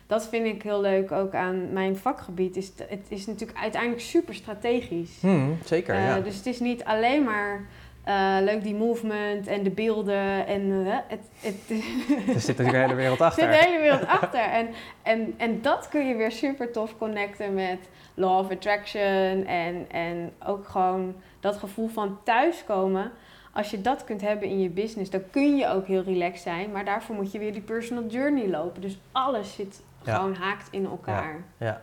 dat 0.07 0.27
vind 0.27 0.45
ik 0.45 0.63
heel 0.63 0.81
leuk 0.81 1.11
ook 1.11 1.33
aan 1.33 1.73
mijn 1.73 1.97
vakgebied. 1.97 2.55
Is 2.55 2.71
het 2.87 3.05
is 3.07 3.25
natuurlijk 3.25 3.59
uiteindelijk 3.59 4.01
super 4.01 4.33
strategisch. 4.35 5.17
Hmm, 5.19 5.57
zeker, 5.65 5.95
Eh, 5.95 6.05
ja. 6.05 6.19
Dus 6.19 6.35
het 6.35 6.45
is 6.45 6.59
niet 6.59 6.83
alleen 6.83 7.23
maar 7.23 7.65
eh, 8.03 8.37
leuk 8.41 8.63
die 8.63 8.75
movement 8.75 9.47
en 9.47 9.63
de 9.63 9.69
beelden. 9.69 10.47
En 10.47 10.85
eh, 10.85 10.97
het, 11.07 11.29
het, 11.39 11.69
Er 12.35 12.41
zit 12.41 12.57
natuurlijk 12.57 12.77
een 12.77 12.81
hele 12.81 12.95
wereld 12.95 13.19
er 13.19 13.25
achter. 13.25 13.43
zit 13.43 13.61
de 13.61 13.67
hele 13.67 13.81
wereld 13.81 14.07
achter. 14.07 14.39
En, 14.39 14.67
en, 15.03 15.33
en 15.37 15.61
dat 15.61 15.89
kun 15.89 16.07
je 16.07 16.15
weer 16.15 16.31
super 16.31 16.71
tof 16.71 16.97
connecten 16.97 17.53
met 17.53 17.79
law 18.13 18.39
of 18.39 18.51
attraction. 18.51 19.45
En, 19.45 19.85
en 19.91 20.31
ook 20.45 20.67
gewoon 20.67 21.15
dat 21.51 21.57
gevoel 21.57 21.87
van 21.87 22.17
thuiskomen. 22.23 23.11
Als 23.53 23.71
je 23.71 23.81
dat 23.81 24.03
kunt 24.03 24.21
hebben 24.21 24.47
in 24.47 24.59
je 24.61 24.69
business, 24.69 25.09
dan 25.09 25.21
kun 25.31 25.55
je 25.57 25.67
ook 25.67 25.85
heel 25.87 26.03
relaxed 26.03 26.41
zijn. 26.41 26.71
Maar 26.71 26.85
daarvoor 26.85 27.15
moet 27.15 27.31
je 27.31 27.39
weer 27.39 27.53
die 27.53 27.61
personal 27.61 28.03
journey 28.05 28.47
lopen. 28.49 28.81
Dus 28.81 28.99
alles 29.11 29.53
zit 29.55 29.81
Ja. 30.03 30.15
gewoon 30.15 30.33
haakt 30.35 30.67
in 30.71 30.85
elkaar. 30.85 31.35
Ja. 31.57 31.81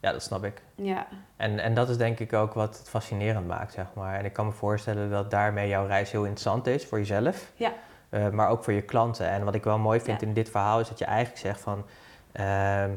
ja, 0.00 0.12
dat 0.12 0.22
snap 0.22 0.44
ik. 0.44 0.62
Ja. 0.74 1.06
En, 1.36 1.58
en 1.58 1.74
dat 1.74 1.88
is 1.88 1.96
denk 1.96 2.18
ik 2.18 2.32
ook 2.32 2.52
wat 2.54 2.78
het 2.78 2.88
fascinerend 2.88 3.46
maakt, 3.46 3.72
zeg 3.72 3.86
maar. 3.94 4.18
En 4.18 4.24
ik 4.24 4.32
kan 4.32 4.46
me 4.46 4.52
voorstellen 4.52 5.10
dat 5.10 5.30
daarmee 5.30 5.68
jouw 5.68 5.86
reis 5.86 6.10
heel 6.10 6.24
interessant 6.24 6.66
is 6.66 6.86
voor 6.86 6.98
jezelf. 6.98 7.52
Ja. 7.56 7.72
Eh, 8.08 8.28
maar 8.28 8.48
ook 8.48 8.64
voor 8.64 8.72
je 8.72 8.82
klanten. 8.82 9.28
En 9.28 9.44
wat 9.44 9.54
ik 9.54 9.64
wel 9.64 9.78
mooi 9.78 10.00
vind 10.00 10.20
Ja. 10.20 10.26
in 10.26 10.32
dit 10.32 10.50
verhaal 10.50 10.80
is 10.80 10.88
dat 10.88 10.98
je 10.98 11.04
eigenlijk 11.04 11.38
zegt 11.38 11.60
van... 11.60 11.84
ehm, 12.32 12.90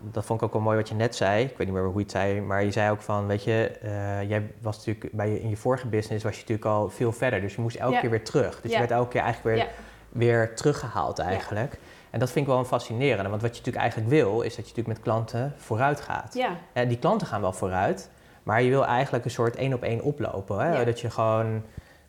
dat 0.00 0.24
vond 0.24 0.40
ik 0.40 0.46
ook 0.46 0.52
wel 0.52 0.62
mooi 0.62 0.76
wat 0.76 0.88
je 0.88 0.94
net 0.94 1.16
zei. 1.16 1.44
Ik 1.44 1.56
weet 1.56 1.66
niet 1.66 1.76
meer 1.76 1.84
hoe 1.84 1.92
je 1.94 2.00
het 2.02 2.10
zei, 2.10 2.40
maar 2.40 2.64
je 2.64 2.70
zei 2.70 2.90
ook 2.90 3.00
van, 3.02 3.26
weet 3.26 3.44
je, 3.44 3.78
eh, 3.82 4.28
jij 4.28 4.50
was 4.60 4.76
natuurlijk 4.76 5.12
bij 5.12 5.30
je, 5.30 5.40
in 5.40 5.48
je 5.48 5.56
vorige 5.56 5.86
business 5.86 6.24
was 6.24 6.34
je 6.34 6.40
natuurlijk 6.40 6.68
al 6.68 6.88
veel 6.88 7.12
verder. 7.12 7.40
Dus 7.40 7.54
je 7.54 7.60
moest 7.60 7.76
elke 7.76 7.94
Ja. 7.94 8.00
keer 8.00 8.10
weer 8.10 8.24
terug. 8.24 8.60
Dus 8.60 8.70
Ja. 8.70 8.76
je 8.80 8.86
werd 8.86 8.90
elke 8.98 9.08
keer 9.10 9.20
eigenlijk 9.22 9.56
weer, 9.56 9.64
Ja. 9.66 9.70
weer 10.08 10.54
teruggehaald 10.54 11.18
eigenlijk. 11.18 11.78
En 12.10 12.18
dat 12.18 12.30
vind 12.30 12.46
ik 12.46 12.50
wel 12.50 12.60
een 12.60 12.66
fascinerende. 12.68 13.28
Want 13.30 13.42
wat 13.42 13.50
je 13.50 13.56
natuurlijk 13.58 13.84
eigenlijk 13.84 14.10
wil, 14.10 14.40
is 14.40 14.56
dat 14.56 14.68
je 14.68 14.70
natuurlijk 14.70 14.88
met 14.88 15.00
klanten 15.00 15.54
vooruit 15.56 16.00
gaat. 16.00 16.34
Ja. 16.34 16.56
En 16.72 16.88
die 16.88 16.98
klanten 16.98 17.26
gaan 17.26 17.40
wel 17.40 17.52
vooruit, 17.52 18.10
maar 18.42 18.62
je 18.62 18.70
wil 18.70 18.84
eigenlijk 18.86 19.24
een 19.24 19.30
soort 19.30 19.56
één 19.56 19.72
op 19.74 19.82
één 19.82 20.00
oplopen. 20.02 20.58
Hè? 20.58 20.84
Dat 20.84 21.00
je 21.00 21.10
gewoon 21.10 21.62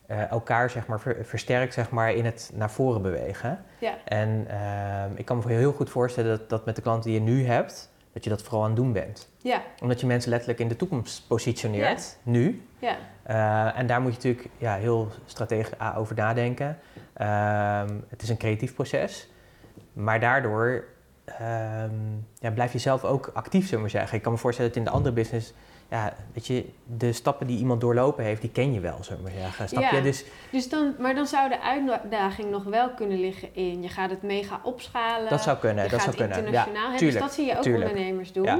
eh, 0.08 0.30
elkaar 0.30 0.70
zeg 0.70 0.86
maar, 0.86 1.00
ver- 1.00 1.24
versterkt 1.24 1.74
zeg 1.74 1.90
maar, 1.90 2.12
in 2.12 2.24
het 2.24 2.50
naar 2.54 2.70
voren 2.70 3.02
bewegen. 3.02 3.64
Ja. 3.78 3.94
En 4.04 4.46
ehm, 4.48 5.10
ik 5.14 5.24
kan 5.24 5.42
me 5.46 5.52
heel 5.52 5.72
goed 5.72 5.90
voorstellen 5.90 6.38
dat, 6.38 6.48
dat 6.48 6.64
met 6.64 6.76
de 6.76 6.82
klanten 6.82 7.10
die 7.10 7.20
je 7.20 7.26
nu 7.26 7.46
hebt, 7.46 7.90
dat 8.12 8.24
je 8.24 8.30
dat 8.30 8.42
vooral 8.42 8.62
aan 8.62 8.68
het 8.68 8.76
doen 8.76 8.92
bent. 8.92 9.28
Ja. 9.42 9.62
Omdat 9.82 10.00
je 10.00 10.06
mensen 10.06 10.30
letterlijk 10.30 10.60
in 10.60 10.68
de 10.68 10.76
toekomst 10.76 11.26
positioneert, 11.26 12.16
nu. 12.22 12.62
Ja. 12.78 12.96
Eh, 13.22 13.78
en 13.78 13.86
daar 13.86 14.00
moet 14.00 14.10
je 14.10 14.16
natuurlijk 14.16 14.54
ja, 14.58 14.74
heel 14.74 15.08
strategisch 15.26 15.80
A, 15.80 15.96
over 15.96 16.16
nadenken. 16.16 16.78
Ehm, 17.12 17.94
het 18.08 18.22
is 18.22 18.28
een 18.28 18.36
creatief 18.36 18.74
proces. 18.74 19.30
Maar 19.92 20.20
daardoor 20.20 20.84
ehm, 21.24 21.94
ja, 22.38 22.50
blijf 22.50 22.72
je 22.72 22.78
zelf 22.78 23.04
ook 23.04 23.30
actief, 23.34 23.68
zullen 23.68 23.84
we 23.84 23.90
zeggen. 23.90 24.16
Ik 24.16 24.22
kan 24.22 24.32
me 24.32 24.38
voorstellen 24.38 24.70
dat 24.70 24.78
in 24.78 24.84
de 24.86 24.90
andere 24.90 25.14
business... 25.14 25.54
Ja, 25.90 26.14
weet 26.32 26.46
je, 26.46 26.64
de 26.84 27.12
stappen 27.12 27.46
die 27.46 27.58
iemand 27.58 27.80
doorlopen 27.80 28.24
heeft, 28.24 28.40
die 28.40 28.50
ken 28.50 28.72
je 28.72 28.80
wel, 28.80 28.98
we 29.08 29.16
maar 29.22 29.32
zeggen. 29.32 29.68
Snap 29.68 29.82
Ja. 29.82 29.96
je? 29.96 30.02
Dus 30.02 30.24
Dus 30.50 30.68
dan, 30.68 30.94
maar 30.98 31.14
dan 31.14 31.26
zou 31.26 31.48
de 31.48 31.60
uitdaging 31.60 32.50
nog 32.50 32.64
wel 32.64 32.90
kunnen 32.90 33.20
liggen 33.20 33.48
in... 33.54 33.82
je 33.82 33.88
gaat 33.88 34.10
het 34.10 34.22
mega 34.22 34.60
opschalen. 34.62 35.30
dat 35.30 35.42
zou 35.42 35.58
kunnen, 35.58 35.84
je 35.84 35.90
dat 35.90 36.00
gaat 36.00 36.14
zou 36.14 36.28
kunnen. 36.28 36.36
Ja, 36.36 36.44
internationaal. 36.44 36.84
hè, 36.84 36.90
dus 36.90 37.00
tuurlijk, 37.00 37.20
dat 37.24 37.32
zie 37.32 37.46
je 37.46 37.56
ook 37.56 37.62
tuurlijk. 37.62 37.90
ondernemers 37.90 38.32
doen. 38.32 38.44
Ja. 38.44 38.58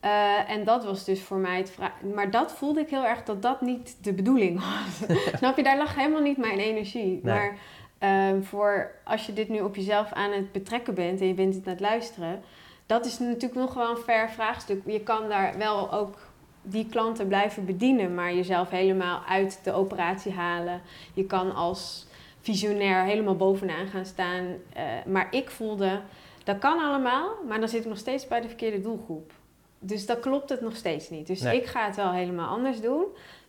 Eh, 0.00 0.50
en 0.50 0.64
dat 0.64 0.84
was 0.84 1.04
dus 1.04 1.22
voor 1.22 1.36
mij 1.36 1.56
het 1.56 1.70
vraag. 1.70 1.92
Maar 2.14 2.30
dat 2.30 2.52
voelde 2.52 2.80
ik 2.80 2.90
heel 2.90 3.04
erg 3.04 3.22
dat 3.22 3.42
dat 3.42 3.60
niet 3.60 3.96
de 4.02 4.12
bedoeling 4.12 4.60
was. 4.60 5.18
Snap 5.38 5.56
je? 5.56 5.62
Daar 5.62 5.76
lag 5.78 5.94
helemaal 5.94 6.22
niet 6.22 6.36
mijn 6.36 6.58
energie. 6.58 7.20
Nee. 7.22 7.34
Maar 7.34 7.56
ehm, 7.98 8.42
voor 8.42 8.90
als 9.04 9.26
je 9.26 9.32
dit 9.32 9.48
nu 9.48 9.60
op 9.60 9.76
jezelf 9.76 10.12
aan 10.12 10.32
het 10.32 10.52
betrekken 10.52 10.94
bent 10.94 11.20
en 11.20 11.26
je 11.26 11.34
bent 11.34 11.54
het 11.54 11.64
aan 11.66 11.72
het 11.72 11.80
luisteren, 11.80 12.42
dat 12.86 13.06
is 13.06 13.18
natuurlijk 13.18 13.60
nog 13.60 13.74
wel 13.74 13.90
een 13.90 14.02
ver 14.02 14.30
vraagstuk. 14.30 14.82
Je 14.86 15.00
kan 15.00 15.28
daar 15.28 15.58
wel 15.58 15.92
ook 15.92 16.18
die 16.68 16.86
klanten 16.86 17.28
blijven 17.28 17.64
bedienen, 17.64 18.14
maar 18.14 18.34
jezelf 18.34 18.70
helemaal 18.70 19.22
uit 19.28 19.60
de 19.62 19.72
operatie 19.72 20.32
halen. 20.32 20.80
Je 21.14 21.24
kan 21.24 21.54
als 21.54 22.06
visionair 22.40 23.02
helemaal 23.04 23.36
bovenaan 23.36 23.86
gaan 23.86 24.06
staan. 24.06 24.44
Eh, 24.72 24.82
maar 25.06 25.26
ik 25.30 25.50
voelde, 25.50 26.00
dat 26.44 26.58
kan 26.58 26.78
allemaal, 26.78 27.28
maar 27.48 27.60
dan 27.60 27.68
zit 27.68 27.80
ik 27.82 27.88
nog 27.88 27.98
steeds 27.98 28.26
bij 28.28 28.40
de 28.40 28.48
verkeerde 28.48 28.80
doelgroep. 28.80 29.32
Dus 29.78 30.06
dan 30.06 30.20
klopt 30.20 30.48
het 30.50 30.60
nog 30.60 30.76
steeds 30.76 31.10
niet. 31.10 31.26
Dus 31.26 31.40
Nee. 31.40 31.56
ik 31.56 31.66
ga 31.66 31.86
het 31.86 31.96
wel 31.96 32.12
helemaal 32.12 32.48
anders 32.48 32.80
doen. 32.80 33.04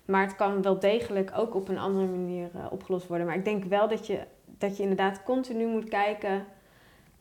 Maar 0.06 0.22
het 0.26 0.36
kan 0.36 0.62
wel 0.62 0.80
degelijk 0.80 1.32
ook 1.36 1.56
op 1.56 1.70
een 1.70 1.78
andere 1.78 2.06
manier 2.06 2.50
eh, 2.56 2.66
opgelost 2.72 3.08
worden. 3.08 3.28
Maar 3.28 3.36
ik 3.36 3.46
denk 3.46 3.64
wel 3.64 3.88
dat 3.88 4.08
je, 4.08 4.20
dat 4.58 4.78
je 4.78 4.82
inderdaad 4.84 5.24
continu 5.24 5.66
moet 5.66 5.90
kijken... 5.90 6.46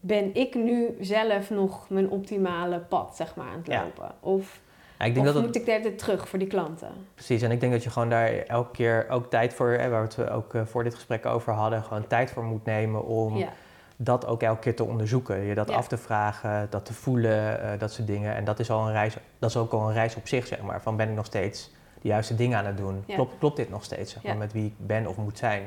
ben 0.00 0.34
ik 0.34 0.54
nu 0.54 0.96
zelf 1.00 1.50
nog 1.50 1.90
mijn 1.90 2.10
optimale 2.10 2.78
pad 2.78 3.16
zeg 3.16 3.36
maar, 3.36 3.46
aan 3.46 3.56
het 3.58 3.66
Ja. 3.66 3.82
lopen? 3.82 4.14
Of, 4.20 4.60
Ja, 4.98 5.04
ik 5.04 5.14
denk 5.14 5.26
of 5.26 5.32
dat 5.32 5.42
moet 5.42 5.56
ik 5.56 5.64
de 5.64 5.70
hele 5.70 5.82
tijd 5.82 5.98
terug 5.98 6.28
voor 6.28 6.38
die 6.38 6.48
klanten? 6.48 6.88
precies. 7.14 7.42
En 7.42 7.50
ik 7.50 7.60
denk 7.60 7.72
dat 7.72 7.82
je 7.82 7.90
gewoon 7.90 8.08
daar 8.10 8.32
elke 8.32 8.70
keer 8.70 9.06
ook 9.08 9.30
tijd 9.30 9.54
voor, 9.54 9.68
hè, 9.68 9.88
waar 9.88 10.08
we 10.08 10.22
het 10.22 10.30
ook 10.30 10.54
eh, 10.54 10.62
voor 10.64 10.84
dit 10.84 10.94
gesprek 10.94 11.26
over 11.26 11.52
hadden, 11.52 11.82
gewoon 11.82 12.06
tijd 12.06 12.30
voor 12.30 12.44
moet 12.44 12.64
nemen 12.64 13.04
om 13.04 13.36
Ja, 13.36 13.48
dat 13.96 14.26
ook 14.26 14.42
elke 14.42 14.60
keer 14.60 14.76
te 14.76 14.84
onderzoeken. 14.84 15.40
Je 15.40 15.54
dat 15.54 15.68
Ja. 15.68 15.74
af 15.76 15.88
te 15.88 15.96
vragen, 15.96 16.66
dat 16.70 16.84
te 16.84 16.92
voelen, 16.94 17.60
eh, 17.62 17.78
dat 17.78 17.92
soort 17.92 18.06
dingen. 18.06 18.34
En 18.34 18.44
dat 18.44 18.58
is 18.58 18.70
al 18.70 18.86
een 18.86 18.92
reis, 18.92 19.16
dat 19.38 19.50
is 19.50 19.56
ook 19.56 19.72
al 19.72 19.88
een 19.88 19.94
reis 19.94 20.16
op 20.16 20.28
zich, 20.28 20.46
zeg 20.46 20.60
maar. 20.62 20.82
Van 20.82 20.96
ben 20.96 21.08
ik 21.08 21.14
nog 21.14 21.26
steeds 21.26 21.70
de 22.02 22.08
juiste 22.08 22.34
dingen 22.34 22.58
aan 22.58 22.66
het 22.66 22.76
doen? 22.76 23.02
Ja. 23.06 23.14
Klopt, 23.14 23.38
klopt 23.38 23.56
dit 23.56 23.70
nog 23.70 23.84
steeds, 23.84 24.12
zeg 24.12 24.22
maar, 24.22 24.36
met 24.36 24.52
wie 24.52 24.66
ik 24.66 24.86
ben 24.86 25.06
of 25.06 25.16
moet 25.16 25.38
zijn? 25.38 25.62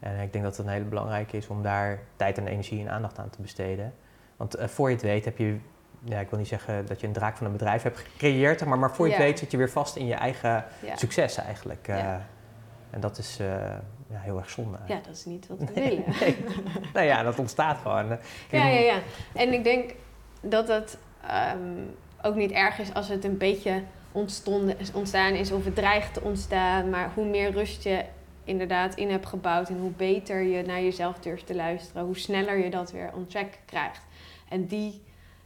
En 0.00 0.20
ik 0.20 0.32
denk 0.32 0.44
dat 0.44 0.56
het 0.56 0.66
een 0.66 0.72
hele 0.72 0.84
belangrijke 0.84 1.36
is 1.36 1.48
om 1.48 1.62
daar 1.62 1.98
tijd 2.16 2.38
en 2.38 2.46
energie 2.46 2.80
en 2.80 2.90
aandacht 2.90 3.18
aan 3.18 3.30
te 3.30 3.42
besteden. 3.42 3.94
Want 4.36 4.54
eh, 4.54 4.68
voor 4.68 4.88
je 4.88 4.94
het 4.94 5.04
weet 5.04 5.24
heb 5.24 5.38
je, 5.38 5.56
ja, 6.04 6.18
ik 6.20 6.30
wil 6.30 6.38
niet 6.38 6.48
zeggen 6.48 6.86
dat 6.86 7.00
je 7.00 7.06
een 7.06 7.12
draak 7.12 7.36
van 7.36 7.46
een 7.46 7.52
bedrijf 7.52 7.82
hebt 7.82 7.98
gecreëerd, 7.98 8.64
maar, 8.64 8.78
maar 8.78 8.94
voor 8.94 9.06
je 9.06 9.12
het 9.12 9.22
weet 9.22 9.38
zit 9.38 9.50
je 9.50 9.56
weer 9.56 9.70
vast 9.70 9.96
in 9.96 10.06
je 10.06 10.14
eigen 10.14 10.64
succes 10.94 11.36
eigenlijk. 11.36 11.86
Ja. 11.86 12.26
En 12.90 13.00
dat 13.00 13.18
is 13.18 13.38
eh, 13.40 13.46
ja, 14.10 14.18
heel 14.18 14.38
erg 14.38 14.50
zonde. 14.50 14.78
ja, 14.86 15.00
dat 15.06 15.14
is 15.14 15.24
niet 15.24 15.46
wat 15.46 15.58
we 15.58 15.64
Nee, 15.74 15.88
willen. 15.88 16.04
nee. 16.20 16.36
nou 16.92 17.06
ja, 17.06 17.22
dat 17.22 17.38
ontstaat 17.38 17.78
gewoon. 17.78 18.08
Ja, 18.50 18.66
ja, 18.68 18.78
ja. 18.78 18.98
En 19.34 19.52
ik 19.52 19.64
denk 19.64 19.94
dat 20.40 20.68
het 20.68 20.98
ehm, 21.26 21.58
ook 22.22 22.34
niet 22.34 22.50
erg 22.50 22.78
is 22.78 22.94
als 22.94 23.08
het 23.08 23.24
een 23.24 23.38
beetje 23.38 23.82
ontstonden, 24.12 24.76
ontstaan 24.94 25.32
is 25.32 25.50
of 25.52 25.64
het 25.64 25.74
dreigt 25.74 26.14
te 26.14 26.20
ontstaan. 26.20 26.90
Maar 26.90 27.10
hoe 27.14 27.24
meer 27.24 27.50
rust 27.50 27.82
je 27.82 28.04
inderdaad 28.44 28.94
in 28.94 29.10
hebt 29.10 29.26
gebouwd 29.26 29.68
en 29.68 29.78
hoe 29.78 29.90
beter 29.90 30.42
je 30.42 30.62
naar 30.62 30.82
jezelf 30.82 31.18
durft 31.18 31.46
te 31.46 31.54
luisteren, 31.54 32.04
hoe 32.04 32.18
sneller 32.18 32.58
je 32.58 32.70
dat 32.70 32.92
weer 32.92 33.10
on 33.14 33.26
track 33.26 33.52
krijgt. 33.64 34.00
En 34.48 34.66
die, 34.66 35.02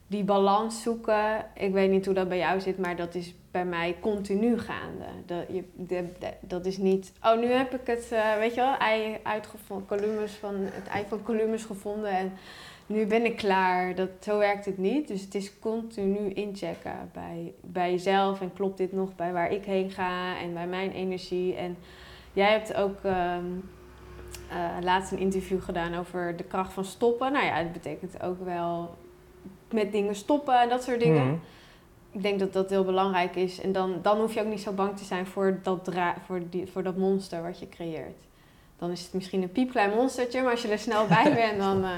die 0.06 0.24
balans 0.24 0.82
zoeken, 0.82 1.46
ik 1.54 1.72
weet 1.72 1.90
niet 1.90 2.04
hoe 2.04 2.14
dat 2.14 2.28
bij 2.28 2.38
jou 2.38 2.60
zit, 2.60 2.78
maar 2.78 2.96
dat 2.96 3.14
is 3.14 3.34
bij 3.50 3.64
mij 3.64 3.96
continu 4.00 4.58
gaande. 4.58 5.04
Dat, 5.26 5.44
je, 5.48 6.04
dat 6.40 6.66
is 6.66 6.76
niet, 6.76 7.12
oh 7.22 7.38
nu 7.38 7.46
heb 7.46 7.74
ik 7.74 7.86
het, 7.86 8.12
eh, 8.12 8.36
weet 8.38 8.54
je 8.54 8.60
wel, 8.60 8.76
ei 8.76 9.18
uitgevonden, 9.22 9.86
Columbus 9.86 10.32
van, 10.32 10.54
het 10.58 10.86
ei 10.86 11.04
van 11.08 11.22
Columbus 11.22 11.64
gevonden 11.64 12.10
en 12.10 12.32
nu 12.86 13.06
ben 13.06 13.24
ik 13.24 13.36
klaar. 13.36 13.94
Dat, 13.94 14.08
zo 14.20 14.38
werkt 14.38 14.64
het 14.64 14.78
niet. 14.78 15.08
Dus 15.08 15.20
het 15.20 15.34
is 15.34 15.58
continu 15.58 16.32
inchecken 16.32 17.10
bij, 17.12 17.52
bij 17.60 17.90
jezelf. 17.90 18.40
En 18.40 18.52
klopt 18.52 18.78
dit 18.78 18.92
nog 18.92 19.14
bij 19.14 19.32
waar 19.32 19.50
ik 19.50 19.64
heen 19.64 19.90
ga 19.90 20.38
en 20.38 20.54
bij 20.54 20.66
mijn 20.66 20.90
energie. 20.90 21.54
En 21.54 21.76
jij 22.32 22.50
hebt 22.50 22.74
ook 22.74 22.98
ehm, 23.02 23.44
eh, 24.50 24.76
laatst 24.80 25.12
een 25.12 25.18
interview 25.18 25.62
gedaan 25.62 25.94
over 25.94 26.36
de 26.36 26.44
kracht 26.44 26.72
van 26.72 26.84
stoppen. 26.84 27.32
Nou 27.32 27.44
ja, 27.44 27.54
het 27.54 27.72
betekent 27.72 28.22
ook 28.22 28.44
wel 28.44 28.94
met 29.72 29.92
dingen 29.92 30.14
stoppen 30.14 30.60
en 30.60 30.68
dat 30.68 30.82
soort 30.82 31.00
dingen. 31.00 31.24
Mhm. 31.26 31.34
Ik 32.10 32.22
denk 32.22 32.38
dat 32.38 32.52
dat 32.52 32.70
heel 32.70 32.84
belangrijk 32.84 33.36
is. 33.36 33.60
En 33.60 33.72
dan, 33.72 33.98
dan 34.02 34.18
hoef 34.18 34.34
je 34.34 34.40
ook 34.40 34.46
niet 34.46 34.60
zo 34.60 34.72
bang 34.72 34.96
te 34.96 35.04
zijn 35.04 35.26
voor 35.26 35.58
dat, 35.62 35.84
dra 35.84 36.14
voor 36.26 36.40
die, 36.50 36.66
voor 36.72 36.82
dat 36.82 36.96
monster 36.96 37.42
wat 37.42 37.58
je 37.58 37.68
creëert. 37.68 38.20
Dan 38.78 38.90
is 38.90 39.02
het 39.02 39.12
misschien 39.12 39.42
een 39.42 39.52
piepklein 39.52 39.90
monstertje, 39.90 40.42
maar 40.42 40.50
als 40.50 40.62
je 40.62 40.68
er 40.68 40.78
snel 40.78 41.06
bij 41.16 41.34
bent, 41.34 41.58
dan 41.58 41.84
uh, 41.84 41.90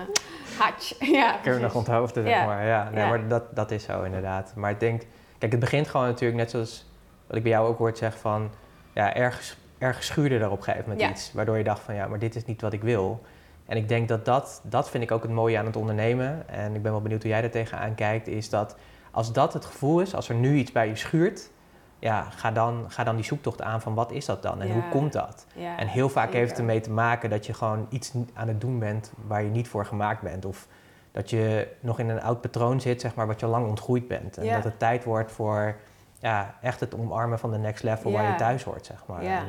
hatch. 0.59 0.93
Ja, 1.19 1.33
heb 1.33 1.55
je 1.55 1.61
nog 1.61 1.75
onthoofden, 1.75 2.23
zeg 2.23 2.33
Ja. 2.33 2.47
maar. 2.47 2.67
Ja, 2.67 2.91
nee, 2.91 3.03
Ja. 3.03 3.09
maar 3.09 3.29
dat, 3.29 3.57
dat 3.57 3.71
is 3.71 3.85
zo 3.85 4.03
inderdaad. 4.03 4.53
Maar 4.57 4.71
ik 4.71 4.81
denk, 4.81 5.03
kijk, 5.39 5.51
het 5.53 5.61
begint 5.61 5.89
gewoon 5.89 6.07
natuurlijk 6.07 6.39
net 6.39 6.51
zoals 6.51 6.87
wat 7.27 7.37
ik 7.37 7.43
bij 7.43 7.53
jou 7.53 7.69
ook 7.69 7.79
hoort 7.79 7.99
zeggen 7.99 8.21
van, 8.21 8.51
ja, 8.95 9.15
ergens, 9.15 9.57
ergens 9.79 10.07
schuurde 10.07 10.39
er 10.39 10.51
op 10.51 10.57
een 10.59 10.63
gegeven 10.65 10.89
moment 10.89 11.01
Ja. 11.09 11.11
iets. 11.11 11.33
Waardoor 11.33 11.59
je 11.59 11.65
dacht 11.65 11.81
van, 11.81 11.95
ja, 11.95 12.07
maar 12.07 12.19
dit 12.19 12.37
is 12.37 12.45
niet 12.45 12.61
wat 12.61 12.73
ik 12.73 12.83
wil. 12.83 13.21
En 13.69 13.77
ik 13.77 13.89
denk 13.89 14.09
dat 14.09 14.25
dat, 14.25 14.61
dat 14.65 14.91
vind 14.91 15.03
ik 15.03 15.11
ook 15.11 15.23
het 15.23 15.31
mooie 15.31 15.59
aan 15.59 15.67
het 15.67 15.77
ondernemen. 15.77 16.49
En 16.49 16.75
ik 16.75 16.83
ben 16.83 16.93
wel 16.93 17.01
benieuwd 17.03 17.23
hoe 17.23 17.31
jij 17.31 17.43
er 17.43 17.51
tegenaan 17.51 17.95
kijkt, 17.95 18.27
is 18.29 18.51
dat 18.51 18.77
als 19.11 19.33
dat 19.33 19.53
het 19.53 19.65
gevoel 19.65 20.01
is, 20.01 20.15
als 20.15 20.29
er 20.29 20.35
nu 20.35 20.57
iets 20.57 20.73
bij 20.73 20.89
je 20.89 20.97
schuurt, 20.97 21.51
ja, 21.99 22.23
ga 22.31 22.51
dan, 22.51 22.85
ga 22.89 23.05
dan 23.05 23.17
die 23.17 23.25
zoektocht 23.25 23.63
aan 23.63 23.81
van 23.81 23.95
wat 23.95 24.13
is 24.13 24.25
dat 24.25 24.43
dan 24.43 24.61
en 24.61 24.67
Ja. 24.69 24.73
hoe 24.73 24.89
komt 24.91 25.13
dat? 25.13 25.47
Ja, 25.55 25.79
En 25.79 25.87
heel 25.87 26.09
vaak 26.09 26.33
heeft 26.33 26.51
het 26.51 26.59
ermee 26.59 26.81
te 26.81 26.91
maken 26.91 27.31
dat 27.31 27.47
je 27.47 27.55
gewoon 27.55 27.87
iets 27.89 28.13
aan 28.35 28.49
het 28.49 28.61
doen 28.61 28.79
bent 28.79 29.13
waar 29.27 29.43
je 29.43 29.51
niet 29.51 29.69
voor 29.69 29.87
gemaakt 29.87 30.23
bent. 30.23 30.45
Of 30.45 30.67
dat 31.13 31.31
je 31.31 31.69
nog 31.81 31.99
in 31.99 32.09
een 32.09 32.23
oud 32.23 32.41
patroon 32.41 32.81
zit, 32.81 33.01
zeg 33.01 33.15
maar, 33.15 33.27
wat 33.27 33.41
je 33.41 33.47
lang 33.47 33.67
ontgroeid 33.69 34.09
bent. 34.09 34.37
En 34.39 34.45
Ja. 34.45 34.55
dat 34.55 34.65
het 34.65 34.79
tijd 34.79 35.05
wordt 35.05 35.33
voor 35.33 35.77
ja, 36.19 36.55
echt 36.63 36.81
het 36.81 36.95
omarmen 36.95 37.39
van 37.39 37.51
de 37.51 37.59
next 37.59 37.83
level 37.83 38.13
waar 38.13 38.31
je 38.31 38.35
thuis 38.35 38.65
hoort, 38.65 38.87
zeg 38.87 39.03
maar. 39.07 39.23
Ja. 39.25 39.43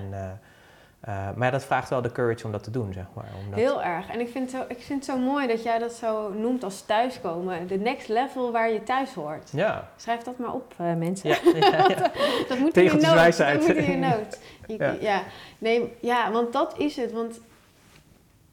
En, 1.00 1.34
maar 1.36 1.52
dat 1.52 1.66
vraagt 1.66 1.89
wel 1.89 2.02
de 2.02 2.12
courage 2.12 2.45
om 2.45 2.52
dat 2.52 2.64
te 2.64 2.72
doen, 2.72 2.93
zeg 2.93 3.06
maar. 3.14 3.30
Omdat... 3.43 3.60
Heel 3.60 3.84
erg. 3.84 4.10
En 4.10 4.20
ik 4.20 4.30
vind, 4.30 4.52
het 4.52 4.62
zo, 4.62 4.66
ik 4.68 4.82
vind 4.82 5.06
het 5.06 5.16
zo 5.16 5.22
mooi 5.22 5.47
dat 5.47 5.64
jij 5.64 5.80
dat 5.80 5.93
zo 5.93 6.30
noemt 6.30 6.64
als 6.64 6.82
thuiskomen. 6.82 7.68
De 7.68 7.78
next 7.78 8.08
level 8.08 8.52
waar 8.52 8.72
je 8.72 8.84
thuis 8.84 9.14
hoort. 9.14 9.50
Ja. 9.52 9.89
Schrijf 9.95 10.22
dat 10.22 10.38
maar 10.38 10.54
op, 10.54 10.74
uh, 10.82 10.93
mensen. 10.95 11.30
Ja, 11.30 11.38
ja, 11.60 11.88
ja. 11.88 12.12
dat 12.47 12.60
moet 12.60 12.78
in 12.78 12.84
je 12.84 12.89
noot. 12.89 13.38
Dat 13.38 13.60
moet 13.60 13.76
in 13.76 13.91
je 13.91 13.97
noot. 13.97 14.39
ja. 14.68 14.95
ja. 15.00 15.24
Nee, 15.58 15.97
ja, 16.02 16.32
want 16.32 16.54
dat 16.54 16.78
is 16.78 16.95
het. 16.95 17.12
Want 17.12 17.39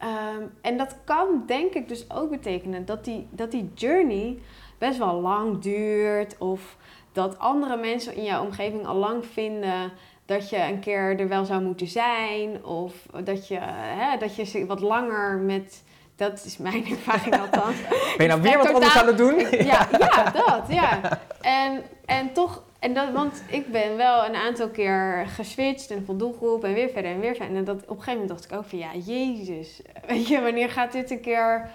Um, 0.03 0.53
en 0.61 0.77
dat 0.77 0.97
kan 1.05 1.43
denk 1.47 1.75
ik 1.75 1.89
dus 1.89 2.11
ook 2.11 2.31
betekenen 2.31 2.85
dat 2.85 3.05
die, 3.05 3.27
dat 3.31 3.51
die 3.51 3.71
journey 3.75 4.39
best 4.79 4.99
wel 4.99 5.21
lang 5.21 5.59
duurt. 5.59 6.39
Of 6.39 6.77
dat 7.13 7.39
andere 7.39 7.77
mensen 7.77 8.15
in 8.15 8.25
jouw 8.25 8.45
omgeving 8.45 8.87
al 8.87 8.95
lang 8.95 9.27
vinden 9.27 9.93
dat 10.27 10.51
je 10.51 10.57
een 10.57 10.81
keer 10.81 11.21
er 11.21 11.29
wel 11.29 11.45
zou 11.45 11.63
moeten 11.63 11.87
zijn. 11.87 12.65
Of 12.65 12.93
dat 13.25 13.49
je, 13.49 13.59
hè, 13.61 14.19
dat 14.19 14.37
je 14.37 14.67
wat 14.67 14.81
langer 14.81 15.39
met. 15.39 15.85
Dat 16.17 16.45
is 16.45 16.57
mijn 16.57 16.87
ervaring 16.91 17.41
althans. 17.41 17.77
Ben 18.17 18.27
je 18.27 18.27
nou 18.27 18.41
weer 18.41 18.59
wat 18.59 18.73
anders 18.75 18.97
aan 18.97 19.07
het 19.07 19.19
doen? 19.19 19.39
Ja, 19.39 19.89
ja 19.99 20.31
dat, 20.31 20.65
ja. 20.69 21.21
En, 21.41 21.83
en 22.05 22.33
toch 22.33 22.63
en 22.79 22.95
dat, 22.95 23.13
want 23.13 23.43
ik 23.49 23.73
ben 23.73 23.97
wel 23.97 24.25
een 24.25 24.35
aantal 24.35 24.69
keer 24.69 25.27
geswitcht 25.29 25.91
en 25.91 26.07
doelgroep 26.17 26.65
en 26.65 26.75
weer 26.75 26.89
verder 26.89 27.11
en 27.11 27.21
weer 27.21 27.35
verder. 27.35 27.57
En 27.57 27.65
dat, 27.65 27.77
op 27.77 27.89
een 27.89 28.03
gegeven 28.03 28.13
moment 28.13 28.29
dacht 28.29 28.45
ik 28.45 28.59
ook 28.59 28.65
van 28.65 28.79
ja, 28.79 28.95
jezus, 28.95 29.81
weet 30.09 30.29
je, 30.29 30.41
wanneer 30.41 30.71
gaat 30.71 30.93
dit 30.93 31.11
een 31.11 31.21
keer 31.21 31.71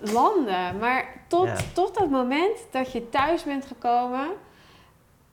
landen? 0.00 0.78
Maar 0.78 1.24
tot, 1.28 1.48
tot 1.74 1.94
dat 1.94 2.10
moment 2.10 2.58
dat 2.70 2.92
je 2.92 3.08
thuis 3.08 3.42
bent 3.42 3.66
gekomen, 3.66 4.28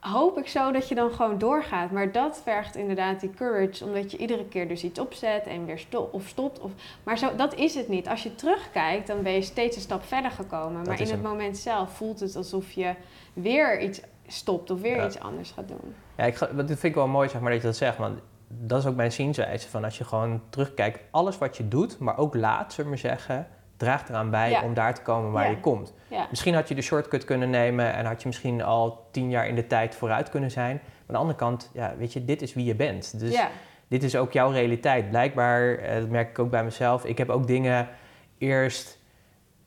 hoop 0.02 0.38
ik 0.38 0.48
zo 0.48 0.72
dat 0.72 0.88
je 0.88 0.96
dan 0.96 1.12
gewoon 1.12 1.38
doorgaat. 1.38 1.92
Maar 1.92 2.12
dat 2.12 2.42
vergt 2.44 2.76
inderdaad 2.76 3.20
die 3.20 3.30
courage, 3.30 3.86
omdat 3.86 4.12
je 4.12 4.18
iedere 4.18 4.46
keer 4.46 4.68
dus 4.68 4.84
iets 4.84 5.00
opzet 5.00 5.48
en 5.48 5.66
weer 5.66 5.80
stop, 5.80 6.14
of 6.14 6.28
stopt. 6.28 6.60
Of, 6.60 6.72
maar 7.04 7.18
zo, 7.18 7.36
dat 7.36 7.56
is 7.56 7.76
het 7.76 7.88
niet. 7.88 8.08
Als 8.08 8.24
je 8.24 8.36
terugkijkt, 8.36 9.08
dan 9.08 9.22
ben 9.22 9.32
je 9.32 9.42
steeds 9.42 9.76
een 9.76 9.82
stap 9.82 10.04
verder 10.04 10.32
gekomen. 10.32 10.82
Maar 10.86 11.00
in 11.00 11.10
het 11.10 11.24
moment 11.24 11.58
zelf 11.58 11.92
voelt 11.92 12.20
het 12.20 12.36
alsof 12.36 12.72
je 12.72 12.94
weer 13.34 13.82
iets 13.82 14.02
stopt 14.28 14.70
of 14.72 14.82
weer 14.82 15.06
iets 15.06 15.20
anders 15.20 15.52
gaat 15.52 15.68
doen. 15.68 15.96
Ja, 16.18 16.24
ik, 16.24 16.40
dat 16.40 16.66
vind 16.66 16.84
ik 16.84 16.96
wel 16.96 17.08
mooi 17.08 17.30
zeg 17.30 17.42
maar, 17.42 17.52
dat 17.52 17.62
je 17.62 17.68
dat 17.68 17.76
zegt. 17.76 17.98
Want 17.98 18.20
dat 18.48 18.80
is 18.80 18.86
ook 18.86 18.96
mijn 18.96 19.12
zienswijze. 19.12 19.70
Van 19.70 19.84
als 19.84 19.98
je 19.98 20.04
gewoon 20.04 20.42
terugkijkt, 20.50 21.00
alles 21.12 21.38
wat 21.38 21.58
je 21.58 21.68
doet, 21.68 22.00
maar 22.00 22.18
ook 22.18 22.36
laat, 22.36 22.74
zullen 22.74 22.92
we 22.92 22.98
maar 22.98 23.12
zeggen, 23.12 23.48
draagt 23.82 24.10
eraan 24.10 24.30
bij 24.30 24.62
om 24.64 24.74
daar 24.74 24.94
te 24.94 25.02
komen 25.02 25.32
waar 25.32 25.50
je 25.50 25.60
komt. 25.60 25.94
Misschien 26.30 26.54
had 26.54 26.68
je 26.68 26.76
de 26.76 26.82
shortcut 26.82 27.26
kunnen 27.26 27.50
nemen 27.50 27.94
en 27.94 28.06
had 28.06 28.22
je 28.22 28.28
misschien 28.28 28.64
al 28.64 29.08
tien 29.12 29.30
jaar 29.30 29.48
in 29.48 29.56
de 29.56 29.68
tijd 29.68 29.96
vooruit 29.96 30.30
kunnen 30.30 30.52
zijn. 30.52 30.76
Maar 30.84 31.06
aan 31.08 31.14
de 31.14 31.18
andere 31.18 31.38
kant, 31.38 31.70
ja, 31.74 31.94
weet 31.98 32.14
je, 32.14 32.26
dit 32.26 32.42
is 32.42 32.54
wie 32.54 32.66
je 32.66 32.76
bent. 32.76 33.20
Dus 33.20 33.42
dit 33.88 34.04
is 34.04 34.16
ook 34.16 34.32
jouw 34.32 34.52
realiteit. 34.52 35.10
Blijkbaar, 35.10 35.76
eh, 35.76 36.00
dat 36.00 36.10
merk 36.10 36.30
ik 36.30 36.40
ook 36.40 36.50
bij 36.50 36.64
mezelf. 36.64 37.06
Ik 37.06 37.18
heb 37.18 37.30
ook 37.30 37.48
dingen 37.48 37.88
eerst. 38.38 39.00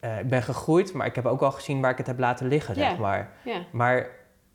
Uh, 0.01 0.19
ik 0.19 0.29
ben 0.29 0.43
gegroeid, 0.43 0.93
maar 0.93 1.07
ik 1.07 1.15
heb 1.15 1.27
ook 1.27 1.43
al 1.43 1.51
gezien 1.51 1.81
waar 1.81 1.91
ik 1.91 1.99
het 1.99 2.07
heb 2.07 2.19
laten 2.19 2.49
liggen, 2.49 2.75
zeg 2.75 2.99
maar. 2.99 3.31
Maar 3.71 4.09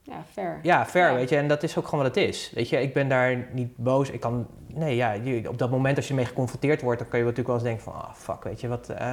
ja, 0.10 0.24
fair. 0.32 0.60
Ja, 0.62 0.86
fair, 0.86 1.14
weet 1.14 1.30
je. 1.30 1.38
En 1.38 1.48
dat 1.48 1.64
is 1.64 1.78
ook 1.78 1.88
gewoon 1.88 2.04
wat 2.04 2.16
het 2.16 2.26
is. 2.26 2.52
Weet 2.56 2.70
je, 2.70 2.82
ik 2.82 2.94
ben 2.94 3.10
daar 3.10 3.46
niet 3.52 3.78
boos. 3.78 4.10
Ik 4.10 4.20
kan... 4.20 4.48
Nee, 4.68 4.96
ja, 4.96 5.16
op 5.48 5.58
dat 5.58 5.70
moment 5.70 5.96
als 5.96 6.06
je 6.06 6.12
ermee 6.12 6.26
geconfronteerd 6.26 6.82
wordt... 6.82 7.00
dan 7.00 7.10
kun 7.10 7.20
je 7.20 7.26
natuurlijk 7.26 7.48
wel 7.48 7.58
eens 7.58 7.66
denken 7.66 7.84
van... 7.84 7.94
ah, 7.94 8.10
oh, 8.10 8.16
fuck, 8.16 8.44
weet 8.44 8.62
je, 8.62 8.68
wat... 8.68 8.90
Uh. 8.90 9.12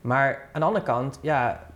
Maar 0.00 0.48
aan 0.52 0.60
de 0.60 0.66
andere 0.66 0.84
kant, 0.84 1.18
ja... 1.22 1.70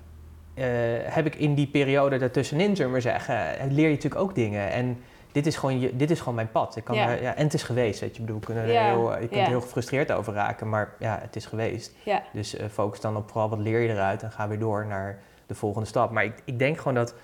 Uh, 0.54 0.64
heb 1.02 1.26
ik 1.26 1.34
in 1.34 1.54
die 1.54 1.66
periode 1.66 2.18
daartussenin, 2.18 2.76
zullen 2.76 2.84
we 2.84 2.90
maar 2.90 3.00
zeggen... 3.00 3.58
Eh, 3.58 3.70
leer 3.70 3.88
je 3.88 3.94
natuurlijk 3.94 4.22
ook 4.22 4.34
dingen. 4.34 4.70
En 4.70 4.98
dit 5.32 5.46
is 5.46 5.56
gewoon, 5.56 5.80
je, 5.80 5.96
dit 5.96 6.10
is 6.10 6.18
gewoon 6.18 6.34
mijn 6.34 6.50
pad. 6.50 6.76
Ik 6.76 6.84
kan 6.84 6.96
ja. 6.96 7.08
Er, 7.08 7.22
ja, 7.22 7.34
en 7.34 7.44
het 7.44 7.54
is 7.54 7.62
geweest, 7.62 8.00
weet 8.00 8.14
je. 8.14 8.20
Ik 8.20 8.26
bedoel, 8.26 8.40
kunnen 8.40 8.64
heel, 8.64 9.12
je 9.12 9.28
kunt 9.28 9.40
er 9.40 9.46
heel 9.46 9.60
gefrustreerd 9.60 10.12
over 10.12 10.32
raken... 10.32 10.68
maar 10.68 10.94
ja, 10.98 11.18
het 11.22 11.36
is 11.36 11.46
geweest. 11.46 11.94
Dus 12.32 12.56
focus 12.70 13.00
dan 13.00 13.16
op 13.16 13.30
vooral 13.30 13.48
wat 13.48 13.58
leer 13.58 13.80
je 13.80 13.88
eruit... 13.88 14.22
en 14.22 14.30
ga 14.30 14.48
weer 14.48 14.58
door 14.58 14.86
naar 14.86 15.18
de 15.46 15.54
volgende 15.54 15.86
stap. 15.86 16.10
Maar 16.10 16.24
ik, 16.24 16.42
ik 16.44 16.58
denk 16.58 16.76
gewoon 16.76 16.94
dat 16.94 17.14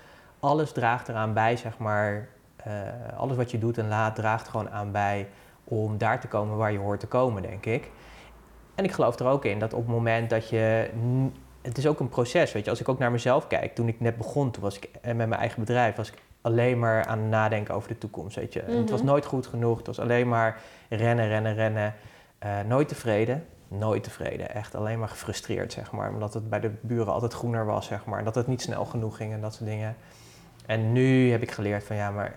alles 0.43 0.71
draagt 0.71 1.07
eraan 1.07 1.33
bij, 1.33 1.57
zeg 1.57 1.77
maar. 1.77 2.27
Uh, 2.67 2.73
alles 3.17 3.37
wat 3.37 3.51
je 3.51 3.59
doet 3.59 3.77
en 3.77 3.87
laat 3.87 4.15
draagt 4.15 4.47
gewoon 4.47 4.69
aan 4.69 4.91
bij 4.91 5.27
om 5.63 5.97
daar 5.97 6.19
te 6.19 6.27
komen 6.27 6.57
waar 6.57 6.71
je 6.71 6.77
hoort 6.77 6.99
te 6.99 7.07
komen, 7.07 7.41
denk 7.41 7.65
ik. 7.65 7.91
En 8.75 8.83
ik 8.83 8.91
geloof 8.91 9.19
er 9.19 9.25
ook 9.25 9.45
in 9.45 9.59
dat 9.59 9.73
op 9.73 9.79
het 9.79 9.89
moment 9.89 10.29
dat 10.29 10.49
je. 10.49 10.89
Het 11.61 11.77
is 11.77 11.87
ook 11.87 11.99
een 11.99 12.09
proces, 12.09 12.51
weet 12.51 12.63
je. 12.63 12.69
Als 12.69 12.79
ik 12.79 12.89
ook 12.89 12.99
naar 12.99 13.11
mezelf 13.11 13.47
kijk, 13.47 13.75
toen 13.75 13.87
ik 13.87 13.99
net 13.99 14.17
begon, 14.17 14.51
toen 14.51 14.63
was 14.63 14.77
ik 14.77 14.89
met 15.01 15.15
mijn 15.15 15.33
eigen 15.33 15.59
bedrijf, 15.59 15.95
was 15.95 16.11
ik 16.11 16.21
alleen 16.41 16.79
maar 16.79 17.05
aan 17.05 17.19
het 17.19 17.29
nadenken 17.29 17.75
over 17.75 17.89
de 17.89 17.97
toekomst, 17.97 18.35
weet 18.35 18.53
je. 18.53 18.61
Het 18.61 18.89
was 18.89 18.99
mhm. 18.99 19.09
nooit 19.09 19.25
goed 19.25 19.47
genoeg, 19.47 19.77
het 19.77 19.87
was 19.87 19.99
alleen 19.99 20.27
maar 20.27 20.61
rennen, 20.89 21.27
rennen, 21.27 21.53
rennen. 21.53 21.93
Uh, 22.45 22.49
nooit 22.67 22.87
tevreden, 22.87 23.45
nooit 23.67 24.03
tevreden. 24.03 24.53
Echt 24.53 24.75
alleen 24.75 24.99
maar 24.99 25.09
gefrustreerd, 25.09 25.73
zeg 25.73 25.91
maar. 25.91 26.09
Omdat 26.09 26.33
het 26.33 26.49
bij 26.49 26.59
de 26.59 26.71
buren 26.81 27.13
altijd 27.13 27.33
groener 27.33 27.65
was, 27.65 27.85
zeg 27.85 28.05
maar. 28.05 28.19
En 28.19 28.25
dat 28.25 28.35
het 28.35 28.47
niet 28.47 28.61
snel 28.61 28.85
genoeg 28.85 29.17
ging 29.17 29.33
en 29.33 29.41
dat 29.41 29.53
soort 29.53 29.69
dingen. 29.69 29.95
En 30.65 30.91
nu 30.91 31.31
heb 31.31 31.41
ik 31.41 31.51
geleerd 31.51 31.83
van 31.83 31.95
ja, 31.95 32.11
maar 32.11 32.35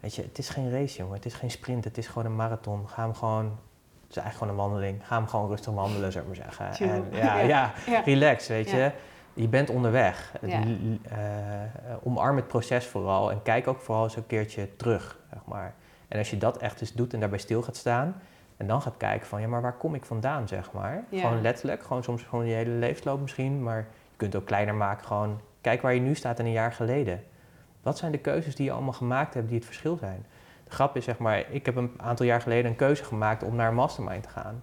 weet 0.00 0.14
je, 0.14 0.22
het 0.22 0.38
is 0.38 0.48
geen 0.48 0.70
race, 0.70 0.96
jongen. 0.96 1.14
Het 1.14 1.26
is 1.26 1.34
geen 1.34 1.50
sprint, 1.50 1.84
het 1.84 1.98
is 1.98 2.06
gewoon 2.06 2.24
een 2.24 2.36
marathon. 2.36 2.88
Ga 2.88 3.02
hem 3.02 3.14
gewoon, 3.14 3.44
het 3.44 4.16
is 4.16 4.22
eigenlijk 4.22 4.36
gewoon 4.36 4.52
een 4.52 4.70
wandeling. 4.70 5.06
Ga 5.06 5.16
hem 5.16 5.26
gewoon 5.26 5.48
rustig 5.48 5.72
wandelen, 5.72 6.12
zou 6.12 6.24
ik 6.24 6.38
maar 6.38 6.50
zeggen. 6.50 6.90
En, 6.90 7.04
ja, 7.24 7.38
ja, 7.38 7.72
relax, 8.04 8.48
weet 8.48 8.70
je. 8.70 8.90
Je 9.34 9.48
bent 9.48 9.70
onderweg. 9.70 10.32
Ja. 10.42 10.60
Uh, 10.64 11.94
omarm 12.02 12.36
het 12.36 12.48
proces 12.48 12.86
vooral 12.86 13.30
en 13.30 13.42
kijk 13.42 13.68
ook 13.68 13.80
vooral 13.80 14.04
eens 14.04 14.16
een 14.16 14.26
keertje 14.26 14.76
terug, 14.76 15.18
zeg 15.32 15.40
maar. 15.44 15.74
En 16.08 16.18
als 16.18 16.30
je 16.30 16.38
dat 16.38 16.56
echt 16.56 16.80
eens 16.80 16.92
doet 16.92 17.12
en 17.14 17.20
daarbij 17.20 17.38
stil 17.38 17.62
gaat 17.62 17.76
staan, 17.76 18.14
en 18.56 18.66
dan 18.66 18.82
gaat 18.82 18.96
kijken 18.96 19.26
van, 19.26 19.40
ja, 19.40 19.48
maar 19.48 19.62
waar 19.62 19.76
kom 19.76 19.94
ik 19.94 20.04
vandaan, 20.04 20.48
zeg 20.48 20.72
maar. 20.72 21.04
Gewoon 21.10 21.40
letterlijk, 21.40 21.82
gewoon 21.82 22.02
soms 22.02 22.22
gewoon 22.22 22.46
je 22.46 22.54
hele 22.54 22.70
levensloop 22.70 23.20
misschien, 23.20 23.62
maar 23.62 23.78
je 23.78 24.16
kunt 24.16 24.32
het 24.32 24.42
ook 24.42 24.48
kleiner 24.48 24.74
maken. 24.74 25.06
Gewoon, 25.06 25.40
kijk 25.60 25.82
waar 25.82 25.94
je 25.94 26.00
nu 26.00 26.14
staat 26.14 26.38
en 26.38 26.44
een 26.44 26.52
jaar 26.52 26.72
geleden. 26.72 27.24
Wat 27.86 27.98
zijn 27.98 28.12
de 28.12 28.18
keuzes 28.18 28.56
die 28.56 28.64
je 28.64 28.72
allemaal 28.72 28.92
gemaakt 28.92 29.34
hebt 29.34 29.46
die 29.48 29.56
het 29.56 29.66
verschil 29.66 29.96
zijn? 29.96 30.26
De 30.64 30.70
grap 30.70 30.96
is, 30.96 31.04
zeg 31.04 31.18
maar, 31.18 31.44
ik 31.50 31.66
heb 31.66 31.76
een 31.76 31.90
aantal 31.96 32.26
jaar 32.26 32.40
geleden 32.40 32.70
een 32.70 32.76
keuze 32.76 33.04
gemaakt 33.04 33.42
om 33.42 33.56
naar 33.56 33.68
een 33.68 33.74
mastermind 33.74 34.22
te 34.22 34.28
gaan. 34.28 34.62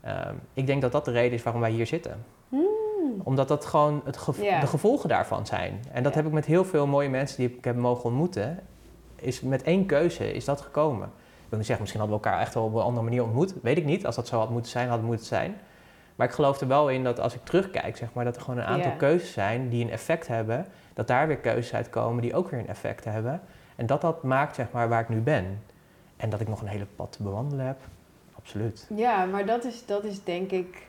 Ehm, 0.00 0.34
ik 0.54 0.66
denk 0.66 0.82
dat 0.82 0.92
dat 0.92 1.04
de 1.04 1.10
reden 1.10 1.32
is 1.32 1.42
waarom 1.42 1.60
wij 1.60 1.70
hier 1.70 1.86
zitten. 1.86 2.24
Hmm. 2.48 3.20
Omdat 3.22 3.48
dat 3.48 3.64
gewoon 3.64 4.02
het 4.04 4.24
de 4.36 4.66
gevolgen 4.66 5.08
daarvan 5.08 5.46
zijn. 5.46 5.84
En 5.92 6.02
dat 6.02 6.14
heb 6.14 6.26
ik 6.26 6.32
met 6.32 6.46
heel 6.46 6.64
veel 6.64 6.86
mooie 6.86 7.08
mensen 7.08 7.36
die 7.36 7.56
ik 7.56 7.64
heb 7.64 7.76
mogen 7.76 8.04
ontmoeten. 8.04 8.58
Is 9.16 9.40
met 9.40 9.62
één 9.62 9.86
keuze 9.86 10.32
is 10.32 10.44
dat 10.44 10.60
gekomen. 10.60 11.06
Ik 11.06 11.48
wil 11.48 11.58
niet 11.58 11.66
zeggen, 11.66 11.80
misschien 11.80 12.00
hadden 12.00 12.18
we 12.18 12.24
elkaar 12.24 12.40
echt 12.40 12.54
wel 12.54 12.64
op 12.64 12.74
een 12.74 12.82
andere 12.82 13.04
manier 13.04 13.22
ontmoet. 13.22 13.54
Weet 13.62 13.76
ik 13.76 13.84
niet. 13.84 14.06
Als 14.06 14.16
dat 14.16 14.26
zo 14.26 14.38
had 14.38 14.50
moeten 14.50 14.70
zijn, 14.70 14.88
had 14.88 14.98
het 14.98 15.06
moeten 15.06 15.26
zijn. 15.26 15.56
Maar 16.16 16.26
ik 16.26 16.32
geloof 16.32 16.60
er 16.60 16.68
wel 16.68 16.88
in 16.90 17.04
dat 17.04 17.20
als 17.20 17.34
ik 17.34 17.44
terugkijk, 17.44 17.96
zeg 17.96 18.12
maar, 18.12 18.24
dat 18.24 18.36
er 18.36 18.42
gewoon 18.42 18.58
een 18.58 18.66
aantal 18.66 18.92
keuzes 18.96 19.32
zijn 19.32 19.68
die 19.68 19.84
een 19.84 19.90
effect 19.90 20.26
hebben 20.26 20.66
dat 20.94 21.06
daar 21.06 21.26
weer 21.26 21.36
keuzes 21.36 21.74
uitkomen 21.74 22.22
die 22.22 22.34
ook 22.34 22.50
weer 22.50 22.60
een 22.60 22.68
effect 22.68 23.04
hebben. 23.04 23.40
En 23.76 23.86
dat 23.86 24.00
dat 24.00 24.22
maakt 24.22 24.54
zeg 24.54 24.66
maar 24.70 24.88
waar 24.88 25.00
ik 25.00 25.08
nu 25.08 25.20
ben. 25.20 25.62
En 26.16 26.30
dat 26.30 26.40
ik 26.40 26.48
nog 26.48 26.60
een 26.60 26.66
hele 26.66 26.86
pad 26.96 27.12
te 27.12 27.22
bewandelen 27.22 27.66
heb, 27.66 27.78
absoluut. 28.32 28.86
Ja, 28.94 29.24
maar 29.24 29.46
dat 29.46 29.64
is, 29.64 29.86
dat 29.86 30.04
is 30.04 30.24
denk 30.24 30.50
ik 30.50 30.86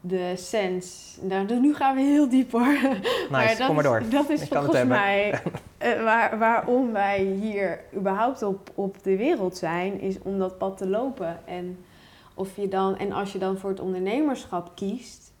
de 0.00 0.32
sens. 0.36 1.16
Nou, 1.20 1.60
nu 1.60 1.74
gaan 1.74 1.96
we 1.96 2.02
heel 2.02 2.28
diep 2.28 2.52
hoor. 2.52 2.72
Nice, 2.82 3.26
maar 3.30 3.56
dat 3.56 3.66
kom 3.66 3.74
maar 3.74 3.84
door. 3.84 4.00
Is, 4.00 4.10
dat 4.10 4.28
is 4.30 4.48
volgens 4.48 4.84
mij 4.84 5.40
uh, 5.82 6.02
waar, 6.08 6.38
waarom 6.38 6.92
wij 6.92 7.22
hier 7.22 7.80
überhaupt 7.96 8.42
op, 8.42 8.70
op 8.74 9.02
de 9.02 9.16
wereld 9.16 9.56
zijn, 9.56 10.00
is 10.00 10.18
om 10.22 10.38
dat 10.38 10.58
pad 10.58 10.76
te 10.76 10.88
lopen. 10.88 11.38
En, 11.46 11.84
of 12.34 12.56
je 12.56 12.68
dan, 12.68 12.98
en 12.98 13.12
als 13.12 13.32
je 13.32 13.38
dan 13.38 13.58
voor 13.58 13.70
het 13.70 13.80
ondernemerschap 13.80 14.72
kiest, 14.74 15.32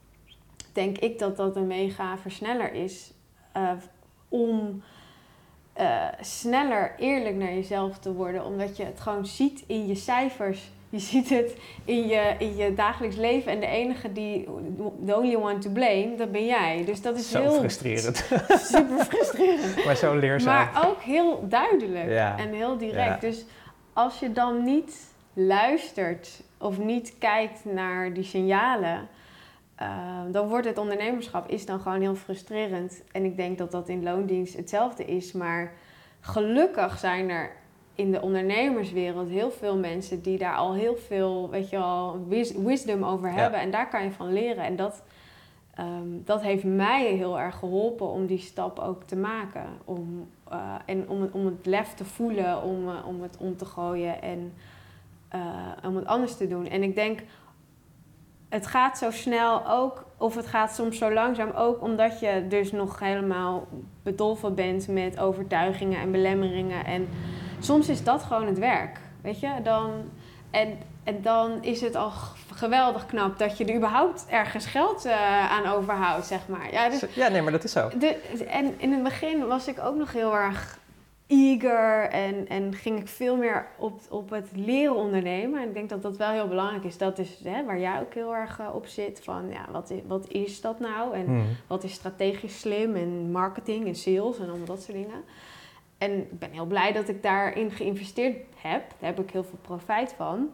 denk 0.72 0.98
ik 0.98 1.18
dat 1.18 1.36
dat 1.36 1.56
een 1.56 1.66
mega 1.66 2.18
versneller 2.18 2.72
is 2.72 3.12
uh, 3.56 3.70
om 4.28 4.82
uh, 5.80 6.04
sneller 6.20 6.94
eerlijk 6.98 7.36
naar 7.36 7.52
jezelf 7.52 7.98
te 7.98 8.12
worden. 8.12 8.44
Omdat 8.44 8.76
je 8.76 8.84
het 8.84 9.00
gewoon 9.00 9.26
ziet 9.26 9.64
in 9.66 9.86
je 9.86 9.94
cijfers. 9.94 10.70
Je 10.88 10.98
ziet 11.10 11.28
het 11.28 11.56
in 11.84 12.06
je, 12.06 12.34
in 12.38 12.56
je 12.56 12.74
dagelijks 12.74 13.16
leven. 13.16 13.52
En 13.52 13.60
de 13.60 13.66
enige 13.66 14.12
die, 14.12 14.44
the 15.06 15.16
only 15.16 15.36
one 15.36 15.58
to 15.58 15.70
blame, 15.70 16.14
dat 16.16 16.32
ben 16.32 16.44
jij. 16.44 16.82
Dus 16.84 17.02
dat 17.02 17.16
is 17.16 17.30
zo 17.30 17.40
heel... 17.40 17.52
frustrerend. 17.52 18.16
Super 18.72 19.04
frustrerend. 19.04 19.76
maar 19.84 19.96
zo 19.96 20.16
leerzaam. 20.16 20.54
Maar 20.54 20.88
ook 20.88 21.00
heel 21.00 21.48
duidelijk 21.48 22.10
en 22.38 22.52
heel 22.52 22.78
direct. 22.78 23.20
Dus 23.20 23.44
als 23.92 24.18
je 24.18 24.32
dan 24.32 24.64
niet 24.64 25.10
luistert 25.32 26.42
of 26.58 26.78
niet 26.78 27.14
kijkt 27.18 27.64
naar 27.64 28.12
die 28.12 28.24
signalen 28.24 29.08
Ehm, 29.82 30.30
dan 30.30 30.48
wordt 30.48 30.66
het 30.66 30.78
ondernemerschap 30.78 31.48
is 31.48 31.66
dan 31.66 31.80
gewoon 31.80 32.00
heel 32.00 32.14
frustrerend. 32.14 33.02
En 33.12 33.24
ik 33.24 33.36
denk 33.36 33.58
dat 33.58 33.70
dat 33.70 33.88
in 33.88 34.02
loondienst 34.02 34.56
hetzelfde 34.56 35.04
is. 35.04 35.32
Maar 35.32 35.72
gelukkig 36.20 36.98
zijn 36.98 37.30
er 37.30 37.50
in 37.94 38.10
de 38.10 38.20
ondernemerswereld 38.20 39.28
heel 39.28 39.50
veel 39.50 39.76
mensen 39.76 40.22
die 40.22 40.38
daar 40.38 40.56
al 40.56 40.74
heel 40.74 40.96
veel, 40.96 41.50
weet 41.50 41.70
je 41.70 41.76
wel, 41.76 42.26
wisdom 42.64 43.04
over 43.04 43.32
hebben. 43.32 43.60
En 43.60 43.70
daar 43.70 43.88
kan 43.88 44.04
je 44.04 44.12
van 44.12 44.32
leren. 44.32 44.64
En 44.64 44.76
dat, 44.76 45.02
ehm, 45.74 46.08
dat 46.24 46.42
heeft 46.42 46.64
mij 46.64 47.06
heel 47.06 47.40
erg 47.40 47.58
geholpen 47.58 48.08
om 48.08 48.26
die 48.26 48.38
stap 48.38 48.78
ook 48.78 49.02
te 49.02 49.16
maken. 49.16 49.66
Om, 49.84 50.28
uh, 50.52 50.74
en 50.86 51.08
om, 51.08 51.28
om 51.32 51.46
het 51.46 51.66
lef 51.66 51.94
te 51.94 52.04
voelen, 52.04 52.62
om, 52.62 52.88
uh, 52.88 53.06
om 53.06 53.22
het 53.22 53.36
om 53.38 53.56
te 53.56 53.64
gooien. 53.64 54.22
En 54.22 54.52
om 55.84 55.96
het 55.96 56.06
anders 56.06 56.36
te 56.36 56.46
doen. 56.46 56.66
En 56.66 56.82
ik 56.82 56.94
denk, 56.94 57.20
het 58.52 58.66
gaat 58.66 58.98
zo 58.98 59.10
snel 59.10 59.68
ook, 59.68 60.04
of 60.16 60.34
het 60.34 60.46
gaat 60.46 60.74
soms 60.74 60.98
zo 60.98 61.12
langzaam 61.12 61.50
ook, 61.50 61.82
omdat 61.82 62.20
je 62.20 62.46
dus 62.48 62.72
nog 62.72 62.98
helemaal 62.98 63.68
bedolven 64.02 64.54
bent 64.54 64.88
met 64.88 65.18
overtuigingen 65.18 66.00
en 66.00 66.10
belemmeringen. 66.10 66.84
En 66.84 67.08
soms 67.58 67.88
is 67.88 68.04
dat 68.04 68.22
gewoon 68.22 68.46
het 68.46 68.58
werk, 68.58 68.98
weet 69.22 69.40
je? 69.40 69.50
Dan, 69.62 69.90
en, 70.50 70.78
en 71.04 71.22
dan 71.22 71.62
is 71.62 71.80
het 71.80 71.94
al 71.94 72.10
geweldig 72.54 73.06
knap 73.06 73.38
dat 73.38 73.58
je 73.58 73.64
er 73.64 73.76
überhaupt 73.76 74.26
ergens 74.28 74.66
geld 74.66 75.06
uh, 75.06 75.52
aan 75.52 75.66
overhoudt, 75.66 76.26
zeg 76.26 76.40
maar. 76.48 76.72
Ja, 76.72 76.88
dus, 76.88 77.04
ja, 77.14 77.28
nee, 77.28 77.42
maar 77.42 77.52
dat 77.52 77.64
is 77.64 77.72
zo. 77.72 77.90
De, 77.98 78.16
en 78.48 78.74
in 78.80 78.92
het 78.92 79.02
begin 79.02 79.46
was 79.46 79.68
ik 79.68 79.80
ook 79.80 79.96
nog 79.96 80.12
heel 80.12 80.34
erg 80.36 80.78
eager 81.26 82.08
en, 82.08 82.48
en 82.48 82.74
ging 82.74 83.00
ik 83.00 83.08
veel 83.08 83.36
meer 83.36 83.66
op, 83.78 84.00
op 84.10 84.30
het 84.30 84.48
leren 84.54 84.96
ondernemen. 84.96 85.60
En 85.60 85.68
ik 85.68 85.74
denk 85.74 85.88
dat 85.88 86.02
dat 86.02 86.16
wel 86.16 86.30
heel 86.30 86.48
belangrijk 86.48 86.84
is. 86.84 86.98
Dat 86.98 87.18
is 87.18 87.40
hè, 87.44 87.64
waar 87.64 87.80
jij 87.80 88.00
ook 88.00 88.14
heel 88.14 88.34
erg 88.34 88.60
uh, 88.60 88.74
op 88.74 88.86
zit. 88.86 89.20
Van 89.24 89.48
ja, 89.48 89.66
wat 89.70 89.90
is, 89.90 90.00
wat 90.06 90.28
is 90.28 90.60
dat 90.60 90.80
nou? 90.80 91.14
En 91.14 91.24
hmm. 91.24 91.46
wat 91.66 91.84
is 91.84 91.92
strategisch 91.92 92.60
slim 92.60 92.94
en 92.94 93.30
marketing 93.30 93.86
en 93.86 93.94
sales 93.94 94.38
en 94.38 94.48
allemaal 94.48 94.66
dat 94.66 94.82
soort 94.82 94.96
dingen. 94.96 95.24
En 95.98 96.18
ik 96.18 96.38
ben 96.38 96.50
heel 96.50 96.66
blij 96.66 96.92
dat 96.92 97.08
ik 97.08 97.22
daarin 97.22 97.70
geïnvesteerd 97.70 98.36
heb. 98.56 98.82
Daar 98.98 99.14
heb 99.14 99.20
ik 99.20 99.30
heel 99.30 99.44
veel 99.44 99.58
profijt 99.62 100.12
van. 100.12 100.50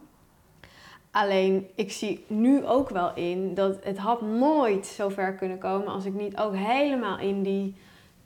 Alleen 1.10 1.66
ik 1.74 1.92
zie 1.92 2.24
nu 2.26 2.66
ook 2.66 2.90
wel 2.90 3.14
in 3.14 3.54
dat 3.54 3.84
het 3.84 3.98
had 3.98 4.22
nooit 4.22 4.86
zo 4.86 5.08
ver 5.08 5.34
kunnen 5.34 5.58
komen 5.58 5.88
als 5.88 6.04
ik 6.04 6.14
niet 6.14 6.36
ook 6.36 6.54
helemaal 6.54 7.18
in 7.18 7.42
die 7.42 7.74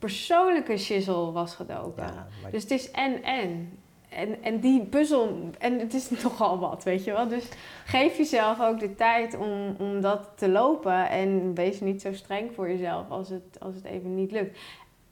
persoonlijke 0.02 0.76
shizzle 0.76 1.32
was 1.32 1.54
gedoken. 1.54 2.26
Dus 2.50 2.62
het 2.62 2.70
is 2.70 2.90
en 2.90 3.22
en. 3.22 3.78
En, 4.08 4.42
en 4.42 4.60
die 4.60 4.84
puzzel, 4.84 5.50
en 5.58 5.78
het 5.78 5.94
is 5.94 6.10
nogal 6.22 6.58
wat, 6.58 6.84
weet 6.84 7.04
je 7.04 7.12
wel. 7.12 7.28
Dus 7.28 7.48
geef 7.84 8.16
jezelf 8.16 8.60
ook 8.60 8.80
de 8.80 8.94
tijd 8.94 9.36
om, 9.36 9.76
om 9.78 10.00
dat 10.00 10.30
te 10.36 10.48
lopen. 10.48 11.08
En 11.08 11.54
wees 11.54 11.80
niet 11.80 12.00
zo 12.00 12.12
streng 12.12 12.54
voor 12.54 12.68
jezelf 12.68 13.10
als 13.10 13.28
het, 13.28 13.60
als 13.60 13.74
het 13.74 13.84
even 13.84 14.14
niet 14.14 14.32
lukt. 14.32 14.58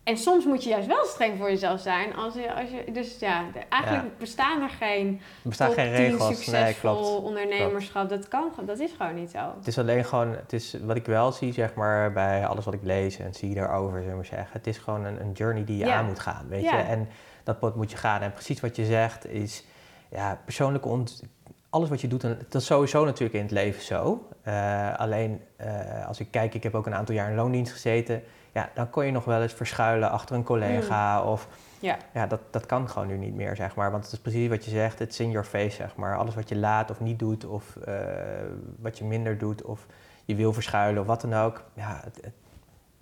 En 0.04 0.16
soms 0.16 0.44
moet 0.44 0.62
je 0.64 0.70
juist 0.70 0.86
wel 0.86 1.04
streng 1.04 1.38
voor 1.38 1.48
jezelf 1.48 1.80
zijn. 1.80 2.14
Als 2.14 2.34
je, 2.34 2.54
als 2.54 2.70
je, 2.70 2.92
dus 2.92 3.18
ja, 3.18 3.44
eigenlijk 3.68 4.18
bestaan 4.18 4.62
er 4.62 4.68
geen, 4.68 5.20
bestaan 5.42 5.72
geen 5.72 5.90
regels. 5.90 6.36
succesvol 6.36 6.60
nee, 6.62 6.74
klopt. 6.74 7.24
ondernemerschap. 7.24 8.08
Dat, 8.08 8.28
kan, 8.28 8.52
dat 8.66 8.78
is 8.78 8.90
gewoon 8.96 9.14
niet 9.14 9.30
zo. 9.30 9.52
Het 9.56 9.66
is 9.66 9.78
alleen 9.78 10.04
gewoon, 10.04 10.28
het 10.28 10.52
is 10.52 10.76
wat 10.82 10.96
ik 10.96 11.06
wel 11.06 11.32
zie, 11.32 11.52
zeg 11.52 11.74
maar, 11.74 12.12
bij 12.12 12.46
alles 12.46 12.64
wat 12.64 12.74
ik 12.74 12.82
lees 12.82 13.18
en 13.18 13.34
zie 13.34 13.54
daarover, 13.54 14.02
zeg 14.02 14.14
maar 14.14 14.24
zeggen. 14.24 14.48
Het 14.52 14.66
is 14.66 14.78
gewoon 14.78 15.04
een, 15.04 15.20
een 15.20 15.32
journey 15.32 15.64
die 15.64 15.76
je 15.76 15.92
aan 15.92 16.06
moet 16.06 16.20
gaan, 16.20 16.46
weet 16.48 16.64
je. 16.64 16.76
En 16.76 17.08
dat 17.44 17.58
pad 17.58 17.76
moet 17.76 17.90
je 17.90 17.96
gaan. 17.96 18.20
En 18.20 18.32
precies 18.32 18.60
wat 18.60 18.76
je 18.76 18.84
zegt 18.84 19.26
is, 19.26 19.64
ja, 20.10 20.40
persoonlijke 20.44 20.88
ont 20.88 21.22
alles 21.70 21.88
wat 21.88 22.00
je 22.00 22.08
doet, 22.08 22.24
en 22.24 22.38
dat 22.48 22.60
is 22.60 22.66
sowieso 22.66 23.04
natuurlijk 23.04 23.34
in 23.34 23.42
het 23.42 23.50
leven 23.50 23.82
zo. 23.82 24.28
Uh, 24.48 24.98
alleen 24.98 25.40
uh, 25.60 26.06
als 26.06 26.20
ik 26.20 26.30
kijk, 26.30 26.54
ik 26.54 26.62
heb 26.62 26.74
ook 26.74 26.86
een 26.86 26.94
aantal 26.94 27.14
jaar 27.14 27.30
in 27.30 27.36
loondienst 27.36 27.72
gezeten 27.72 28.22
ja, 28.52 28.70
dan 28.74 28.90
kon 28.90 29.04
je 29.04 29.12
nog 29.12 29.24
wel 29.24 29.42
eens 29.42 29.52
verschuilen 29.52 30.10
achter 30.10 30.36
een 30.36 30.42
collega. 30.42 31.20
Mm. 31.20 31.28
Of 31.28 31.48
ja, 31.80 31.96
ja 32.12 32.26
dat, 32.26 32.40
dat 32.50 32.66
kan 32.66 32.88
gewoon 32.88 33.08
nu 33.08 33.16
niet 33.16 33.34
meer, 33.34 33.56
zeg 33.56 33.74
maar. 33.74 33.90
Want 33.90 34.04
het 34.04 34.12
is 34.12 34.18
precies 34.18 34.48
wat 34.48 34.64
je 34.64 34.70
zegt, 34.70 34.98
het 34.98 35.10
is 35.10 35.20
in 35.20 35.30
your 35.30 35.46
face, 35.46 35.76
zeg 35.76 35.96
maar. 35.96 36.16
Alles 36.16 36.34
wat 36.34 36.48
je 36.48 36.56
laat 36.56 36.90
of 36.90 37.00
niet 37.00 37.18
doet, 37.18 37.44
of 37.44 37.76
uh, 37.88 37.94
wat 38.78 38.98
je 38.98 39.04
minder 39.04 39.38
doet, 39.38 39.62
of 39.62 39.86
je 40.24 40.34
wil 40.34 40.52
verschuilen 40.52 41.00
of 41.00 41.06
wat 41.06 41.20
dan 41.20 41.34
ook. 41.34 41.62
Ja, 41.74 42.00
het, 42.04 42.18
het, 42.22 42.34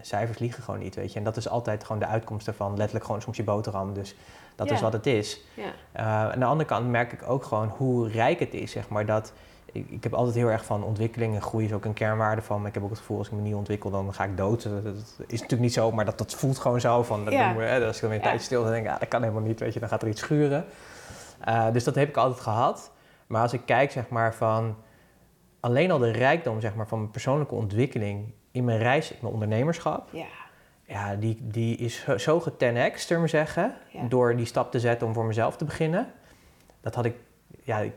cijfers 0.01 0.39
liegen 0.39 0.63
gewoon 0.63 0.81
niet, 0.81 0.95
weet 0.95 1.13
je. 1.13 1.19
En 1.19 1.25
dat 1.25 1.37
is 1.37 1.49
altijd 1.49 1.85
gewoon 1.85 2.01
de 2.01 2.07
uitkomst 2.07 2.47
ervan. 2.47 2.77
Letterlijk 2.77 3.05
gewoon 3.05 3.23
soms 3.23 3.37
je 3.37 3.45
boterham. 3.45 3.95
Dus 3.95 4.17
dat 4.55 4.71
is 4.71 4.81
wat 4.81 4.93
het 4.93 5.07
is. 5.07 5.41
Ja. 5.55 5.73
Uh, 5.97 6.33
aan 6.33 6.39
de 6.39 6.45
andere 6.45 6.69
kant 6.69 6.89
merk 6.89 7.13
ik 7.13 7.29
ook 7.29 7.45
gewoon 7.45 7.69
hoe 7.69 8.09
rijk 8.09 8.39
het 8.39 8.55
is, 8.55 8.71
zeg 8.71 8.89
maar. 8.89 9.07
Dat 9.07 9.33
ik, 9.73 9.91
ik, 9.91 10.03
heb 10.03 10.15
altijd 10.15 10.37
heel 10.37 10.51
erg 10.51 10.65
van 10.65 10.85
ontwikkeling 10.85 11.35
en 11.35 11.43
groei 11.43 11.65
is 11.65 11.73
ook 11.73 11.85
een 11.85 11.95
kernwaarde 11.95 12.43
van. 12.43 12.59
Maar 12.59 12.69
ik 12.69 12.75
heb 12.75 12.83
ook 12.83 12.91
het 12.91 12.99
gevoel 12.99 13.19
als 13.19 13.27
ik 13.27 13.33
me 13.33 13.41
niet 13.41 13.55
ontwikkel, 13.55 13.91
dan 13.91 14.15
ga 14.15 14.25
ik 14.25 14.37
dood. 14.37 14.63
Dat, 14.63 14.85
is 15.27 15.41
natuurlijk 15.41 15.61
niet 15.61 15.73
zo, 15.73 15.93
maar 15.93 16.05
dat, 16.05 16.19
dat 16.19 16.35
voelt 16.35 16.59
gewoon 16.59 16.81
zo. 16.81 17.03
Van, 17.03 17.25
dat 17.25 17.33
ja. 17.33 17.55
hè, 17.55 17.87
als 17.87 17.95
ik 17.95 18.01
dan 18.01 18.11
weer 18.11 18.19
een 18.19 18.25
tijdje 18.25 18.45
stil 18.45 18.63
dan 18.63 18.73
denk 18.73 18.85
ik, 18.85 18.91
ja, 18.91 18.99
dat 18.99 19.09
kan 19.09 19.23
helemaal 19.23 19.43
niet, 19.43 19.61
weet 19.61 19.75
je, 19.75 19.81
dan 19.81 19.89
gaat 19.89 20.03
er 20.03 20.09
iets 20.09 20.21
schuren. 20.21 20.65
Uh, 21.49 21.73
dus 21.73 21.85
dat 21.85 21.95
heb 21.95 22.09
ik 22.09 22.17
altijd 22.17 22.41
gehad. 22.41 22.91
Maar 23.27 23.43
als 23.43 23.53
ik 23.53 23.61
kijk, 23.65 23.91
zeg 23.91 24.09
maar, 24.09 24.35
van 24.35 24.77
alleen 25.61 25.91
al 25.91 25.99
de 25.99 26.11
rijkdom, 26.11 26.61
zeg 26.61 26.75
maar, 26.75 26.89
van 26.89 26.99
mijn 26.99 27.11
persoonlijke 27.11 27.55
ontwikkeling 27.55 28.33
in 28.51 28.65
mijn 28.65 28.79
reis, 28.79 29.11
in 29.11 29.19
mijn 29.21 29.33
ondernemerschap. 29.33 30.09
Ja. 30.13 30.27
Ja, 30.85 31.15
die, 31.15 31.39
die 31.41 31.77
is 31.77 32.07
zo 32.17 32.41
getenx, 32.41 33.07
zullen 33.07 33.23
we 33.23 33.29
zeggen, 33.29 33.75
door 34.09 34.37
die 34.37 34.47
stap 34.47 34.71
te 34.71 34.81
zetten 34.81 35.07
om 35.07 35.15
voor 35.15 35.25
mezelf 35.25 35.57
te 35.57 35.65
beginnen. 35.65 36.13
Dat 36.81 36.95
had 36.95 37.05
ik, 37.05 37.15
ja, 37.63 37.79
ik 37.79 37.93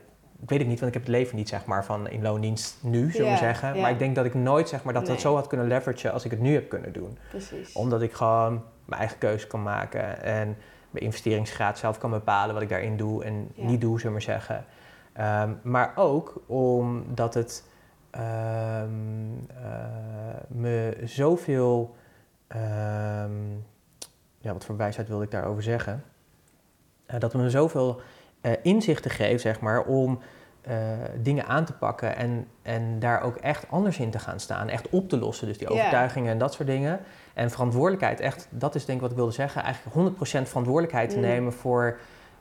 weet 0.46 0.60
het 0.60 0.68
niet, 0.68 0.80
want 0.80 0.96
ik 0.96 0.98
heb 0.98 1.08
het 1.08 1.18
leven 1.18 1.36
niet 1.36 1.50
zeg 1.50 1.66
maar, 1.66 1.86
van 1.86 2.10
in 2.10 2.22
loondienst 2.22 2.78
nu, 2.82 3.12
zullen 3.12 3.32
we 3.32 3.38
zeggen. 3.38 3.80
Maar 3.80 3.92
ik 3.92 4.00
denk 4.00 4.16
dat 4.16 4.26
ik 4.26 4.34
nooit 4.34 4.70
zeg 4.70 4.84
maar, 4.84 4.94
dat 4.94 5.04
nee. 5.04 5.12
dat 5.12 5.22
zo 5.22 5.36
had 5.36 5.48
kunnen 5.48 5.68
leveragen 5.68 6.14
als 6.14 6.26
ik 6.26 6.32
het 6.32 6.40
nu 6.40 6.54
heb 6.54 6.70
kunnen 6.70 6.94
doen. 6.94 7.18
Precies. 7.30 7.74
Omdat 7.74 8.02
ik 8.02 8.14
gewoon 8.14 8.64
mijn 8.86 9.00
eigen 9.00 9.18
keuze 9.18 9.48
kan 9.48 9.64
maken 9.64 10.24
en 10.24 10.58
mijn 10.90 11.06
investeringsgraad 11.06 11.78
zelf 11.78 11.98
kan 11.98 12.10
bepalen 12.10 12.54
wat 12.54 12.64
ik 12.64 12.70
daarin 12.70 12.98
doe 12.98 13.24
en 13.24 13.52
niet 13.56 13.82
doe, 13.82 14.00
zullen 14.00 14.16
we 14.16 14.22
zeggen. 14.22 14.66
Um, 15.20 15.60
maar 15.64 15.92
ook 15.96 16.42
omdat 16.46 17.34
het 17.34 17.64
um, 18.16 19.34
uh, 19.34 19.68
me 20.48 20.98
zoveel. 21.04 21.96
Um, 22.48 23.66
ja, 24.38 24.54
wat 24.54 24.66
voor 24.66 24.78
wijsheid 24.78 25.08
wilde 25.08 25.24
ik 25.24 25.32
daarover 25.32 25.64
zeggen? 25.64 26.04
Uh, 27.14 27.20
dat 27.20 27.34
me 27.34 27.50
zoveel 27.50 28.02
uh, 28.42 28.52
inzichten 28.62 29.12
geeft, 29.12 29.42
zeg 29.42 29.60
maar, 29.60 29.84
om 29.84 30.20
uh, 30.68 30.74
dingen 31.18 31.46
aan 31.46 31.66
te 31.66 31.74
pakken 31.74 32.16
en, 32.16 32.48
en 32.62 33.00
daar 33.00 33.22
ook 33.22 33.36
echt 33.36 33.66
anders 33.70 34.00
in 34.00 34.12
te 34.12 34.20
gaan 34.20 34.40
staan. 34.40 34.70
Echt 34.70 34.90
op 34.90 35.10
te 35.10 35.18
lossen, 35.18 35.48
dus 35.48 35.58
die 35.58 35.70
overtuigingen 35.70 36.32
en 36.32 36.38
dat 36.38 36.54
soort 36.54 36.68
dingen. 36.68 37.00
En 37.34 37.52
verantwoordelijkheid, 37.52 38.20
echt, 38.20 38.48
dat 38.50 38.76
is 38.76 38.86
denk 38.86 38.98
ik 38.98 39.02
wat 39.02 39.12
ik 39.12 39.18
wilde 39.18 39.32
zeggen, 39.32 39.64
eigenlijk 39.64 40.16
100% 40.18 40.20
verantwoordelijkheid 40.22 41.10
te 41.10 41.16
mm. 41.16 41.22
nemen 41.22 41.54
voor... 41.54 42.00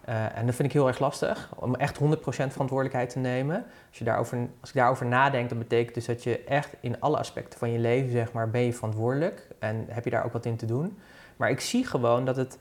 Uh, 0.08 0.38
en 0.38 0.46
dat 0.46 0.54
vind 0.54 0.68
ik 0.68 0.74
heel 0.74 0.86
erg 0.86 0.98
lastig, 0.98 1.48
om 1.56 1.74
echt 1.74 1.98
100% 1.98 2.02
verantwoordelijkheid 2.26 3.10
te 3.10 3.18
nemen. 3.18 3.64
Als, 3.88 3.98
je 3.98 4.04
daarover, 4.04 4.38
als 4.60 4.70
ik 4.70 4.76
daarover 4.76 5.06
nadenk, 5.06 5.48
dat 5.48 5.58
betekent 5.58 5.94
dus 5.94 6.06
dat 6.06 6.22
je 6.22 6.44
echt 6.44 6.74
in 6.80 7.00
alle 7.00 7.18
aspecten 7.18 7.58
van 7.58 7.72
je 7.72 7.78
leven, 7.78 8.10
zeg 8.10 8.32
maar, 8.32 8.50
ben 8.50 8.60
je 8.60 8.72
verantwoordelijk. 8.72 9.46
En 9.58 9.86
heb 9.88 10.04
je 10.04 10.10
daar 10.10 10.24
ook 10.24 10.32
wat 10.32 10.46
in 10.46 10.56
te 10.56 10.66
doen. 10.66 10.98
Maar 11.36 11.50
ik 11.50 11.60
zie 11.60 11.86
gewoon 11.86 12.24
dat 12.24 12.36
het 12.36 12.58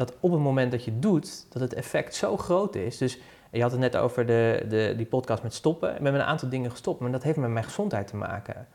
dat 0.00 0.14
op 0.20 0.30
het 0.30 0.40
moment 0.40 0.70
dat 0.70 0.84
je 0.84 0.90
het 0.90 1.02
doet, 1.02 1.46
dat 1.52 1.62
het 1.62 1.74
effect 1.74 2.14
zo 2.14 2.36
groot 2.36 2.74
is. 2.74 2.98
Dus 2.98 3.18
je 3.50 3.62
had 3.62 3.70
het 3.70 3.80
net 3.80 3.96
over 3.96 4.26
de, 4.26 4.64
de, 4.68 4.94
die 4.96 5.06
podcast 5.06 5.42
met 5.42 5.54
stoppen. 5.54 5.94
Ik 5.94 6.02
ben 6.02 6.12
met 6.12 6.20
een 6.20 6.26
aantal 6.26 6.48
dingen 6.48 6.70
gestopt, 6.70 7.00
maar 7.00 7.12
dat 7.12 7.22
heeft 7.22 7.38
met 7.38 7.50
mijn 7.50 7.64
gezondheid 7.64 8.06
te 8.06 8.16
maken. 8.16 8.66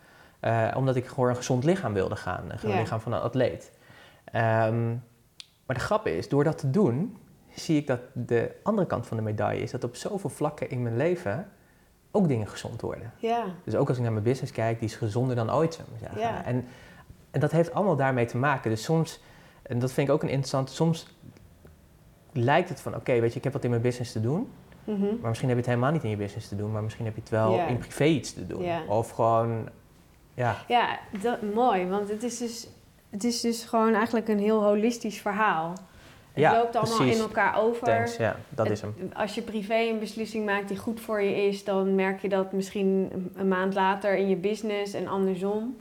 Uh, 0.42 0.72
omdat 0.76 0.96
ik 0.96 1.06
gewoon 1.06 1.30
een 1.30 1.36
gezond 1.36 1.64
lichaam 1.64 1.94
wilde 1.94 2.16
gaan, 2.16 2.44
een 2.62 2.78
lichaam 2.78 3.00
van 3.00 3.14
een 3.14 3.22
atleet. 3.22 3.72
Um, 4.26 5.04
maar 5.66 5.76
de 5.76 5.80
grap 5.80 6.08
is, 6.08 6.30
door 6.30 6.44
dat 6.44 6.58
te 6.58 6.70
doen, 6.70 7.18
zie 7.56 7.78
ik 7.78 7.88
dat 7.88 8.00
de 8.14 8.52
andere 8.64 8.88
kant 8.88 9.08
van 9.08 9.18
de 9.18 9.24
medaille 9.24 9.62
is 9.62 9.72
dat 9.72 9.84
op 9.84 9.96
zoveel 9.96 10.30
vlakken 10.30 10.70
in 10.70 10.82
mijn 10.82 10.98
leven 10.98 11.48
ook 12.12 12.28
dingen 12.28 12.48
gezond 12.48 12.82
worden. 12.82 13.12
Ja. 13.18 13.46
Dus 13.64 13.76
ook 13.76 13.88
als 13.88 13.98
ik 13.98 14.04
naar 14.04 14.12
mijn 14.12 14.24
business 14.24 14.52
kijk, 14.52 14.80
die 14.80 14.90
is 14.90 14.96
gezonder 14.96 15.36
dan 15.36 15.52
ooit, 15.52 15.74
zou 15.74 15.88
ik 15.94 16.00
zeggen. 16.00 16.20
Ja. 16.20 16.44
En, 16.44 16.66
en 17.32 17.40
dat 17.40 17.52
heeft 17.52 17.74
allemaal 17.74 17.96
daarmee 17.96 18.26
te 18.26 18.38
maken. 18.38 18.70
Dus 18.70 18.84
soms 18.84 19.22
en 19.68 19.80
dat 19.80 19.92
vind 19.92 20.08
ik 20.08 20.14
ook 20.14 20.24
een 20.24 20.30
interessant. 20.30 20.70
Soms 20.70 21.08
lijkt 22.32 22.70
het 22.70 22.82
van, 22.82 22.96
oké, 22.96 23.20
weet 23.20 23.32
je, 23.32 23.38
ik 23.38 23.44
heb 23.44 23.54
wat 23.54 23.64
in 23.64 23.70
mijn 23.70 23.82
business 23.82 24.12
te 24.12 24.22
doen. 24.22 24.48
Mhm. 24.84 25.02
Maar 25.02 25.30
misschien 25.30 25.50
heb 25.50 25.58
je 25.58 25.64
het 25.64 25.66
helemaal 25.66 25.92
niet 25.92 26.04
in 26.04 26.10
je 26.10 26.18
business 26.18 26.48
te 26.48 26.56
doen. 26.56 26.72
Maar 26.72 26.84
misschien 26.84 27.06
heb 27.06 27.16
je 27.16 27.22
het 27.22 27.30
wel 27.30 27.60
in 27.68 27.78
privé 27.78 28.04
iets 28.04 28.34
te 28.34 28.48
doen. 28.48 28.66
Of 28.88 29.10
gewoon, 29.10 29.70
ja. 30.34 30.56
Ja, 30.68 31.00
dat, 31.22 31.42
mooi. 31.54 31.88
Want 31.88 32.10
het 32.10 32.24
is, 32.24 32.38
dus, 32.38 32.68
het 33.10 33.24
is 33.24 33.42
dus 33.42 33.64
gewoon 33.64 33.94
eigenlijk 33.94 34.28
een 34.28 34.40
heel 34.40 34.64
holistisch 34.64 35.22
verhaal. 35.22 35.70
Het 35.70 36.44
ja, 36.44 36.54
loopt 36.54 36.76
allemaal 36.76 37.08
in 37.08 37.20
elkaar 37.20 37.58
over. 37.58 37.84
Thanks, 37.84 38.18
ja, 38.18 38.36
dat 38.50 38.70
is 38.70 38.82
hem. 38.82 38.96
Als 39.14 39.36
je 39.36 39.42
privé 39.42 39.76
een 39.76 40.00
beslissing 40.00 40.46
maakt 40.46 40.68
die 40.68 40.78
goed 40.78 41.00
voor 41.00 41.22
je 41.22 41.48
is, 41.48 41.64
dan 41.64 41.96
merk 41.96 42.22
je 42.22 42.30
dat 42.30 42.52
misschien 42.52 43.12
een 43.36 43.48
maand 43.48 43.74
later 43.74 44.16
in 44.18 44.30
je 44.30 44.36
business 44.36 44.94
en 44.94 45.08
andersom. 45.08 45.76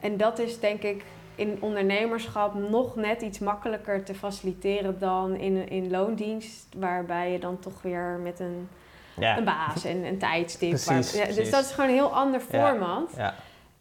En 0.00 0.16
dat 0.16 0.38
is 0.38 0.60
denk 0.60 0.82
ik 0.82 1.04
in 1.38 1.56
ondernemerschap 1.60 2.54
nog 2.54 2.96
net 2.96 3.22
iets 3.22 3.38
makkelijker 3.38 4.04
te 4.04 4.14
faciliteren 4.14 4.98
dan 4.98 5.34
in, 5.36 5.68
in 5.68 5.90
loondienst, 5.90 6.66
waarbij 6.76 7.32
je 7.32 7.38
dan 7.38 7.58
toch 7.58 7.82
weer 7.82 8.18
met 8.22 8.40
een, 8.40 8.68
een 9.16 9.44
baas 9.44 9.84
en 9.84 10.04
een 10.04 10.18
tijdstip. 10.18 10.70
Precies, 10.70 11.12
ja, 11.12 11.24
dus 11.24 11.50
dat 11.50 11.64
is 11.64 11.70
gewoon 11.70 11.90
een 11.90 11.96
heel 11.96 12.14
ander 12.14 12.40
format. 12.40 13.12
Ja, 13.16 13.34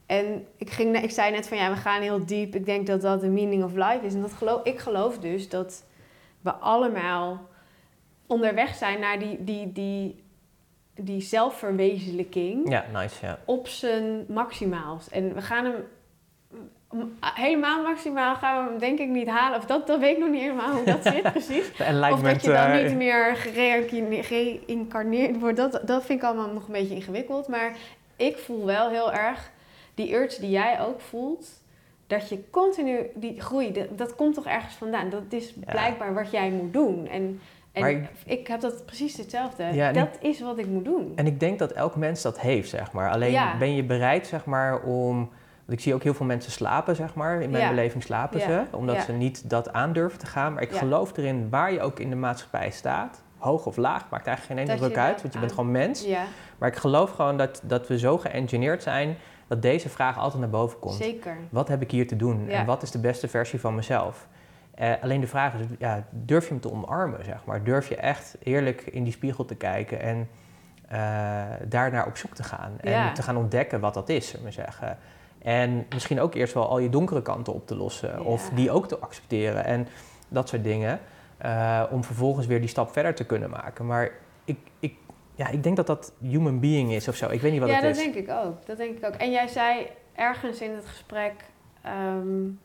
en 0.07 0.47
ik, 0.57 0.69
ging, 0.69 1.01
ik 1.01 1.11
zei 1.11 1.31
net 1.31 1.47
van 1.47 1.57
ja, 1.57 1.69
we 1.69 1.75
gaan 1.75 2.01
heel 2.01 2.25
diep. 2.25 2.55
Ik 2.55 2.65
denk 2.65 2.87
dat 2.87 3.01
dat 3.01 3.21
de 3.21 3.27
meaning 3.27 3.63
of 3.63 3.73
life 3.73 3.99
is. 4.01 4.13
En 4.13 4.21
dat 4.21 4.33
geloof, 4.33 4.63
ik 4.63 4.79
geloof 4.79 5.19
dus 5.19 5.49
dat 5.49 5.83
we 6.41 6.51
allemaal 6.51 7.47
onderweg 8.27 8.75
zijn 8.75 8.99
naar 8.99 9.19
die, 9.19 9.43
die, 9.43 9.71
die, 9.71 10.23
die 10.93 11.21
zelfverwezenlijking. 11.21 12.69
Ja, 12.69 12.85
nice, 12.93 13.25
ja. 13.25 13.39
Op 13.45 13.67
zijn 13.67 14.25
maximaals. 14.27 15.09
En 15.09 15.33
we 15.33 15.41
gaan 15.41 15.65
hem 15.65 15.75
helemaal 17.21 17.83
maximaal 17.83 18.35
gaan 18.35 18.63
we 18.63 18.69
hem 18.69 18.79
denk 18.79 18.99
ik 18.99 19.07
niet 19.07 19.27
halen. 19.27 19.57
Of 19.57 19.65
dat, 19.65 19.87
dat 19.87 19.99
weet 19.99 20.15
ik 20.15 20.19
nog 20.19 20.29
niet 20.29 20.41
helemaal 20.41 20.73
hoe 20.73 20.85
dat 20.85 21.03
zit 21.03 21.21
precies. 21.31 21.71
of 22.11 22.21
dat 22.21 22.41
je 22.41 22.51
dan 22.51 22.83
niet 22.83 22.95
meer 22.95 23.35
geïncarneerd 24.23 25.39
wordt. 25.39 25.57
Dat, 25.57 25.81
dat 25.85 26.05
vind 26.05 26.19
ik 26.19 26.25
allemaal 26.25 26.53
nog 26.53 26.67
een 26.67 26.73
beetje 26.73 26.95
ingewikkeld. 26.95 27.47
Maar 27.47 27.71
ik 28.15 28.37
voel 28.37 28.65
wel 28.65 28.89
heel 28.89 29.13
erg 29.13 29.51
die 29.93 30.13
urge 30.13 30.41
die 30.41 30.49
jij 30.49 30.79
ook 30.81 31.01
voelt. 31.01 31.47
Dat 32.07 32.29
je 32.29 32.49
continu 32.49 32.99
die 33.15 33.41
groei, 33.41 33.87
dat, 33.91 34.15
komt 34.15 34.35
toch 34.35 34.45
ergens 34.45 34.75
vandaan. 34.75 35.09
Dat 35.09 35.23
is 35.29 35.53
blijkbaar 35.65 36.13
wat 36.13 36.31
jij 36.31 36.49
moet 36.49 36.73
doen. 36.73 37.07
En 37.07 37.41
en 37.71 38.09
ik, 38.25 38.47
heb 38.47 38.61
dat 38.61 38.85
precies 38.85 39.17
hetzelfde. 39.17 39.63
Ja, 39.63 39.91
dat 39.91 40.17
is 40.21 40.39
wat 40.39 40.57
ik 40.57 40.67
moet 40.67 40.85
doen. 40.85 41.11
En 41.15 41.25
ik 41.25 41.39
denk 41.39 41.59
dat 41.59 41.71
elk 41.71 41.95
mens 41.95 42.21
dat 42.21 42.39
heeft, 42.39 42.69
zeg 42.69 42.91
maar. 42.91 43.09
Alleen 43.09 43.39
ben 43.59 43.75
je 43.75 43.83
bereid, 43.83 44.27
zeg 44.27 44.45
maar, 44.45 44.81
om... 44.81 45.29
Want 45.67 45.79
ik 45.79 45.85
zie 45.85 45.93
ook 45.93 46.03
heel 46.03 46.13
veel 46.13 46.25
mensen 46.25 46.51
slapen, 46.51 46.95
zeg 46.95 47.13
maar. 47.13 47.41
In 47.41 47.49
mijn 47.49 47.69
beleving 47.69 48.03
slapen 48.03 48.41
ze. 48.41 48.63
Omdat 48.71 49.01
ze 49.01 49.11
niet 49.11 49.49
dat 49.49 49.73
aandurven 49.73 50.19
te 50.19 50.25
gaan. 50.25 50.53
Maar 50.53 50.61
ik 50.61 50.71
geloof 50.71 51.17
erin, 51.17 51.49
waar 51.49 51.71
je 51.71 51.81
ook 51.81 51.99
in 51.99 52.09
de 52.09 52.15
maatschappij 52.15 52.71
staat... 52.71 53.21
hoog 53.37 53.65
of 53.65 53.77
laag, 53.77 54.09
maakt 54.09 54.27
eigenlijk 54.27 54.59
geen 54.59 54.69
ene 54.69 54.79
druk 54.79 54.97
uit. 54.97 55.21
Want 55.21 55.33
je 55.33 55.39
bent 55.39 55.51
gewoon 55.51 55.71
mens. 55.71 56.07
Maar 56.57 56.69
ik 56.69 56.75
geloof 56.75 57.11
gewoon 57.11 57.37
dat, 57.37 57.61
dat 57.63 57.87
we 57.87 57.99
zo 57.99 58.17
geëngineerd 58.17 58.83
zijn... 58.83 59.15
dat 59.47 59.61
deze 59.61 59.89
vraag 59.89 60.17
altijd 60.17 60.41
naar 60.41 60.49
boven 60.49 60.79
komt. 60.79 60.93
Zeker. 60.93 61.37
Wat 61.49 61.67
heb 61.67 61.81
ik 61.81 61.91
hier 61.91 62.07
te 62.07 62.15
doen? 62.15 62.49
En 62.49 62.65
wat 62.65 62.83
is 62.83 62.91
de 62.91 62.99
beste 62.99 63.27
versie 63.27 63.59
van 63.59 63.75
mezelf? 63.75 64.27
Uh, 64.81 64.91
alleen 65.01 65.21
de 65.21 65.27
vraag 65.27 65.53
is, 65.53 65.65
ja, 65.79 66.03
durf 66.09 66.43
je 66.43 66.49
hem 66.49 66.59
te 66.59 66.71
omarmen, 66.71 67.25
zeg 67.25 67.45
maar? 67.45 67.63
Durf 67.63 67.89
je 67.89 67.95
echt 67.95 68.37
eerlijk 68.43 68.81
in 68.81 69.03
die 69.03 69.13
spiegel 69.13 69.45
te 69.45 69.55
kijken 69.55 69.99
en 69.99 70.29
uh, 70.91 71.43
daarnaar 71.67 72.05
op 72.05 72.17
zoek 72.17 72.35
te 72.35 72.43
gaan? 72.43 72.71
En 72.79 73.13
te 73.13 73.21
gaan 73.21 73.37
ontdekken 73.37 73.79
wat 73.79 73.93
dat 73.93 74.09
is, 74.09 74.27
zullen 74.27 74.45
we 74.45 74.51
zeggen. 74.51 74.97
En 75.47 75.85
misschien 75.89 76.19
ook 76.19 76.33
eerst 76.33 76.53
wel 76.53 76.69
al 76.69 76.79
je 76.79 76.89
donkere 76.89 77.21
kanten 77.21 77.53
op 77.53 77.67
te 77.67 77.75
lossen. 77.75 78.25
Of 78.25 78.49
die 78.49 78.71
ook 78.71 78.87
te 78.87 78.97
accepteren 78.97 79.65
en 79.65 79.87
dat 80.27 80.49
soort 80.49 80.63
dingen. 80.63 80.99
Uh, 81.45 81.83
om 81.91 82.03
vervolgens 82.03 82.45
weer 82.45 82.59
die 82.59 82.69
stap 82.69 82.91
verder 82.91 83.15
te 83.15 83.25
kunnen 83.25 83.49
maken. 83.49 83.85
Maar 83.85 84.11
ik, 84.45 84.57
ik, 84.79 84.95
ja, 85.35 85.47
ik 85.47 85.63
denk 85.63 85.75
dat 85.75 85.87
dat 85.87 86.13
human 86.19 86.59
being 86.59 86.91
is 86.91 87.07
of 87.07 87.15
zo. 87.15 87.29
Ik 87.29 87.41
weet 87.41 87.51
niet 87.51 87.59
wat 87.59 87.69
het 87.69 87.83
is. 87.83 87.97
Ja, 87.97 88.03
dat 88.03 88.13
denk 88.13 88.27
ik 88.27 88.35
ook. 88.35 88.65
Dat 88.65 88.77
denk 88.77 88.97
ik 88.97 89.05
ook. 89.05 89.13
En 89.13 89.31
jij 89.31 89.47
zei 89.47 89.87
ergens 90.15 90.61
in 90.61 90.71
het 90.71 90.85
gesprek... 90.85 91.33
Um, 91.85 92.59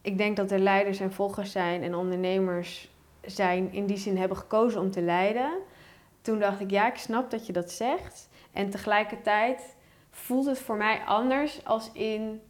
ik 0.00 0.18
denk 0.18 0.36
dat 0.36 0.50
er 0.50 0.58
leiders 0.58 1.00
en 1.00 1.12
volgers 1.12 1.52
zijn 1.52 1.82
en 1.82 1.94
ondernemers 1.94 2.90
zijn 3.24 3.72
in 3.72 3.86
die 3.86 3.96
zin 3.96 4.16
hebben 4.16 4.36
gekozen 4.36 4.80
om 4.80 4.90
te 4.90 5.02
leiden. 5.02 5.50
Toen 6.20 6.38
dacht 6.38 6.60
ik, 6.60 6.70
ja, 6.70 6.86
ik 6.86 6.96
snap 6.96 7.30
dat 7.30 7.46
je 7.46 7.52
dat 7.52 7.70
zegt. 7.70 8.28
En 8.52 8.70
tegelijkertijd 8.70 9.76
voelt 10.18 10.46
het 10.46 10.58
voor 10.58 10.76
mij 10.76 11.00
anders 11.06 11.64
als 11.64 11.90
in 11.92 12.40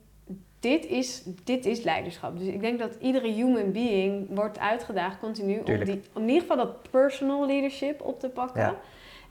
dit 0.60 0.86
is, 0.86 1.22
dit 1.44 1.66
is 1.66 1.82
leiderschap. 1.82 2.38
Dus 2.38 2.46
ik 2.46 2.60
denk 2.60 2.78
dat 2.78 2.96
iedere 3.00 3.28
human 3.28 3.72
being 3.72 4.26
wordt 4.30 4.58
uitgedaagd 4.58 5.18
continu 5.18 5.58
om, 5.58 5.84
die, 5.84 6.02
om 6.12 6.22
in 6.22 6.28
ieder 6.28 6.40
geval 6.40 6.56
dat 6.56 6.90
personal 6.90 7.46
leadership 7.46 8.00
op 8.00 8.20
te 8.20 8.28
pakken. 8.28 8.74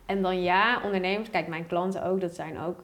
En 0.06 0.22
dan 0.22 0.42
ja, 0.44 0.82
ondernemers, 0.84 1.30
kijk, 1.30 1.48
mijn 1.48 1.68
klanten 1.68 2.04
ook, 2.04 2.22
dat 2.22 2.36
zijn 2.36 2.60
ook 2.60 2.84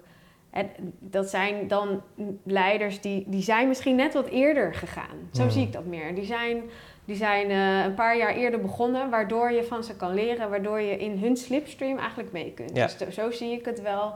en 0.53 0.69
dat 0.99 1.29
zijn 1.29 1.67
dan 1.67 2.01
leiders 2.43 3.01
die, 3.01 3.23
die 3.27 3.41
zijn 3.41 3.67
misschien 3.67 3.95
net 3.95 4.13
wat 4.13 4.27
eerder 4.27 4.73
gegaan. 4.73 5.29
Zo 5.31 5.41
hmm. 5.41 5.51
zie 5.51 5.63
ik 5.63 5.73
dat 5.73 5.85
meer. 5.85 6.15
Die 6.15 6.25
zijn, 6.25 6.63
die 7.05 7.15
zijn 7.15 7.49
uh, 7.49 7.83
een 7.83 7.93
paar 7.93 8.17
jaar 8.17 8.35
eerder 8.35 8.61
begonnen, 8.61 9.09
waardoor 9.09 9.51
je 9.51 9.63
van 9.63 9.83
ze 9.83 9.95
kan 9.95 10.13
leren, 10.13 10.49
waardoor 10.49 10.81
je 10.81 10.97
in 10.97 11.17
hun 11.17 11.37
slipstream 11.37 11.97
eigenlijk 11.97 12.31
mee 12.31 12.51
kunt. 12.51 12.75
Dus 12.75 12.97
zo 12.97 13.31
zie 13.31 13.51
ik 13.51 13.65
het 13.65 13.81
wel. 13.81 14.15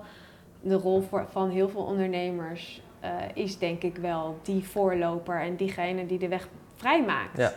De 0.61 0.75
rol 0.75 1.01
voor, 1.01 1.25
van 1.29 1.49
heel 1.49 1.69
veel 1.69 1.84
ondernemers 1.84 2.81
uh, 3.03 3.09
is 3.34 3.57
denk 3.57 3.84
ik 3.84 3.97
wel 3.97 4.38
die 4.41 4.63
voorloper 4.63 5.41
en 5.41 5.55
diegene 5.55 6.05
die 6.05 6.19
de 6.19 6.27
weg 6.27 6.47
vrijmaakt. 6.75 7.38
Ja. 7.38 7.53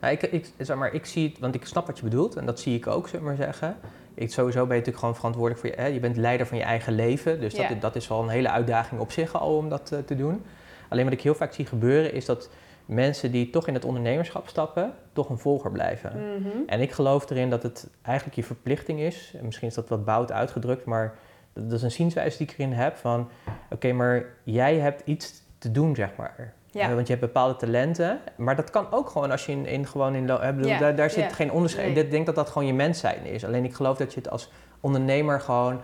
Nou, 0.00 0.12
ik, 0.12 0.22
ik, 0.22 0.50
zeg 0.58 0.76
maar, 0.76 0.94
ik 0.94 1.04
zie 1.04 1.28
het, 1.28 1.38
want 1.38 1.54
ik 1.54 1.66
snap 1.66 1.86
wat 1.86 1.98
je 1.98 2.04
bedoelt 2.04 2.36
en 2.36 2.46
dat 2.46 2.60
zie 2.60 2.76
ik 2.76 2.86
ook, 2.86 3.08
we 3.08 3.18
maar 3.18 3.36
zeggen 3.36 3.76
ik, 4.14 4.32
sowieso 4.32 4.58
ben 4.58 4.68
je 4.68 4.72
natuurlijk 4.72 4.98
gewoon 4.98 5.14
verantwoordelijk 5.14 5.60
voor 5.60 5.70
je. 5.70 5.76
Hè? 5.76 5.86
Je 5.86 6.00
bent 6.00 6.16
leider 6.16 6.46
van 6.46 6.58
je 6.58 6.62
eigen 6.62 6.92
leven. 6.92 7.40
Dus 7.40 7.54
dat, 7.54 7.80
dat 7.80 7.96
is 7.96 8.08
wel 8.08 8.22
een 8.22 8.28
hele 8.28 8.50
uitdaging 8.50 9.00
op 9.00 9.12
zich 9.12 9.40
al 9.40 9.56
om 9.56 9.68
dat 9.68 9.90
uh, 9.92 9.98
te 9.98 10.16
doen. 10.16 10.42
Alleen 10.88 11.04
wat 11.04 11.12
ik 11.12 11.20
heel 11.20 11.34
vaak 11.34 11.52
zie 11.52 11.66
gebeuren 11.66 12.12
is 12.12 12.24
dat 12.24 12.50
mensen 12.86 13.32
die 13.32 13.50
toch 13.50 13.68
in 13.68 13.74
het 13.74 13.84
ondernemerschap 13.84 14.48
stappen, 14.48 14.92
toch 15.12 15.28
een 15.28 15.38
volger 15.38 15.70
blijven. 15.70 16.12
Mhm. 16.16 16.48
En 16.66 16.80
ik 16.80 16.92
geloof 16.92 17.30
erin 17.30 17.50
dat 17.50 17.62
het 17.62 17.88
eigenlijk 18.02 18.36
je 18.36 18.44
verplichting 18.44 19.00
is. 19.00 19.32
En 19.38 19.44
misschien 19.44 19.68
is 19.68 19.74
dat 19.74 19.88
wat 19.88 20.04
bout 20.04 20.32
uitgedrukt, 20.32 20.84
maar 20.84 21.18
dat 21.54 21.72
is 21.72 21.82
een 21.82 21.90
zienswijze 21.90 22.38
die 22.38 22.46
ik 22.46 22.54
erin 22.58 22.72
heb 22.72 22.96
van... 22.96 23.28
Oké, 23.70 23.92
maar 23.92 24.24
jij 24.42 24.78
hebt 24.78 25.02
iets 25.04 25.42
te 25.58 25.70
doen, 25.70 25.94
zeg 25.94 26.16
maar. 26.16 26.52
Ja. 26.70 26.94
want 26.94 27.06
je 27.06 27.14
hebt 27.14 27.26
bepaalde 27.26 27.56
talenten. 27.56 28.20
Maar 28.36 28.56
dat 28.56 28.70
kan 28.70 28.86
ook 28.90 29.10
gewoon 29.10 29.30
als 29.30 29.46
je 29.46 29.52
in, 29.52 29.66
in 29.66 29.86
gewoon 29.86 30.14
in. 30.14 30.26
Bedoel, 30.26 30.78
daar, 30.78 30.96
daar 30.96 31.10
zit 31.10 31.32
geen 31.32 31.52
onderscheid. 31.52 31.96
Ik 31.96 32.10
denk 32.10 32.26
dat 32.26 32.34
dat 32.34 32.50
gewoon 32.50 32.66
je 32.66 32.74
mens 32.74 32.98
zijn 32.98 33.24
is. 33.24 33.44
Alleen 33.44 33.64
ik 33.64 33.74
geloof 33.74 33.96
dat 33.96 34.14
je 34.14 34.20
het 34.20 34.30
als 34.30 34.52
ondernemer 34.80 35.40
gewoon 35.40 35.80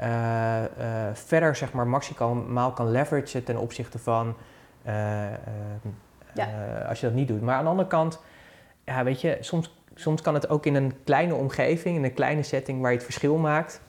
uh, 0.00 0.62
uh, 0.78 1.08
verder, 1.12 1.56
zeg 1.56 1.72
maar, 1.72 1.86
maximaal 1.86 2.72
kan 2.72 2.90
leveragen 2.90 3.44
ten 3.44 3.56
opzichte 3.56 3.98
van. 3.98 4.36
Uh, 4.86 4.92
als 6.88 7.00
je 7.00 7.06
dat 7.06 7.14
niet 7.14 7.28
doet. 7.28 7.40
Maar 7.40 7.54
aan 7.54 7.64
de 7.64 7.70
andere 7.70 7.88
kant, 7.88 8.20
ja, 8.84 9.04
weet 9.04 9.20
je, 9.20 9.36
soms, 9.40 9.74
soms 9.94 10.20
kan 10.20 10.34
het 10.34 10.48
ook 10.48 10.66
in 10.66 10.74
een 10.74 10.92
kleine 11.04 11.34
omgeving, 11.34 11.96
in 11.96 12.04
een 12.04 12.14
kleine 12.14 12.42
setting 12.42 12.80
waar 12.80 12.90
je 12.90 12.96
het 12.96 13.04
verschil 13.04 13.36
maakt. 13.36 13.80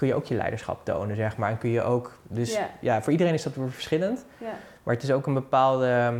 Kun 0.00 0.08
je 0.08 0.14
ook 0.14 0.24
je 0.24 0.34
leiderschap 0.34 0.84
tonen, 0.84 1.16
zeg 1.16 1.36
maar. 1.36 1.50
En 1.50 1.58
kun 1.58 1.70
je 1.70 1.82
ook. 1.82 2.18
Dus 2.22 2.58
ja, 2.80 3.02
voor 3.02 3.12
iedereen 3.12 3.34
is 3.34 3.42
dat 3.42 3.54
weer 3.54 3.70
verschillend. 3.70 4.24
Maar 4.82 4.94
het 4.94 5.02
is 5.02 5.10
ook 5.10 5.26
een 5.26 5.34
bepaalde 5.34 6.14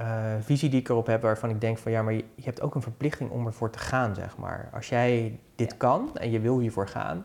uh, 0.00 0.06
visie 0.40 0.68
die 0.68 0.80
ik 0.80 0.88
erop 0.88 1.06
heb, 1.06 1.22
waarvan 1.22 1.50
ik 1.50 1.60
denk 1.60 1.78
van 1.78 1.92
ja, 1.92 2.02
maar 2.02 2.12
je, 2.12 2.24
je, 2.34 2.44
hebt 2.44 2.60
ook 2.60 2.74
een 2.74 2.82
verplichting 2.82 3.30
om 3.30 3.46
ervoor 3.46 3.70
te 3.70 3.78
gaan, 3.78 4.14
zeg 4.14 4.36
maar. 4.36 4.68
Als 4.72 4.88
jij 4.88 5.38
dit 5.54 5.76
kan 5.76 6.10
en 6.16 6.30
je 6.30 6.40
wil 6.40 6.58
hiervoor 6.58 6.88
gaan, 6.88 7.24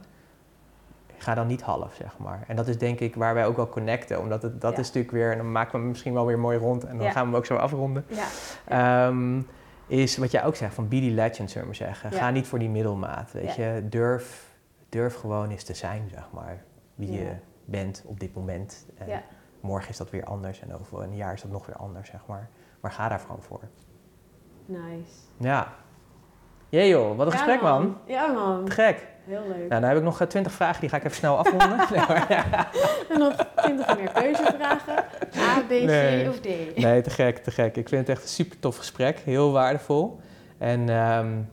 ga 1.18 1.34
dan 1.34 1.47
niet 1.47 1.61
half, 1.61 1.93
zeg 1.93 2.18
maar. 2.18 2.43
En 2.47 2.56
dat 2.56 2.68
is 2.68 2.77
denk 2.77 2.99
ik 2.99 3.15
waar 3.15 3.34
wij 3.34 3.45
ook 3.45 3.56
wel 3.56 3.69
connecten, 3.69 4.19
omdat 4.19 4.41
het, 4.41 4.61
dat 4.61 4.77
is 4.77 4.85
natuurlijk 4.85 5.14
weer, 5.14 5.31
en 5.31 5.38
dan 5.38 5.51
maken 5.51 5.80
we 5.80 5.85
misschien 5.85 6.14
wel 6.14 6.26
weer 6.26 6.39
mooi 6.39 6.57
rond 6.57 6.84
en 6.84 6.97
dan 6.97 7.11
gaan 7.11 7.23
we 7.23 7.30
hem 7.30 7.35
ook 7.35 7.45
zo 7.45 7.56
afronden. 7.56 8.06
Um, 8.72 9.47
is 9.88 10.18
wat 10.18 10.31
jij 10.31 10.45
ook 10.45 10.56
zegt 10.56 10.73
van 10.73 10.88
be 10.88 10.99
the 10.99 11.06
legend, 11.06 11.51
zullen 11.51 11.68
we 11.68 11.73
zeggen. 11.73 12.11
Ga 12.11 12.30
niet 12.30 12.47
voor 12.47 12.60
die 12.60 12.69
middelmaat, 12.69 13.31
weet 13.31 13.56
je. 13.56 13.84
Durf, 13.89 14.48
durf 14.90 15.16
gewoon 15.16 15.49
eens 15.49 15.64
te 15.64 15.74
zijn, 15.74 16.10
zeg 16.10 16.28
maar, 16.32 16.64
wie 16.95 17.11
je 17.11 17.36
bent 17.66 18.03
op 18.06 18.20
dit 18.20 18.36
moment. 18.36 18.86
En, 18.98 19.24
morgen 19.60 19.90
is 19.90 19.98
dat 19.98 20.10
weer 20.10 20.24
anders 20.24 20.60
en 20.60 20.80
over 20.80 21.02
een 21.02 21.16
jaar 21.16 21.34
is 21.34 21.41
dat 21.41 21.52
nog 21.52 21.66
weer 21.66 21.76
anders, 21.76 22.10
zeg 22.10 22.26
maar. 22.26 22.49
Maar 22.80 22.91
ga 22.91 23.07
daar 23.07 23.20
gewoon 23.20 23.41
voor. 23.41 23.61
Nice. 24.66 25.11
Ja. 25.38 25.74
Jee 26.70 26.90
joh, 26.90 27.18
wat 27.18 27.26
een 27.26 27.32
gesprek 27.32 27.61
man. 27.61 27.98
Ja 28.06 28.28
man. 28.28 28.72
gek. 28.72 29.07
Heel 29.26 29.48
leuk. 29.48 29.70
Nou, 29.70 29.82
dan 29.82 29.84
heb 29.84 29.98
ik 29.98 30.03
nog 30.03 30.22
eh, 30.22 30.28
twintig 30.28 30.52
vragen, 30.52 30.80
die 30.82 30.90
ga 30.90 30.98
ik 30.98 31.03
even 31.03 31.18
snel 31.18 31.38
afronden. 31.38 31.78
nee, 31.90 32.40
En 33.10 33.20
nog 33.20 33.36
twintig 33.56 33.98
meer 33.98 34.11
keuzevragen. 34.11 34.95
A, 35.38 35.61
B, 35.68 35.70
C 35.70 36.30
of 36.30 36.40
D. 36.40 36.76
Nee, 36.76 37.02
te 37.02 37.10
gek, 37.10 37.38
te 37.38 37.52
gek. 37.52 37.78
Ik 37.78 37.90
vind 37.90 38.07
het 38.07 38.18
echt 38.18 38.24
een 38.24 38.30
super 38.30 38.60
tof 38.60 38.78
gesprek. 38.78 39.20
Heel 39.20 39.52
waardevol. 39.52 40.20
En 40.57 40.90
um, 40.90 41.49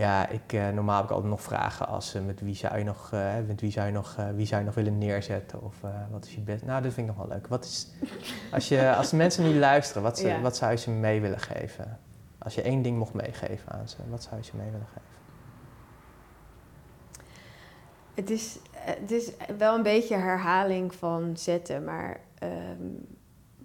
ja, 0.00 0.28
ik, 0.28 0.52
uh, 0.52 0.68
normaal 0.68 0.96
heb 0.96 1.04
ik 1.04 1.10
altijd 1.10 1.30
nog 1.30 1.42
vragen 1.42 1.88
als 1.88 2.14
uh, 2.14 2.22
met 2.22 2.40
wie 2.40 2.54
zou 2.54 2.78
je 2.78 2.84
nog, 2.84 3.10
uh, 3.14 3.34
met 3.46 3.60
wie 3.60 3.70
zou 3.70 3.86
je 3.86 3.92
nog, 3.92 4.16
wie 4.34 4.46
zou 4.46 4.60
je 4.60 4.66
nog 4.66 4.74
willen 4.74 4.98
neerzetten 4.98 5.62
of 5.62 5.74
wat 6.10 6.24
is 6.24 6.34
je 6.34 6.40
best. 6.40 6.64
Nou, 6.64 6.82
dat 6.82 6.92
vind 6.92 7.08
ik 7.08 7.16
nog 7.16 7.26
wel 7.26 7.36
leuk. 7.36 7.46
Wat 7.46 7.64
is, 7.64 7.88
als, 8.52 8.68
je, 8.68 8.94
als 8.94 9.10
de 9.10 9.16
mensen 9.16 9.44
nu 9.44 9.58
luisteren, 9.58 10.02
wat, 10.02 10.18
ze, 10.18 10.40
wat 10.40 10.56
zou 10.56 10.70
je 10.70 10.76
ze 10.76 10.90
mee 10.90 11.20
willen 11.20 11.38
geven? 11.38 11.98
Als 12.38 12.54
je 12.54 12.62
één 12.62 12.82
ding 12.82 12.98
mocht 12.98 13.14
meegeven 13.14 13.72
aan 13.72 13.88
ze, 13.88 13.96
wat 14.08 14.22
zou 14.22 14.36
je 14.36 14.44
ze 14.44 14.56
mee 14.56 14.70
willen 14.70 14.86
geven? 14.86 15.08
Het 18.14 18.30
is, 18.30 18.58
het 18.72 19.10
is 19.10 19.32
wel 19.58 19.74
een 19.74 19.82
beetje 19.82 20.16
herhaling 20.16 20.94
van 20.94 21.36
zetten, 21.36 21.84
maar 21.84 22.20
um, 22.42 23.06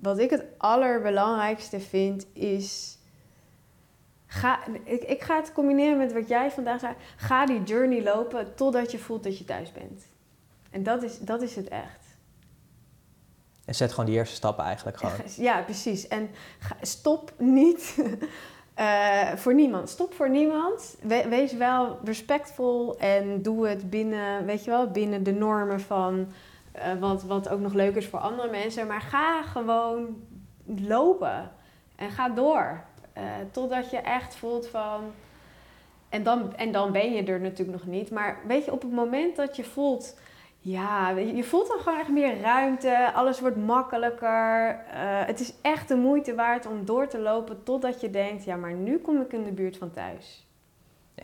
wat 0.01 0.19
ik 0.19 0.29
het 0.29 0.45
allerbelangrijkste 0.57 1.79
vind 1.79 2.25
is 2.33 2.94
Ga, 4.35 4.59
ik, 4.83 5.03
ik 5.03 5.21
ga 5.21 5.35
het 5.35 5.51
combineren 5.51 5.97
met 5.97 6.13
wat 6.13 6.27
jij 6.27 6.51
vandaag 6.51 6.79
zei. 6.79 6.93
Ga 7.15 7.45
die 7.45 7.63
journey 7.63 8.03
lopen 8.03 8.55
totdat 8.55 8.91
je 8.91 8.99
voelt 8.99 9.23
dat 9.23 9.37
je 9.37 9.45
thuis 9.45 9.71
bent. 9.71 10.05
En 10.71 10.83
dat 10.83 11.03
is, 11.03 11.19
dat 11.19 11.41
is 11.41 11.55
het 11.55 11.67
echt. 11.67 12.05
En 13.65 13.75
zet 13.75 13.89
gewoon 13.89 14.05
die 14.05 14.15
eerste 14.15 14.35
stappen 14.35 14.63
eigenlijk 14.63 14.97
gewoon. 14.97 15.15
Ja, 15.37 15.61
precies. 15.61 16.07
En 16.07 16.29
stop 16.81 17.33
niet 17.37 17.95
uh, 18.79 19.33
voor 19.41 19.53
niemand. 19.53 19.89
Stop 19.89 20.13
voor 20.13 20.29
niemand. 20.29 20.95
wees 21.29 21.53
wel 21.53 21.99
respectvol 22.03 22.97
en 22.97 23.41
doe 23.41 23.67
het 23.67 23.89
binnen, 23.89 24.45
weet 24.45 24.63
je 24.63 24.69
wel, 24.69 24.91
binnen 24.91 25.23
de 25.23 25.33
normen 25.33 25.79
van 25.79 26.27
uh, 26.75 26.99
wat, 26.99 27.23
wat 27.23 27.49
ook 27.49 27.59
nog 27.59 27.73
leuk 27.73 27.95
is 27.95 28.07
voor 28.07 28.19
andere 28.19 28.49
mensen. 28.49 28.87
Maar 28.87 29.01
ga 29.01 29.43
gewoon 29.43 30.23
lopen 30.65 31.51
en 31.95 32.11
ga 32.11 32.29
door. 32.29 32.83
Uh, 33.17 33.23
totdat 33.51 33.89
je 33.89 33.97
echt 33.97 34.35
voelt 34.35 34.67
van. 34.67 35.01
En 36.09 36.23
dan, 36.23 36.55
en 36.55 36.71
dan 36.71 36.91
ben 36.91 37.13
je 37.13 37.23
er 37.23 37.39
natuurlijk 37.39 37.77
nog 37.77 37.87
niet. 37.87 38.11
Maar 38.11 38.37
weet 38.47 38.65
je, 38.65 38.71
op 38.71 38.81
het 38.81 38.91
moment 38.91 39.35
dat 39.35 39.55
je 39.55 39.63
voelt. 39.63 40.19
Ja, 40.59 41.09
je 41.09 41.43
voelt 41.43 41.67
dan 41.67 41.79
gewoon 41.79 41.99
echt 41.99 42.09
meer 42.09 42.41
ruimte. 42.41 43.11
Alles 43.13 43.39
wordt 43.39 43.57
makkelijker. 43.57 44.69
Uh, 44.69 45.25
het 45.25 45.39
is 45.39 45.53
echt 45.61 45.87
de 45.87 45.95
moeite 45.95 46.35
waard 46.35 46.65
om 46.65 46.85
door 46.85 47.07
te 47.07 47.19
lopen 47.19 47.63
totdat 47.63 48.01
je 48.01 48.09
denkt: 48.09 48.43
ja, 48.43 48.55
maar 48.55 48.73
nu 48.73 48.97
kom 48.97 49.21
ik 49.21 49.33
in 49.33 49.43
de 49.43 49.51
buurt 49.51 49.77
van 49.77 49.91
thuis. 49.91 50.45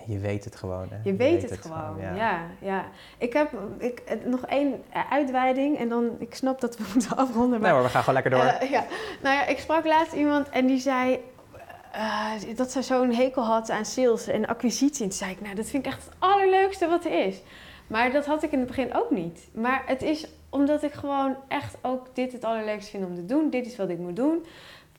Je 0.06 0.20
weet 0.20 0.44
het 0.44 0.56
gewoon. 0.56 0.88
Hè? 0.90 0.98
Je, 1.04 1.16
weet, 1.16 1.50
het, 1.50 1.62
gewoon. 1.62 1.98
ja. 2.16 2.46
ja. 2.60 2.86
Ik 3.18 3.34
heb 3.34 3.52
ik, 3.78 4.02
nog 4.26 4.46
één 4.46 4.84
uitweiding 5.10 5.78
en 5.78 5.90
dan, 5.90 6.16
ik 6.20 6.36
snap 6.36 6.62
dat 6.62 6.78
we 6.78 6.84
moeten 6.94 7.18
afronden. 7.18 7.62
Maar, 7.62 7.74
nee 7.74 7.82
we 7.82 7.90
gaan 7.90 8.04
gewoon 8.04 8.22
lekker 8.22 8.32
door. 8.32 8.62
Uh, 8.62 8.72
ja. 8.72 8.86
Nou 9.22 9.36
ja, 9.36 9.46
ik 9.46 9.60
sprak 9.60 9.86
laatst 9.86 10.14
iemand 10.14 10.50
en 10.50 10.66
die 10.66 10.80
zei 10.80 11.20
uh, 11.96 12.56
dat 12.56 12.72
ze 12.72 12.82
zo'n 12.82 13.14
hekel 13.14 13.44
had 13.44 13.70
aan 13.70 13.86
sales 13.86 14.28
en 14.28 14.46
acquisitie. 14.46 15.04
En 15.04 15.10
toen 15.10 15.18
zei 15.18 15.32
ik, 15.32 15.42
nou, 15.42 15.56
dat 15.56 15.70
vind 15.70 15.86
ik 15.86 15.92
echt 15.92 16.06
het 16.06 16.14
allerleukste 16.20 16.88
wat 16.88 17.06
er 17.06 17.26
is. 17.26 17.42
Maar 17.88 18.12
dat 18.12 18.26
had 18.26 18.44
ik 18.44 18.52
in 18.52 18.60
het 18.60 18.68
begin 18.68 18.94
ook 18.94 19.12
niet. 19.12 19.50
Maar 19.54 19.84
het 19.86 20.02
is 20.02 20.28
omdat 20.50 20.84
ik 20.84 20.94
gewoon 20.94 21.36
echt 21.48 21.78
ook 21.82 22.08
dit 22.14 22.32
het 22.32 22.44
allerleukste 22.44 22.92
vind 22.92 23.06
om 23.06 23.16
te 23.16 23.26
doen. 23.26 23.50
Dit 23.50 23.66
is 23.66 23.76
wat 23.76 23.90
ik 23.90 23.98
moet 23.98 24.16
doen. 24.16 24.46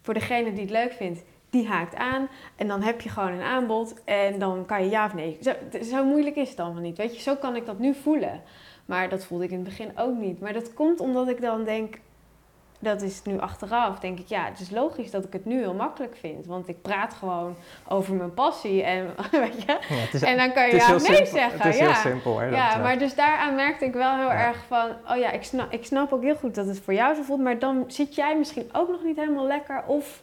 Voor 0.02 0.14
degene 0.14 0.52
die 0.52 0.60
het 0.60 0.70
leuk 0.70 0.93
vindt, 0.93 1.23
die 1.51 1.66
haakt 1.66 1.94
aan. 1.94 2.28
En 2.56 2.69
dan 2.69 2.82
heb 2.82 3.01
je 3.01 3.09
gewoon 3.09 3.32
een 3.32 3.43
aanbod. 3.43 3.94
En 4.05 4.39
dan 4.39 4.66
kan 4.66 4.85
je 4.85 4.90
ja 4.90 5.06
of 5.06 5.14
nee. 5.14 5.39
Zo, 5.43 5.52
zo 5.82 6.05
moeilijk 6.05 6.36
is 6.36 6.51
het 6.51 6.60
allemaal 6.60 6.82
niet. 6.82 6.97
Weet 6.97 7.14
je, 7.14 7.23
zo 7.23 7.36
kan 7.36 7.56
ik 7.56 7.66
dat 7.66 7.78
nu 7.78 7.94
voelen. 7.94 8.43
Maar 8.86 9.09
dat 9.09 9.24
voelde 9.24 9.44
ik 9.44 9.51
in 9.51 9.59
het 9.59 9.69
begin 9.69 9.98
ook 9.98 10.16
niet. 10.16 10.40
Maar 10.40 10.52
dat 10.52 10.74
komt 10.74 11.01
omdat 11.01 11.28
ik 11.28 11.40
dan 11.40 11.64
denk, 11.64 11.98
dat 12.82 13.02
is 13.02 13.22
nu 13.24 13.38
achteraf, 13.38 13.98
denk 13.98 14.18
ik, 14.18 14.26
ja, 14.26 14.44
het 14.44 14.60
is 14.60 14.70
logisch 14.70 15.10
dat 15.10 15.24
ik 15.24 15.32
het 15.32 15.44
nu 15.44 15.59
heel 15.59 15.74
makkelijk 15.74 16.16
vind. 16.16 16.46
Want 16.46 16.68
ik 16.68 16.82
praat 16.82 17.14
gewoon 17.14 17.56
over 17.88 18.14
mijn 18.14 18.34
passie 18.34 18.82
en, 18.82 19.06
weet 19.30 19.62
je, 19.62 19.78
ja, 20.12 20.26
en 20.26 20.36
dan 20.36 20.52
kan 20.52 20.66
je 20.66 20.74
ja 20.74 20.88
nee 20.88 20.98
simpel, 20.98 21.26
zeggen. 21.26 21.59
Het 21.59 21.74
is 21.74 21.78
ja. 21.78 21.84
heel 21.84 21.94
simpel. 21.94 22.38
Hè, 22.38 22.46
ja, 22.46 22.76
maar 22.76 22.98
dus 22.98 23.14
daaraan 23.14 23.54
merkte 23.54 23.84
ik 23.84 23.92
wel 23.92 24.16
heel 24.16 24.30
erg 24.30 24.64
van, 24.68 24.90
oh 25.09 25.16
ja, 25.16 25.30
ik 25.30 25.42
snap, 25.42 25.72
ik 25.72 25.84
snap 25.84 26.12
ook 26.12 26.22
heel 26.22 26.36
goed 26.36 26.54
dat 26.54 26.66
het 26.66 26.80
voor 26.80 26.94
jou 26.94 27.14
zo 27.14 27.22
voelt, 27.22 27.40
maar 27.40 27.59
dan 27.59 27.84
zit 27.86 28.14
jij 28.14 28.38
misschien 28.38 28.68
ook 28.72 28.88
nog 28.88 29.04
niet 29.04 29.16
helemaal 29.16 29.46
lekker 29.46 29.82
of 29.86 30.22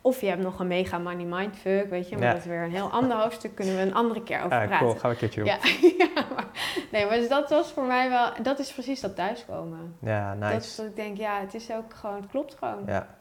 of 0.00 0.20
je 0.20 0.26
hebt 0.26 0.42
nog 0.42 0.58
een 0.58 0.66
mega 0.66 0.98
money 0.98 1.24
mindfuck, 1.24 1.90
weet 1.90 2.08
je. 2.08 2.16
Maar 2.16 2.32
dat 2.32 2.40
is 2.40 2.46
weer 2.46 2.62
een 2.62 2.70
heel 2.70 2.90
ander 2.90 3.16
hoofdstuk. 3.16 3.54
Kunnen 3.54 3.76
we 3.76 3.82
een 3.82 3.94
andere 3.94 4.22
keer 4.22 4.36
over 4.36 4.48
praten. 4.48 4.78
Cool, 4.78 4.94
gaan 4.94 5.00
we 5.00 5.08
een 5.08 5.16
keertje 5.16 5.44
ja, 5.44 5.58
ja, 6.04 6.24
maar, 6.34 6.46
nee, 6.92 7.06
maar 7.06 7.16
dus 7.16 7.28
dat 7.28 7.50
was 7.50 7.72
voor 7.72 7.84
mij 7.84 8.08
wel... 8.08 8.32
Dat 8.42 8.58
is 8.58 8.72
precies 8.72 9.00
dat 9.00 9.16
thuiskomen. 9.16 9.96
Ja, 10.00 10.34
nice. 10.34 10.52
Dat, 10.52 10.74
dat 10.76 10.86
ik 10.86 10.96
denk, 10.96 11.16
ja, 11.16 11.40
het 11.40 11.54
is 11.54 11.70
ook 11.72 11.94
gewoon... 11.94 12.16
Het 12.16 12.30
klopt 12.30 12.54
gewoon. 12.54 12.82
Ja. 12.86 13.18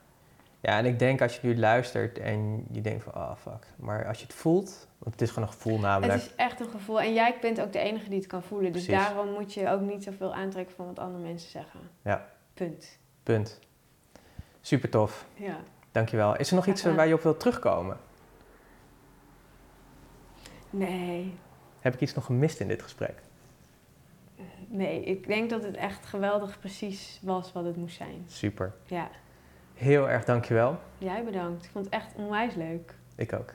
Ja, 0.62 0.78
en 0.78 0.86
ik 0.86 1.00
denk 1.00 1.22
als 1.22 1.40
je 1.40 1.48
nu 1.48 1.58
luistert 1.58 2.18
en 2.18 2.66
je 2.72 2.82
denkt 2.82 3.04
van, 3.04 3.16
oh 3.16 3.36
fuck. 3.36 3.68
Maar 3.76 4.08
als 4.08 4.18
je 4.20 4.24
het 4.24 4.34
voelt, 4.34 4.88
want 4.98 5.12
het 5.12 5.22
is 5.22 5.30
gewoon 5.30 5.48
een 5.48 5.54
gevoel 5.54 5.80
namelijk. 5.80 6.14
Het 6.14 6.22
is 6.22 6.36
echt 6.36 6.60
een 6.60 6.70
gevoel. 6.70 7.02
En 7.02 7.14
jij 7.14 7.38
bent 7.42 7.62
ook 7.62 7.74
de 7.74 7.80
enige 7.80 8.10
die 8.10 8.18
het 8.18 8.28
kan 8.28 8.44
voelen. 8.44 8.72
Dus 8.72 8.86
daarom 8.86 9.32
moet 9.32 9.54
je 9.54 9.70
ook 9.70 9.82
niet 9.82 10.04
zoveel 10.04 10.34
aantrekken 10.34 10.76
van 10.76 10.86
wat 10.86 11.00
andere 11.00 11.24
mensen 11.24 11.50
zeggen. 11.50 11.80
Ja. 12.04 12.26
Punt. 12.54 13.00
Punt. 13.24 13.60
Super 14.62 14.90
tof. 14.90 15.26
Ja. 15.34 15.58
Dankjewel. 15.92 16.38
Is 16.38 16.50
er 16.50 16.56
nog 16.56 16.68
iets 16.68 16.84
waar 16.84 17.08
je 17.08 17.14
op 17.14 17.22
wilt 17.22 17.40
terugkomen? 17.40 17.98
Nee. 20.70 21.34
Heb 21.80 21.94
ik 21.94 22.02
iets 22.02 22.14
nog 22.14 22.26
gemist 22.26 22.60
in 22.60 22.68
dit 22.68 22.82
gesprek? 22.82 23.22
Nee, 24.68 25.04
ik 25.04 25.28
denk 25.28 25.50
dat 25.50 25.64
het 25.64 25.76
echt 25.76 26.06
geweldig 26.06 26.60
precies 26.60 27.20
was 27.22 27.52
wat 27.52 27.66
het 27.66 27.76
moest 27.76 27.96
zijn. 27.96 28.24
Super. 28.28 28.74
Ja. 28.86 29.10
Heel 29.74 30.10
erg 30.10 30.26
dankjewel. 30.26 30.80
Jij 30.98 31.24
bedankt. 31.24 31.66
Ik 31.66 31.72
vond 31.72 31.86
het 31.86 31.94
echt 31.94 32.16
onwijs 32.16 32.56
leuk. 32.56 32.96
Ik 33.16 33.34
ook. 33.34 33.54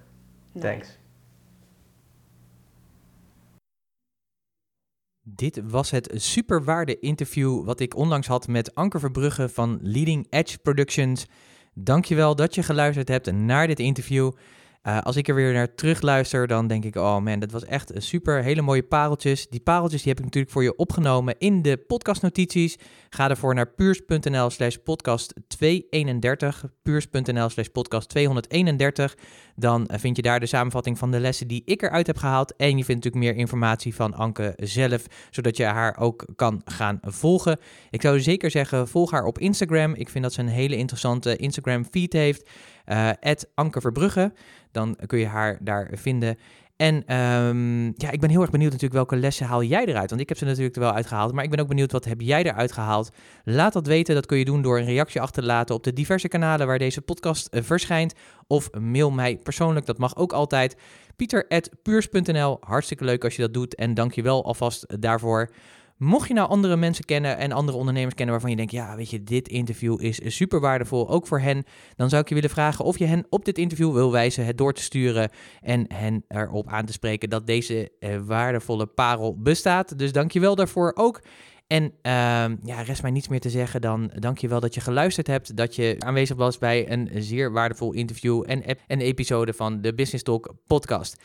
Thanks. 0.59 0.99
Dit 5.27 5.71
was 5.71 5.91
het 5.91 6.11
superwaarde 6.15 6.99
interview 6.99 7.65
wat 7.65 7.81
ik 7.81 7.97
onlangs 7.97 8.27
had 8.27 8.49
met 8.49 8.75
Anker 8.75 9.01
Verbrugge 9.01 9.49
van 9.49 9.79
Leading 9.83 10.27
Edge 10.31 10.59
Productions. 10.59 11.27
Dankjewel 11.75 12.37
dat 12.37 12.55
je 12.55 12.63
geluisterd 12.63 13.09
hebt 13.09 13.33
naar 13.33 13.67
dit 13.67 13.79
interview. 13.79 14.31
Uh, 14.87 15.01
als 15.01 15.17
ik 15.17 15.29
er 15.29 15.35
weer 15.35 15.53
naar 15.53 15.75
terug 15.75 16.01
luister, 16.01 16.47
dan 16.47 16.67
denk 16.67 16.85
ik, 16.85 16.97
oh 16.97 17.19
man, 17.19 17.39
dat 17.39 17.51
was 17.51 17.65
echt 17.65 17.93
super, 17.97 18.43
hele 18.43 18.63
mooie 18.63 18.83
pareltjes. 18.83 19.49
Die 19.49 19.61
pareltjes 19.61 20.03
die 20.03 20.09
heb 20.09 20.19
ik 20.19 20.25
natuurlijk 20.25 20.53
voor 20.53 20.63
je 20.63 20.77
opgenomen 20.77 21.35
in 21.39 21.63
de 21.63 21.77
podcastnotities. 21.77 22.77
Ga 23.09 23.31
ervoor 23.31 23.55
naar 23.55 23.71
puurs.nl 23.71 24.51
slash 24.51 24.77
podcast 24.77 25.35
231, 25.49 26.65
puurs.nl 26.83 27.49
slash 27.49 27.67
podcast 27.67 28.09
231. 28.09 29.17
Dan 29.57 29.87
eh, 29.87 29.99
vind 29.99 30.17
je 30.17 30.23
daar 30.23 30.41
de 30.41 30.47
samenvatting 30.47 30.99
van 30.99 31.11
de 31.11 31.21
lessen 31.21 31.49
die 31.49 31.63
ik 31.65 31.83
eruit 31.83 32.07
heb 32.07 32.17
gehaald. 32.17 32.57
En 32.57 32.77
je 32.77 32.85
vindt 32.85 33.05
natuurlijk 33.05 33.33
meer 33.33 33.43
informatie 33.43 33.95
van 33.95 34.15
Anke 34.15 34.53
zelf, 34.57 35.07
zodat 35.31 35.57
je 35.57 35.65
haar 35.65 35.97
ook 35.99 36.25
kan 36.37 36.61
gaan 36.65 36.99
volgen. 37.03 37.59
Ik 37.91 38.03
zou 38.03 38.21
zeker 38.21 38.51
zeggen, 38.51 38.89
volg 38.89 39.11
haar 39.11 39.25
op 39.25 39.39
Instagram. 39.39 39.95
Ik 39.95 40.09
vind 40.09 40.25
dat 40.25 40.33
ze 40.33 40.41
een 40.41 40.49
hele 40.49 40.77
interessante 40.77 41.37
Instagram 41.37 41.85
feed 41.85 42.13
heeft. 42.13 42.51
Uh, 42.87 43.11
Anke 43.55 43.81
Verbrugge. 43.81 44.33
Dan 44.73 44.97
kun 45.07 45.19
je 45.19 45.27
haar 45.27 45.59
daar 45.61 45.91
vinden. 45.93 46.37
En 46.77 47.17
um, 47.17 47.93
ja, 47.97 48.11
ik 48.11 48.21
ben 48.21 48.31
heel 48.31 48.41
erg 48.41 48.51
benieuwd 48.51 48.73
natuurlijk 48.73 48.95
welke 49.01 49.17
lessen 49.17 49.47
haal 49.47 49.63
jij 49.63 49.85
eruit. 49.85 50.09
Want 50.11 50.23
ik 50.23 50.29
heb 50.29 50.39
ze 50.39 50.45
natuurlijk 50.45 50.75
er 50.75 50.81
wel 50.81 50.93
uitgehaald. 50.93 51.33
Maar 51.33 51.45
ik 51.45 51.51
ben 51.51 51.59
ook 51.59 51.69
benieuwd 51.69 51.93
wat 51.93 52.05
heb 52.05 52.21
jij 52.21 52.43
eruit 52.43 52.73
gehaald. 52.73 53.11
Laat 53.45 53.73
dat 53.73 53.87
weten. 53.87 54.15
Dat 54.15 54.27
kun 54.27 54.39
je 54.39 54.45
doen 54.45 54.63
door 54.63 54.79
een 54.79 54.85
reactie 54.85 55.21
achter 55.21 55.43
te 55.43 55.49
laten 55.49 55.75
op 55.75 55.83
de 55.83 55.93
diverse 55.93 56.29
kanalen 56.29 56.67
waar 56.67 56.79
deze 56.79 57.01
podcast 57.01 57.55
uh, 57.55 57.63
verschijnt. 57.63 58.15
Of 58.47 58.71
mail 58.73 59.11
mij 59.11 59.37
persoonlijk. 59.37 59.87
Dat 59.87 59.99
mag 59.99 60.17
ook 60.17 60.33
altijd. 60.33 60.77
Pieter.puurs.nl. 61.17 62.57
Hartstikke 62.61 63.05
leuk 63.05 63.25
als 63.25 63.37
je 63.37 63.43
dat 63.43 63.55
doet. 63.55 63.75
En 63.75 63.95
dank 63.95 64.13
je 64.13 64.23
wel 64.23 64.45
alvast 64.45 65.01
daarvoor. 65.01 65.51
Mocht 66.05 66.29
je 66.29 66.35
nou 66.35 66.49
andere 66.49 66.77
mensen 66.77 67.05
kennen 67.05 67.39
en 67.39 67.53
andere 67.53 67.79
ondernemers 67.79 68.15
kennen 68.15 68.33
waarvan 68.33 68.51
je 68.51 68.57
denkt, 68.57 68.73
ja, 68.73 68.97
weet 68.97 69.11
je, 69.11 69.23
dit 69.23 69.49
interview 69.49 70.03
is 70.03 70.37
super 70.37 70.61
waardevol, 70.61 71.09
ook 71.09 71.27
voor 71.27 71.41
hen, 71.41 71.65
dan 71.97 72.09
zou 72.09 72.23
ik 72.23 72.29
je 72.29 72.35
willen 72.35 72.51
vragen 72.51 72.85
of 72.85 72.99
je 72.99 73.05
hen 73.05 73.27
op 73.29 73.45
dit 73.45 73.59
interview 73.59 73.93
wil 73.93 74.13
wijzen, 74.13 74.47
het 74.47 74.59
door 74.59 74.73
te 74.73 74.83
sturen 74.83 75.31
en 75.61 75.85
hen 75.95 76.25
erop 76.29 76.69
aan 76.69 76.85
te 76.85 76.93
spreken 76.93 77.31
dat 77.31 77.47
deze 77.47 77.91
eh, 77.99 78.17
waardevolle 78.25 78.87
parel 78.87 79.39
bestaat. 79.39 79.99
Dus 79.99 80.13
dank 80.13 80.31
je 80.33 80.41
wel 80.41 80.55
daarvoor 80.55 80.93
ook. 80.95 81.23
En 81.67 81.83
uh, 81.85 81.93
ja, 82.63 82.83
rest 82.85 83.03
mij 83.03 83.11
niets 83.11 83.29
meer 83.29 83.41
te 83.41 83.51
zeggen 83.51 83.81
dan 83.81 84.11
dank 84.19 84.39
je 84.39 84.49
wel 84.49 84.61
dat 84.61 84.75
je 84.75 84.81
geluisterd 84.81 85.27
hebt, 85.27 85.57
dat 85.57 85.75
je 85.75 85.97
aanwezig 85.99 86.37
was 86.37 86.59
bij 86.59 86.91
een 86.91 87.11
zeer 87.15 87.53
waardevol 87.53 87.93
interview 87.93 88.43
en 88.47 88.63
een 88.87 89.01
episode 89.01 89.53
van 89.53 89.81
de 89.81 89.95
Business 89.95 90.25
Talk 90.25 90.55
podcast. 90.67 91.23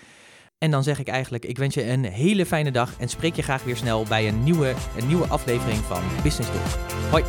En 0.60 0.72
dan 0.72 0.84
zeg 0.84 1.00
ik 1.00 1.08
eigenlijk, 1.08 1.46
ik 1.46 1.58
wens 1.58 1.74
je 1.74 1.86
een 1.86 2.04
hele 2.04 2.46
fijne 2.46 2.72
dag 2.72 2.94
en 2.98 3.10
spreek 3.10 3.36
je 3.36 3.42
graag 3.42 3.64
weer 3.64 3.78
snel 3.78 4.04
bij 4.04 4.28
een 4.28 4.44
nieuwe, 4.44 4.74
een 4.98 5.08
nieuwe 5.08 5.28
aflevering 5.28 5.78
van 5.78 6.02
Business 6.24 6.52
Talk. 6.52 6.90
Hoi! 7.10 7.24